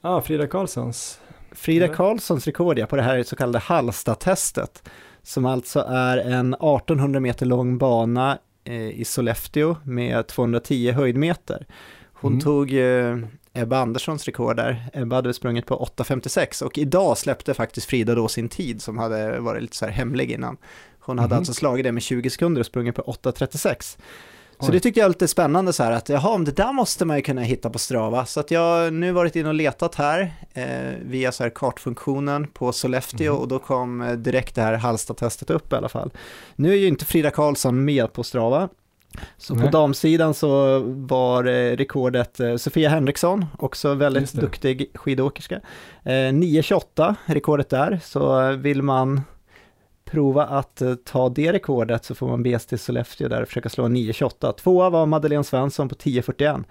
Ja, 0.01 0.09
ah, 0.09 0.21
Frida 0.21 0.47
Karlssons. 0.47 1.19
Frida 1.51 1.87
Karlssons 1.87 2.45
rekord 2.45 2.79
ja, 2.79 2.85
på 2.85 2.95
det 2.95 3.01
här 3.01 3.23
så 3.23 3.35
kallade 3.35 3.59
Hallsta-testet 3.59 4.83
som 5.29 5.45
alltså 5.45 5.79
är 5.89 6.17
en 6.17 6.53
1800 6.53 7.19
meter 7.19 7.45
lång 7.45 7.77
bana 7.77 8.37
eh, 8.63 8.89
i 8.89 9.05
Sollefteå 9.05 9.75
med 9.83 10.27
210 10.27 10.91
höjdmeter. 10.91 11.65
Hon 12.13 12.31
mm. 12.31 12.43
tog 12.43 12.73
eh, 12.73 13.17
Ebba 13.53 13.77
Anderssons 13.77 14.25
rekord 14.25 14.55
där. 14.55 14.89
Ebba 14.93 15.15
hade 15.15 15.33
sprungit 15.33 15.65
på 15.65 15.91
8.56 15.97 16.63
och 16.63 16.77
idag 16.77 17.17
släppte 17.17 17.53
faktiskt 17.53 17.87
Frida 17.87 18.15
då 18.15 18.27
sin 18.27 18.49
tid 18.49 18.81
som 18.81 18.97
hade 18.97 19.39
varit 19.39 19.61
lite 19.61 19.75
så 19.75 19.85
här 19.85 19.91
hemlig 19.91 20.31
innan. 20.31 20.57
Hon 20.99 21.19
hade 21.19 21.33
mm. 21.33 21.39
alltså 21.39 21.53
slagit 21.53 21.83
det 21.83 21.91
med 21.91 22.03
20 22.03 22.29
sekunder 22.29 22.59
och 22.59 22.65
sprungit 22.65 22.95
på 22.95 23.01
8.36. 23.01 23.97
Så 24.65 24.71
det 24.71 24.79
tyckte 24.79 24.99
jag 24.99 25.05
är 25.05 25.09
lite 25.09 25.27
spännande 25.27 25.73
så 25.73 25.83
här 25.83 25.91
att 25.91 26.09
jaha, 26.09 26.37
det 26.37 26.51
där 26.51 26.73
måste 26.73 27.05
man 27.05 27.15
ju 27.15 27.21
kunna 27.21 27.41
hitta 27.41 27.69
på 27.69 27.79
Strava. 27.79 28.25
Så 28.25 28.39
att 28.39 28.51
jag 28.51 28.59
har 28.59 28.91
nu 28.91 29.11
varit 29.11 29.35
inne 29.35 29.49
och 29.49 29.55
letat 29.55 29.95
här 29.95 30.33
eh, 30.53 30.65
via 31.01 31.31
så 31.31 31.43
här 31.43 31.49
kartfunktionen 31.49 32.47
på 32.47 32.71
Sollefteå 32.71 33.31
mm. 33.31 33.41
och 33.41 33.47
då 33.47 33.59
kom 33.59 34.01
eh, 34.01 34.13
direkt 34.13 34.55
det 34.55 34.61
här 34.61 34.73
Hallsta-testet 34.73 35.49
upp 35.49 35.73
i 35.73 35.75
alla 35.75 35.89
fall. 35.89 36.11
Nu 36.55 36.71
är 36.71 36.75
ju 36.75 36.87
inte 36.87 37.05
Frida 37.05 37.31
Karlsson 37.31 37.85
med 37.85 38.13
på 38.13 38.23
Strava. 38.23 38.69
Så 39.37 39.55
Nej. 39.55 39.65
på 39.65 39.71
damsidan 39.71 40.33
så 40.33 40.79
var 40.85 41.45
eh, 41.45 41.77
rekordet 41.77 42.39
eh, 42.39 42.55
Sofia 42.55 42.89
Henriksson, 42.89 43.45
också 43.57 43.93
väldigt 43.93 44.33
duktig 44.33 44.91
skidåkerska. 44.93 45.55
Eh, 46.03 46.09
9.28 46.11 47.15
rekordet 47.25 47.69
där, 47.69 47.99
så 48.03 48.51
vill 48.51 48.81
man 48.81 49.21
prova 50.11 50.45
att 50.45 50.81
eh, 50.81 50.95
ta 50.95 51.29
det 51.29 51.53
rekordet 51.53 52.05
så 52.05 52.15
får 52.15 52.27
man 52.27 52.43
bege 52.43 52.59
till 52.59 52.79
Sollefteå 52.79 53.27
där 53.27 53.41
och 53.41 53.47
försöka 53.47 53.69
slå 53.69 53.87
9.28. 53.87 54.53
Tvåa 54.53 54.89
var 54.89 55.05
Madeleine 55.05 55.43
Svensson 55.43 55.89
på 55.89 55.95
10.41. 55.95 56.63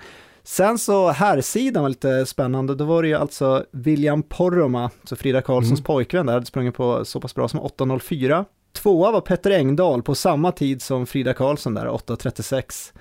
Sen 0.43 0.79
så 0.79 1.09
här 1.09 1.41
sidan 1.41 1.83
var 1.83 1.89
lite 1.89 2.27
spännande, 2.27 2.75
då 2.75 2.85
var 2.85 3.03
det 3.03 3.09
ju 3.09 3.15
alltså 3.15 3.65
William 3.71 4.23
Porroma, 4.23 4.91
så 5.05 5.17
Frida 5.17 5.43
Karlssons 5.43 5.81
mm. 5.81 5.85
pojkvän 5.85 6.27
där, 6.27 6.33
hade 6.33 6.47
sprungit 6.47 6.75
på 6.75 7.05
så 7.05 7.21
pass 7.21 7.35
bra 7.35 7.49
som 7.49 7.61
8.04. 7.61 8.45
Tvåa 8.73 9.11
var 9.11 9.21
Petter 9.21 9.51
Engdahl 9.51 10.03
på 10.03 10.15
samma 10.15 10.53
tid 10.53 10.83
som 10.83 11.07
Frida 11.07 11.35
Karlsson 11.35 11.75
där, 11.75 11.87
8.36. 11.87 12.93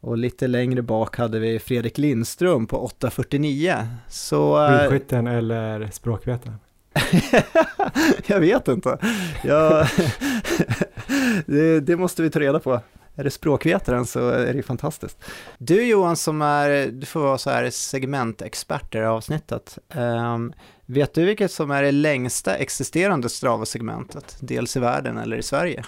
Och 0.00 0.18
lite 0.18 0.46
längre 0.46 0.82
bak 0.82 1.16
hade 1.16 1.38
vi 1.38 1.58
Fredrik 1.58 1.98
Lindström 1.98 2.66
på 2.66 2.88
8.49. 3.00 3.86
Så... 4.08 4.64
Eh, 4.64 4.78
Skidskytten 4.78 5.26
eller 5.26 5.88
språkvetaren? 5.92 6.56
jag 8.26 8.40
vet 8.40 8.68
inte. 8.68 8.98
Jag, 9.44 9.86
det, 11.46 11.80
det, 11.80 11.96
måste 11.96 12.22
vi 12.22 12.30
ta 12.30 12.40
reda 12.40 12.60
på. 12.60 12.80
Är 13.16 13.24
det 13.24 13.30
språkvetaren 13.30 14.06
så 14.06 14.28
är 14.28 14.46
det 14.46 14.52
ju 14.52 14.62
fantastiskt. 14.62 15.24
Du 15.58 15.84
Johan 15.86 16.16
som 16.16 16.42
är, 16.42 16.86
du 16.86 17.06
får 17.06 17.20
vara 17.20 17.38
så 17.38 17.50
här 17.50 17.70
segmentexpert 17.70 18.94
i 18.94 18.98
det 18.98 19.04
här 19.04 19.10
avsnittet. 19.10 19.78
Um, 19.94 20.52
vet 20.86 21.14
du 21.14 21.24
vilket 21.24 21.50
som 21.50 21.70
är 21.70 21.82
det 21.82 21.92
längsta 21.92 22.54
existerande 22.54 23.28
Strava-segmentet? 23.28 24.36
Dels 24.40 24.76
i 24.76 24.80
världen 24.80 25.18
eller 25.18 25.36
i 25.36 25.42
Sverige? 25.42 25.84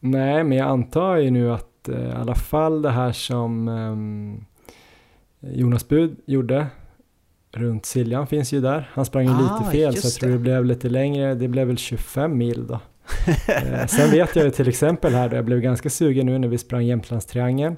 Nej, 0.00 0.44
men 0.44 0.58
jag 0.58 0.68
antar 0.68 1.16
ju 1.16 1.30
nu 1.30 1.52
att 1.52 1.88
uh, 1.88 2.08
i 2.08 2.12
alla 2.12 2.34
fall 2.34 2.82
det 2.82 2.90
här 2.90 3.12
som 3.12 3.68
um, 3.68 4.44
Jonas 5.40 5.88
Bud 5.88 6.16
gjorde 6.26 6.66
runt 7.52 7.86
Siljan 7.86 8.26
finns 8.26 8.52
ju 8.52 8.60
där. 8.60 8.90
Han 8.92 9.04
sprang 9.04 9.24
ju 9.24 9.30
ah, 9.30 9.58
lite 9.58 9.70
fel 9.70 9.96
så 9.96 10.06
jag 10.06 10.12
tror 10.14 10.28
det. 10.28 10.34
det 10.34 10.38
blev 10.38 10.64
lite 10.64 10.88
längre. 10.88 11.34
Det 11.34 11.48
blev 11.48 11.66
väl 11.66 11.78
25 11.78 12.38
mil 12.38 12.66
då. 12.66 12.74
eh, 13.48 13.86
sen 13.86 14.10
vet 14.10 14.36
jag 14.36 14.44
ju 14.44 14.50
till 14.50 14.68
exempel 14.68 15.14
här, 15.14 15.28
då 15.28 15.36
jag 15.36 15.44
blev 15.44 15.60
ganska 15.60 15.90
sugen 15.90 16.26
nu 16.26 16.38
när 16.38 16.48
vi 16.48 16.58
sprang 16.58 16.84
Jämtlandstriangeln. 16.84 17.76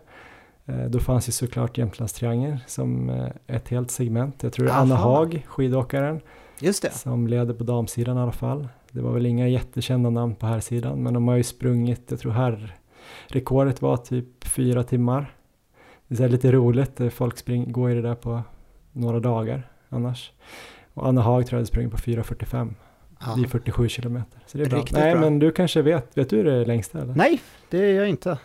Eh, 0.66 0.84
då 0.84 0.98
fanns 0.98 1.28
ju 1.28 1.32
såklart 1.32 1.78
Jämtlandstriangeln 1.78 2.58
som 2.66 3.10
eh, 3.10 3.28
ett 3.46 3.68
helt 3.68 3.90
segment. 3.90 4.42
Jag 4.42 4.52
tror 4.52 4.66
det 4.66 4.72
är 4.72 4.76
Anna 4.76 4.96
Haag, 4.96 5.46
skidåkaren, 5.48 6.20
Just 6.58 6.82
det. 6.82 6.90
som 6.90 7.26
leder 7.26 7.54
på 7.54 7.64
damsidan 7.64 8.16
i 8.16 8.20
alla 8.20 8.32
fall. 8.32 8.68
Det 8.90 9.00
var 9.00 9.12
väl 9.12 9.26
inga 9.26 9.48
jättekända 9.48 10.10
namn 10.10 10.34
på 10.34 10.46
här 10.46 10.60
sidan 10.60 11.02
men 11.02 11.14
de 11.14 11.28
har 11.28 11.36
ju 11.36 11.42
sprungit, 11.42 12.02
jag 12.08 12.18
tror 12.18 12.32
här 12.32 12.76
rekordet 13.28 13.82
var 13.82 13.96
typ 13.96 14.44
fyra 14.44 14.82
timmar. 14.82 15.34
Det 16.08 16.24
är 16.24 16.28
lite 16.28 16.52
roligt, 16.52 17.00
folk 17.10 17.38
spring, 17.38 17.72
går 17.72 17.90
ju 17.90 18.02
det 18.02 18.08
där 18.08 18.14
på 18.14 18.42
några 18.94 19.20
dagar 19.20 19.68
annars. 19.88 20.32
Och 20.94 21.08
Anna 21.08 21.20
Haag 21.22 21.46
tror 21.46 21.56
jag 21.56 21.58
hade 21.58 21.66
sprungit 21.66 21.92
på 21.92 21.98
4.45. 21.98 22.74
Ja. 23.20 23.34
Det 23.36 23.42
är 23.42 23.48
47 23.48 23.88
kilometer. 23.88 24.40
Så 24.46 24.58
det 24.58 24.64
är 24.64 24.68
bra. 24.68 24.78
Riktigt 24.78 24.96
Nej, 24.96 25.12
bra. 25.12 25.20
men 25.20 25.38
du 25.38 25.52
kanske 25.52 25.82
vet, 25.82 26.18
vet 26.18 26.30
du 26.30 26.42
det 26.42 26.64
längsta 26.64 27.00
eller? 27.00 27.14
Nej, 27.14 27.40
det 27.70 27.78
är 27.78 27.94
jag 27.94 28.08
inte. 28.08 28.38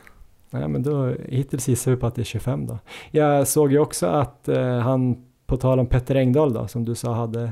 Nej, 0.49 0.67
men 0.67 0.83
då 0.83 1.15
hittills 1.27 1.67
gissar 1.67 1.91
vi 1.91 1.97
på 1.97 2.07
att 2.07 2.15
det 2.15 2.21
är 2.21 2.23
25 2.23 2.67
då. 2.67 2.79
Jag 3.11 3.47
såg 3.47 3.71
ju 3.71 3.79
också 3.79 4.07
att 4.07 4.47
eh, 4.47 4.77
han, 4.79 5.25
på 5.45 5.57
tal 5.57 5.79
om 5.79 5.87
Petter 5.87 6.15
Engdahl 6.15 6.53
då, 6.53 6.67
som 6.67 6.85
du 6.85 6.95
sa 6.95 7.13
hade 7.13 7.51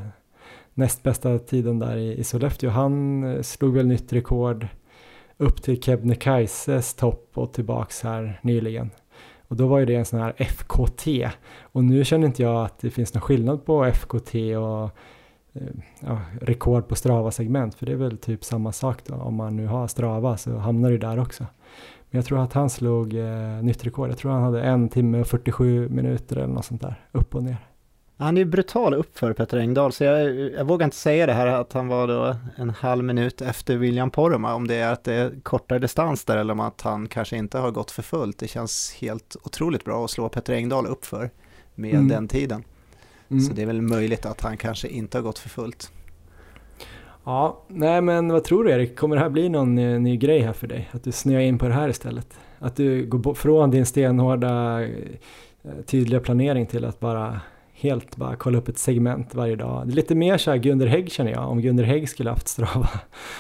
näst 0.73 1.03
bästa 1.03 1.39
tiden 1.39 1.79
där 1.79 1.97
i, 1.97 2.17
i 2.17 2.23
Sollefteå, 2.23 2.69
han 2.69 3.23
eh, 3.23 3.41
slog 3.41 3.73
väl 3.73 3.87
nytt 3.87 4.13
rekord 4.13 4.67
upp 5.37 5.61
till 5.61 5.81
Kebnekaises 5.81 6.93
topp 6.93 7.31
och 7.33 7.53
tillbaks 7.53 8.03
här 8.03 8.39
nyligen. 8.43 8.89
Och 9.47 9.55
då 9.55 9.67
var 9.67 9.79
ju 9.79 9.85
det 9.85 9.95
en 9.95 10.05
sån 10.05 10.19
här 10.19 10.33
FKT. 10.37 11.07
Och 11.61 11.83
nu 11.83 12.05
känner 12.05 12.27
inte 12.27 12.43
jag 12.43 12.65
att 12.65 12.79
det 12.79 12.89
finns 12.89 13.13
någon 13.13 13.21
skillnad 13.21 13.65
på 13.65 13.85
FKT 13.85 14.35
och 14.35 14.83
eh, 15.53 15.67
ja, 15.99 16.21
rekord 16.41 16.87
på 16.87 16.95
Strava-segment. 16.95 17.75
För 17.75 17.85
det 17.85 17.91
är 17.91 17.95
väl 17.95 18.17
typ 18.17 18.43
samma 18.43 18.71
sak 18.71 18.97
då. 19.05 19.15
Om 19.15 19.35
man 19.35 19.55
nu 19.55 19.67
har 19.67 19.87
Strava 19.87 20.37
så 20.37 20.57
hamnar 20.57 20.91
det 20.91 20.97
där 20.97 21.19
också. 21.19 21.45
Men 22.09 22.17
jag 22.17 22.25
tror 22.25 22.39
att 22.39 22.53
han 22.53 22.69
slog 22.69 23.13
eh, 23.13 23.63
nytt 23.63 23.85
rekord. 23.85 24.09
Jag 24.09 24.17
tror 24.17 24.31
han 24.31 24.43
hade 24.43 24.61
en 24.61 24.89
timme 24.89 25.21
och 25.21 25.27
47 25.27 25.89
minuter 25.89 26.35
eller 26.35 26.53
något 26.53 26.65
sånt 26.65 26.81
där. 26.81 27.01
Upp 27.11 27.35
och 27.35 27.43
ner. 27.43 27.66
Han 28.19 28.37
är 28.37 28.45
brutal 28.45 28.93
uppför 28.93 29.33
Petter 29.33 29.57
Engdahl, 29.57 29.91
så 29.91 30.03
jag, 30.03 30.35
jag 30.35 30.65
vågar 30.65 30.85
inte 30.85 30.97
säga 30.97 31.25
det 31.25 31.33
här 31.33 31.47
att 31.47 31.73
han 31.73 31.87
var 31.87 32.07
då 32.07 32.35
en 32.55 32.69
halv 32.69 33.03
minut 33.03 33.41
efter 33.41 33.77
William 33.77 34.11
Poromaa, 34.11 34.53
om 34.55 34.67
det 34.67 34.75
är 34.75 34.91
att 34.91 35.03
det 35.03 35.13
är 35.13 35.33
kortare 35.43 35.79
distans 35.79 36.25
där 36.25 36.37
eller 36.37 36.53
om 36.53 36.59
att 36.59 36.81
han 36.81 37.07
kanske 37.07 37.37
inte 37.37 37.57
har 37.57 37.71
gått 37.71 37.91
för 37.91 38.01
fullt. 38.01 38.39
Det 38.39 38.47
känns 38.47 38.95
helt 38.99 39.35
otroligt 39.43 39.85
bra 39.85 40.05
att 40.05 40.11
slå 40.11 40.29
Petter 40.29 40.53
Engdahl 40.53 40.85
uppför 40.85 41.29
med 41.75 41.93
mm. 41.93 42.07
den 42.07 42.27
tiden. 42.27 42.63
Mm. 43.29 43.41
Så 43.41 43.53
det 43.53 43.61
är 43.61 43.65
väl 43.65 43.81
möjligt 43.81 44.25
att 44.25 44.41
han 44.41 44.57
kanske 44.57 44.87
inte 44.87 45.17
har 45.17 45.23
gått 45.23 45.39
för 45.39 45.49
fullt. 45.49 45.91
Ja, 47.23 47.63
nej 47.67 48.01
men 48.01 48.31
vad 48.31 48.43
tror 48.43 48.63
du 48.63 48.71
Erik, 48.71 48.95
kommer 48.95 49.15
det 49.15 49.21
här 49.21 49.29
bli 49.29 49.49
någon 49.49 49.75
ny, 49.75 49.93
eh, 49.93 49.99
ny 49.99 50.17
grej 50.17 50.39
här 50.39 50.53
för 50.53 50.67
dig? 50.67 50.89
Att 50.91 51.03
du 51.03 51.11
snöar 51.11 51.41
in 51.41 51.57
på 51.57 51.67
det 51.67 51.73
här 51.73 51.89
istället? 51.89 52.27
Att 52.59 52.75
du 52.75 53.05
går 53.05 53.33
från 53.33 53.71
din 53.71 53.85
stenhårda 53.85 54.83
eh, 54.83 54.89
tydliga 55.85 56.19
planering 56.19 56.65
till 56.65 56.85
att 56.85 56.99
bara 56.99 57.41
helt 57.79 58.15
bara 58.15 58.35
kolla 58.35 58.57
upp 58.57 58.67
ett 58.67 58.77
segment 58.77 59.35
varje 59.35 59.55
dag. 59.55 59.87
Det 59.87 59.93
är 59.93 59.95
lite 59.95 60.15
mer 60.15 60.37
så 60.37 60.51
här 60.51 60.57
Gunder 60.57 60.87
Hägg 60.87 61.11
känner 61.11 61.31
jag, 61.31 61.49
om 61.49 61.61
Gunder 61.61 61.83
Hägg 61.83 62.09
skulle 62.09 62.29
haft 62.29 62.47
Strava. 62.47 62.89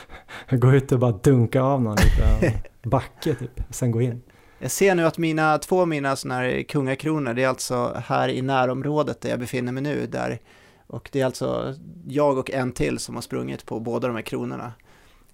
gå 0.51 0.73
ut 0.73 0.91
och 0.91 0.99
bara 0.99 1.11
dunka 1.11 1.61
av 1.61 1.81
någon 1.81 1.95
liten 1.95 2.51
backe 2.89 3.35
typ, 3.35 3.61
sen 3.69 3.91
gå 3.91 4.01
in. 4.01 4.21
Jag 4.59 4.71
ser 4.71 4.95
nu 4.95 5.05
att 5.05 5.17
mina, 5.17 5.57
två 5.57 5.81
av 5.81 5.87
mina 5.87 6.15
sådana 6.15 6.41
här 6.41 6.63
kungakronor, 6.63 7.33
det 7.33 7.43
är 7.43 7.47
alltså 7.47 8.01
här 8.05 8.29
i 8.29 8.41
närområdet 8.41 9.21
där 9.21 9.29
jag 9.29 9.39
befinner 9.39 9.71
mig 9.71 9.83
nu. 9.83 10.07
Där, 10.07 10.39
och 10.87 11.09
det 11.11 11.21
är 11.21 11.25
alltså 11.25 11.75
jag 12.07 12.37
och 12.37 12.51
en 12.51 12.71
till 12.71 12.99
som 12.99 13.15
har 13.15 13.21
sprungit 13.21 13.65
på 13.65 13.79
båda 13.79 14.07
de 14.07 14.15
här 14.15 14.23
kronorna. 14.23 14.73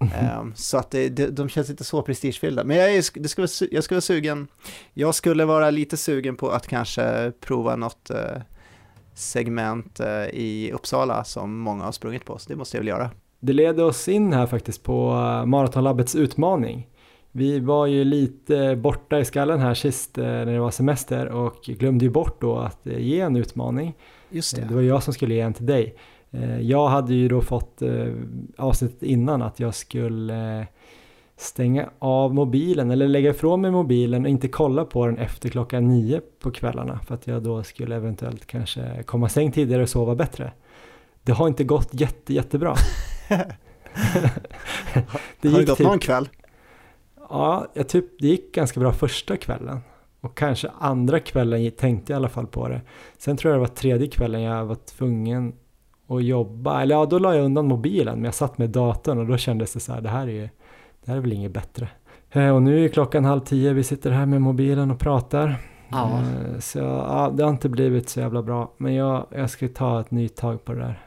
Mm. 0.00 0.52
Så 0.56 0.78
att 0.78 0.90
det, 0.90 1.08
det, 1.08 1.26
de 1.26 1.48
känns 1.48 1.70
inte 1.70 1.84
så 1.84 2.02
prestigefyllda. 2.02 2.64
Men 2.64 2.76
jag, 2.76 2.94
är, 2.94 3.20
det 3.20 3.28
skulle, 3.28 3.48
jag 3.70 3.84
skulle 3.84 3.96
vara 3.96 4.00
sugen, 4.00 4.48
jag 4.94 5.14
skulle 5.14 5.44
vara 5.44 5.70
lite 5.70 5.96
sugen 5.96 6.36
på 6.36 6.50
att 6.50 6.66
kanske 6.66 7.32
prova 7.40 7.76
något 7.76 8.10
eh, 8.10 8.36
segment 9.14 10.00
eh, 10.00 10.24
i 10.32 10.70
Uppsala 10.74 11.24
som 11.24 11.58
många 11.58 11.84
har 11.84 11.92
sprungit 11.92 12.24
på, 12.24 12.38
så 12.38 12.48
det 12.48 12.56
måste 12.56 12.76
jag 12.76 12.80
väl 12.80 12.88
göra. 12.88 13.10
Det 13.40 13.52
leder 13.52 13.84
oss 13.84 14.08
in 14.08 14.32
här 14.32 14.46
faktiskt 14.46 14.82
på 14.82 15.10
eh, 15.10 15.46
Maratonlabbets 15.46 16.14
utmaning. 16.14 16.86
Vi 17.32 17.60
var 17.60 17.86
ju 17.86 18.04
lite 18.04 18.76
borta 18.76 19.20
i 19.20 19.24
skallen 19.24 19.60
här 19.60 19.74
sist 19.74 20.16
när 20.16 20.46
det 20.46 20.60
var 20.60 20.70
semester 20.70 21.26
och 21.28 21.62
glömde 21.64 22.04
ju 22.04 22.10
bort 22.10 22.40
då 22.40 22.58
att 22.58 22.80
ge 22.86 23.20
en 23.20 23.36
utmaning. 23.36 23.94
Just 24.30 24.56
det. 24.56 24.62
det 24.68 24.74
var 24.74 24.82
jag 24.82 25.02
som 25.02 25.14
skulle 25.14 25.34
ge 25.34 25.40
en 25.40 25.54
till 25.54 25.66
dig. 25.66 25.96
Eh, 26.34 26.60
jag 26.60 26.88
hade 26.88 27.14
ju 27.14 27.28
då 27.28 27.40
fått 27.40 27.82
eh, 27.82 28.12
avsnittet 28.56 29.02
innan 29.02 29.42
att 29.42 29.60
jag 29.60 29.74
skulle 29.74 30.60
eh, 30.60 30.66
stänga 31.44 31.90
av 31.98 32.34
mobilen 32.34 32.90
eller 32.90 33.08
lägga 33.08 33.30
ifrån 33.30 33.60
mig 33.60 33.70
mobilen 33.70 34.24
och 34.24 34.30
inte 34.30 34.48
kolla 34.48 34.84
på 34.84 35.06
den 35.06 35.18
efter 35.18 35.48
klockan 35.48 35.88
nio 35.88 36.20
på 36.40 36.50
kvällarna 36.50 37.00
för 37.06 37.14
att 37.14 37.26
jag 37.26 37.42
då 37.42 37.62
skulle 37.62 37.96
eventuellt 37.96 38.46
kanske 38.46 39.02
komma 39.06 39.28
säng 39.28 39.52
tidigare 39.52 39.82
och 39.82 39.88
sova 39.88 40.14
bättre. 40.14 40.52
Det 41.22 41.32
har 41.32 41.48
inte 41.48 41.64
gått 41.64 41.88
jätte, 41.92 42.34
jättebra. 42.34 42.74
det 45.40 45.48
har 45.48 45.58
det 45.58 45.64
gått 45.64 45.78
typ, 45.78 45.86
någon 45.86 45.98
kväll? 45.98 46.28
Ja, 47.28 47.66
jag 47.74 47.88
typ, 47.88 48.04
det 48.18 48.26
gick 48.26 48.54
ganska 48.54 48.80
bra 48.80 48.92
första 48.92 49.36
kvällen. 49.36 49.80
Och 50.20 50.36
kanske 50.38 50.70
andra 50.78 51.20
kvällen 51.20 51.70
tänkte 51.70 52.12
jag 52.12 52.16
i 52.16 52.18
alla 52.18 52.28
fall 52.28 52.46
på 52.46 52.68
det. 52.68 52.80
Sen 53.18 53.36
tror 53.36 53.52
jag 53.52 53.56
det 53.58 53.68
var 53.68 53.74
tredje 53.74 54.08
kvällen 54.08 54.42
jag 54.42 54.64
var 54.64 54.74
tvungen 54.74 55.52
och 56.06 56.22
jobba. 56.22 56.82
Eller 56.82 56.94
ja, 56.94 57.06
då 57.06 57.18
la 57.18 57.34
jag 57.34 57.44
undan 57.44 57.68
mobilen, 57.68 58.14
men 58.14 58.24
jag 58.24 58.34
satt 58.34 58.58
med 58.58 58.70
datorn 58.70 59.18
och 59.18 59.26
då 59.26 59.36
kändes 59.36 59.72
det 59.72 59.80
så 59.80 59.92
här, 59.92 60.00
det 60.00 60.08
här 60.08 60.26
är 60.26 60.32
ju, 60.32 60.48
det 61.04 61.10
här 61.10 61.16
är 61.16 61.20
väl 61.20 61.32
inget 61.32 61.52
bättre. 61.52 61.88
Eh, 62.30 62.48
och 62.48 62.62
nu 62.62 62.84
är 62.84 62.88
klockan 62.88 63.24
halv 63.24 63.40
tio, 63.40 63.72
vi 63.72 63.84
sitter 63.84 64.10
här 64.10 64.26
med 64.26 64.42
mobilen 64.42 64.90
och 64.90 64.98
pratar. 64.98 65.56
Ja. 65.88 66.20
Eh, 66.20 66.58
så 66.58 66.78
ja, 66.78 67.32
det 67.36 67.42
har 67.42 67.50
inte 67.50 67.68
blivit 67.68 68.08
så 68.08 68.20
jävla 68.20 68.42
bra, 68.42 68.72
men 68.76 68.94
jag, 68.94 69.26
jag 69.30 69.50
ska 69.50 69.68
ta 69.68 70.00
ett 70.00 70.10
nytt 70.10 70.36
tag 70.36 70.64
på 70.64 70.72
det 70.72 70.80
där. 70.80 71.00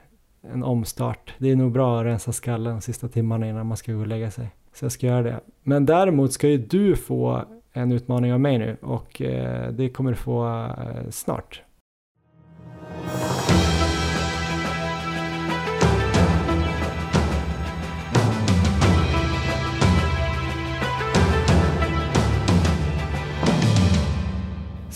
En 0.53 0.63
omstart. 0.63 1.33
Det 1.37 1.51
är 1.51 1.55
nog 1.55 1.71
bra 1.71 1.99
att 1.99 2.05
rensa 2.05 2.31
skallen 2.31 2.73
de 2.73 2.81
sista 2.81 3.07
timmarna 3.07 3.49
innan 3.49 3.67
man 3.67 3.77
ska 3.77 3.93
gå 3.93 3.99
och 3.99 4.07
lägga 4.07 4.31
sig. 4.31 4.49
Så 4.73 4.85
jag 4.85 4.91
ska 4.91 5.07
göra 5.07 5.21
det. 5.21 5.39
Men 5.63 5.85
däremot 5.85 6.33
ska 6.33 6.47
ju 6.47 6.57
du 6.57 6.95
få 6.95 7.41
en 7.73 7.91
utmaning 7.91 8.33
av 8.33 8.39
mig 8.39 8.57
nu 8.57 8.77
och 8.81 9.21
eh, 9.21 9.71
det 9.71 9.89
kommer 9.89 10.11
du 10.11 10.17
få 10.17 10.69
snart. 11.09 11.61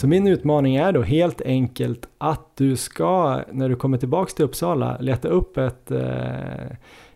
Så 0.02 0.07
min 0.07 0.28
utmaning 0.28 0.76
är 0.76 0.91
då 0.91 1.02
helt 1.02 1.41
enkelt 1.41 2.07
att 2.18 2.56
du 2.56 2.76
ska, 2.76 3.41
när 3.52 3.69
du 3.69 3.76
kommer 3.76 3.98
tillbaks 3.98 4.34
till 4.34 4.45
Uppsala, 4.45 4.98
leta 4.99 5.28
upp 5.28 5.57
ett, 5.57 5.91
eh, 5.91 6.72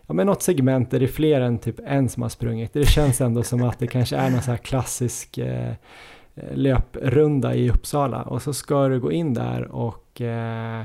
ja 0.06 0.14
men 0.14 0.26
något 0.26 0.42
segment 0.42 0.90
där 0.90 0.98
det 0.98 1.04
är 1.04 1.08
fler 1.08 1.40
än 1.40 1.58
typ 1.58 1.80
en 1.86 2.08
som 2.08 2.22
har 2.22 2.28
sprungit. 2.28 2.72
Det 2.72 2.84
känns 2.84 3.20
ändå 3.20 3.42
som 3.42 3.62
att 3.62 3.78
det 3.78 3.86
kanske 3.86 4.16
är 4.16 4.30
någon 4.30 4.42
så 4.42 4.50
här 4.50 4.58
klassisk 4.58 5.38
eh, 5.38 5.72
löprunda 6.52 7.54
i 7.54 7.70
Uppsala 7.70 8.22
och 8.22 8.42
så 8.42 8.54
ska 8.54 8.88
du 8.88 9.00
gå 9.00 9.12
in 9.12 9.34
där 9.34 9.62
och 9.62 10.20
eh, 10.20 10.82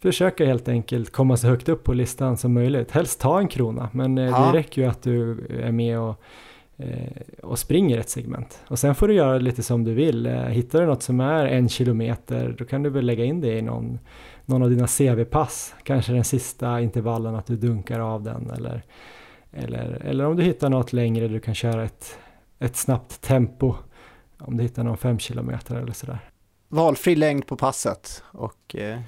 försöka 0.00 0.46
helt 0.46 0.68
enkelt 0.68 1.12
komma 1.12 1.36
så 1.36 1.46
högt 1.46 1.68
upp 1.68 1.84
på 1.84 1.92
listan 1.92 2.36
som 2.36 2.52
möjligt. 2.52 2.90
Helst 2.90 3.20
ta 3.20 3.38
en 3.38 3.48
krona, 3.48 3.88
men 3.92 4.18
eh, 4.18 4.52
det 4.52 4.58
räcker 4.58 4.82
ju 4.82 4.88
att 4.88 5.02
du 5.02 5.46
är 5.62 5.72
med 5.72 5.98
och 5.98 6.22
Eh, 6.82 7.22
och 7.42 7.58
springer 7.58 7.98
ett 7.98 8.08
segment. 8.08 8.60
Och 8.68 8.78
sen 8.78 8.94
får 8.94 9.08
du 9.08 9.14
göra 9.14 9.38
lite 9.38 9.62
som 9.62 9.84
du 9.84 9.94
vill. 9.94 10.26
Eh, 10.26 10.32
hittar 10.32 10.80
du 10.80 10.86
något 10.86 11.02
som 11.02 11.20
är 11.20 11.46
en 11.46 11.68
kilometer 11.68 12.54
då 12.58 12.64
kan 12.64 12.82
du 12.82 12.90
väl 12.90 13.06
lägga 13.06 13.24
in 13.24 13.40
det 13.40 13.58
i 13.58 13.62
någon, 13.62 13.98
någon 14.44 14.62
av 14.62 14.70
dina 14.70 14.86
CV-pass. 14.86 15.74
Kanske 15.82 16.12
den 16.12 16.24
sista 16.24 16.80
intervallen 16.80 17.34
att 17.34 17.46
du 17.46 17.56
dunkar 17.56 18.00
av 18.00 18.22
den 18.22 18.50
eller, 18.50 18.82
eller, 19.52 20.02
eller 20.04 20.24
om 20.24 20.36
du 20.36 20.42
hittar 20.42 20.68
något 20.68 20.92
längre 20.92 21.28
du 21.28 21.40
kan 21.40 21.54
köra 21.54 21.84
ett, 21.84 22.18
ett 22.58 22.76
snabbt 22.76 23.20
tempo. 23.20 23.74
Om 24.38 24.56
du 24.56 24.62
hittar 24.62 24.84
någon 24.84 24.98
fem 24.98 25.18
kilometer 25.18 25.76
eller 25.76 25.92
sådär. 25.92 26.18
Valfri 26.68 27.14
längd 27.14 27.46
på 27.46 27.56
passet 27.56 28.22
och 28.32 28.76
eh, 28.76 29.00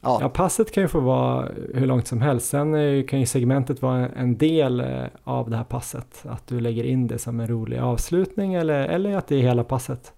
Ja. 0.00 0.18
ja, 0.20 0.28
passet 0.28 0.72
kan 0.72 0.82
ju 0.82 0.88
få 0.88 1.00
vara 1.00 1.48
hur 1.74 1.86
långt 1.86 2.06
som 2.06 2.20
helst. 2.20 2.48
Sen 2.48 3.04
kan 3.04 3.20
ju 3.20 3.26
segmentet 3.26 3.82
vara 3.82 4.08
en 4.08 4.38
del 4.38 4.80
eh, 4.80 5.04
av 5.24 5.50
det 5.50 5.56
här 5.56 5.64
passet. 5.64 6.24
Att 6.28 6.46
du 6.46 6.60
lägger 6.60 6.84
in 6.84 7.06
det 7.06 7.18
som 7.18 7.40
en 7.40 7.48
rolig 7.48 7.78
avslutning 7.78 8.54
eller, 8.54 8.88
eller 8.88 9.16
att 9.16 9.28
det 9.28 9.36
är 9.36 9.42
hela 9.42 9.64
passet. 9.64 10.12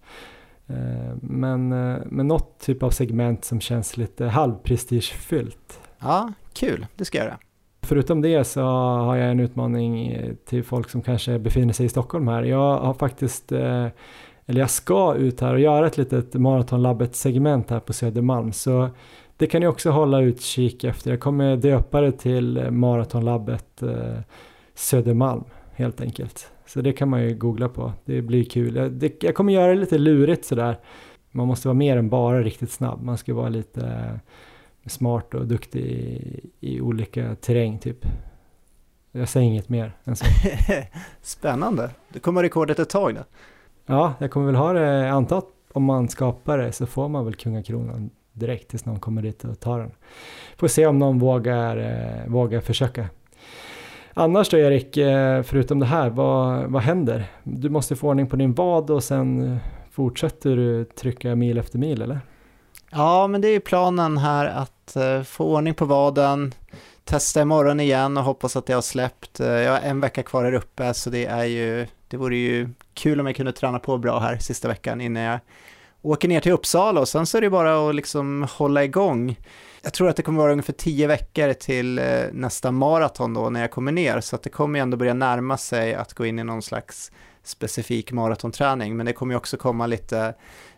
Eh, 0.66 1.14
men, 1.20 1.72
eh, 1.72 1.98
men 2.06 2.28
något 2.28 2.60
typ 2.60 2.82
av 2.82 2.90
segment 2.90 3.44
som 3.44 3.60
känns 3.60 3.96
lite 3.96 4.26
halvprestigefyllt. 4.26 5.80
Ja, 5.98 6.32
kul. 6.52 6.86
Det 6.96 7.04
ska 7.04 7.18
jag 7.18 7.24
göra. 7.24 7.38
Förutom 7.82 8.22
det 8.22 8.44
så 8.44 8.62
har 8.62 9.16
jag 9.16 9.30
en 9.30 9.40
utmaning 9.40 10.20
till 10.44 10.64
folk 10.64 10.90
som 10.90 11.02
kanske 11.02 11.38
befinner 11.38 11.72
sig 11.72 11.86
i 11.86 11.88
Stockholm 11.88 12.28
här. 12.28 12.42
Jag 12.42 12.78
har 12.78 12.94
faktiskt, 12.94 13.52
eller 13.52 13.92
jag 14.46 14.70
ska 14.70 15.14
ut 15.14 15.40
här 15.40 15.54
och 15.54 15.60
göra 15.60 15.86
ett 15.86 15.96
litet 15.96 16.34
Maratonlabbet 16.34 17.16
segment 17.16 17.70
här 17.70 17.80
på 17.80 17.92
Södermalm. 17.92 18.52
Så 18.52 18.90
det 19.40 19.46
kan 19.46 19.60
ni 19.60 19.66
också 19.66 19.90
hålla 19.90 20.20
utkik 20.20 20.84
efter. 20.84 21.10
Jag 21.10 21.20
kommer 21.20 21.56
döpa 21.56 22.00
det 22.00 22.12
till 22.12 22.70
Maratonlabbet 22.70 23.82
eh, 23.82 24.18
Södermalm 24.74 25.44
helt 25.72 26.00
enkelt. 26.00 26.50
Så 26.66 26.80
det 26.80 26.92
kan 26.92 27.08
man 27.08 27.22
ju 27.22 27.34
googla 27.34 27.68
på. 27.68 27.92
Det 28.04 28.22
blir 28.22 28.44
kul. 28.44 28.76
Jag, 28.76 28.92
det, 28.92 29.22
jag 29.22 29.34
kommer 29.34 29.52
göra 29.52 29.68
det 29.68 29.80
lite 29.80 29.98
lurigt 29.98 30.44
sådär. 30.44 30.78
Man 31.30 31.46
måste 31.46 31.68
vara 31.68 31.74
mer 31.74 31.96
än 31.96 32.08
bara 32.08 32.42
riktigt 32.42 32.70
snabb. 32.70 33.02
Man 33.02 33.18
ska 33.18 33.34
vara 33.34 33.48
lite 33.48 33.86
eh, 33.86 34.88
smart 34.88 35.34
och 35.34 35.46
duktig 35.46 35.80
i, 35.80 36.40
i 36.60 36.80
olika 36.80 37.34
terräng 37.34 37.78
typ. 37.78 38.06
Jag 39.12 39.28
säger 39.28 39.46
inget 39.46 39.68
mer 39.68 39.92
än 40.04 40.16
så. 40.16 40.24
Spännande. 41.22 41.90
Du 42.12 42.20
kommer 42.20 42.40
ha 42.40 42.44
rekordet 42.44 42.78
ett 42.78 42.90
tag 42.90 43.14
då? 43.14 43.20
Ja, 43.86 44.14
jag 44.18 44.30
kommer 44.30 44.46
väl 44.46 44.54
ha 44.54 44.72
det, 44.72 45.10
antat 45.10 45.46
om 45.72 45.84
man 45.84 46.08
skapar 46.08 46.58
det 46.58 46.72
så 46.72 46.86
får 46.86 47.08
man 47.08 47.24
väl 47.24 47.34
kungakronan 47.34 48.10
direkt 48.32 48.68
tills 48.68 48.84
någon 48.84 49.00
kommer 49.00 49.22
dit 49.22 49.44
och 49.44 49.60
tar 49.60 49.78
den. 49.78 49.90
Får 50.56 50.68
se 50.68 50.86
om 50.86 50.98
någon 50.98 51.18
vågar, 51.18 51.76
eh, 51.76 52.32
vågar 52.32 52.60
försöka. 52.60 53.08
Annars 54.14 54.48
då 54.48 54.56
Erik, 54.56 54.96
eh, 54.96 55.42
förutom 55.42 55.78
det 55.78 55.86
här, 55.86 56.10
vad, 56.10 56.66
vad 56.66 56.82
händer? 56.82 57.24
Du 57.42 57.68
måste 57.68 57.96
få 57.96 58.08
ordning 58.08 58.26
på 58.26 58.36
din 58.36 58.54
vad 58.54 58.90
och 58.90 59.04
sen 59.04 59.58
fortsätter 59.90 60.56
du 60.56 60.84
trycka 60.84 61.34
mil 61.34 61.58
efter 61.58 61.78
mil 61.78 62.02
eller? 62.02 62.20
Ja, 62.90 63.26
men 63.26 63.40
det 63.40 63.48
är 63.48 63.60
planen 63.60 64.18
här 64.18 64.46
att 64.46 64.96
eh, 64.96 65.22
få 65.22 65.44
ordning 65.56 65.74
på 65.74 65.84
vaden, 65.84 66.54
testa 67.04 67.42
imorgon 67.42 67.80
igen 67.80 68.16
och 68.16 68.24
hoppas 68.24 68.56
att 68.56 68.66
det 68.66 68.72
har 68.72 68.82
släppt. 68.82 69.40
Eh, 69.40 69.46
jag 69.46 69.72
har 69.72 69.78
en 69.78 70.00
vecka 70.00 70.22
kvar 70.22 70.44
här 70.44 70.54
uppe 70.54 70.94
så 70.94 71.10
det 71.10 71.26
är 71.26 71.44
ju, 71.44 71.86
det 72.08 72.16
vore 72.16 72.36
ju 72.36 72.68
kul 72.94 73.20
om 73.20 73.26
jag 73.26 73.36
kunde 73.36 73.52
träna 73.52 73.78
på 73.78 73.98
bra 73.98 74.18
här 74.18 74.38
sista 74.38 74.68
veckan 74.68 75.00
innan 75.00 75.22
jag 75.22 75.40
åker 76.02 76.28
ner 76.28 76.40
till 76.40 76.52
Uppsala 76.52 77.00
och 77.00 77.08
sen 77.08 77.26
så 77.26 77.36
är 77.36 77.40
det 77.40 77.50
bara 77.50 77.88
att 77.88 77.94
liksom 77.94 78.46
hålla 78.50 78.84
igång. 78.84 79.38
Jag 79.82 79.92
tror 79.92 80.08
att 80.08 80.16
det 80.16 80.22
kommer 80.22 80.38
vara 80.38 80.52
ungefär 80.52 80.72
tio 80.72 81.06
veckor 81.06 81.52
till 81.52 81.98
eh, 81.98 82.04
nästa 82.32 82.70
maraton 82.70 83.34
då 83.34 83.50
när 83.50 83.60
jag 83.60 83.70
kommer 83.70 83.92
ner, 83.92 84.20
så 84.20 84.36
att 84.36 84.42
det 84.42 84.50
kommer 84.50 84.78
ju 84.78 84.82
ändå 84.82 84.96
börja 84.96 85.14
närma 85.14 85.56
sig 85.56 85.94
att 85.94 86.14
gå 86.14 86.26
in 86.26 86.38
i 86.38 86.44
någon 86.44 86.62
slags 86.62 87.12
specifik 87.42 88.12
maratonträning, 88.12 88.96
men 88.96 89.06
det 89.06 89.12
kommer 89.12 89.34
ju 89.34 89.36
också 89.36 89.56
komma 89.56 89.86
lite, 89.86 90.34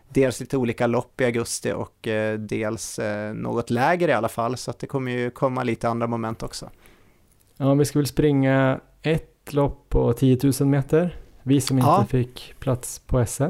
dels 0.09 0.39
lite 0.39 0.57
olika 0.57 0.87
lopp 0.87 1.21
i 1.21 1.25
augusti 1.25 1.71
och 1.71 2.07
eh, 2.07 2.39
dels 2.39 2.99
eh, 2.99 3.33
något 3.33 3.69
lägre 3.69 4.11
i 4.11 4.13
alla 4.13 4.29
fall, 4.29 4.57
så 4.57 4.71
att 4.71 4.79
det 4.79 4.87
kommer 4.87 5.11
ju 5.11 5.29
komma 5.29 5.63
lite 5.63 5.89
andra 5.89 6.07
moment 6.07 6.43
också. 6.43 6.69
Ja, 7.57 7.73
vi 7.73 7.85
ska 7.85 7.99
väl 7.99 8.07
springa 8.07 8.79
ett 9.01 9.53
lopp 9.53 9.89
på 9.89 10.13
10 10.13 10.39
000 10.59 10.69
meter, 10.69 11.19
vi 11.43 11.61
som 11.61 11.77
inte 11.77 11.89
ja. 11.89 12.05
fick 12.09 12.55
plats 12.59 12.99
på 12.99 13.25
SM. 13.25 13.43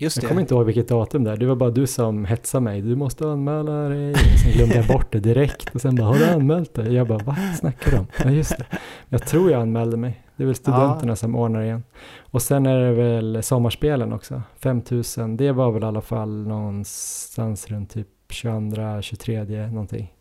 Just 0.00 0.16
jag 0.16 0.28
kommer 0.28 0.40
inte 0.40 0.54
ihåg 0.54 0.66
vilket 0.66 0.88
datum 0.88 1.24
där, 1.24 1.36
det 1.36 1.46
var 1.46 1.56
bara 1.56 1.70
du 1.70 1.86
som 1.86 2.24
hetsade 2.24 2.64
mig. 2.64 2.80
Du 2.80 2.96
måste 2.96 3.28
anmäla 3.28 3.72
dig. 3.72 4.14
Sen 4.14 4.52
glömde 4.52 4.74
jag 4.74 4.86
bort 4.86 5.12
det 5.12 5.20
direkt 5.20 5.74
och 5.74 5.80
sen 5.80 5.96
bara, 5.96 6.06
har 6.06 6.14
du 6.14 6.24
anmält 6.24 6.74
dig? 6.74 6.94
Jag 6.94 7.08
bara, 7.08 7.18
vad 7.18 7.36
snackar 7.58 7.90
du 7.90 7.98
om? 7.98 8.06
Ja 8.24 8.30
just 8.30 8.58
det. 8.58 8.66
Jag 9.08 9.26
tror 9.26 9.50
jag 9.50 9.62
anmälde 9.62 9.96
mig. 9.96 10.22
Det 10.36 10.42
är 10.42 10.46
väl 10.46 10.54
studenterna 10.54 11.12
ja. 11.12 11.16
som 11.16 11.36
ordnar 11.36 11.62
igen. 11.62 11.82
Och 12.20 12.42
sen 12.42 12.66
är 12.66 12.80
det 12.80 12.92
väl 12.92 13.42
sommarspelen 13.42 14.12
också, 14.12 14.42
5000. 14.58 15.36
Det 15.36 15.52
var 15.52 15.72
väl 15.72 15.82
i 15.82 15.86
alla 15.86 16.00
fall 16.00 16.46
någonstans 16.46 17.68
runt 17.68 17.90
typ 17.90 18.08
22, 18.28 19.02
23 19.02 19.66
någonting. 19.66 20.12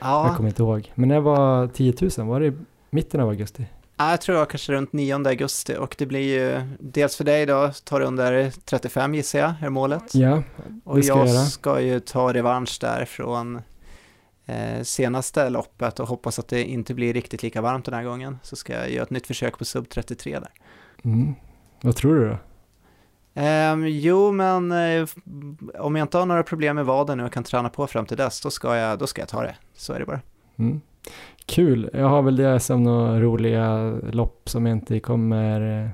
Ja. 0.00 0.26
Jag 0.26 0.36
kommer 0.36 0.48
inte 0.48 0.62
ihåg. 0.62 0.92
Men 0.94 1.08
när 1.08 1.20
var 1.20 1.66
10 1.66 1.94
000? 2.18 2.28
Var 2.28 2.40
det 2.40 2.46
i 2.46 2.52
mitten 2.90 3.20
av 3.20 3.28
augusti? 3.28 3.66
Ja, 3.96 4.10
Jag 4.10 4.20
tror 4.20 4.38
jag 4.38 4.50
kanske 4.50 4.72
runt 4.72 4.92
9 4.92 5.14
augusti 5.28 5.76
och 5.76 5.94
det 5.98 6.06
blir 6.06 6.20
ju 6.40 6.60
dels 6.80 7.16
för 7.16 7.24
dig 7.24 7.46
då, 7.46 7.72
tar 7.84 8.00
det 8.00 8.06
under 8.06 8.50
35 8.64 9.14
gissar 9.14 9.38
jag, 9.38 9.54
är 9.62 9.68
målet. 9.68 10.14
Ja, 10.14 10.42
och 10.84 11.04
ska 11.04 11.16
jag 11.16 11.28
göra. 11.28 11.44
ska 11.44 11.80
ju 11.80 12.00
ta 12.00 12.34
revansch 12.34 12.78
där 12.80 13.04
från 13.04 13.60
eh, 14.46 14.82
senaste 14.82 15.50
loppet 15.50 16.00
och 16.00 16.08
hoppas 16.08 16.38
att 16.38 16.48
det 16.48 16.64
inte 16.64 16.94
blir 16.94 17.12
riktigt 17.12 17.42
lika 17.42 17.60
varmt 17.60 17.84
den 17.84 17.94
här 17.94 18.04
gången. 18.04 18.38
Så 18.42 18.56
ska 18.56 18.72
jag 18.72 18.90
göra 18.90 19.02
ett 19.02 19.10
nytt 19.10 19.26
försök 19.26 19.58
på 19.58 19.64
sub 19.64 19.88
33 19.88 20.38
där. 20.38 20.50
Mm. 21.04 21.34
Vad 21.80 21.96
tror 21.96 22.14
du 22.14 22.28
då? 22.28 22.38
Ehm, 23.34 23.86
jo, 23.86 24.32
men 24.32 24.72
eh, 24.72 25.08
om 25.78 25.96
jag 25.96 26.04
inte 26.04 26.18
har 26.18 26.26
några 26.26 26.42
problem 26.42 26.76
med 26.76 26.86
vaden 26.86 27.18
nu 27.18 27.24
och 27.24 27.32
kan 27.32 27.44
träna 27.44 27.68
på 27.68 27.86
fram 27.86 28.06
till 28.06 28.16
dess, 28.16 28.40
då 28.40 28.50
ska 28.50 28.76
jag, 28.76 28.98
då 28.98 29.06
ska 29.06 29.22
jag 29.22 29.28
ta 29.28 29.42
det. 29.42 29.56
Så 29.74 29.92
är 29.92 29.98
det 29.98 30.06
bara. 30.06 30.20
Mm. 30.58 30.80
Kul, 31.46 31.90
jag 31.92 32.08
har 32.08 32.22
väl 32.22 32.36
det 32.36 32.60
som 32.60 32.82
några 32.82 33.20
roliga 33.20 33.90
lopp 34.12 34.48
som 34.48 34.66
jag 34.66 34.76
inte 34.76 35.00
kommer 35.00 35.82
eh, 35.84 35.90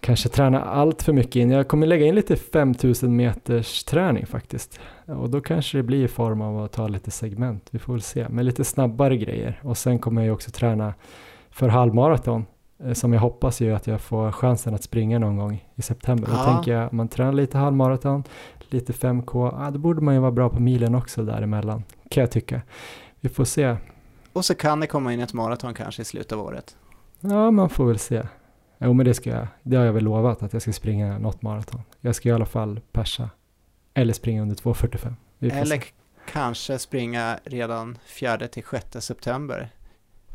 kanske 0.00 0.28
träna 0.28 0.60
allt 0.62 1.02
för 1.02 1.12
mycket 1.12 1.36
in. 1.36 1.50
Jag 1.50 1.68
kommer 1.68 1.86
lägga 1.86 2.06
in 2.06 2.14
lite 2.14 2.36
5000 2.36 3.16
meters 3.16 3.84
träning 3.84 4.26
faktiskt. 4.26 4.80
Och 5.06 5.30
då 5.30 5.40
kanske 5.40 5.78
det 5.78 5.82
blir 5.82 6.04
i 6.04 6.08
form 6.08 6.40
av 6.40 6.64
att 6.64 6.72
ta 6.72 6.88
lite 6.88 7.10
segment, 7.10 7.68
vi 7.70 7.78
får 7.78 7.92
väl 7.92 8.02
se. 8.02 8.28
Med 8.28 8.44
lite 8.44 8.64
snabbare 8.64 9.16
grejer. 9.16 9.60
Och 9.62 9.78
sen 9.78 9.98
kommer 9.98 10.24
jag 10.24 10.34
också 10.34 10.50
träna 10.50 10.94
för 11.50 11.68
halvmaraton. 11.68 12.46
eh, 12.84 12.92
Som 12.92 13.12
jag 13.12 13.20
hoppas 13.20 13.60
ju 13.60 13.74
att 13.74 13.86
jag 13.86 14.00
får 14.00 14.32
chansen 14.32 14.74
att 14.74 14.82
springa 14.82 15.18
någon 15.18 15.36
gång 15.36 15.64
i 15.74 15.82
september. 15.82 16.26
Då 16.28 16.34
Ja. 16.36 16.44
tänker 16.44 16.72
jag, 16.72 16.92
man 16.92 17.08
tränar 17.08 17.32
lite 17.32 17.58
halvmaraton, 17.58 18.24
lite 18.70 18.92
5K, 18.92 19.52
ah, 19.58 19.70
då 19.70 19.78
borde 19.78 20.00
man 20.00 20.14
ju 20.14 20.20
vara 20.20 20.30
bra 20.32 20.48
på 20.48 20.60
milen 20.62 20.94
också 20.94 21.22
däremellan, 21.24 21.82
kan 22.10 22.20
jag 22.20 22.30
tycka. 22.30 22.60
Vi 23.20 23.28
får 23.28 23.44
se. 23.44 23.76
Och 24.32 24.44
så 24.44 24.54
kan 24.54 24.80
det 24.80 24.86
komma 24.86 25.12
in 25.12 25.20
ett 25.20 25.32
maraton 25.32 25.74
kanske 25.74 26.02
i 26.02 26.04
slutet 26.04 26.32
av 26.32 26.40
året. 26.40 26.76
Ja, 27.20 27.50
man 27.50 27.70
får 27.70 27.86
väl 27.86 27.98
se. 27.98 28.22
Jo, 28.78 28.92
men 28.92 29.06
det 29.06 29.14
ska 29.14 29.30
jag. 29.30 29.46
Det 29.62 29.76
har 29.76 29.84
jag 29.84 29.92
väl 29.92 30.04
lovat 30.04 30.42
att 30.42 30.52
jag 30.52 30.62
ska 30.62 30.72
springa 30.72 31.18
något 31.18 31.42
maraton. 31.42 31.80
Jag 32.00 32.14
ska 32.14 32.28
i 32.28 32.32
alla 32.32 32.46
fall 32.46 32.80
persa. 32.92 33.30
Eller 33.94 34.12
springa 34.12 34.42
under 34.42 34.56
2.45. 34.56 35.14
Vi 35.38 35.50
får 35.50 35.56
Eller 35.58 35.76
se. 35.76 35.84
kanske 36.32 36.78
springa 36.78 37.38
redan 37.44 37.98
4 38.06 38.38
till 38.48 38.64
6 38.70 39.06
september. 39.06 39.70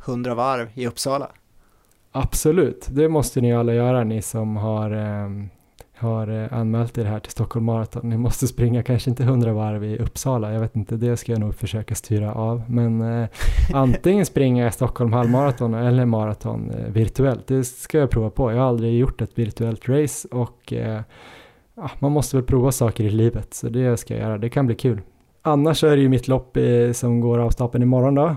100 0.06 0.36
varv 0.36 0.70
i 0.74 0.88
Uppsala. 0.88 1.32
Absolut, 2.12 2.88
det 2.92 3.10
måste 3.10 3.42
ni 3.42 3.54
alla 3.54 3.74
göra, 3.74 4.04
ni 4.04 4.22
som 4.22 4.56
har, 4.58 4.92
ehm, 4.92 5.50
har 5.98 6.28
eh, 6.28 6.54
anmält 6.60 6.98
er 6.98 7.06
här 7.06 7.20
till 7.20 7.32
Stockholm 7.32 7.66
Marathon. 7.66 8.10
Ni 8.10 8.18
måste 8.18 8.48
springa 8.48 8.84
kanske 8.84 9.10
inte 9.10 9.24
100 9.24 9.54
varv 9.54 9.84
i 9.84 9.98
Uppsala, 9.98 10.54
jag 10.54 10.60
vet 10.60 10.76
inte, 10.76 10.96
det 10.96 11.18
ska 11.18 11.32
jag 11.32 11.40
nog 11.42 11.56
försöka 11.56 11.96
styra 11.96 12.34
av. 12.34 12.64
Men 12.68 13.02
eh, 13.02 13.28
antingen 13.74 14.26
springa 14.36 14.72
Stockholm 14.72 15.14
halvmaraton 15.14 15.74
eller 15.74 16.06
maraton 16.06 16.72
eh, 16.72 16.92
virtuellt. 16.92 17.48
Det 17.48 17.64
ska 17.64 17.98
jag 17.98 18.10
prova 18.10 18.30
på. 18.30 18.52
Jag 18.52 18.58
har 18.58 18.68
aldrig 18.68 19.00
gjort 19.00 19.22
ett 19.22 19.40
virtuellt 19.40 19.90
race 19.90 20.28
och 20.32 20.74
eh, 20.74 21.02
man 22.00 22.12
måste 22.12 22.38
väl 22.38 22.46
prova 22.46 22.72
saker 22.72 23.04
i 23.04 23.10
livet, 23.10 23.54
så 23.54 23.70
det 23.70 23.98
ska 23.98 24.14
jag 24.14 24.24
göra. 24.24 24.38
Det 24.38 24.50
kan 24.50 24.66
bli 24.66 24.76
kul. 24.76 25.02
Annars 25.42 25.84
är 25.84 25.96
det 25.96 26.02
ju 26.02 26.10
mitt 26.10 26.28
lopp 26.28 26.58
eh, 26.58 26.92
som 26.92 27.22
går 27.22 27.40
av 27.40 27.50
stapeln 27.50 27.84
imorgon 27.84 28.16
då. 28.16 28.36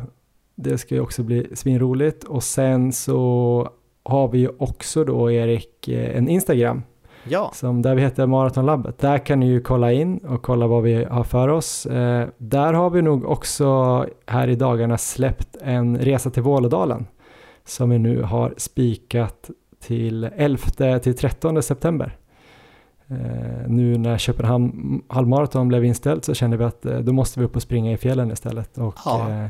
Det 0.54 0.78
ska 0.78 0.94
ju 0.94 1.00
också 1.00 1.22
bli 1.22 1.46
svinroligt 1.54 2.24
och 2.24 2.42
sen 2.42 2.92
så 2.92 3.68
har 4.02 4.28
vi 4.28 4.38
ju 4.38 4.48
också 4.58 5.04
då 5.04 5.30
Erik 5.30 5.88
eh, 5.88 6.16
en 6.16 6.28
Instagram 6.28 6.82
Ja, 7.24 7.50
som 7.54 7.82
där 7.82 7.94
vi 7.94 8.02
heter 8.02 8.26
Maratonlabbet. 8.26 8.98
Där 8.98 9.18
kan 9.18 9.40
ni 9.40 9.46
ju 9.48 9.60
kolla 9.60 9.92
in 9.92 10.18
och 10.18 10.42
kolla 10.42 10.66
vad 10.66 10.82
vi 10.82 11.04
har 11.04 11.24
för 11.24 11.48
oss. 11.48 11.86
Eh, 11.86 12.28
där 12.38 12.72
har 12.72 12.90
vi 12.90 13.02
nog 13.02 13.24
också 13.24 13.66
här 14.26 14.48
i 14.48 14.54
dagarna 14.54 14.98
släppt 14.98 15.56
en 15.62 15.98
resa 15.98 16.30
till 16.30 16.42
Vålådalen 16.42 17.06
som 17.64 17.90
vi 17.90 17.98
nu 17.98 18.22
har 18.22 18.54
spikat 18.56 19.50
till 19.80 20.24
11 20.36 20.98
till 21.02 21.16
13 21.16 21.62
september. 21.62 22.16
Eh, 23.06 23.68
nu 23.68 23.98
när 23.98 24.18
Köpenhamn 24.18 25.02
halvmaraton 25.08 25.68
blev 25.68 25.84
inställt 25.84 26.24
så 26.24 26.34
kände 26.34 26.56
vi 26.56 26.64
att 26.64 26.86
eh, 26.86 26.98
då 26.98 27.12
måste 27.12 27.40
vi 27.40 27.46
upp 27.46 27.56
och 27.56 27.62
springa 27.62 27.92
i 27.92 27.96
fjällen 27.96 28.30
istället. 28.30 28.78
Och, 28.78 28.94
Ja. 29.04 29.30
eh, 29.30 29.46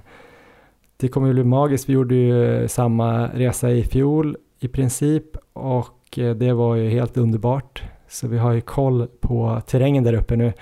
det 0.97 1.09
kommer 1.09 1.27
ju 1.27 1.32
bli 1.35 1.45
magiskt. 1.45 1.89
Vi 1.89 1.93
gjorde 1.93 2.15
ju 2.15 2.69
samma 2.69 3.27
resa 3.28 3.70
i 3.70 3.82
fjol 3.85 4.36
i 4.61 4.69
princip 4.69 5.24
och 5.53 5.89
Eh, 6.16 6.30
det 6.30 6.52
var 6.52 6.74
ju 6.74 6.89
helt 6.89 7.16
underbart. 7.16 7.82
Så 8.09 8.28
vi 8.28 8.39
har 8.39 8.52
ju 8.52 8.60
koll 8.60 9.06
på 9.20 9.60
terrängen 9.66 10.05
där 10.05 10.12
uppe 10.12 10.36
nu. 10.36 10.52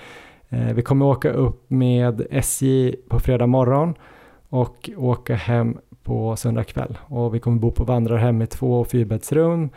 Eh, 0.49 0.73
vi 0.73 0.81
kommer 0.81 1.05
åka 1.05 1.31
upp 1.31 1.69
med 1.69 2.27
SJ 2.31 2.95
på 3.09 3.19
fredag 3.19 3.47
morgon 3.47 3.95
och 4.49 4.89
åka 4.97 5.35
hem 5.35 5.77
på 6.03 6.35
söndag 6.35 6.63
kväll. 6.63 6.97
Och 7.07 7.35
vi 7.35 7.39
kommer 7.39 7.59
bo 7.59 7.71
på 7.71 7.83
vandrarhem 7.83 8.37
med 8.37 8.49
två 8.49 8.79
och 8.79 8.87
fyrbäddsrum. 8.87 9.69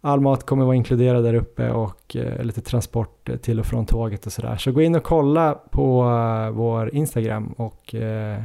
All 0.00 0.20
mat 0.20 0.46
kommer 0.46 0.64
vara 0.64 0.76
inkluderad 0.76 1.24
där 1.24 1.34
uppe 1.34 1.70
och 1.70 2.16
eh, 2.16 2.44
lite 2.44 2.60
transport 2.60 3.30
till 3.42 3.60
och 3.60 3.66
från 3.66 3.86
tåget 3.86 4.26
och 4.26 4.32
sådär. 4.32 4.56
Så 4.56 4.72
gå 4.72 4.82
in 4.82 4.94
och 4.94 5.02
kolla 5.02 5.54
på 5.70 6.02
vår 6.52 6.94
Instagram 6.94 7.54
och 7.56 7.94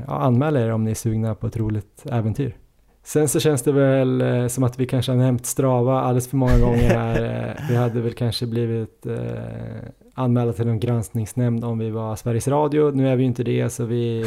ja, 0.07 0.13
anmäl 0.13 0.55
er 0.55 0.71
om 0.71 0.83
ni 0.83 0.91
är 0.91 0.95
sugna 0.95 1.35
på 1.35 1.47
ett 1.47 1.57
roligt 1.57 2.05
äventyr. 2.11 2.60
Sen 3.03 3.27
så 3.27 3.39
känns 3.39 3.61
det 3.63 3.71
väl 3.71 4.21
eh, 4.21 4.47
som 4.47 4.63
att 4.63 4.79
vi 4.79 4.85
kanske 4.85 5.11
har 5.11 5.17
nämnt 5.19 5.45
Strava 5.45 6.01
alldeles 6.01 6.27
för 6.27 6.37
många 6.37 6.59
gånger 6.59 6.89
här. 6.97 7.23
Eh, 7.57 7.69
vi 7.69 7.75
hade 7.75 8.01
väl 8.01 8.13
kanske 8.13 8.45
blivit 8.45 9.05
eh, 9.05 9.15
anmälda 10.13 10.53
till 10.53 10.67
en 10.67 10.79
granskningsnämnd 10.79 11.63
om 11.63 11.79
vi 11.79 11.89
var 11.89 12.15
Sveriges 12.15 12.47
Radio. 12.47 12.91
Nu 12.91 13.09
är 13.09 13.15
vi 13.15 13.21
ju 13.23 13.27
inte 13.27 13.43
det 13.43 13.69
så 13.69 13.85
vi, 13.85 14.25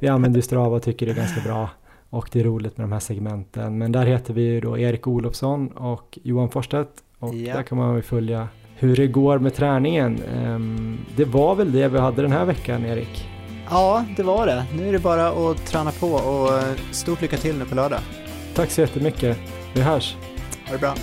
vi 0.00 0.08
använder 0.08 0.40
Strava 0.40 0.76
och 0.76 0.82
tycker 0.82 1.06
det 1.06 1.12
är 1.12 1.16
ganska 1.16 1.40
bra. 1.40 1.68
Och 2.10 2.28
det 2.32 2.40
är 2.40 2.44
roligt 2.44 2.76
med 2.78 2.84
de 2.84 2.92
här 2.92 3.00
segmenten. 3.00 3.78
Men 3.78 3.92
där 3.92 4.06
heter 4.06 4.34
vi 4.34 4.42
ju 4.42 4.60
då 4.60 4.78
Erik 4.78 5.06
Olofsson 5.06 5.68
och 5.68 6.18
Johan 6.22 6.48
Forstedt. 6.48 6.90
Och 7.18 7.34
Ja. 7.34 7.54
där 7.54 7.62
kan 7.62 7.78
man 7.78 7.96
ju 7.96 8.02
följa 8.02 8.48
hur 8.76 8.96
det 8.96 9.06
går 9.06 9.38
med 9.38 9.54
träningen. 9.54 10.18
Ehm, 10.36 10.98
det 11.16 11.24
var 11.24 11.54
väl 11.54 11.72
det 11.72 11.88
vi 11.88 11.98
hade 11.98 12.22
den 12.22 12.32
här 12.32 12.44
veckan 12.44 12.84
Erik. 12.84 13.28
Ja, 13.72 14.04
det 14.16 14.22
var 14.22 14.46
det. 14.46 14.64
Nu 14.76 14.88
är 14.88 14.92
det 14.92 14.98
bara 14.98 15.28
att 15.28 15.66
träna 15.66 15.92
på 15.92 16.06
och 16.12 16.58
eh, 16.58 16.74
stort 16.90 17.20
lycka 17.20 17.36
till 17.36 17.58
nu 17.58 17.64
på 17.64 17.74
lördag. 17.74 18.00
Tack 18.54 18.70
så 18.70 18.80
jättemycket. 18.80 19.38
Vi 19.74 19.80
hörs. 19.80 20.16
Ha 20.66 20.72
det 20.72 20.78
bra. 20.78 20.94